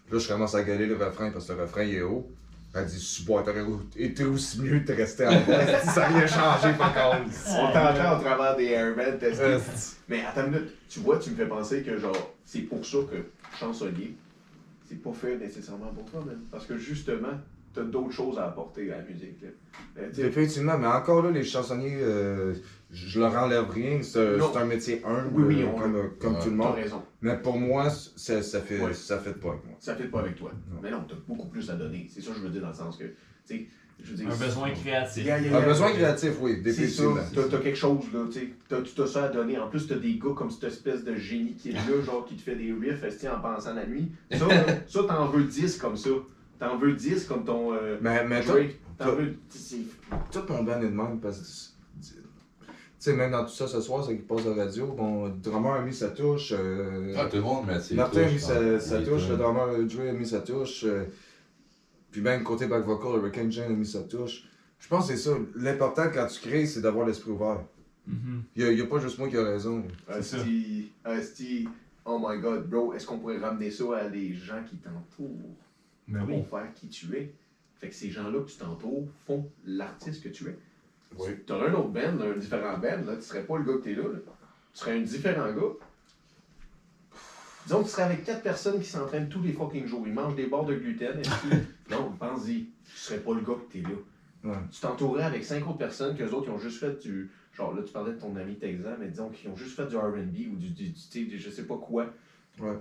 Puis 0.06 0.14
là, 0.14 0.20
je 0.20 0.28
commence 0.28 0.54
à 0.54 0.62
gueuler 0.62 0.86
le 0.86 0.96
refrain 0.96 1.30
parce 1.30 1.46
que 1.46 1.52
le 1.52 1.62
refrain 1.62 1.82
il 1.82 1.94
est 1.94 2.02
haut. 2.02 2.30
Elle 2.74 2.86
dit 2.86 2.98
Super, 3.00 3.42
t'aurais 3.44 3.64
été 3.96 4.24
aussi 4.24 4.60
mieux 4.60 4.80
de 4.80 4.92
rester 4.92 5.26
en 5.26 5.30
dit, 5.30 5.36
Ça 5.84 6.00
n'a 6.00 6.06
rien 6.08 6.26
changé, 6.26 6.72
pas 6.76 6.90
contre. 6.90 7.30
On 7.48 7.72
t'entend 7.72 8.18
au 8.18 8.22
travers 8.22 8.56
des 8.56 8.66
airbags 8.66 9.18
testés. 9.18 9.42
Euh, 9.42 9.58
Mais 10.08 10.22
attends 10.24 10.44
une 10.46 10.52
minute, 10.52 10.74
tu 10.88 11.00
vois, 11.00 11.18
tu 11.18 11.30
me 11.30 11.36
fais 11.36 11.46
penser 11.46 11.82
que 11.82 11.98
genre, 11.98 12.34
c'est 12.44 12.60
pour 12.60 12.84
ça 12.84 12.98
que 13.10 13.24
chansonnier, 13.58 14.14
c'est 14.88 15.02
pas 15.02 15.12
fait 15.12 15.36
nécessairement 15.38 15.92
pour 15.94 16.04
toi, 16.10 16.22
man. 16.26 16.38
Parce 16.50 16.66
que 16.66 16.76
justement, 16.76 17.38
t'as 17.78 17.84
d'autres 17.84 18.12
choses 18.12 18.38
à 18.38 18.46
apporter 18.46 18.92
à 18.92 18.98
la 18.98 19.02
musique. 19.04 19.40
Là. 19.42 19.48
Euh, 19.98 20.08
tu 20.14 20.20
Effectivement, 20.22 20.76
mais 20.78 20.86
encore 20.86 21.22
là, 21.22 21.30
les 21.30 21.44
chansonniers, 21.44 21.98
euh, 22.00 22.54
je 22.90 23.20
leur 23.20 23.34
enlève 23.36 23.70
rien. 23.70 24.00
C'est 24.02 24.38
un 24.56 24.64
métier 24.64 25.02
humble, 25.04 25.30
Oui, 25.44 25.54
oui, 25.56 25.64
on- 25.64 25.78
comme, 25.78 25.92
tout 26.38 26.50
le 26.50 26.56
T'as 26.58 26.64
monde. 26.64 26.74
raison, 26.74 27.02
Mais 27.22 27.36
pour 27.38 27.58
moi, 27.58 27.90
ça, 27.90 28.42
ça 28.42 28.60
fait, 28.60 28.80
ça 28.94 29.18
fait 29.18 29.34
pas 29.34 29.50
avec 29.50 29.64
moi. 29.64 29.76
ça 29.78 29.94
fait 29.94 30.08
pas 30.08 30.20
avec 30.20 30.36
toi. 30.36 30.50
Non. 30.72 30.80
Mais 30.82 30.90
non, 30.90 31.04
t'as 31.08 31.16
beaucoup 31.26 31.48
plus 31.48 31.70
à 31.70 31.74
donner. 31.74 32.08
C'est 32.10 32.20
ça 32.20 32.30
que 32.32 32.38
je 32.38 32.42
veux 32.42 32.50
dire 32.50 32.62
dans 32.62 32.68
le 32.68 32.74
sens 32.74 32.96
que, 32.96 33.04
tu 33.04 33.12
sais, 33.44 33.66
je 34.02 34.10
veux 34.10 34.16
dire. 34.16 34.28
Un 34.30 34.36
besoin 34.36 34.70
créatif. 34.70 35.24
Yeah, 35.24 35.40
yeah, 35.40 35.56
Un 35.58 35.66
besoin 35.66 35.90
créatif, 35.92 36.32
oui, 36.40 36.62
t'as 36.62 37.42
t'as 37.48 37.58
quelque 37.58 37.76
chose 37.76 38.04
là, 38.12 38.20
tu 38.30 38.54
tu 38.94 39.02
as 39.02 39.06
ça 39.06 39.24
à 39.24 39.28
donner. 39.28 39.58
En 39.58 39.68
plus, 39.68 39.86
t'as 39.86 39.96
des 39.96 40.18
gars 40.18 40.34
comme 40.36 40.50
cette 40.50 40.64
espèce 40.64 41.04
de 41.04 41.14
génie 41.14 41.54
qui 41.56 41.70
est 41.70 41.74
là, 41.74 42.00
genre 42.04 42.24
qui 42.24 42.36
te 42.36 42.42
fait 42.42 42.56
des 42.56 42.72
riffs 42.72 43.04
en 43.26 43.40
pensant 43.40 43.74
la 43.74 43.86
nuit? 43.86 44.10
Ça, 44.32 44.46
ça 44.86 45.00
t'en 45.08 45.26
veux 45.28 45.44
10 45.44 45.78
comme 45.78 45.96
ça. 45.96 46.10
T'en 46.58 46.76
veux 46.76 46.92
10 46.92 47.24
comme 47.26 47.44
ton 47.44 47.72
euh, 47.74 47.98
Mais, 48.00 48.24
mais. 48.26 48.42
T'en 48.42 49.12
veux. 49.14 49.36
tout 50.32 50.40
mon 50.48 50.62
band 50.64 50.80
est 50.80 50.88
de 50.88 50.94
même 50.94 51.20
parce 51.20 51.38
que. 51.38 51.78
Tu 52.10 53.04
sais, 53.04 53.12
même 53.14 53.30
dans 53.30 53.44
tout 53.44 53.52
ça 53.52 53.68
ce 53.68 53.80
soir, 53.80 54.04
c'est 54.04 54.16
qu'il 54.16 54.24
passe 54.26 54.44
à 54.44 54.56
la 54.56 54.64
radio. 54.64 54.86
Bon, 54.88 55.26
le 55.26 55.32
drummer 55.32 55.74
a 55.74 55.82
mis 55.82 55.94
sa 55.94 56.08
touche. 56.08 56.52
euh, 56.52 57.14
Ah, 57.16 57.26
tout 57.26 57.36
le 57.36 57.42
monde 57.42 57.66
met 57.66 57.78
ses 57.78 57.94
Martin 57.94 58.22
a 58.24 58.28
mis 58.28 58.40
sa, 58.40 58.60
hein. 58.60 58.80
sa 58.80 59.00
touche, 59.02 59.28
le 59.28 59.36
drummer 59.36 59.84
Dre 59.84 60.08
a 60.08 60.12
mis 60.12 60.26
sa 60.26 60.40
touche. 60.40 60.82
euh, 60.84 61.04
puis 62.10 62.20
même 62.20 62.42
côté 62.42 62.66
back 62.66 62.84
vocal, 62.84 63.20
Hurricane 63.20 63.52
Jane 63.52 63.70
a 63.70 63.76
mis 63.76 63.86
sa 63.86 64.02
touche. 64.02 64.48
Je 64.80 64.88
pense 64.88 65.08
que 65.08 65.14
c'est 65.14 65.30
ça. 65.30 65.36
L'important 65.54 66.06
quand 66.12 66.26
tu 66.26 66.40
crées, 66.40 66.66
c'est 66.66 66.80
d'avoir 66.80 67.06
l'esprit 67.06 67.30
ouvert. 67.30 67.60
Il 68.56 68.74
n'y 68.74 68.80
a, 68.80 68.86
pas 68.86 68.98
juste 68.98 69.18
moi 69.18 69.28
qui 69.28 69.36
a 69.36 69.44
raison. 69.44 69.84
C'est 70.08 70.22
ça. 70.22 70.36
Asti, 70.38 70.90
Asti, 71.04 71.68
oh 72.04 72.18
my 72.20 72.40
god, 72.40 72.68
bro, 72.68 72.94
est-ce 72.94 73.06
qu'on 73.06 73.18
pourrait 73.18 73.38
ramener 73.38 73.70
ça 73.70 73.84
à 73.96 74.08
des 74.08 74.32
gens 74.32 74.62
qui 74.68 74.76
t'entourent? 74.76 75.54
Oui. 76.08 76.20
pour 76.42 76.48
faire 76.48 76.72
qui 76.74 76.88
tu 76.88 77.14
es? 77.16 77.32
Fait 77.76 77.88
que 77.88 77.94
ces 77.94 78.10
gens-là 78.10 78.40
que 78.40 78.50
tu 78.50 78.56
t'entoures 78.56 79.04
font 79.26 79.48
l'artiste 79.64 80.22
que 80.22 80.28
tu 80.28 80.48
es. 80.48 80.58
Oui. 81.16 81.28
Tu 81.46 81.52
aurais 81.52 81.68
un 81.68 81.74
autre 81.74 81.88
band, 81.88 82.20
un 82.20 82.36
différent 82.36 82.78
band, 82.78 83.04
là, 83.06 83.16
tu 83.16 83.22
serais 83.22 83.44
pas 83.44 83.58
le 83.58 83.64
gars 83.64 83.74
que 83.78 83.84
t'es 83.84 83.94
là, 83.94 84.02
là. 84.02 84.18
Tu 84.74 84.80
serais 84.80 84.98
un 84.98 85.00
différent 85.02 85.52
gars. 85.52 85.86
Disons 87.66 87.80
que 87.80 87.84
tu 87.84 87.90
serais 87.90 88.02
avec 88.04 88.24
quatre 88.24 88.42
personnes 88.42 88.80
qui 88.80 88.88
s'entraînent 88.88 89.28
tous 89.28 89.42
les 89.42 89.52
fucking 89.52 89.86
jours. 89.86 90.04
Ils 90.06 90.12
mangent 90.14 90.34
des 90.36 90.46
barres 90.46 90.64
de 90.64 90.74
gluten. 90.74 91.20
que- 91.20 91.56
non, 91.94 92.12
pense-y. 92.18 92.66
Tu 92.84 92.96
serais 92.96 93.18
pas 93.20 93.34
le 93.34 93.40
gars 93.42 93.54
que 93.54 93.72
t'es 93.72 93.82
là. 93.82 93.90
Ouais. 94.44 94.56
Tu 94.70 94.80
t'entourerais 94.80 95.24
avec 95.24 95.44
cinq 95.44 95.66
autres 95.68 95.78
personnes 95.78 96.16
que 96.16 96.22
autres 96.24 96.44
qui 96.44 96.50
ont 96.50 96.58
juste 96.58 96.78
fait 96.80 96.98
du. 97.02 97.30
Genre 97.52 97.74
là, 97.74 97.82
tu 97.82 97.92
parlais 97.92 98.12
de 98.12 98.18
ton 98.20 98.34
ami 98.36 98.54
Texan, 98.56 98.90
mais 98.98 99.08
disons 99.08 99.30
qu'ils 99.30 99.50
ont 99.50 99.56
juste 99.56 99.74
fait 99.76 99.86
du 99.86 99.96
RB 99.96 100.16
ou 100.52 100.56
du, 100.56 100.70
du, 100.70 100.70
du, 100.70 100.92
tu 100.92 100.98
sais, 100.98 101.24
du 101.24 101.38
je 101.38 101.50
sais 101.50 101.64
pas 101.66 101.76
quoi. 101.76 102.06
Ouais. 102.60 102.76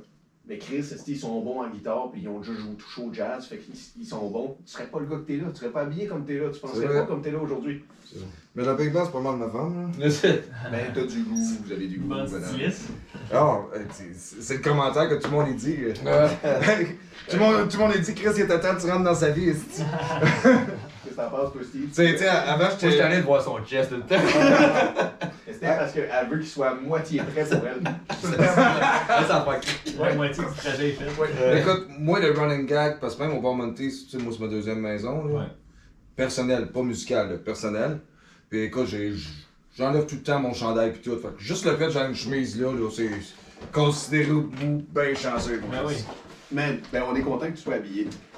Mais 0.47 0.57
Chris, 0.57 0.77
esti, 0.77 1.11
ils 1.11 1.17
sont 1.17 1.41
bons 1.41 1.61
en 1.61 1.69
guitare, 1.69 2.09
puis 2.11 2.21
ils 2.21 2.27
ont 2.29 2.39
déjà 2.39 2.53
joué 2.53 2.73
touché 2.75 3.01
au 3.01 3.13
jazz, 3.13 3.45
fait 3.45 3.57
qu'ils 3.57 3.75
ils 3.99 4.05
sont 4.05 4.29
bons. 4.29 4.55
Tu 4.65 4.71
serais 4.71 4.87
pas 4.87 4.99
le 4.99 5.05
gars 5.05 5.17
que 5.17 5.21
t'es 5.21 5.37
là, 5.37 5.47
tu 5.51 5.59
serais 5.59 5.71
pas 5.71 5.81
habillé 5.81 6.07
comme 6.07 6.25
t'es 6.25 6.39
là, 6.39 6.49
tu 6.49 6.59
penserais 6.59 6.87
pas 6.87 7.05
comme 7.05 7.21
t'es 7.21 7.31
là 7.31 7.39
aujourd'hui. 7.39 7.83
Mais 8.55 8.63
la 8.63 8.73
Big 8.73 8.93
Band, 8.93 9.05
c'est 9.05 9.11
pas 9.11 9.19
mal 9.19 9.35
ma 9.35 9.49
femme. 9.49 9.91
Là. 9.99 10.07
Ben, 10.71 10.91
t'as 10.93 11.05
du 11.05 11.23
goût, 11.23 11.35
vous 11.65 11.71
avez 11.71 11.87
du 11.87 11.99
goût. 11.99 12.13
Ah, 12.13 13.59
euh, 13.75 13.83
c'est 14.15 14.53
le 14.55 14.61
commentaire 14.61 15.09
que 15.09 15.15
tout 15.15 15.29
le 15.29 15.37
monde 15.37 15.49
a 15.49 15.53
dit. 15.53 15.75
tout, 17.29 17.35
le 17.35 17.39
monde, 17.39 17.69
tout 17.69 17.77
le 17.77 17.83
monde 17.83 17.93
a 17.93 17.97
dit, 17.97 18.15
Chris, 18.15 18.29
il 18.37 18.43
était 18.43 18.59
temps 18.59 18.75
que 18.75 18.81
tu 18.81 18.89
rentres 18.89 19.03
dans 19.03 19.15
sa 19.15 19.29
vie. 19.29 19.51
esti. 21.08 21.16
Qu'est-ce 21.16 21.16
que 21.16 21.22
t'en 21.22 21.30
penses, 21.30 21.51
toi, 21.53 21.62
Steve? 21.64 21.88
Tu 21.88 21.93
sais, 21.93 22.12
tu 22.14 22.18
sais, 22.20 22.28
avant, 22.28 22.66
allé 23.05 23.18
de 23.18 23.22
voir 23.22 23.41
son 23.41 23.64
chest 23.66 23.89
tout 23.89 23.95
le 23.97 24.01
temps. 24.01 24.16
C'était 25.51 25.68
parce 25.68 25.91
qu'elle 25.93 26.28
veut 26.30 26.38
qu'il 26.39 26.47
soit 26.47 26.70
à 26.70 26.74
moitié 26.76 27.22
prêt 27.22 27.43
pour 27.45 27.68
elle. 27.68 27.84
Là, 27.84 27.91
ça 29.28 29.45
fait 29.62 29.97
Ouais, 29.97 30.16
moitié 30.16 30.43
du 30.43 30.51
trajet 30.55 30.89
est 30.89 30.91
fait. 30.91 31.60
Écoute, 31.60 31.88
moi, 31.97 32.20
le 32.20 32.32
running 32.32 32.66
gag, 32.68 32.99
parce 32.99 33.16
que 33.16 33.24
même 33.24 33.34
au 33.38 33.41
bar 33.41 33.53
monté, 33.53 33.88
tu 33.88 33.91
sais, 33.91 34.18
moi, 34.18 34.32
c'est 34.36 34.43
ma 34.43 34.49
deuxième 34.49 34.80
maison. 34.80 35.26
Là. 35.26 35.34
Ouais. 35.39 35.45
Personnel, 36.16 36.68
pas 36.72 36.82
musical, 36.84 37.41
personnel. 37.43 37.99
Puis 38.49 38.64
écoute, 38.64 38.88
j'ai- 38.88 39.14
j'enlève 39.76 40.05
tout 40.05 40.16
le 40.16 40.22
temps 40.24 40.39
mon 40.39 40.53
chandail 40.53 40.91
puis 40.91 41.01
tout. 41.01 41.18
Fait 41.20 41.28
que 41.36 41.41
juste 41.41 41.66
le 41.66 41.76
fait 41.76 41.86
que 41.88 41.91
j'ai 41.91 41.99
une 41.99 42.16
chemise 42.16 42.60
là, 42.62 42.72
là 42.72 42.89
c'est 42.95 43.10
considéré 43.72 44.32
au 44.32 44.41
bout 44.41 44.86
bien 44.89 45.14
chanceux. 45.16 45.62
Ben 45.72 45.80
oui. 45.86 45.95
Man, 46.51 46.80
ben 46.93 47.03
on 47.08 47.16
est 47.16 47.22
content 47.22 47.47
que 47.47 47.51
tu 47.51 47.64
sois 47.64 47.76
habillé. 47.76 48.08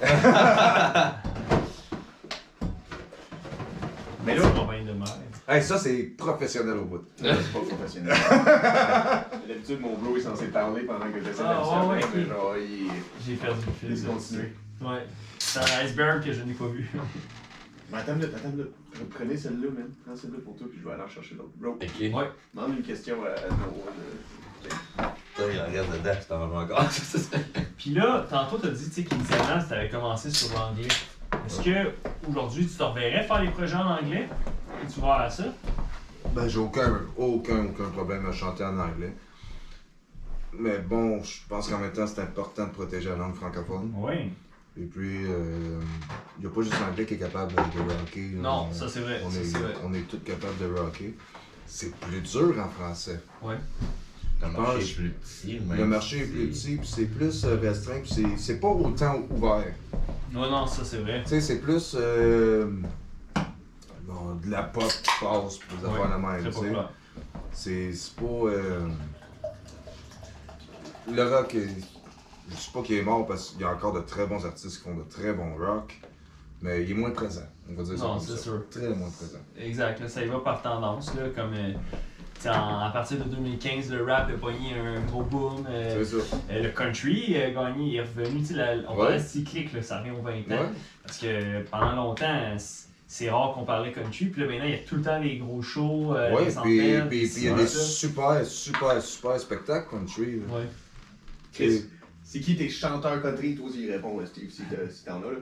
Mais 4.24 4.34
là, 4.36 4.42
on 4.54 4.64
va 4.66 4.74
bien 4.76 4.84
de 4.84 4.98
mal. 4.98 5.08
Hey, 5.48 5.62
ça, 5.62 5.78
c'est 5.78 6.02
professionnel 6.16 6.76
au 6.76 6.84
bout. 6.84 7.04
C'est 7.16 7.52
pas 7.52 7.58
professionnel. 7.60 8.14
D'habitude, 9.48 9.80
mon 9.80 9.94
bro 9.96 10.16
est 10.16 10.20
censé 10.20 10.46
parler 10.48 10.82
pendant 10.82 11.10
que 11.10 11.20
j'essaie 11.24 11.42
Ah, 11.44 11.54
de 11.62 11.88
ouais, 11.88 12.04
ouais, 12.04 12.66
il 12.68 12.90
J'ai 13.26 13.34
perdu 13.36 13.60
le 13.82 13.90
il 13.90 13.96
fil. 13.96 14.06
continuer. 14.06 14.52
Ouais. 14.80 15.06
C'est 15.38 15.58
un 15.58 15.84
iceberg 15.84 16.24
que 16.24 16.32
je 16.32 16.42
n'ai 16.42 16.52
pas 16.54 16.66
vu. 16.66 16.88
Mais 17.90 17.98
attends 17.98 18.14
une 18.14 18.24
attends 18.24 18.48
minute. 18.50 18.70
Prenez 19.10 19.36
celle-là, 19.36 19.68
man. 19.76 19.88
Prends 20.06 20.14
celle-là 20.16 20.38
pour 20.44 20.56
toi, 20.56 20.66
puis 20.70 20.78
je 20.80 20.86
vais 20.86 20.94
aller 20.94 21.02
en 21.02 21.08
chercher 21.08 21.34
l'autre. 21.34 21.50
Bro, 21.56 21.70
Ok. 21.72 21.80
Ouais. 22.00 22.30
demande 22.54 22.76
une 22.76 22.82
question 22.82 23.16
à, 23.24 23.28
à 23.28 23.48
nos. 23.48 23.84
euh, 23.86 25.08
Putain, 25.36 25.52
il 25.52 25.60
regarde 25.60 25.92
dedans, 25.98 26.18
c'est 26.20 26.32
en 26.34 26.54
encore. 26.54 26.88
Puis 27.78 27.90
là, 27.90 28.26
tantôt, 28.28 28.58
t'as 28.58 28.68
dit 28.68 28.88
tu 28.88 28.94
sais, 28.94 29.04
qu'initialement, 29.04 29.64
tu 29.66 29.74
avais 29.74 29.88
commencé 29.88 30.30
sur 30.30 30.54
l'anglais. 30.56 30.86
Est-ce 31.46 31.62
que 31.62 31.92
aujourd'hui 32.28 32.66
tu 32.66 32.74
te 32.76 32.82
reverrais 32.82 33.22
faire 33.24 33.42
les 33.42 33.50
projets 33.50 33.76
en 33.76 33.86
anglais? 33.98 34.28
Et 34.82 34.86
tu 34.86 35.00
vois 35.00 35.22
à 35.22 35.30
ça? 35.30 35.44
Ben, 36.32 36.48
j'ai 36.48 36.58
aucun, 36.58 37.00
aucun, 37.16 37.64
aucun 37.66 37.88
problème 37.90 38.26
à 38.26 38.32
chanter 38.32 38.64
en 38.64 38.78
anglais. 38.78 39.12
Mais 40.58 40.78
bon, 40.78 41.22
je 41.22 41.38
pense 41.48 41.68
qu'en 41.68 41.78
même 41.78 41.92
temps, 41.92 42.06
c'est 42.06 42.20
important 42.20 42.66
de 42.66 42.72
protéger 42.72 43.08
la 43.08 43.16
langue 43.16 43.34
francophone. 43.34 43.92
Oui. 43.96 44.30
Et 44.76 44.84
puis, 44.84 45.22
il 45.24 46.40
n'y 46.40 46.46
a 46.46 46.50
pas 46.50 46.62
juste 46.62 46.78
l'anglais 46.80 47.04
qui 47.04 47.14
est 47.14 47.18
capable 47.18 47.52
de 47.54 47.60
rocker. 47.80 48.30
Non, 48.36 48.68
On- 48.70 48.72
ça 48.72 48.88
c'est 48.88 49.00
vrai. 49.00 49.20
on 49.24 49.30
ça, 49.30 49.40
est, 49.40 49.56
vrai. 49.56 49.74
on 49.84 49.92
est 49.94 50.02
tous 50.08 50.18
capables 50.18 50.58
de 50.58 50.78
rocker. 50.80 51.14
C'est 51.66 51.94
plus 51.96 52.20
dur 52.20 52.54
en 52.64 52.68
français. 52.68 53.20
Le 54.42 54.48
marché 54.48 54.80
est 54.82 54.94
plus 54.94 55.10
petit. 55.10 55.60
même 55.60 55.78
Le 55.78 55.84
marché 55.86 56.18
est 56.20 56.24
plus 56.26 56.48
petit, 56.48 56.76
puis 56.76 56.86
c'est 56.88 57.04
plus 57.06 57.44
euh, 57.44 57.56
restreint, 57.60 58.00
puis 58.00 58.10
c'est- 58.12 58.36
c'est 58.38 58.58
pas 58.60 58.68
autant 58.68 59.20
ouvert. 59.30 59.74
Non, 60.30 60.48
non, 60.50 60.66
ça 60.66 60.84
c'est 60.84 60.98
vrai. 60.98 61.22
Tu 61.24 61.30
sais, 61.30 61.40
c'est 61.40 61.58
plus 61.60 61.96
euh, 61.98 62.70
bon, 64.02 64.34
de 64.44 64.50
la 64.50 64.62
pop 64.62 64.84
qui 64.84 65.10
passe, 65.20 65.58
des 65.58 65.86
Ouais, 65.86 65.92
affaires 65.92 66.10
la 66.10 66.18
même. 66.18 66.52
C'est 67.52 68.14
pas. 68.16 68.24
euh, 68.24 68.88
Le 71.12 71.22
rock, 71.28 71.54
est- 71.56 71.68
je 72.48 72.54
sais 72.56 72.70
pas 72.72 72.82
qu'il 72.82 72.96
est 72.96 73.02
mort 73.02 73.26
parce 73.26 73.50
qu'il 73.50 73.60
y 73.60 73.64
a 73.64 73.70
encore 73.74 73.92
de 73.92 74.00
très 74.00 74.26
bons 74.26 74.44
artistes 74.44 74.78
qui 74.78 74.84
font 74.88 74.94
de 74.94 75.02
très 75.02 75.32
bons 75.32 75.56
rock, 75.56 76.00
mais 76.62 76.84
il 76.84 76.90
est 76.92 76.94
moins 76.94 77.10
présent. 77.10 77.42
On 77.68 77.74
va 77.74 77.82
dire 77.82 77.98
ça 77.98 78.04
Non, 78.04 78.18
c'est 78.20 78.36
sûr. 78.36 78.62
Très 78.70 78.88
moins 78.90 79.10
présent. 79.10 79.38
Exact, 79.58 79.98
là, 80.00 80.08
ça 80.08 80.22
y 80.24 80.28
va 80.28 80.38
par 80.40 80.62
tendance, 80.62 81.12
là, 81.14 81.22
comme 81.34 81.54
euh, 81.54 81.72
en- 82.48 82.78
à 82.80 82.90
partir 82.92 83.18
de 83.18 83.24
2015, 83.24 83.90
le 83.92 84.04
rap 84.04 84.30
a 84.30 84.32
pogné 84.38 84.74
un 84.74 85.00
gros 85.06 85.22
boom. 85.22 85.66
euh, 85.68 86.04
C'est 86.04 86.16
ça. 86.18 86.36
euh, 86.50 86.62
le 86.62 86.68
country 86.70 87.36
a 87.36 87.50
gagné, 87.50 87.84
il 87.88 87.96
est 87.96 88.00
revenu, 88.02 88.40
tu 88.40 88.46
sais, 88.46 88.54
la- 88.54 88.76
on 88.88 88.92
Ouais. 88.96 89.06
parlait 89.06 89.20
cyclique, 89.20 89.72
là, 89.72 89.82
ça 89.82 89.98
revient 90.00 90.10
aux 90.12 90.22
20 90.22 90.32
ans. 90.50 90.62
Ouais. 90.62 90.68
Parce 91.04 91.18
que 91.18 91.62
pendant 91.70 91.92
longtemps, 91.96 92.56
c'est 93.06 93.28
rare 93.30 93.52
qu'on 93.54 93.64
parlait 93.64 93.90
country, 93.92 94.26
puis 94.26 94.40
là 94.42 94.48
maintenant 94.48 94.64
il 94.66 94.70
y 94.70 94.74
a 94.74 94.78
tout 94.78 94.96
le 94.96 95.02
temps 95.02 95.20
des 95.20 95.36
gros 95.38 95.60
shows, 95.62 96.14
euh, 96.14 96.32
Ouais, 96.34 96.44
puis 96.44 96.52
centaines, 96.52 97.08
puis- 97.08 97.26
puis 97.26 97.32
il 97.38 97.44
y 97.44 97.48
a 97.48 97.54
des 97.54 97.66
ça. 97.66 97.80
super, 97.80 98.44
super, 98.46 99.02
super 99.02 99.40
spectacles 99.40 99.90
country. 99.90 100.36
Ouais. 100.48 100.66
C'est 102.22 102.40
qui 102.40 102.56
tes 102.56 102.68
chanteurs 102.68 103.20
country? 103.20 103.56
Toi 103.56 103.66
aussi, 103.66 103.90
réponds, 103.90 104.24
Steve, 104.24 104.50
si 104.50 104.62
t'as- 104.70 104.88
si 104.88 105.04
t'en 105.04 105.16
as, 105.22 105.32
là. 105.32 105.38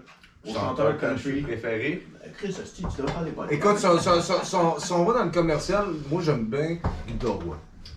Chanteur 0.47 0.97
country 0.99 1.43
préféré. 1.43 2.07
Euh, 2.24 2.28
Chris, 2.36 2.53
Steve, 2.64 2.86
tu 2.91 2.97
devrais 3.03 3.12
faire 3.12 3.24
des 3.24 3.30
podcasts. 3.32 3.53
Écoute, 3.61 3.78
si 3.78 3.86
on, 3.86 3.99
si 3.99 4.09
on- 4.09 4.20
si 4.20 4.32
on- 4.32 4.45
si 4.45 4.55
on- 4.55 4.78
si 4.78 4.93
on 4.93 5.05
va 5.05 5.14
dans 5.18 5.24
le 5.24 5.30
commercial, 5.30 5.84
moi 6.11 6.22
j'aime 6.24 6.45
bien 6.47 6.78
Guitar 7.07 7.32
Roy. 7.32 7.57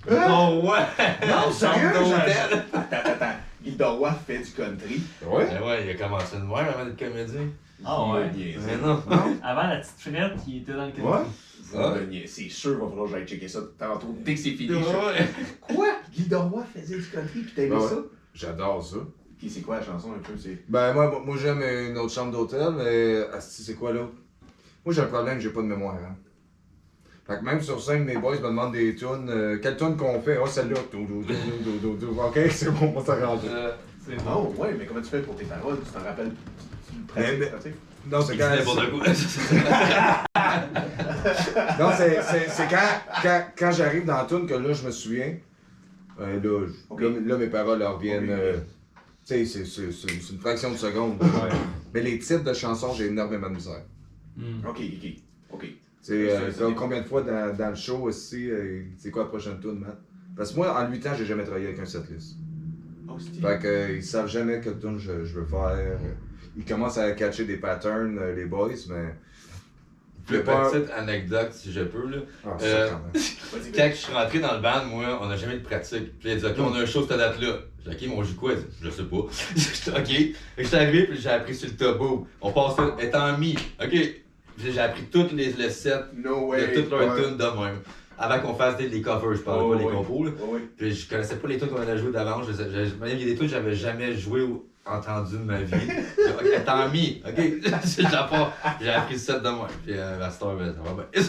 Oh 0.10 0.62
ouais! 0.64 1.28
Non, 1.28 1.52
sérieux, 1.52 1.90
Attends, 1.90 2.80
attends, 2.80 3.10
attends. 3.12 3.36
Guy 3.64 3.78
Roy 3.84 4.12
fait 4.26 4.40
du 4.40 4.52
country. 4.52 5.02
Ouais? 5.24 5.46
Ben 5.46 5.62
ouais, 5.68 5.86
il 5.86 5.90
a 5.92 5.94
commencé 5.96 6.36
de 6.38 6.42
même 6.42 6.52
avant 6.52 6.86
d'être 6.86 6.98
comédien. 6.98 7.48
Ah 7.86 8.12
ouais. 8.14 8.32
Mais 8.36 8.78
non. 8.78 9.02
Avant 9.44 9.68
la 9.68 9.78
petite 9.78 10.00
frette, 10.00 10.34
il 10.48 10.58
était 10.64 10.74
dans 10.74 10.86
le 10.88 10.92
country. 10.92 11.04
Ouais? 11.74 12.00
Me 12.02 12.06
niaisez. 12.08 12.28
C'est 12.28 12.50
sûr, 12.50 12.72
il 12.72 12.78
va 12.80 12.90
falloir 12.90 13.06
que 13.08 13.12
j'aille 13.14 13.28
checker 13.28 13.48
ça 13.48 13.60
tantôt. 13.78 14.16
Dès 14.26 14.34
que 14.34 14.40
c'est 14.40 14.52
fini. 14.52 14.70
je- 14.70 14.76
Ouais. 14.76 15.28
Quoi? 15.76 15.88
Guy 16.12 16.28
Roy 16.34 16.64
faisait 16.76 16.98
du 16.98 17.06
country 17.08 17.40
puis 17.42 17.52
t'as 17.56 17.62
aimé 17.64 17.76
ouais. 17.76 17.88
ça? 17.88 17.96
J'adore 18.34 18.84
ça. 18.84 18.98
C'est 19.50 19.62
quoi 19.62 19.78
la 19.78 19.84
chanson 19.86 20.12
un 20.14 20.20
peu? 20.20 20.34
Ben, 20.70 20.94
moi, 20.94 21.22
moi 21.26 21.36
j'aime 21.42 21.62
une 21.62 21.98
autre 21.98 22.14
chambre 22.14 22.32
d'hôtel, 22.32 22.70
mais. 22.78 23.24
Asti, 23.34 23.64
c'est 23.64 23.74
quoi 23.76 23.92
l'autre? 23.92 24.14
Moi, 24.86 24.94
j'ai 24.94 25.02
un 25.02 25.06
problème, 25.06 25.40
j'ai 25.40 25.50
pas 25.50 25.62
de 25.62 25.68
mémoire. 25.68 25.96
Hein. 25.96 26.16
Fait 27.28 27.38
que 27.40 27.44
même 27.46 27.62
sur 27.62 27.82
scène, 27.82 28.04
mes 28.06 28.18
boys 28.18 28.38
me 28.38 28.44
demandent 28.48 28.74
des 28.74 28.96
tunes. 28.96 29.30
euh, 29.30 29.60
quelle 29.62 29.78
tune 29.78 29.96
qu'on 29.96 30.22
fait? 30.22 30.38
Oh, 30.44 30.48
celle-là. 30.48 30.80
Ok, 32.28 32.40
c'est 32.52 32.72
bon, 32.72 32.94
on 32.96 33.00
va 33.00 33.06
s'arranger. 33.06 33.48
Euh, 33.50 33.72
C'est 34.06 34.16
bon. 34.24 34.54
Oh, 34.58 34.62
ouais, 34.62 34.76
mais 34.78 34.86
comment 34.86 35.02
tu 35.02 35.10
fais 35.10 35.22
pour 35.22 35.36
tes 35.36 35.46
paroles? 35.46 35.78
Tu 35.86 35.92
t'en 35.92 36.04
rappelles? 36.04 36.32
Tu 36.88 36.96
Mais- 37.16 37.38
mais- 37.38 37.46
pratiques? 37.48 37.76
Non, 38.10 38.22
c'est 38.22 38.38
quand. 38.38 38.50
Non, 41.80 41.90
c'est- 41.98 42.68
quand, 42.70 43.22
quand, 43.22 43.44
quand 43.58 43.72
j'arrive 43.72 44.06
dans 44.06 44.18
la 44.18 44.26
tune 44.26 44.48
que 44.48 44.54
là, 44.56 44.74
je 44.74 44.86
me 44.86 44.92
souviens. 44.92 45.36
euh, 46.20 46.40
là, 46.42 46.68
je- 46.68 46.74
Ok. 46.90 47.02
là, 47.02 47.10
là, 47.26 47.38
mes 47.38 47.48
paroles 47.48 47.80
leur 47.80 47.96
reviennent. 47.98 48.30
Ok. 48.32 48.64
Tu 49.26 49.34
sais, 49.34 49.46
c'est- 49.46 49.66
c'est 49.66 49.92
c'est- 49.92 50.08
c'est 50.22 50.34
une 50.34 50.40
fraction 50.40 50.72
de 50.72 50.78
seconde. 50.78 51.22
Ouais. 51.22 51.50
Mais 51.94 52.02
les 52.02 52.20
titres 52.20 52.44
de 52.44 52.54
chansons, 52.54 52.94
j'ai 52.94 53.08
énormément 53.08 53.50
de 53.50 53.56
misère. 53.56 53.84
Hmm. 54.38 54.66
Ok, 54.68 54.80
ok, 54.80 55.10
ok. 55.54 55.66
Euh, 56.10 56.52
ça 56.52 56.66
combien 56.76 57.02
de 57.02 57.08
fois 57.08 57.22
dans, 57.22 57.56
dans 57.56 57.70
le 57.70 57.76
show 57.76 57.98
aussi, 58.00 58.50
euh, 58.50 58.84
c'est 58.98 59.12
quoi 59.12 59.24
la 59.24 59.30
prochaine 59.30 59.60
tune, 59.60 59.80
Matt? 59.80 60.00
Parce 60.36 60.52
que 60.52 60.56
moi, 60.58 60.76
en 60.82 60.90
8 60.90 61.06
ans, 61.06 61.12
j'ai 61.18 61.26
jamais 61.26 61.44
travaillé 61.44 61.68
avec 61.68 61.80
un 61.80 61.86
setlist. 61.86 62.38
Oh, 63.08 63.18
c'est 63.20 63.40
Fait 63.40 63.60
que, 63.60 63.68
euh, 63.68 63.96
ils 63.98 64.04
savent 64.04 64.28
jamais 64.30 64.62
quelle 64.62 64.80
tune 64.80 64.98
je, 64.98 65.26
je 65.26 65.40
veux 65.40 65.46
faire. 65.46 65.78
Ils 66.58 66.66
commencent 66.66 66.98
à 66.98 67.12
catcher 67.12 67.46
des 67.46 67.58
patterns, 67.58 68.18
euh, 68.18 68.34
les 68.36 68.46
boys, 68.46 68.70
mais. 68.90 69.14
Pas- 70.44 70.70
petite 70.72 70.90
anecdote, 70.92 71.50
si 71.52 71.72
je 71.74 71.82
peux, 71.82 72.08
là. 72.10 72.18
Ah, 72.46 72.58
Euh, 72.62 72.88
ça, 72.88 73.02
quand 73.14 73.20
Quand 73.76 73.90
je 73.92 73.96
suis 73.96 74.14
rentré 74.14 74.40
dans 74.40 74.56
le 74.56 74.62
band, 74.62 74.86
moi, 74.86 75.20
on 75.22 75.28
n'a 75.28 75.36
jamais 75.36 75.58
de 75.58 75.64
pratique. 75.64 76.18
Puis 76.20 76.30
il 76.30 76.32
a 76.32 76.36
dit, 76.38 76.46
OK, 76.46 76.54
on 76.60 76.74
a 76.74 76.80
un 76.82 76.86
show 76.86 77.02
cette 77.06 77.18
date-là. 77.18 77.60
J'ai 77.86 77.92
dit, 77.92 78.06
OK, 78.06 78.10
mais 78.12 78.16
on 78.18 78.24
joue 78.24 78.36
quoi? 78.36 78.52
Je 78.82 78.90
sais 78.90 79.04
pas. 79.04 79.26
J'étais, 79.56 79.92
OK. 79.98 80.66
Suis 80.66 80.76
arrivé, 80.76 81.04
puis 81.08 81.20
j'ai 81.20 81.30
appris 81.30 81.56
sur 81.56 81.68
le 81.70 81.76
topo. 81.76 82.28
On 82.42 82.52
passe 82.52 82.76
ça, 82.76 82.96
étant 83.00 83.38
mis. 83.38 83.56
OK. 83.84 83.94
J'ai 84.64 84.80
appris 84.80 85.04
toutes 85.12 85.32
les, 85.32 85.54
les 85.54 85.70
sets 85.70 86.04
No 86.16 86.48
way. 86.50 86.68
de 86.76 86.82
toutes 86.82 86.92
leurs 86.92 87.16
tunes 87.16 87.38
de 87.38 87.44
même. 87.44 87.80
Avant 88.18 88.40
qu'on 88.40 88.54
fasse 88.54 88.78
des, 88.78 88.88
les 88.88 89.02
covers, 89.02 89.34
je 89.34 89.42
parle 89.42 89.62
Oh, 89.64 89.72
pas 89.72 89.78
des 89.80 89.86
compos. 89.86 90.26
Là. 90.26 90.32
Puis 90.78 90.94
je 90.94 91.10
connaissais 91.10 91.38
pas 91.38 91.48
les 91.48 91.58
tunes 91.58 91.70
qu'on 91.70 91.82
avait 91.82 91.98
jouées 91.98 92.12
d'avance. 92.12 92.46
Il 92.50 93.20
y 93.20 93.24
a 93.24 93.26
des 93.26 93.36
tunes 93.36 93.48
que 93.48 93.48
j'avais 93.48 93.74
jamais 93.74 94.16
joué 94.16 94.42
ou 94.44 94.66
entendu 94.86 95.38
de 95.38 95.44
ma 95.44 95.62
vie. 95.62 95.72
J'ai 96.18 96.24
dit, 96.24 96.30
OK, 96.40 96.46
étant 96.62 96.90
mis. 96.90 97.24
OK? 97.28 97.36
j'ai 98.82 98.90
appris 98.90 99.14
le 99.14 99.20
set 99.20 99.42
de 99.42 99.48
même. 99.50 99.58
Puis 99.84 99.94
euh, 99.98 100.20
la 100.20 100.30
star, 100.30 100.56
ben, 100.56 100.72
ça 100.72 100.82
va 100.84 100.94
bien. 100.94 101.24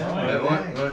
Ah 0.00 0.14
ouais. 0.16 0.32
Ouais, 0.34 0.82
ouais. 0.82 0.90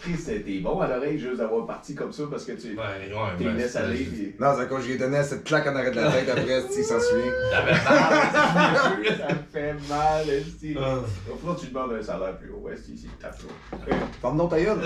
Chris, 0.00 0.16
t'es 0.24 0.60
bon 0.60 0.80
à 0.80 0.86
l'oreille 0.86 1.18
juste 1.18 1.38
d'avoir 1.38 1.66
parti 1.66 1.94
comme 1.94 2.12
ça 2.12 2.22
parce 2.30 2.44
que 2.44 2.52
tu 2.52 2.68
Ouais, 2.68 2.76
ouais, 2.76 3.08
t'es 3.36 3.44
ben, 3.44 3.56
laisses 3.56 3.74
aller. 3.76 4.04
puis- 4.04 4.34
Non, 4.38 4.54
c'est 4.56 4.68
quand 4.68 4.78
je 4.80 4.86
lui 4.86 4.92
ai 4.92 4.96
donné 4.96 5.22
cette 5.24 5.42
claque 5.44 5.66
en 5.66 5.74
arrêt 5.74 5.90
de 5.90 5.96
la 5.96 6.10
tête 6.12 6.28
après, 6.28 6.60
s'il 6.70 6.84
s'en 6.84 7.00
souvient. 7.00 7.32
J'avais 7.50 7.72
mal. 7.84 9.18
ça 9.18 9.28
fait 9.52 9.74
mal, 9.88 10.28
esti. 10.30 10.76
Ah. 10.78 11.00
Falloir 11.40 11.56
que 11.56 11.60
tu 11.62 11.66
demandes 11.68 11.92
un 11.98 12.02
salaire 12.02 12.36
plus 12.38 12.50
haut, 12.50 12.68
esti, 12.72 12.96
c'est 12.96 13.18
ta 13.20 13.32
faute. 13.32 13.50
Ferme 14.20 14.36
donc 14.38 14.50
ta 14.50 14.60
gueule. 14.60 14.78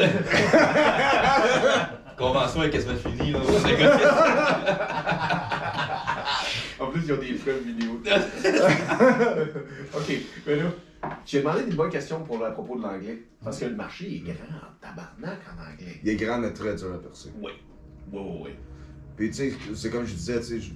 Convention 2.17 2.63
est 2.63 2.71
quasiment 2.71 2.95
finie, 2.97 3.33
là. 3.33 3.39
En 6.81 6.87
plus, 6.87 7.03
ils 7.07 7.13
ont 7.13 7.17
des 7.17 7.33
preuves 7.35 7.63
vidéo. 7.65 8.01
ok, 9.95 10.13
mais 10.47 10.57
là, 10.57 10.63
j'ai 11.27 11.41
demandé 11.41 11.65
des 11.65 11.73
bonnes 11.75 11.91
questions 11.91 12.23
pour, 12.25 12.45
à 12.45 12.51
propos 12.53 12.77
de 12.77 12.83
l'anglais. 12.83 13.23
Parce 13.43 13.59
que 13.59 13.65
le 13.67 13.75
marché 13.77 14.17
est 14.17 14.21
grand 14.21 14.33
en 14.33 14.73
tabarnak 14.81 15.41
en 15.49 15.73
anglais. 15.73 16.01
Il 16.03 16.09
est 16.11 16.17
grand, 16.17 16.39
mais 16.39 16.53
très 16.53 16.75
dur 16.77 16.95
à 16.95 16.99
percer. 16.99 17.31
Oui. 17.37 17.53
Oui, 18.13 18.21
oui, 18.21 18.41
oui. 18.45 18.51
Puis 19.17 19.29
tu 19.31 19.35
sais, 19.35 19.53
c'est 19.75 19.91
comme 19.91 20.05
je 20.07 20.15
disais, 20.15 20.41
tu 20.41 20.61
sais, 20.61 20.69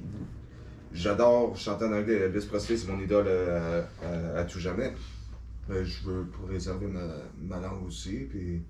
j'adore 0.93 1.57
chanter 1.57 1.85
en 1.85 1.93
anglais. 1.93 2.15
Elvis 2.15 2.47
Presley, 2.47 2.77
c'est 2.77 2.89
mon 2.89 3.01
idole 3.01 3.29
à, 3.29 3.89
à- 4.05 4.39
à 4.41 4.45
tout 4.45 4.59
jamais. 4.61 4.93
Mais 5.69 5.85
je 5.85 6.05
veux 6.05 6.27
préserver 6.27 6.87
ma, 6.87 7.07
ma 7.39 7.61
langue 7.61 7.85
aussi. 7.87 8.27
Puis 8.31 8.63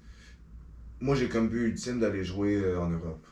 moi, 1.00 1.14
j'ai 1.14 1.28
comme 1.28 1.48
but 1.48 1.66
ultime 1.68 2.00
d'aller 2.00 2.24
jouer 2.24 2.56
euh, 2.56 2.80
en 2.80 2.88
Europe. 2.88 3.26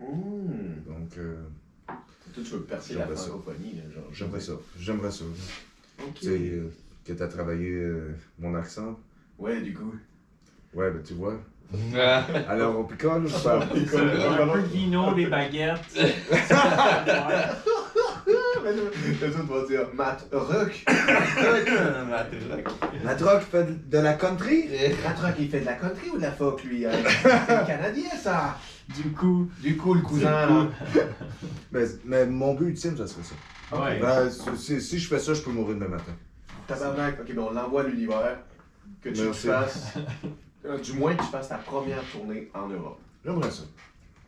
Mmh. 0.00 0.84
Donc, 0.86 1.16
euh, 1.18 1.42
Toi, 1.86 1.96
tu 2.34 2.42
veux 2.42 2.62
percer 2.62 2.94
la 2.94 3.06
francophonie, 3.08 3.74
là, 3.74 3.90
genre. 3.92 4.04
j'aimerais 4.12 4.40
ça. 4.40 4.52
J'aimerais 4.78 5.10
ça. 5.10 5.24
Ok. 6.06 6.22
Tu 7.08 7.12
euh, 7.12 7.14
que 7.14 7.20
t'as 7.20 7.28
travaillé 7.28 7.70
euh, 7.70 8.14
mon 8.38 8.54
accent. 8.54 8.98
Ouais, 9.38 9.62
du 9.62 9.72
coup. 9.72 9.94
Ouais, 10.74 10.90
ben 10.90 11.02
tu 11.02 11.14
vois. 11.14 11.40
Alors, 12.48 12.78
on 12.78 12.84
picole 12.84 13.24
ou 13.24 13.28
je 13.28 13.42
parle? 13.42 13.66
C'est 13.72 13.86
ça, 13.86 13.98
Un 14.42 14.48
peu 14.48 14.60
de 14.60 14.66
vino, 14.66 15.14
des 15.14 15.24
baguettes. 15.26 15.80
Les 15.96 16.12
autres 19.26 19.42
vont 19.44 19.66
dire 19.66 19.88
Matt 19.94 20.28
Rock. 20.32 20.84
La 23.04 23.14
drogue 23.14 23.40
fait 23.40 23.88
de 23.88 23.98
la 23.98 24.12
country? 24.14 24.68
Matt 25.02 25.18
Rock, 25.20 25.34
il 25.38 25.48
fait 25.48 25.60
de 25.60 25.66
la 25.66 25.74
country 25.74 26.10
ou 26.10 26.16
de 26.18 26.22
la 26.22 26.32
folk, 26.32 26.62
lui 26.64 26.84
hein? 26.84 26.90
C'est 27.22 27.66
canadien, 27.66 28.10
ça. 28.20 28.58
Du 28.94 29.12
coup, 29.12 29.48
Du 29.62 29.78
coup, 29.78 29.94
le 29.94 30.02
cousin, 30.02 30.46
là. 30.46 30.66
Mais, 31.72 31.84
mais 32.04 32.26
mon 32.26 32.54
but 32.54 32.68
ultime, 32.68 32.96
ça 32.96 33.06
serait 33.06 33.22
ça. 33.22 33.34
ouais. 33.82 34.00
Ben, 34.00 34.30
si, 34.56 34.80
si 34.80 34.98
je 34.98 35.08
fais 35.08 35.18
ça, 35.18 35.34
je 35.34 35.42
peux 35.42 35.50
mourir 35.50 35.74
demain 35.74 35.88
matin. 35.88 36.12
Tabarnak, 36.68 37.20
ok, 37.20 37.34
ben 37.34 37.38
on 37.42 37.50
l'envoie 37.50 37.82
à 37.82 37.86
l'univers. 37.88 38.38
Que 39.02 39.08
tu 39.10 39.22
Merci. 39.22 39.46
fasses. 39.48 39.94
euh, 40.64 40.78
Du 40.78 40.92
moins, 40.92 41.14
que 41.16 41.22
tu 41.22 41.28
fasses 41.28 41.48
ta 41.48 41.56
première 41.58 42.02
tournée 42.12 42.48
en 42.54 42.68
Europe. 42.68 42.98
J'aimerais 43.24 43.50
ça. 43.50 43.62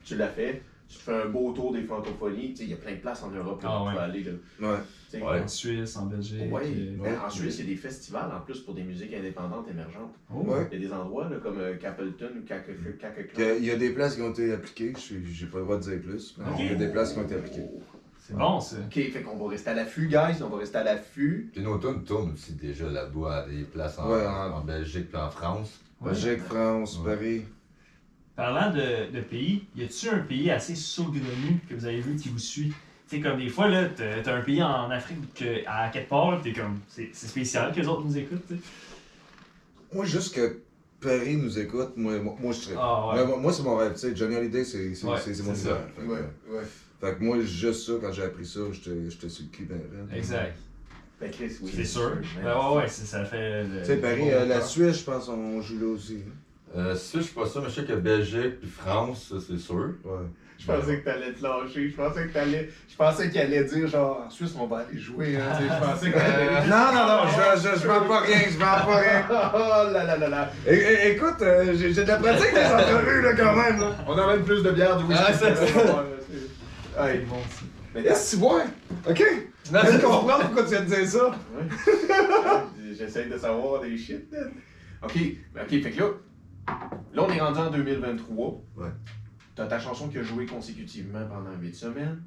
Tu 0.05 0.17
l'as 0.17 0.29
fait. 0.29 0.63
Tu 0.89 0.97
te 0.97 1.03
fais 1.03 1.23
un 1.23 1.27
beau 1.27 1.53
tour 1.53 1.73
des 1.73 1.83
francophonies. 1.85 2.51
Tu 2.51 2.57
sais, 2.57 2.65
il 2.65 2.71
y 2.71 2.73
a 2.73 2.77
plein 2.77 2.93
de 2.95 2.99
places 3.01 3.23
en 3.23 3.31
Europe 3.31 3.61
Ah 3.65 3.69
où 3.69 3.83
tu 3.85 3.89
ouais. 3.89 3.95
peux 3.95 4.01
aller. 4.01 4.23
Là. 4.25 4.33
Ouais. 4.73 4.79
Tu 5.11 5.19
sais, 5.19 5.23
Ouais. 5.23 5.41
en 5.41 5.49
Suisse, 5.49 5.97
en 5.97 6.07
Belgique. 6.07 6.53
Ouais. 6.53 6.63
euh, 6.67 6.97
Ben, 7.01 7.19
en 7.25 7.31
Suisse, 7.31 7.59
il 7.61 7.65
y 7.67 7.69
a 7.69 7.75
des 7.75 7.81
festivals 7.81 8.31
en 8.37 8.41
plus 8.41 8.59
pour 8.61 8.75
des 8.75 8.83
musiques 8.83 9.15
indépendantes 9.15 9.69
émergentes. 9.71 10.15
Oh. 10.35 10.41
Ouais. 10.41 10.67
Il 10.73 10.81
y 10.83 10.85
a 10.85 10.89
des 10.89 10.93
endroits 10.95 11.29
là, 11.29 11.37
comme 11.37 11.59
euh, 11.59 11.77
Capleton 11.77 12.31
ou 12.39 12.45
Cacaclan. 12.47 13.55
Il 13.59 13.65
y 13.65 13.71
a 13.71 13.77
des 13.77 13.91
places 13.91 14.17
qui 14.17 14.23
ont 14.23 14.31
été 14.33 14.53
appliquées, 14.53 14.93
je 14.97 15.01
suis- 15.01 15.27
j'ai 15.33 15.47
pas 15.47 15.59
le 15.59 15.65
droit 15.65 15.77
de 15.77 15.83
dire 15.83 16.01
plus. 16.01 16.35
mais. 16.39 16.45
Il 16.59 16.67
y 16.67 16.71
a 16.71 16.75
des 16.75 16.89
places 16.89 17.13
qui 17.13 17.19
ont 17.21 17.25
été 17.25 17.35
appliquées. 17.37 17.67
C'est 18.31 18.37
bon, 18.39 18.61
ça. 18.61 18.77
Ok, 18.87 18.93
fait 18.95 19.23
qu'on 19.23 19.37
va 19.37 19.51
rester 19.51 19.71
à 19.71 19.75
l'affût, 19.75 20.07
guys. 20.07 20.41
On 20.43 20.49
va 20.49 20.59
rester 20.59 20.79
à 20.79 20.85
l'affût. 20.85 21.51
Puis 21.53 21.63
nos 21.63 21.79
tunes 21.79 22.05
tournent 22.05 22.33
aussi 22.35 22.53
déjà 22.53 22.87
là-bas 22.89 23.39
à 23.43 23.49
des 23.49 23.63
places 23.65 23.99
en, 23.99 24.09
Ouais. 24.11 24.25
en 24.27 24.61
Belgique 24.61 25.09
puis 25.11 25.21
en 25.21 25.31
France. 25.31 25.81
Ouais. 26.01 26.13
Belgique, 26.13 26.41
France, 26.45 26.99
Ouais. 26.99 27.17
Paris. 27.17 27.43
Parlant 28.37 28.73
de, 28.73 29.11
de 29.13 29.21
pays, 29.21 29.65
y 29.77 29.83
a-tu 29.85 30.09
un 30.09 30.21
pays 30.21 30.51
assez 30.51 30.75
saugrenu 30.77 31.59
que 31.69 31.75
vous 31.75 31.85
avez 31.85 32.01
vu 32.01 32.15
qui 32.17 32.29
vous 32.29 32.39
suit? 32.39 32.73
Tu 33.09 33.17
sais, 33.17 33.21
comme 33.23 33.39
des 33.39 33.49
fois, 33.49 33.69
là, 33.69 33.87
t'as 33.89 34.23
t'as 34.23 34.37
un 34.37 34.41
pays 34.43 34.63
en 34.63 34.89
Afrique 34.91 35.35
que, 35.35 35.67
à 35.67 35.89
quelque 35.91 36.09
part, 36.09 36.31
là, 36.31 36.41
t'es 36.43 36.53
comme, 36.53 36.79
c'est 36.89 37.11
c'est 37.13 37.27
spécial 37.27 37.73
que 37.73 37.81
les 37.81 37.89
autres 37.89 38.05
nous 38.05 38.17
écoutent, 38.17 38.47
tu 38.47 38.55
sais. 38.55 38.61
Moi, 39.93 40.05
juste 40.05 40.35
que 40.37 40.61
Paris 41.01 41.37
nous 41.37 41.59
écoute, 41.59 41.95
moi, 41.97 42.19
moi, 42.21 42.37
moi, 42.41 42.53
je 42.53 42.59
serais. 42.61 42.77
Ah 42.79 43.09
ouais. 43.17 43.27
moi, 43.27 43.37
moi, 43.39 43.53
c'est 43.53 43.65
mon 43.65 43.77
rêve, 43.77 43.93
tu 43.95 43.99
sais. 43.99 44.15
Johnny 44.15 44.37
Hallyday, 44.37 44.65
c'est 44.65 44.95
c'est- 44.95 45.07
Ouais, 45.07 45.19
c'est- 45.19 45.35
c'est 45.35 45.43
mon 45.43 45.55
c'est. 45.55 45.69
Fait, 45.69 46.03
que- 46.07 46.53
ouais. 46.53 46.63
Fait 47.01 47.15
que 47.17 47.23
moi, 47.25 47.39
juste 47.41 47.87
ça, 47.87 47.93
quand 48.01 48.13
j'ai 48.13 48.23
appris 48.25 48.45
ça, 48.47 48.61
j'étais 48.73 49.29
sur 49.29 49.45
le 49.45 49.57
cul 49.57 49.65
ben 49.65 49.77
raide. 50.11 50.19
Exact. 50.19 50.55
Ben, 51.21 51.31
Chris, 51.31 51.53
oui. 51.63 51.71
C'est 51.75 51.85
sûr. 51.85 52.13
Ben 52.43 52.55
ouais, 52.57 52.77
ouais, 52.79 52.89
c'est- 52.89 53.05
ça 53.07 53.25
fait. 53.25 53.65
le- 53.65 53.81
Tu 53.81 53.85
sais, 53.87 53.97
Paris, 53.97 54.31
euh, 54.33 54.47
la. 54.47 54.61
Suisse, 54.63 54.99
je 55.01 55.05
pense, 55.05 55.29
on 55.29 55.61
joue 55.61 55.79
là 55.79 55.87
aussi. 55.95 56.19
Euh, 56.77 56.95
ça, 56.95 57.19
je 57.19 57.25
suis 57.25 57.35
pas 57.35 57.47
sûr, 57.47 57.63
mais 57.63 57.69
je 57.69 57.75
sais 57.75 57.85
que 57.85 57.93
Belgique 57.95 58.61
puis 58.61 58.71
France, 58.71 59.33
c'est 59.47 59.59
sûr. 59.59 59.91
Ouais. 60.05 60.27
Je 60.59 60.67
pensais 60.67 60.99
que 61.01 61.05
t'allais 61.07 61.33
te 61.33 61.43
lâcher. 61.43 61.89
Je 61.91 61.97
pensais 61.97 62.27
que 62.27 62.33
t'allais. 62.35 62.69
Je 62.89 62.95
pensais 62.97 63.31
qu'il 63.31 63.41
allait 63.41 63.65
dire 63.65 63.87
genre 63.89 64.25
en 64.27 64.31
Suisse 64.31 64.55
on 64.59 64.67
va 64.67 64.79
aller 64.89 64.99
jouer. 64.99 65.37
Hein, 65.37 65.57
tu 65.59 65.67
sais, 65.67 65.71
je 65.75 65.85
pensais 65.91 66.11
qu'il 66.13 66.21
allait. 66.21 66.67
Non, 66.69 66.93
non, 66.93 67.07
non, 67.07 67.23
je, 67.29 67.61
je, 67.77 67.81
je 67.83 67.87
vends 67.87 68.07
pas 68.07 68.21
rien, 68.21 68.41
je 68.45 68.59
vends 68.59 68.87
pas 68.87 68.97
rien. 69.01 69.27
Oh 69.55 69.93
là 69.93 70.05
là 70.05 70.17
là 70.19 70.29
là. 70.29 70.53
É- 70.67 70.75
é- 70.75 71.13
écoute, 71.13 71.41
euh, 71.41 71.75
j'ai 71.75 71.93
j'ai 71.95 72.03
de 72.05 72.09
la 72.09 72.17
pratique 72.19 72.53
des 72.55 72.65
entrevues, 72.65 73.23
là, 73.23 73.33
quand 73.35 73.57
même, 73.57 73.81
là. 73.81 73.97
On 74.07 74.19
a 74.19 74.27
même 74.37 74.45
plus 74.45 74.63
de 74.63 74.71
bière 74.71 74.99
de 74.99 75.05
whisky. 75.05 75.25
Ah, 75.27 75.33
c'est 75.33 75.55
ça. 75.55 75.67
C'est 75.67 75.73
Hey, 76.99 77.21
bon, 77.21 77.37
ça. 77.51 77.63
mais 77.95 78.01
Est-ce 78.03 78.31
que 78.33 78.37
tu 78.37 78.41
vois? 78.41 78.65
Ok. 79.09 79.23
Je 79.65 79.71
viens 79.71 79.99
de 79.99 80.03
comprendre 80.03 80.45
pourquoi 80.47 80.63
tu 80.65 80.71
viens 80.71 80.83
de 80.83 80.87
dire 80.87 81.07
ça. 81.07 81.29
Ouais. 81.29 82.93
J'essaie 82.97 83.27
de 83.27 83.39
savoir 83.39 83.83
des 83.83 83.97
shit. 83.97 84.27
Ok, 85.03 85.17
ok, 85.57 85.69
fait 85.83 85.91
que 85.93 86.01
là, 86.01 86.11
là 87.15 87.23
on 87.27 87.31
est 87.31 87.41
rendu 87.41 87.59
en 87.59 87.71
2023. 87.71 88.63
Ouais. 88.77 88.89
T'as 89.55 89.67
ta 89.67 89.79
chanson 89.79 90.09
qui 90.09 90.19
a 90.19 90.23
joué 90.23 90.47
consécutivement 90.47 91.27
pendant 91.27 91.57
8 91.61 91.75
semaines. 91.75 92.21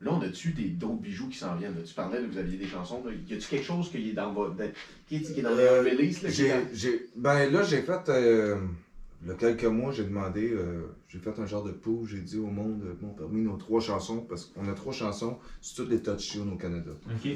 Là, 0.00 0.12
on 0.12 0.20
a-tu 0.22 0.52
des 0.52 0.68
d'autres 0.68 1.00
bijoux 1.00 1.28
qui 1.28 1.38
s'en 1.38 1.56
viennent? 1.56 1.74
là? 1.74 1.82
Tu 1.84 1.92
parlais, 1.92 2.20
là, 2.20 2.26
vous 2.30 2.38
aviez 2.38 2.56
des 2.56 2.66
chansons. 2.68 3.02
Là. 3.04 3.10
Y 3.28 3.34
a-tu 3.34 3.48
quelque 3.48 3.64
chose 3.64 3.90
qui 3.90 4.10
est 4.10 4.12
dans 4.12 4.32
votre. 4.32 4.54
Qui 5.08 5.16
est, 5.16 5.20
qui 5.34 5.40
est 5.40 5.42
dans 5.42 5.54
les 5.56 5.64
Euh, 5.64 5.82
releases? 5.82 6.22
Là, 6.22 6.30
qui 6.30 6.42
est 6.42 6.44
J'ai, 6.46 6.48
dans- 6.50 6.68
j'ai, 6.72 7.06
ben 7.16 7.52
là, 7.52 7.62
j'ai 7.64 7.82
fait. 7.82 8.08
euh, 8.08 8.56
il 9.22 9.28
y 9.28 9.30
a 9.30 9.34
quelques 9.34 9.64
mois, 9.64 9.90
j'ai 9.92 10.04
demandé, 10.04 10.50
euh, 10.52 10.86
j'ai 11.08 11.18
fait 11.18 11.38
un 11.38 11.46
genre 11.46 11.64
de 11.64 11.72
pool, 11.72 12.06
j'ai 12.06 12.20
dit 12.20 12.38
au 12.38 12.46
monde, 12.46 12.82
euh, 12.84 12.94
bon, 13.00 13.08
parmi 13.14 13.40
nos 13.42 13.56
trois 13.56 13.80
chansons, 13.80 14.20
parce 14.22 14.44
qu'on 14.46 14.68
a 14.68 14.74
trois 14.74 14.92
chansons, 14.92 15.38
c'est 15.60 15.74
toutes 15.74 15.90
les 15.90 16.02
touch 16.02 16.30
tunes 16.30 16.52
au 16.52 16.56
Canada. 16.56 16.92
Ok. 17.06 17.30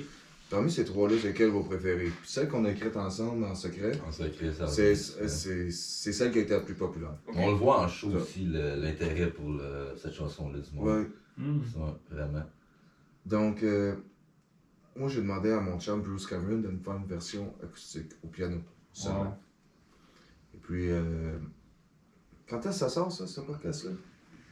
Parmi 0.48 0.70
ces 0.70 0.84
trois-là, 0.84 1.16
c'est 1.20 1.32
quelle 1.32 1.48
vos 1.48 1.62
préférées? 1.64 2.10
Puis 2.10 2.28
celle 2.28 2.46
qu'on 2.48 2.64
a 2.66 2.70
écrite 2.70 2.94
ensemble 2.96 3.42
en 3.44 3.54
secret, 3.54 3.92
créé 4.36 4.52
ça. 4.52 4.66
c'est 4.66 4.94
c'est- 4.94 5.70
c'est 5.70 6.12
celle 6.12 6.30
qui 6.30 6.38
a 6.40 6.42
été 6.42 6.52
la 6.52 6.60
plus 6.60 6.74
populaire. 6.74 7.16
On 7.34 7.48
le 7.50 7.56
voit 7.56 7.80
en 7.80 7.88
show 7.88 8.10
Ça. 8.10 8.18
aussi, 8.18 8.44
le- 8.44 8.76
l'intérêt 8.76 9.30
pour 9.30 9.48
le- 9.50 9.94
cette 9.96 10.12
chanson-là 10.12 10.58
du 10.58 10.76
monde. 10.76 10.86
Ouais. 10.86 11.06
Hmm. 11.38 11.58
Ouais, 11.76 11.94
vraiment. 12.10 12.42
Donc, 13.24 13.62
euh, 13.62 13.94
moi, 14.94 15.08
j'ai 15.08 15.22
demandé 15.22 15.50
à 15.50 15.60
mon 15.60 15.80
chum 15.80 16.02
Bruce 16.02 16.26
Cameron 16.26 16.58
de 16.58 16.68
me 16.68 16.78
faire 16.78 16.96
une 16.96 17.06
version 17.06 17.54
acoustique 17.62 18.10
au 18.22 18.28
piano. 18.28 18.58
seulement. 18.92 19.20
Wow. 19.22 19.34
Et 20.54 20.58
puis, 20.58 20.90
euh, 20.90 21.38
quand 22.52 22.58
est-ce 22.60 22.68
que 22.68 22.72
ça 22.74 22.88
sort, 22.88 23.10
ça, 23.10 23.26
ce 23.26 23.40
podcast-là? 23.40 23.90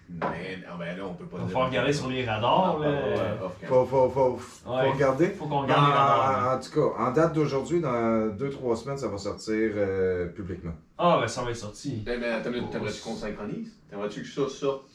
Mais 0.09 0.59
ah 0.69 0.75
ben 0.77 0.97
là, 0.97 1.05
on 1.07 1.15
peut 1.15 1.25
pas 1.27 1.39
dire- 1.39 1.47
falloir 1.47 1.69
regarder 1.69 1.93
sur 1.93 2.09
les 2.09 2.25
radars. 2.25 2.79
Ah, 2.83 2.85
là. 2.85 2.91
ouais. 2.91 3.67
Faut, 3.69 3.85
faut, 3.85 4.09
faut, 4.09 4.37
faut 4.39 4.71
Ouais. 4.73 4.91
regarder. 4.91 5.29
Faut 5.29 5.47
qu'on 5.47 5.55
En, 5.55 5.61
regarde 5.63 5.87
les 5.87 5.93
radars. 5.93 6.53
en- 6.53 6.57
en 6.57 6.61
tout 6.61 6.71
cas, 6.73 7.03
en 7.05 7.13
date 7.13 7.33
d'aujourd'hui, 7.33 7.81
dans 7.81 8.27
2-3 8.37 8.75
semaines, 8.77 8.99
ça 8.99 9.07
va 9.07 9.19
sortir 9.19 9.55
euh, 9.77 10.27
publiquement. 10.27 10.73
Ah, 10.99 11.19
ben 11.21 11.29
ça 11.29 11.43
va 11.45 11.51
être 11.51 11.57
sorti. 11.57 12.03
Eh, 12.05 12.11
Mais 12.11 12.17
minute, 12.51 12.71
t'aimerais-tu 12.71 13.03
qu'on 13.03 13.15
synchronise? 13.15 13.73
T'aimerais-tu 13.89 14.23
que 14.23 14.29
ça 14.29 14.49
sorte 14.49 14.91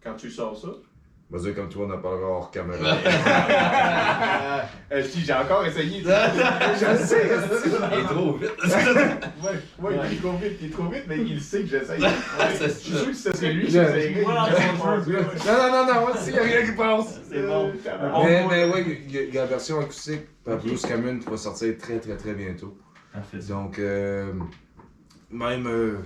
quand 0.00 0.14
tu 0.14 0.30
sors 0.30 0.56
ça? 0.56 0.68
Vas-y, 1.28 1.54
comme 1.54 1.68
toi, 1.68 1.86
on 1.88 1.92
en 1.92 1.98
parlera 1.98 2.28
hors 2.28 2.50
caméra. 2.50 2.96
Euh, 4.92 5.02
si 5.02 5.20
j'ai 5.24 5.32
encore 5.32 5.66
essayé. 5.66 6.00
je 6.04 7.04
sais. 7.04 7.28
Il 7.92 7.98
est 7.98 8.04
trop 8.04 8.32
vite. 8.34 8.50
Ouais, 9.42 9.50
ouais, 9.80 9.94
il 10.10 10.16
est 10.16 10.20
trop 10.20 10.32
vite, 10.36 10.52
il 10.60 10.66
est 10.68 10.70
trop 10.70 10.84
vite, 10.88 11.02
mais 11.08 11.18
il 11.18 11.40
sait 11.40 11.62
que 11.62 11.66
j'essaye. 11.66 12.00
Ouais, 12.00 12.08
je 12.60 12.68
suis 12.68 12.92
sûr 12.92 13.06
que 13.06 13.14
serait 13.14 13.52
lui 13.52 13.66
qui 13.66 13.76
essayerait. 13.76 14.22
Non, 14.22 14.32
non, 14.34 15.70
non, 15.72 15.86
non, 15.86 16.06
il 16.26 16.32
n'y 16.32 16.38
a 16.38 16.42
rien 16.42 16.64
qui 16.66 16.72
passe. 16.72 17.20
C'est 17.28 17.42
bon. 17.42 17.72
Euh, 17.86 18.10
bon. 18.10 18.24
mais, 18.24 18.46
mais 18.48 18.64
oui, 18.72 18.98
il 19.08 19.14
y, 19.14 19.18
a- 19.18 19.22
il 19.22 19.34
y 19.34 19.38
a 19.38 19.42
la 19.42 19.46
version 19.48 19.80
acoustique 19.80 20.22
par 20.44 20.58
Cameron 20.88 21.18
qui 21.18 21.28
va 21.28 21.36
sortir 21.36 21.74
très, 21.78 21.98
très, 21.98 22.16
très 22.16 22.34
bientôt. 22.34 22.76
Parfait. 23.12 23.38
Donc, 23.48 23.78
euh, 23.80 24.32
même, 25.30 25.66
euh, 25.66 25.98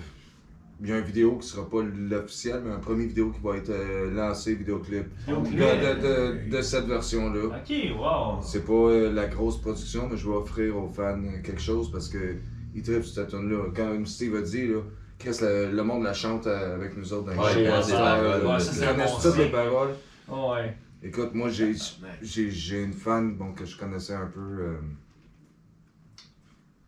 il 0.82 0.88
y 0.88 0.92
a 0.92 0.98
une 0.98 1.04
vidéo 1.04 1.36
qui 1.38 1.46
sera 1.48 1.68
pas 1.68 1.82
l'officiel, 1.82 2.62
mais 2.64 2.70
un 2.72 2.78
premier 2.78 3.06
vidéo 3.06 3.30
qui 3.30 3.40
va 3.42 3.56
être 3.56 3.68
euh, 3.70 4.10
lancé, 4.12 4.54
vidéoclip, 4.54 5.04
de, 5.26 5.34
Vidéoclip. 5.34 5.58
de, 5.60 6.48
de, 6.48 6.56
de 6.56 6.62
cette 6.62 6.86
version-là. 6.86 7.58
Ok, 7.58 7.72
wow. 7.98 8.40
C'est 8.42 8.64
pas 8.64 8.72
euh, 8.72 9.12
la 9.12 9.26
grosse 9.26 9.60
production, 9.60 10.08
mais 10.10 10.16
je 10.16 10.26
vais 10.28 10.34
offrir 10.36 10.76
aux 10.76 10.88
fans 10.88 11.20
quelque 11.44 11.60
chose 11.60 11.92
parce 11.92 12.08
que 12.08 12.36
ils 12.74 12.82
trippent 12.82 13.04
sur 13.04 13.14
cette 13.14 13.28
tune-là. 13.30 13.64
Comme 13.74 14.06
Steve 14.06 14.34
a 14.36 14.40
dit, 14.42 14.68
là, 14.68 14.78
Chris, 15.18 15.36
le, 15.42 15.70
le 15.70 15.82
monde 15.82 16.02
la 16.04 16.14
chante 16.14 16.46
euh, 16.46 16.76
avec 16.76 16.96
nous 16.96 17.12
autres 17.12 17.26
dans 17.26 17.32
les 17.32 17.38
Ouais, 17.38 17.52
Ils 17.64 18.62
c'est 18.62 18.86
un 18.86 18.92
connaissent 18.92 19.10
bon 19.12 19.18
toutes 19.20 19.36
les 19.38 19.50
paroles. 19.50 19.94
Oh, 20.28 20.52
ouais. 20.54 20.76
Écoute, 21.02 21.34
moi, 21.34 21.48
j'ai, 21.50 21.74
Tabarnak. 21.74 22.18
j'ai, 22.22 22.50
j'ai 22.50 22.82
une 22.82 22.92
fan 22.94 23.34
bon, 23.34 23.52
que 23.52 23.66
je 23.66 23.76
connaissais 23.76 24.14
un 24.14 24.26
peu. 24.28 24.40
euh, 24.40 24.76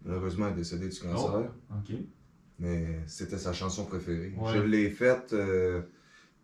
malheureusement, 0.05 0.47
elle 0.47 0.53
est 0.55 0.57
décédée 0.57 0.89
du 0.89 0.99
cancer. 1.01 1.51
Ok. 1.71 1.95
Mais 2.63 2.85
c'était 3.07 3.39
sa 3.39 3.53
chanson 3.53 3.85
préférée. 3.85 4.33
Ouais. 4.39 4.53
Je 4.55 4.59
l'ai 4.61 4.89
faite. 4.89 5.33
euh, 5.33 5.81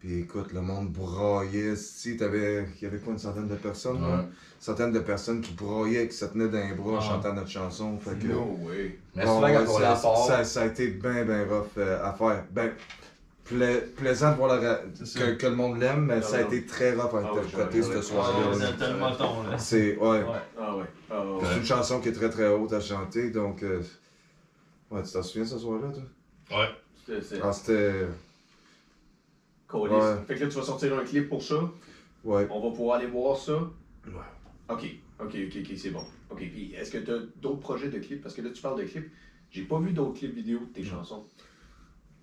puis 0.00 0.20
écoute, 0.20 0.52
le 0.52 0.60
monde 0.60 0.90
braillait. 0.92 1.74
Si 1.76 2.16
t'avais, 2.16 2.66
il 2.76 2.82
y 2.82 2.86
avait 2.86 2.98
quoi, 2.98 3.12
une 3.12 3.18
centaine 3.18 3.48
de 3.48 3.54
personnes? 3.56 4.00
là? 4.02 4.08
Ouais. 4.08 4.22
Une 4.22 4.28
centaine 4.60 4.92
de 4.92 4.98
personnes 5.00 5.40
qui 5.40 5.52
braillaient, 5.54 6.08
qui 6.08 6.16
se 6.16 6.24
tenaient 6.24 6.48
dans 6.48 6.58
les 6.68 6.74
bras 6.74 6.94
en 6.94 6.98
Ah. 6.98 7.00
chantant 7.00 7.32
notre 7.34 7.48
chanson. 7.50 7.96
Fait 7.98 8.18
que, 8.18 8.26
No 8.32 8.58
way. 8.62 8.98
Mais 9.16 9.24
bon, 9.24 9.40
ouais, 9.42 9.54
ça, 9.66 9.96
ça, 10.26 10.44
ça 10.44 10.62
a 10.62 10.66
été 10.66 10.88
bien, 10.88 11.24
bien 11.24 11.44
rough 11.48 11.66
euh, 11.78 12.04
à 12.04 12.12
faire. 12.12 12.44
Ben, 12.52 12.70
pla- 13.44 13.80
plaisant 13.96 14.32
de 14.32 14.36
voir 14.36 14.60
la 14.60 14.76
que, 14.76 15.32
que 15.34 15.46
le 15.46 15.54
monde 15.56 15.78
l'aime, 15.80 16.06
mais 16.06 16.14
Ah, 16.18 16.22
ça 16.22 16.36
a 16.38 16.40
été 16.42 16.64
très 16.66 16.92
rough 16.94 17.14
à 17.14 17.22
Ah, 17.24 17.30
interpréter 17.32 17.82
ce 17.82 18.02
soir-là. 18.02 18.50
Ouais, 18.50 18.54
c'est 18.56 18.84
ouais. 18.84 18.92
le 18.92 18.98
moton, 18.98 19.42
là. 19.50 19.58
C'est, 19.58 19.96
ouais. 19.96 20.06
Ouais. 20.06 20.24
Ah 20.60 20.76
ouais. 20.76 20.84
Ah 21.10 21.24
ouais. 21.24 21.42
C'est 21.44 21.58
une 21.58 21.64
chanson 21.64 22.00
qui 22.00 22.08
est 22.10 22.12
très, 22.12 22.30
très 22.30 22.48
haute 22.48 22.72
à 22.72 22.80
chanter, 22.80 23.30
donc... 23.30 23.62
euh, 23.62 23.80
Ouais, 24.90 25.02
tu 25.02 25.12
t'en 25.12 25.22
souviens 25.22 25.44
ce 25.46 25.58
soir-là, 25.58 25.92
toi? 25.92 26.58
Ouais. 26.58 26.68
C'est- 27.22 27.40
Ah, 27.42 27.52
c'était... 27.52 28.06
Colis. 29.66 29.94
Ouais. 29.94 30.24
Fait 30.26 30.34
que 30.36 30.44
là, 30.44 30.48
tu 30.48 30.56
vas 30.56 30.62
sortir 30.62 30.98
un 30.98 31.04
clip 31.04 31.28
pour 31.28 31.42
ça. 31.42 31.56
Ouais. 32.24 32.46
On 32.50 32.60
va 32.60 32.74
pouvoir 32.74 32.98
aller 32.98 33.06
voir 33.06 33.36
ça. 33.36 33.54
Ouais. 34.06 34.12
Ok, 34.70 34.84
ok, 35.20 35.36
ok, 35.46 35.56
ok, 35.60 35.76
c'est 35.76 35.90
bon. 35.90 36.04
Ok, 36.30 36.38
puis 36.38 36.74
est-ce 36.74 36.90
que 36.90 36.98
tu 36.98 37.10
as 37.10 37.18
d'autres 37.36 37.60
projets 37.60 37.88
de 37.90 37.98
clips? 37.98 38.22
Parce 38.22 38.34
que 38.34 38.42
là, 38.42 38.50
tu 38.50 38.60
parles 38.62 38.80
de 38.80 38.86
clips. 38.86 39.10
J'ai 39.50 39.62
pas 39.62 39.78
vu 39.78 39.92
d'autres 39.92 40.18
clips 40.18 40.34
vidéo 40.34 40.60
de 40.60 40.72
tes 40.72 40.84
chansons. 40.84 41.24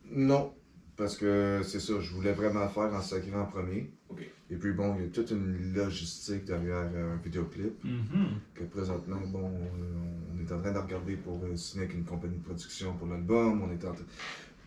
Non, 0.06 0.54
parce 0.96 1.18
que 1.18 1.62
c'est 1.64 1.80
ça, 1.80 2.00
je 2.00 2.12
voulais 2.14 2.34
vraiment 2.34 2.64
le 2.64 2.70
faire 2.70 2.94
en 2.94 3.02
sacré 3.02 3.34
en 3.36 3.46
premier. 3.46 3.92
Ok. 4.10 4.30
Et 4.52 4.56
puis 4.56 4.74
bon, 4.74 4.96
il 4.98 5.06
y 5.06 5.08
a 5.08 5.10
toute 5.10 5.32
une 5.32 5.74
logistique 5.74 6.46
derrière 6.46 6.90
euh, 6.94 7.16
un 7.16 7.18
vidéoclip. 7.18 7.84
Mhm. 7.84 8.40
que 8.54 8.64
présentement, 8.66 9.20
bon, 9.28 9.48
euh, 9.48 10.34
on 10.34 10.40
est 10.40 10.52
en 10.52 10.62
train 10.62 10.72
de 10.72 10.78
regarder 10.78 11.16
pour 11.16 11.42
euh, 11.44 11.56
signer 11.56 11.86
avec 11.86 11.96
une 11.96 12.04
compagnie 12.04 12.38
de 12.38 12.44
production 12.44 12.94
pour 12.94 13.08
l'album, 13.08 13.64
on 13.64 13.72
est 13.72 13.84
en 13.86 13.94
train... 13.94 14.06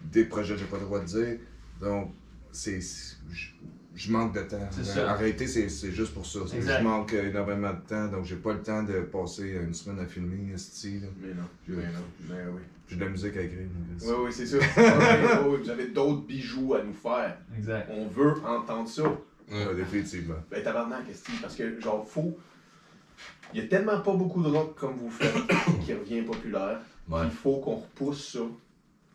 Des 0.02 0.24
projets, 0.24 0.56
j'ai 0.56 0.64
pas 0.64 0.78
le 0.78 0.84
droit 0.84 1.00
de 1.00 1.06
dire. 1.06 1.38
Donc, 1.80 2.12
c'est... 2.52 2.80
Je 3.94 4.12
manque 4.12 4.34
de 4.34 4.42
temps. 4.42 4.68
Arrêter, 5.06 5.48
c'est 5.48 5.68
c'est 5.68 5.90
juste 5.90 6.14
pour 6.14 6.24
ça. 6.24 6.40
Je 6.46 6.82
manque 6.84 7.14
énormément 7.14 7.72
de 7.72 7.80
temps, 7.80 8.06
donc 8.06 8.24
j'ai 8.24 8.36
pas 8.36 8.52
le 8.52 8.62
temps 8.62 8.84
de 8.84 9.00
passer 9.00 9.58
une 9.60 9.74
semaine 9.74 9.98
à 9.98 10.06
filmer, 10.06 10.52
esti, 10.54 11.00
là. 11.00 11.08
Mais 11.20 11.34
non, 11.34 11.48
mais 11.66 11.86
non, 11.86 12.04
mais 12.28 12.44
oui. 12.54 12.62
J'ai 12.88 12.96
de 12.96 13.04
la 13.04 13.10
musique 13.10 13.36
à 13.36 13.42
écrire. 13.42 13.66
mon 13.74 13.96
gars. 13.96 14.18
Oui, 14.18 14.26
oui, 14.26 14.32
c'est 14.32 14.46
ça. 14.46 14.58
Vous 15.42 15.68
avez 15.68 15.88
d'autres 15.88 16.22
bijoux 16.22 16.74
à 16.74 16.82
nous 16.82 16.94
faire. 16.94 17.36
Exact. 17.56 17.90
On 17.90 18.06
veut 18.06 18.34
entendre 18.44 18.88
ça. 18.88 19.02
Ouais, 19.50 19.74
définitivement. 19.74 20.36
Ben, 20.50 20.62
tabarnak, 20.62 21.04
parce 21.40 21.54
que, 21.54 21.80
genre, 21.80 22.06
faut. 22.06 22.38
Il 23.54 23.60
y 23.60 23.64
a 23.64 23.68
tellement 23.68 24.00
pas 24.00 24.14
beaucoup 24.14 24.42
de 24.42 24.48
rock 24.48 24.76
comme 24.76 24.96
vous 24.96 25.10
faites 25.10 25.32
qui 25.84 25.94
revient 25.94 26.22
populaire. 26.22 26.80
Ouais. 27.08 27.22
Il 27.24 27.30
faut 27.30 27.58
qu'on 27.58 27.76
repousse 27.76 28.32
ça. 28.32 28.40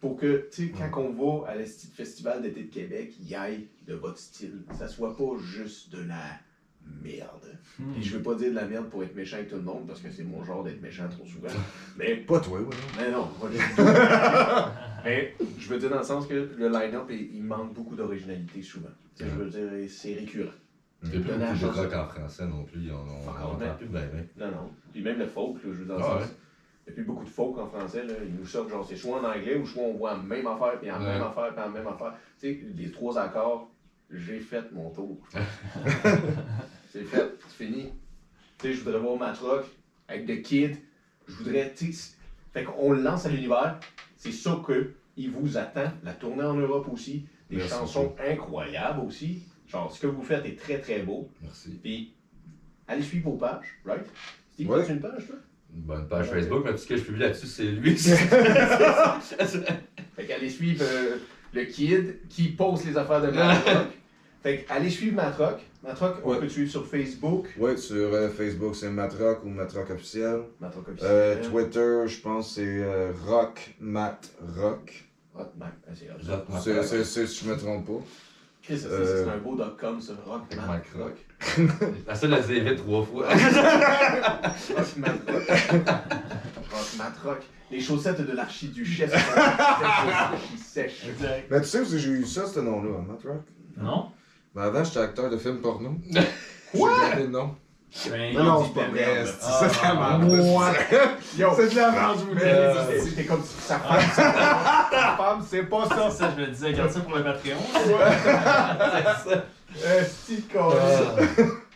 Pour 0.02 0.18
que, 0.18 0.50
tu 0.52 0.68
sais, 0.68 0.74
quand 0.92 1.02
on 1.02 1.14
va 1.14 1.48
à 1.48 1.56
l'Esti 1.56 1.88
Festival 1.88 2.42
d'été 2.42 2.64
de 2.64 2.74
Québec, 2.74 3.14
il 3.20 3.30
y 3.30 3.36
aille 3.36 3.68
de 3.88 3.94
votre 3.94 4.18
style. 4.18 4.64
Ça 4.78 4.88
soit 4.88 5.16
pas 5.16 5.38
juste 5.40 5.92
de 5.92 6.02
la 6.04 6.40
merde. 7.04 7.58
Hmm. 7.80 7.94
Et 7.98 8.02
je 8.02 8.16
veux 8.18 8.22
pas 8.24 8.36
dire 8.36 8.52
de 8.52 8.56
la 8.56 8.66
merde 8.66 8.90
pour 8.90 9.04
être 9.04 9.16
méchant 9.16 9.38
avec 9.38 9.50
tout 9.50 9.56
le 9.56 9.62
monde, 9.62 9.88
parce 9.88 10.00
que 10.00 10.12
c'est 10.12 10.24
mon 10.24 10.44
genre 10.44 10.64
d'être 10.64 10.82
méchant 10.82 11.08
trop 11.10 11.26
souvent. 11.26 11.50
Mais 11.98 12.16
Pas 12.18 12.40
toi, 12.40 12.60
ouais. 12.60 12.76
mais 12.98 13.12
non, 13.12 13.28
pas. 13.40 13.48
Mais 15.06 15.34
je 15.60 15.68
veux 15.70 15.80
dire 15.80 15.90
dans 15.90 15.98
le 15.98 16.04
sens 16.04 16.28
que 16.28 16.34
le 16.58 16.68
line-up, 16.70 17.10
il, 17.10 17.44
manque 17.44 17.74
beaucoup 17.74 17.96
d'originalité 17.96 18.62
souvent. 18.62 18.90
Je 19.20 19.26
veux 19.26 19.50
dire, 19.50 19.90
c'est 19.90 20.14
récurrent. 20.14 20.52
Il 21.04 21.10
n'y 21.10 21.18
a 21.18 21.20
plus 21.20 21.34
beaucoup 21.34 21.76
de 21.76 21.82
rock 21.82 21.94
en 21.94 22.08
français 22.08 22.48
non 22.48 22.64
plus. 22.64 22.90
On 22.92 22.96
on- 22.96 23.22
Fuck, 23.24 23.36
on 23.42 23.46
on 23.48 23.52
entend 23.56 23.66
a- 23.66 23.74
plus 23.74 23.88
ben 23.88 24.08
ben. 24.14 24.26
Non, 24.38 24.52
non. 24.52 24.72
Puis 24.94 25.02
même 25.02 25.20
le 25.20 25.26
folk, 25.28 25.58
je 25.64 25.70
veux 25.70 25.86
dire 25.86 25.98
dans 25.98 25.98
le 25.98 26.04
sens. 26.22 26.30
Il 26.86 26.90
n'y 26.90 26.92
a 26.92 26.96
plus 26.96 27.04
beaucoup 27.06 27.24
de 27.26 27.30
folk 27.30 27.58
en 27.58 27.68
français, 27.68 28.06
là. 28.06 28.14
Ils 28.26 28.36
nous 28.36 28.46
sortent, 28.46 28.70
genre, 28.70 28.86
c'est 28.88 28.96
soit 28.96 29.20
en 29.20 29.24
anglais 29.26 29.56
ou 29.58 29.66
soit 29.66 29.84
on 29.84 29.94
voit 29.96 30.14
la 30.14 30.20
même 30.20 30.48
affaire, 30.48 30.80
puis 30.80 30.90
Ouais. 30.92 31.00
même 31.00 31.22
affaire, 31.22 31.48
puis 31.54 31.58
la 31.58 31.70
même 31.70 31.88
affaire. 31.88 32.14
Tu 32.40 32.48
sais, 32.48 32.60
les 32.76 32.92
trois 32.92 33.18
accords, 33.20 33.70
j'ai 34.14 34.40
fait 34.40 34.72
mon 34.72 34.90
tour. 34.90 35.18
c'est 36.92 37.04
fait, 37.04 37.34
c'est 37.48 37.66
fini. 37.66 37.90
Tu 38.58 38.68
sais, 38.68 38.74
je 38.74 38.84
voudrais 38.84 39.00
voir 39.00 39.18
Matrock 39.18 39.66
avec 40.08 40.26
The 40.26 40.42
Kid. 40.42 40.78
Je 41.28 41.34
voudrais, 41.34 41.74
tu 41.74 41.92
sais, 41.92 42.16
fait 42.54 42.64
qu'on 42.64 42.92
le 42.92 43.02
lance 43.02 43.26
à 43.26 43.30
l'univers. 43.30 43.80
C'est 44.16 44.32
ça 44.32 44.62
que 44.66 44.94
il 45.18 45.32
vous 45.32 45.58
attend. 45.58 45.92
La 46.04 46.14
tournée 46.14 46.44
en 46.44 46.54
Europe 46.56 46.88
aussi. 46.92 47.26
Des 47.50 47.58
Merci. 47.58 47.72
chansons 47.72 48.16
incroyables 48.26 49.02
aussi. 49.02 49.44
Genre, 49.68 49.92
ce 49.92 50.00
que 50.00 50.08
vous 50.08 50.24
faites 50.24 50.46
est 50.46 50.58
très 50.58 50.80
très 50.80 51.00
beau. 51.00 51.30
Merci. 51.42 51.80
Puis, 51.82 52.14
allez 52.88 53.02
suivre 53.02 53.32
vos 53.32 53.38
pages, 53.38 53.80
right? 53.86 54.06
Ouais. 54.60 54.82
as-tu 54.82 54.92
une 54.94 55.00
page, 55.00 55.28
toi? 55.28 55.36
Une 55.76 55.82
bonne 55.82 56.08
page 56.08 56.30
Facebook, 56.30 56.64
mais 56.64 56.72
tout 56.72 56.78
ce 56.78 56.88
que 56.88 56.98
je 56.98 57.04
publie 57.04 57.22
là-dessus, 57.22 57.48
c'est 57.48 57.66
lui. 57.66 57.98
Fait 60.16 60.26
qu'allez 60.28 60.50
suivre 60.50 60.84
euh, 60.88 61.18
le 61.54 61.66
kid 61.66 62.20
qui 62.30 62.50
poste 62.50 62.86
les 62.86 62.96
affaires 62.96 63.22
de 63.22 63.32
Matrock. 63.32 63.88
Fait 64.44 64.66
qu'allez 64.68 64.90
suivre 64.90 65.16
Matrock. 65.16 65.60
Matrock, 65.84 66.18
on 66.24 66.30
Ouais. 66.32 66.40
peut 66.40 66.48
te 66.48 66.52
suivre 66.52 66.70
sur 66.72 66.86
Facebook. 66.86 67.48
Ouais, 67.58 67.76
sur 67.78 68.14
euh, 68.14 68.30
Facebook, 68.30 68.76
c'est 68.76 68.90
Matrock 68.90 69.44
ou 69.44 69.50
Matrock 69.50 69.90
officiel. 69.90 70.42
Matrock 70.62 70.90
officiel. 70.90 71.12
Euh, 71.12 71.44
Twitter, 71.44 72.04
je 72.08 72.22
pense, 72.22 72.56
c'est 72.56 72.64
euh, 72.66 73.12
Rock 73.28 73.76
Mat 73.80 74.20
Rock. 74.58 75.06
Ah, 75.38 75.46
c'est. 75.94 76.08
Rock 76.78 77.06
si 77.06 77.26
je 77.26 77.50
me 77.50 77.58
trompe 77.58 77.88
pas. 77.88 78.06
Chris, 78.62 78.82
Euh, 78.86 79.26
c'est 79.26 79.30
un 79.30 79.38
beau 79.40 79.58
.com, 79.78 80.00
ça. 80.00 80.14
Rock 80.26 80.44
Mac 80.68 80.86
Rock. 80.98 81.18
La 82.08 82.16
seule 82.16 82.34
à 82.34 82.42
se 82.42 82.48
dire 82.54 82.64
vite 82.64 82.78
trois 82.78 83.04
fois. 83.04 83.28
Rock 83.30 84.98
Matrock. 84.98 85.50
Rock 85.50 86.88
Matrock. 86.98 87.40
Les 87.72 87.82
chaussettes 87.82 88.22
de 88.26 88.32
l'archiduchesse. 88.36 89.12
Exact. 90.76 91.46
Mais 91.50 91.62
tu 91.62 91.68
sais 91.68 91.82
où 91.82 91.86
j'ai 91.86 92.10
eu 92.10 92.26
ça, 92.26 92.46
ce 92.48 92.60
nom-là, 92.60 93.00
hein, 93.00 93.06
Matt 93.08 93.24
Rock? 93.24 93.42
Non? 93.78 94.12
Ben 94.56 94.62
avant, 94.64 94.84
j'étais 94.84 95.00
acteur 95.00 95.30
de 95.30 95.38
films 95.38 95.62
porno. 95.62 95.96
Quoi? 96.72 96.92
J'ai 96.96 97.08
gardé 97.10 97.24
le 97.24 97.30
nom. 97.30 97.56
Ben, 98.10 98.34
Non, 98.34 98.44
non, 98.44 98.66
c'est 98.66 98.74
pas 98.74 98.86
de 98.88 98.92
vrai. 98.92 99.06
merde. 99.06 99.28
C'est 99.28 99.46
ça, 99.46 99.70
c'est 99.70 99.82
la 99.84 99.90
Ah, 99.92 100.18
merde. 100.18 100.32
Yo, 101.38 101.50
C'est 101.56 101.70
de 101.70 101.76
la 101.76 101.92
merde, 101.92 102.18
je 102.20 102.24
vous 102.26 102.34
mais 102.34 103.00
dis. 103.04 103.10
c'était 103.10 103.26
comme 103.26 103.44
sa 103.44 103.80
femme, 103.80 104.00
c'est 104.16 104.22
pas- 104.24 104.90
sa 104.92 105.18
femme, 105.18 105.46
c'est 105.48 105.64
pas 105.64 105.84
C'est 105.90 105.96
ça. 105.96 106.12
ça, 106.12 106.34
je 106.36 106.42
me 106.42 106.48
disais, 106.48 106.74
garde 106.74 106.92
ça 106.92 107.00
pour 107.02 107.16
le 107.16 107.24
Patreon. 107.24 107.58
Esti 110.00 110.36
de 110.38 110.44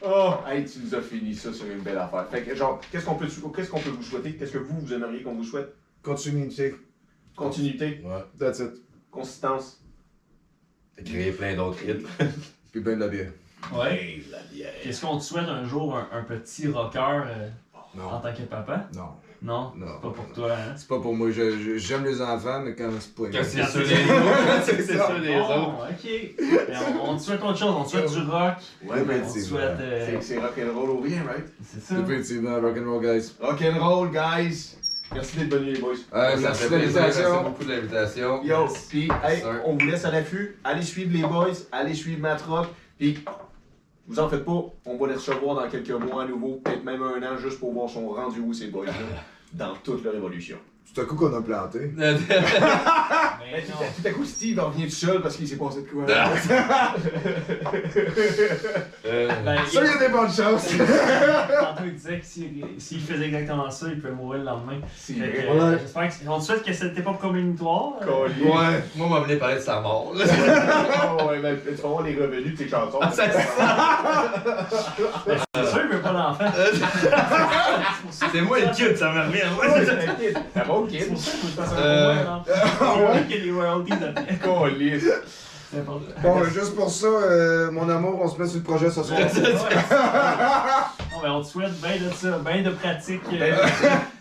Oh, 0.06 0.34
hey, 0.48 0.64
tu 0.66 0.80
nous 0.84 0.94
as 0.96 1.02
fini 1.02 1.34
ça 1.36 1.52
sur 1.52 1.66
une 1.66 1.80
belle 1.82 1.98
affaire. 1.98 2.28
Fait 2.30 2.44
que, 2.44 2.56
genre, 2.56 2.80
qu'est-ce 2.92 3.06
qu'on 3.06 3.16
peut, 3.16 3.28
qu'est-ce 3.56 3.70
qu'on 3.70 3.80
peut 3.80 3.90
vous 3.90 4.04
souhaiter? 4.04 4.36
Qu'est-ce 4.36 4.54
que 4.54 4.58
vous, 4.60 4.80
vous 4.80 4.94
aimeriez 4.94 5.24
qu'on 5.24 5.34
vous 5.34 5.44
souhaite? 5.44 5.74
Continuité. 6.04 6.76
Continuité, 7.36 8.02
Ouais. 8.06 8.24
That's 8.40 8.60
it. 8.60 8.72
consistance. 9.12 9.84
Créé 11.04 11.32
plein 11.32 11.56
d'autres 11.56 11.80
hits. 11.84 12.06
Puis 12.78 12.84
ben 12.84 12.96
de 12.96 13.00
la 13.06 13.08
bière. 13.08 13.32
Ouais. 13.74 14.22
la 14.32 14.38
bière. 14.54 14.72
Qu'est-ce 14.84 15.02
qu'on 15.04 15.18
te 15.18 15.24
souhaite 15.24 15.48
un 15.50 15.64
jour, 15.66 15.98
un, 15.98 16.08
un 16.16 16.22
petit 16.22 16.68
rocker 16.68 17.00
euh, 17.28 17.50
en 18.00 18.20
tant 18.20 18.32
que 18.32 18.44
papa? 18.44 18.88
Non. 18.96 19.02
Non? 19.42 19.72
Non. 19.76 19.86
C'est 19.96 20.02
pas 20.08 20.14
pour 20.14 20.32
toi, 20.34 20.52
hein? 20.54 20.74
C'est 20.76 20.88
pas 20.88 21.00
pour 21.00 21.16
moi. 21.16 21.32
Je- 21.32 21.58
je- 21.58 21.78
J'aime 21.78 22.06
les 22.06 22.22
enfants, 22.22 22.60
mais 22.62 22.76
quand 22.76 22.90
c'est 23.00 23.16
pas. 23.16 23.24
Quand 23.32 23.44
c'est 23.44 23.60
Quand 23.62 23.68
sur 23.68 23.86
c'est- 23.88 23.96
les 23.96 24.04
autres, 24.12 24.64
c'est 24.64 24.82
C'est 24.84 24.94
sur 24.94 25.08
ça. 25.08 25.18
les 25.18 25.36
autres. 25.40 25.88
Ok. 25.90 26.46
Ben, 26.68 26.78
on, 27.04 27.10
on 27.12 27.18
te 27.18 27.22
souhaite 27.24 27.42
autre 27.44 27.58
chose, 27.58 27.76
on 27.80 27.84
te 27.84 27.90
souhaite 27.90 28.12
du 28.12 28.20
rock. 28.30 28.54
Ouais, 28.88 29.04
mais 29.08 29.22
On 29.22 29.26
te 29.26 29.32
c'est 29.32 29.40
souhaite. 29.42 29.78
euh, 29.80 30.18
c'est, 30.22 30.38
rock'n'roll 30.40 30.90
au 30.92 31.00
rien, 31.02 31.24
right? 31.28 31.46
c'est 31.64 31.82
ça. 31.84 31.96
Définitivement, 32.02 32.60
rock'n'roll, 32.62 33.02
guys. 33.04 33.32
Rock'n'roll, 33.40 34.12
guys. 34.12 34.76
Merci 35.14 35.38
d'être 35.38 35.56
venus, 35.56 35.76
les 35.76 35.82
boys. 35.82 35.94
Euh, 36.14 36.32
Ça 36.32 36.38
merci 36.38 36.64
fait 36.64 36.70
de 36.70 36.82
plaisir, 36.82 37.02
merci 37.02 37.22
beaucoup 37.44 37.64
de 37.64 37.70
l'invitation. 37.70 38.44
Yo, 38.44 38.68
pis, 38.90 39.10
hey, 39.24 39.44
on 39.66 39.74
vous 39.74 39.86
laisse 39.86 40.06
à 40.06 40.12
l'affût. 40.12 40.58
Allez 40.64 40.84
suivre 40.84 41.12
les 41.14 41.24
boys, 41.28 41.54
allez 41.72 41.94
suivre 41.94 42.22
Matrock, 42.22 42.68
pis 42.98 43.20
vous 44.08 44.20
en 44.20 44.30
faites 44.30 44.46
pas, 44.46 44.64
on 44.86 44.98
va 44.98 45.08
les 45.08 45.16
recevoir 45.16 45.56
dans 45.56 45.70
quelques 45.70 45.90
mois 45.92 46.24
à 46.24 46.26
nouveau, 46.26 46.62
peut-être 46.64 46.84
même 46.86 47.02
un 47.04 47.22
an, 47.24 47.38
juste 47.38 47.60
pour 47.60 47.74
voir 47.74 47.90
son 47.90 48.08
rendu 48.08 48.40
où 48.40 48.54
ces 48.54 48.68
boys-là, 48.68 48.94
dans 49.54 49.76
toute 49.84 50.02
leur 50.04 50.16
évolution. 50.16 50.58
C'est 50.94 51.02
un 51.04 51.06
coup 51.06 51.16
qu'on 51.16 51.36
a 51.38 51.42
planté. 51.42 51.92
Mais 51.98 52.16
tout, 52.16 52.22
non. 53.72 53.86
à, 53.86 53.90
tout 54.02 54.08
à 54.08 54.10
coup, 54.12 54.26
Steve 54.26 54.60
en 54.60 54.68
revient 54.70 54.86
tout 54.86 54.90
seul 54.96 55.22
parce 55.22 55.36
qu'il 55.36 55.48
s'est 55.48 55.58
passé 55.58 55.82
de 55.84 55.88
quoi. 55.88 56.06
Euh, 59.06 59.30
Ben, 59.46 59.58
Ça, 59.72 59.82
il 59.84 59.88
y 59.88 59.90
a 59.94 59.98
des 60.00 60.10
bonnes 60.12 60.32
chances. 60.32 60.70
Tantôt, 60.78 61.84
il 61.86 61.94
disait 61.96 62.20
que 62.20 62.26
s'il 62.26 63.00
faisait 63.02 63.26
exactement 63.28 63.70
ça, 63.70 63.86
il 63.90 64.00
pouvait 64.02 64.14
mourir 64.14 64.40
le 64.40 64.46
lendemain. 64.48 64.80
Euh, 65.12 65.72
Ouais. 65.72 65.78
J'espère 65.82 66.10
que. 66.10 66.14
On 66.28 66.40
te 66.40 66.44
souhaite 66.44 66.64
que 66.64 66.74
cette 66.74 66.92
était 66.94 67.02
pas 67.04 67.14
prémonitoire. 67.14 67.94
euh? 68.02 68.28
Ouais, 68.44 68.84
moi, 68.96 69.08
on 69.08 69.10
m'a 69.10 69.20
venu 69.22 69.38
parler 69.38 69.56
de 69.56 69.60
sa 69.62 69.80
mort. 69.82 70.14
Oh, 70.14 70.18
ouais, 71.30 71.40
ben, 71.40 71.58
tu 71.66 71.72
vas 71.82 71.88
voir 71.88 72.02
les 72.04 72.16
revenus 72.16 72.52
de 72.54 72.58
tes 72.58 72.68
chansons. 72.70 73.00
Ah, 73.02 73.12
c'est 73.14 73.32
ça. 73.32 73.42
C'est 76.18 77.10
d'enfant. 77.12 78.30
C'est 78.34 78.42
moi 78.42 78.60
le 78.60 78.68
kid, 78.76 78.98
ça 78.98 79.12
me 79.12 79.20
revient. 79.22 79.44
Ouais, 79.60 79.86
c'est 79.86 79.92
un 80.10 80.14
kid. 80.16 80.38
Ça 80.54 80.64
va, 80.64 80.74
ok. 80.74 80.90
C'est 80.92 81.08
pour 81.56 81.66
ça 81.66 81.76
Euh, 81.78 82.24
moi, 82.24 82.44
royalties 83.54 83.94
après. 84.04 84.36
Collier. 84.44 85.00
C'est 85.70 85.80
important. 85.80 86.06
Bon, 86.24 86.44
juste 86.46 86.76
pour 86.76 86.90
ça, 86.90 87.08
euh, 87.08 87.70
mon 87.72 87.90
amour, 87.90 88.22
on 88.24 88.28
se 88.30 88.40
met 88.42 88.48
sur 88.48 88.58
le 88.60 88.64
projet 88.64 88.90
ce 88.90 89.04
soir. 89.04 89.20
Non, 91.18 91.24
mais 91.24 91.30
on 91.30 91.42
te 91.42 91.48
souhaite 91.48 91.74
bien 91.82 91.96
de 92.08 92.14
ça, 92.14 92.38
bien 92.46 92.62
de 92.62 92.70
pratique. 92.76 93.22
euh, 93.34 93.40
Ben, 93.40 93.56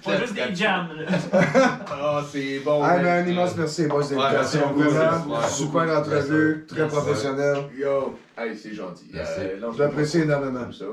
pas 0.02 0.18
juste 0.22 0.32
des 0.32 0.54
jams. 0.54 0.88
là. 0.96 1.06
Ah, 1.92 2.22
c'est 2.32 2.60
bon. 2.64 2.80
Ah, 2.82 2.94
man. 2.94 3.02
mais 3.02 3.10
un 3.10 3.26
immense 3.26 3.54
merci, 3.54 3.84
Vraiment, 3.84 5.36
ouais. 5.36 5.48
super 5.50 5.98
entrevue, 5.98 6.64
très 6.66 6.88
professionnel. 6.88 7.58
Yo, 7.78 8.16
hey, 8.38 8.56
c'est 8.56 8.72
gentil. 8.74 9.10
Euh, 9.14 9.58
Je 9.76 9.82
l'apprécie 9.82 10.20
énormément. 10.22 10.72
Ça, 10.72 10.86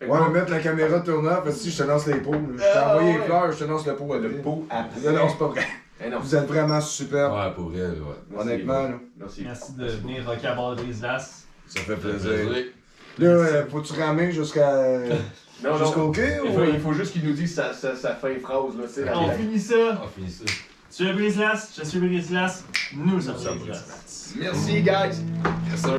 ouais, 0.00 0.06
euh, 0.06 0.06
moi, 0.06 0.28
mais 0.32 0.40
mettre 0.40 0.50
la 0.52 0.60
caméra 0.60 1.00
tournante, 1.00 1.44
parce 1.44 1.56
que 1.56 1.60
si 1.62 1.70
je 1.70 1.82
te 1.82 1.88
lance 1.88 2.06
les 2.06 2.16
pots, 2.20 2.34
je 2.54 2.58
t'ai 2.58 2.64
Ah, 2.74 2.90
envoyé 2.92 3.12
ouais. 3.12 3.18
les 3.18 3.24
fleurs, 3.24 3.52
je 3.52 3.58
te 3.58 3.64
lance 3.64 3.86
le 3.86 3.94
pot 3.96 4.12
à 4.14 4.18
le 4.18 4.30
pot 4.42 4.66
après. 4.70 5.00
Non, 5.12 5.18
non, 5.18 5.28
c'est 5.28 5.38
pas 5.38 5.46
vrai. 5.48 5.66
Eh 5.98 6.10
non. 6.10 6.18
Vous 6.20 6.36
êtes 6.36 6.46
vraiment 6.46 6.78
super, 6.78 7.32
Ouais, 7.32 7.54
pour 7.54 7.72
elle, 7.74 7.92
ouais. 7.92 8.16
Merci, 8.30 8.48
honnêtement. 8.48 8.82
Là. 8.82 8.90
Merci. 9.18 9.42
Merci 9.44 9.72
de 9.76 9.86
venir 9.86 10.26
rocker 10.26 10.46
à 10.48 10.54
bord 10.54 10.76
des 10.76 11.02
As. 11.02 11.46
ça 11.66 11.80
fait 11.80 11.96
plaisir. 11.96 12.30
Là, 13.18 13.26
euh, 13.28 13.64
faut-tu 13.70 13.94
ramer 13.98 14.30
jusqu'à. 14.30 14.72
Non, 15.64 15.78
jusqu'au 15.78 16.10
quai 16.12 16.36
Il 16.44 16.52
faut, 16.52 16.60
ou. 16.60 16.64
il 16.64 16.78
faut 16.80 16.92
juste 16.92 17.12
qu'il 17.14 17.24
nous 17.24 17.32
dise 17.32 17.54
sa, 17.54 17.72
sa, 17.72 17.96
sa 17.96 18.14
fin 18.14 18.34
phrase, 18.42 18.76
là, 18.78 18.84
tu 18.86 18.92
sais. 18.92 19.04
la- 19.06 19.18
On 19.18 19.30
finit 19.30 19.58
ça. 19.58 20.02
On 20.04 20.06
finit 20.06 20.30
ça. 20.30 20.44
Tu 20.94 21.08
es 21.08 21.12
Brise-Glace, 21.14 21.72
je 21.78 21.84
suis 21.88 21.98
Brise-Glace, 21.98 22.64
nous 22.94 23.18
sommes 23.22 23.36
Brise-Glace. 23.36 24.34
Merci, 24.38 24.82
guys. 24.82 25.22
Yes, 25.70 25.80
sir. 25.80 25.98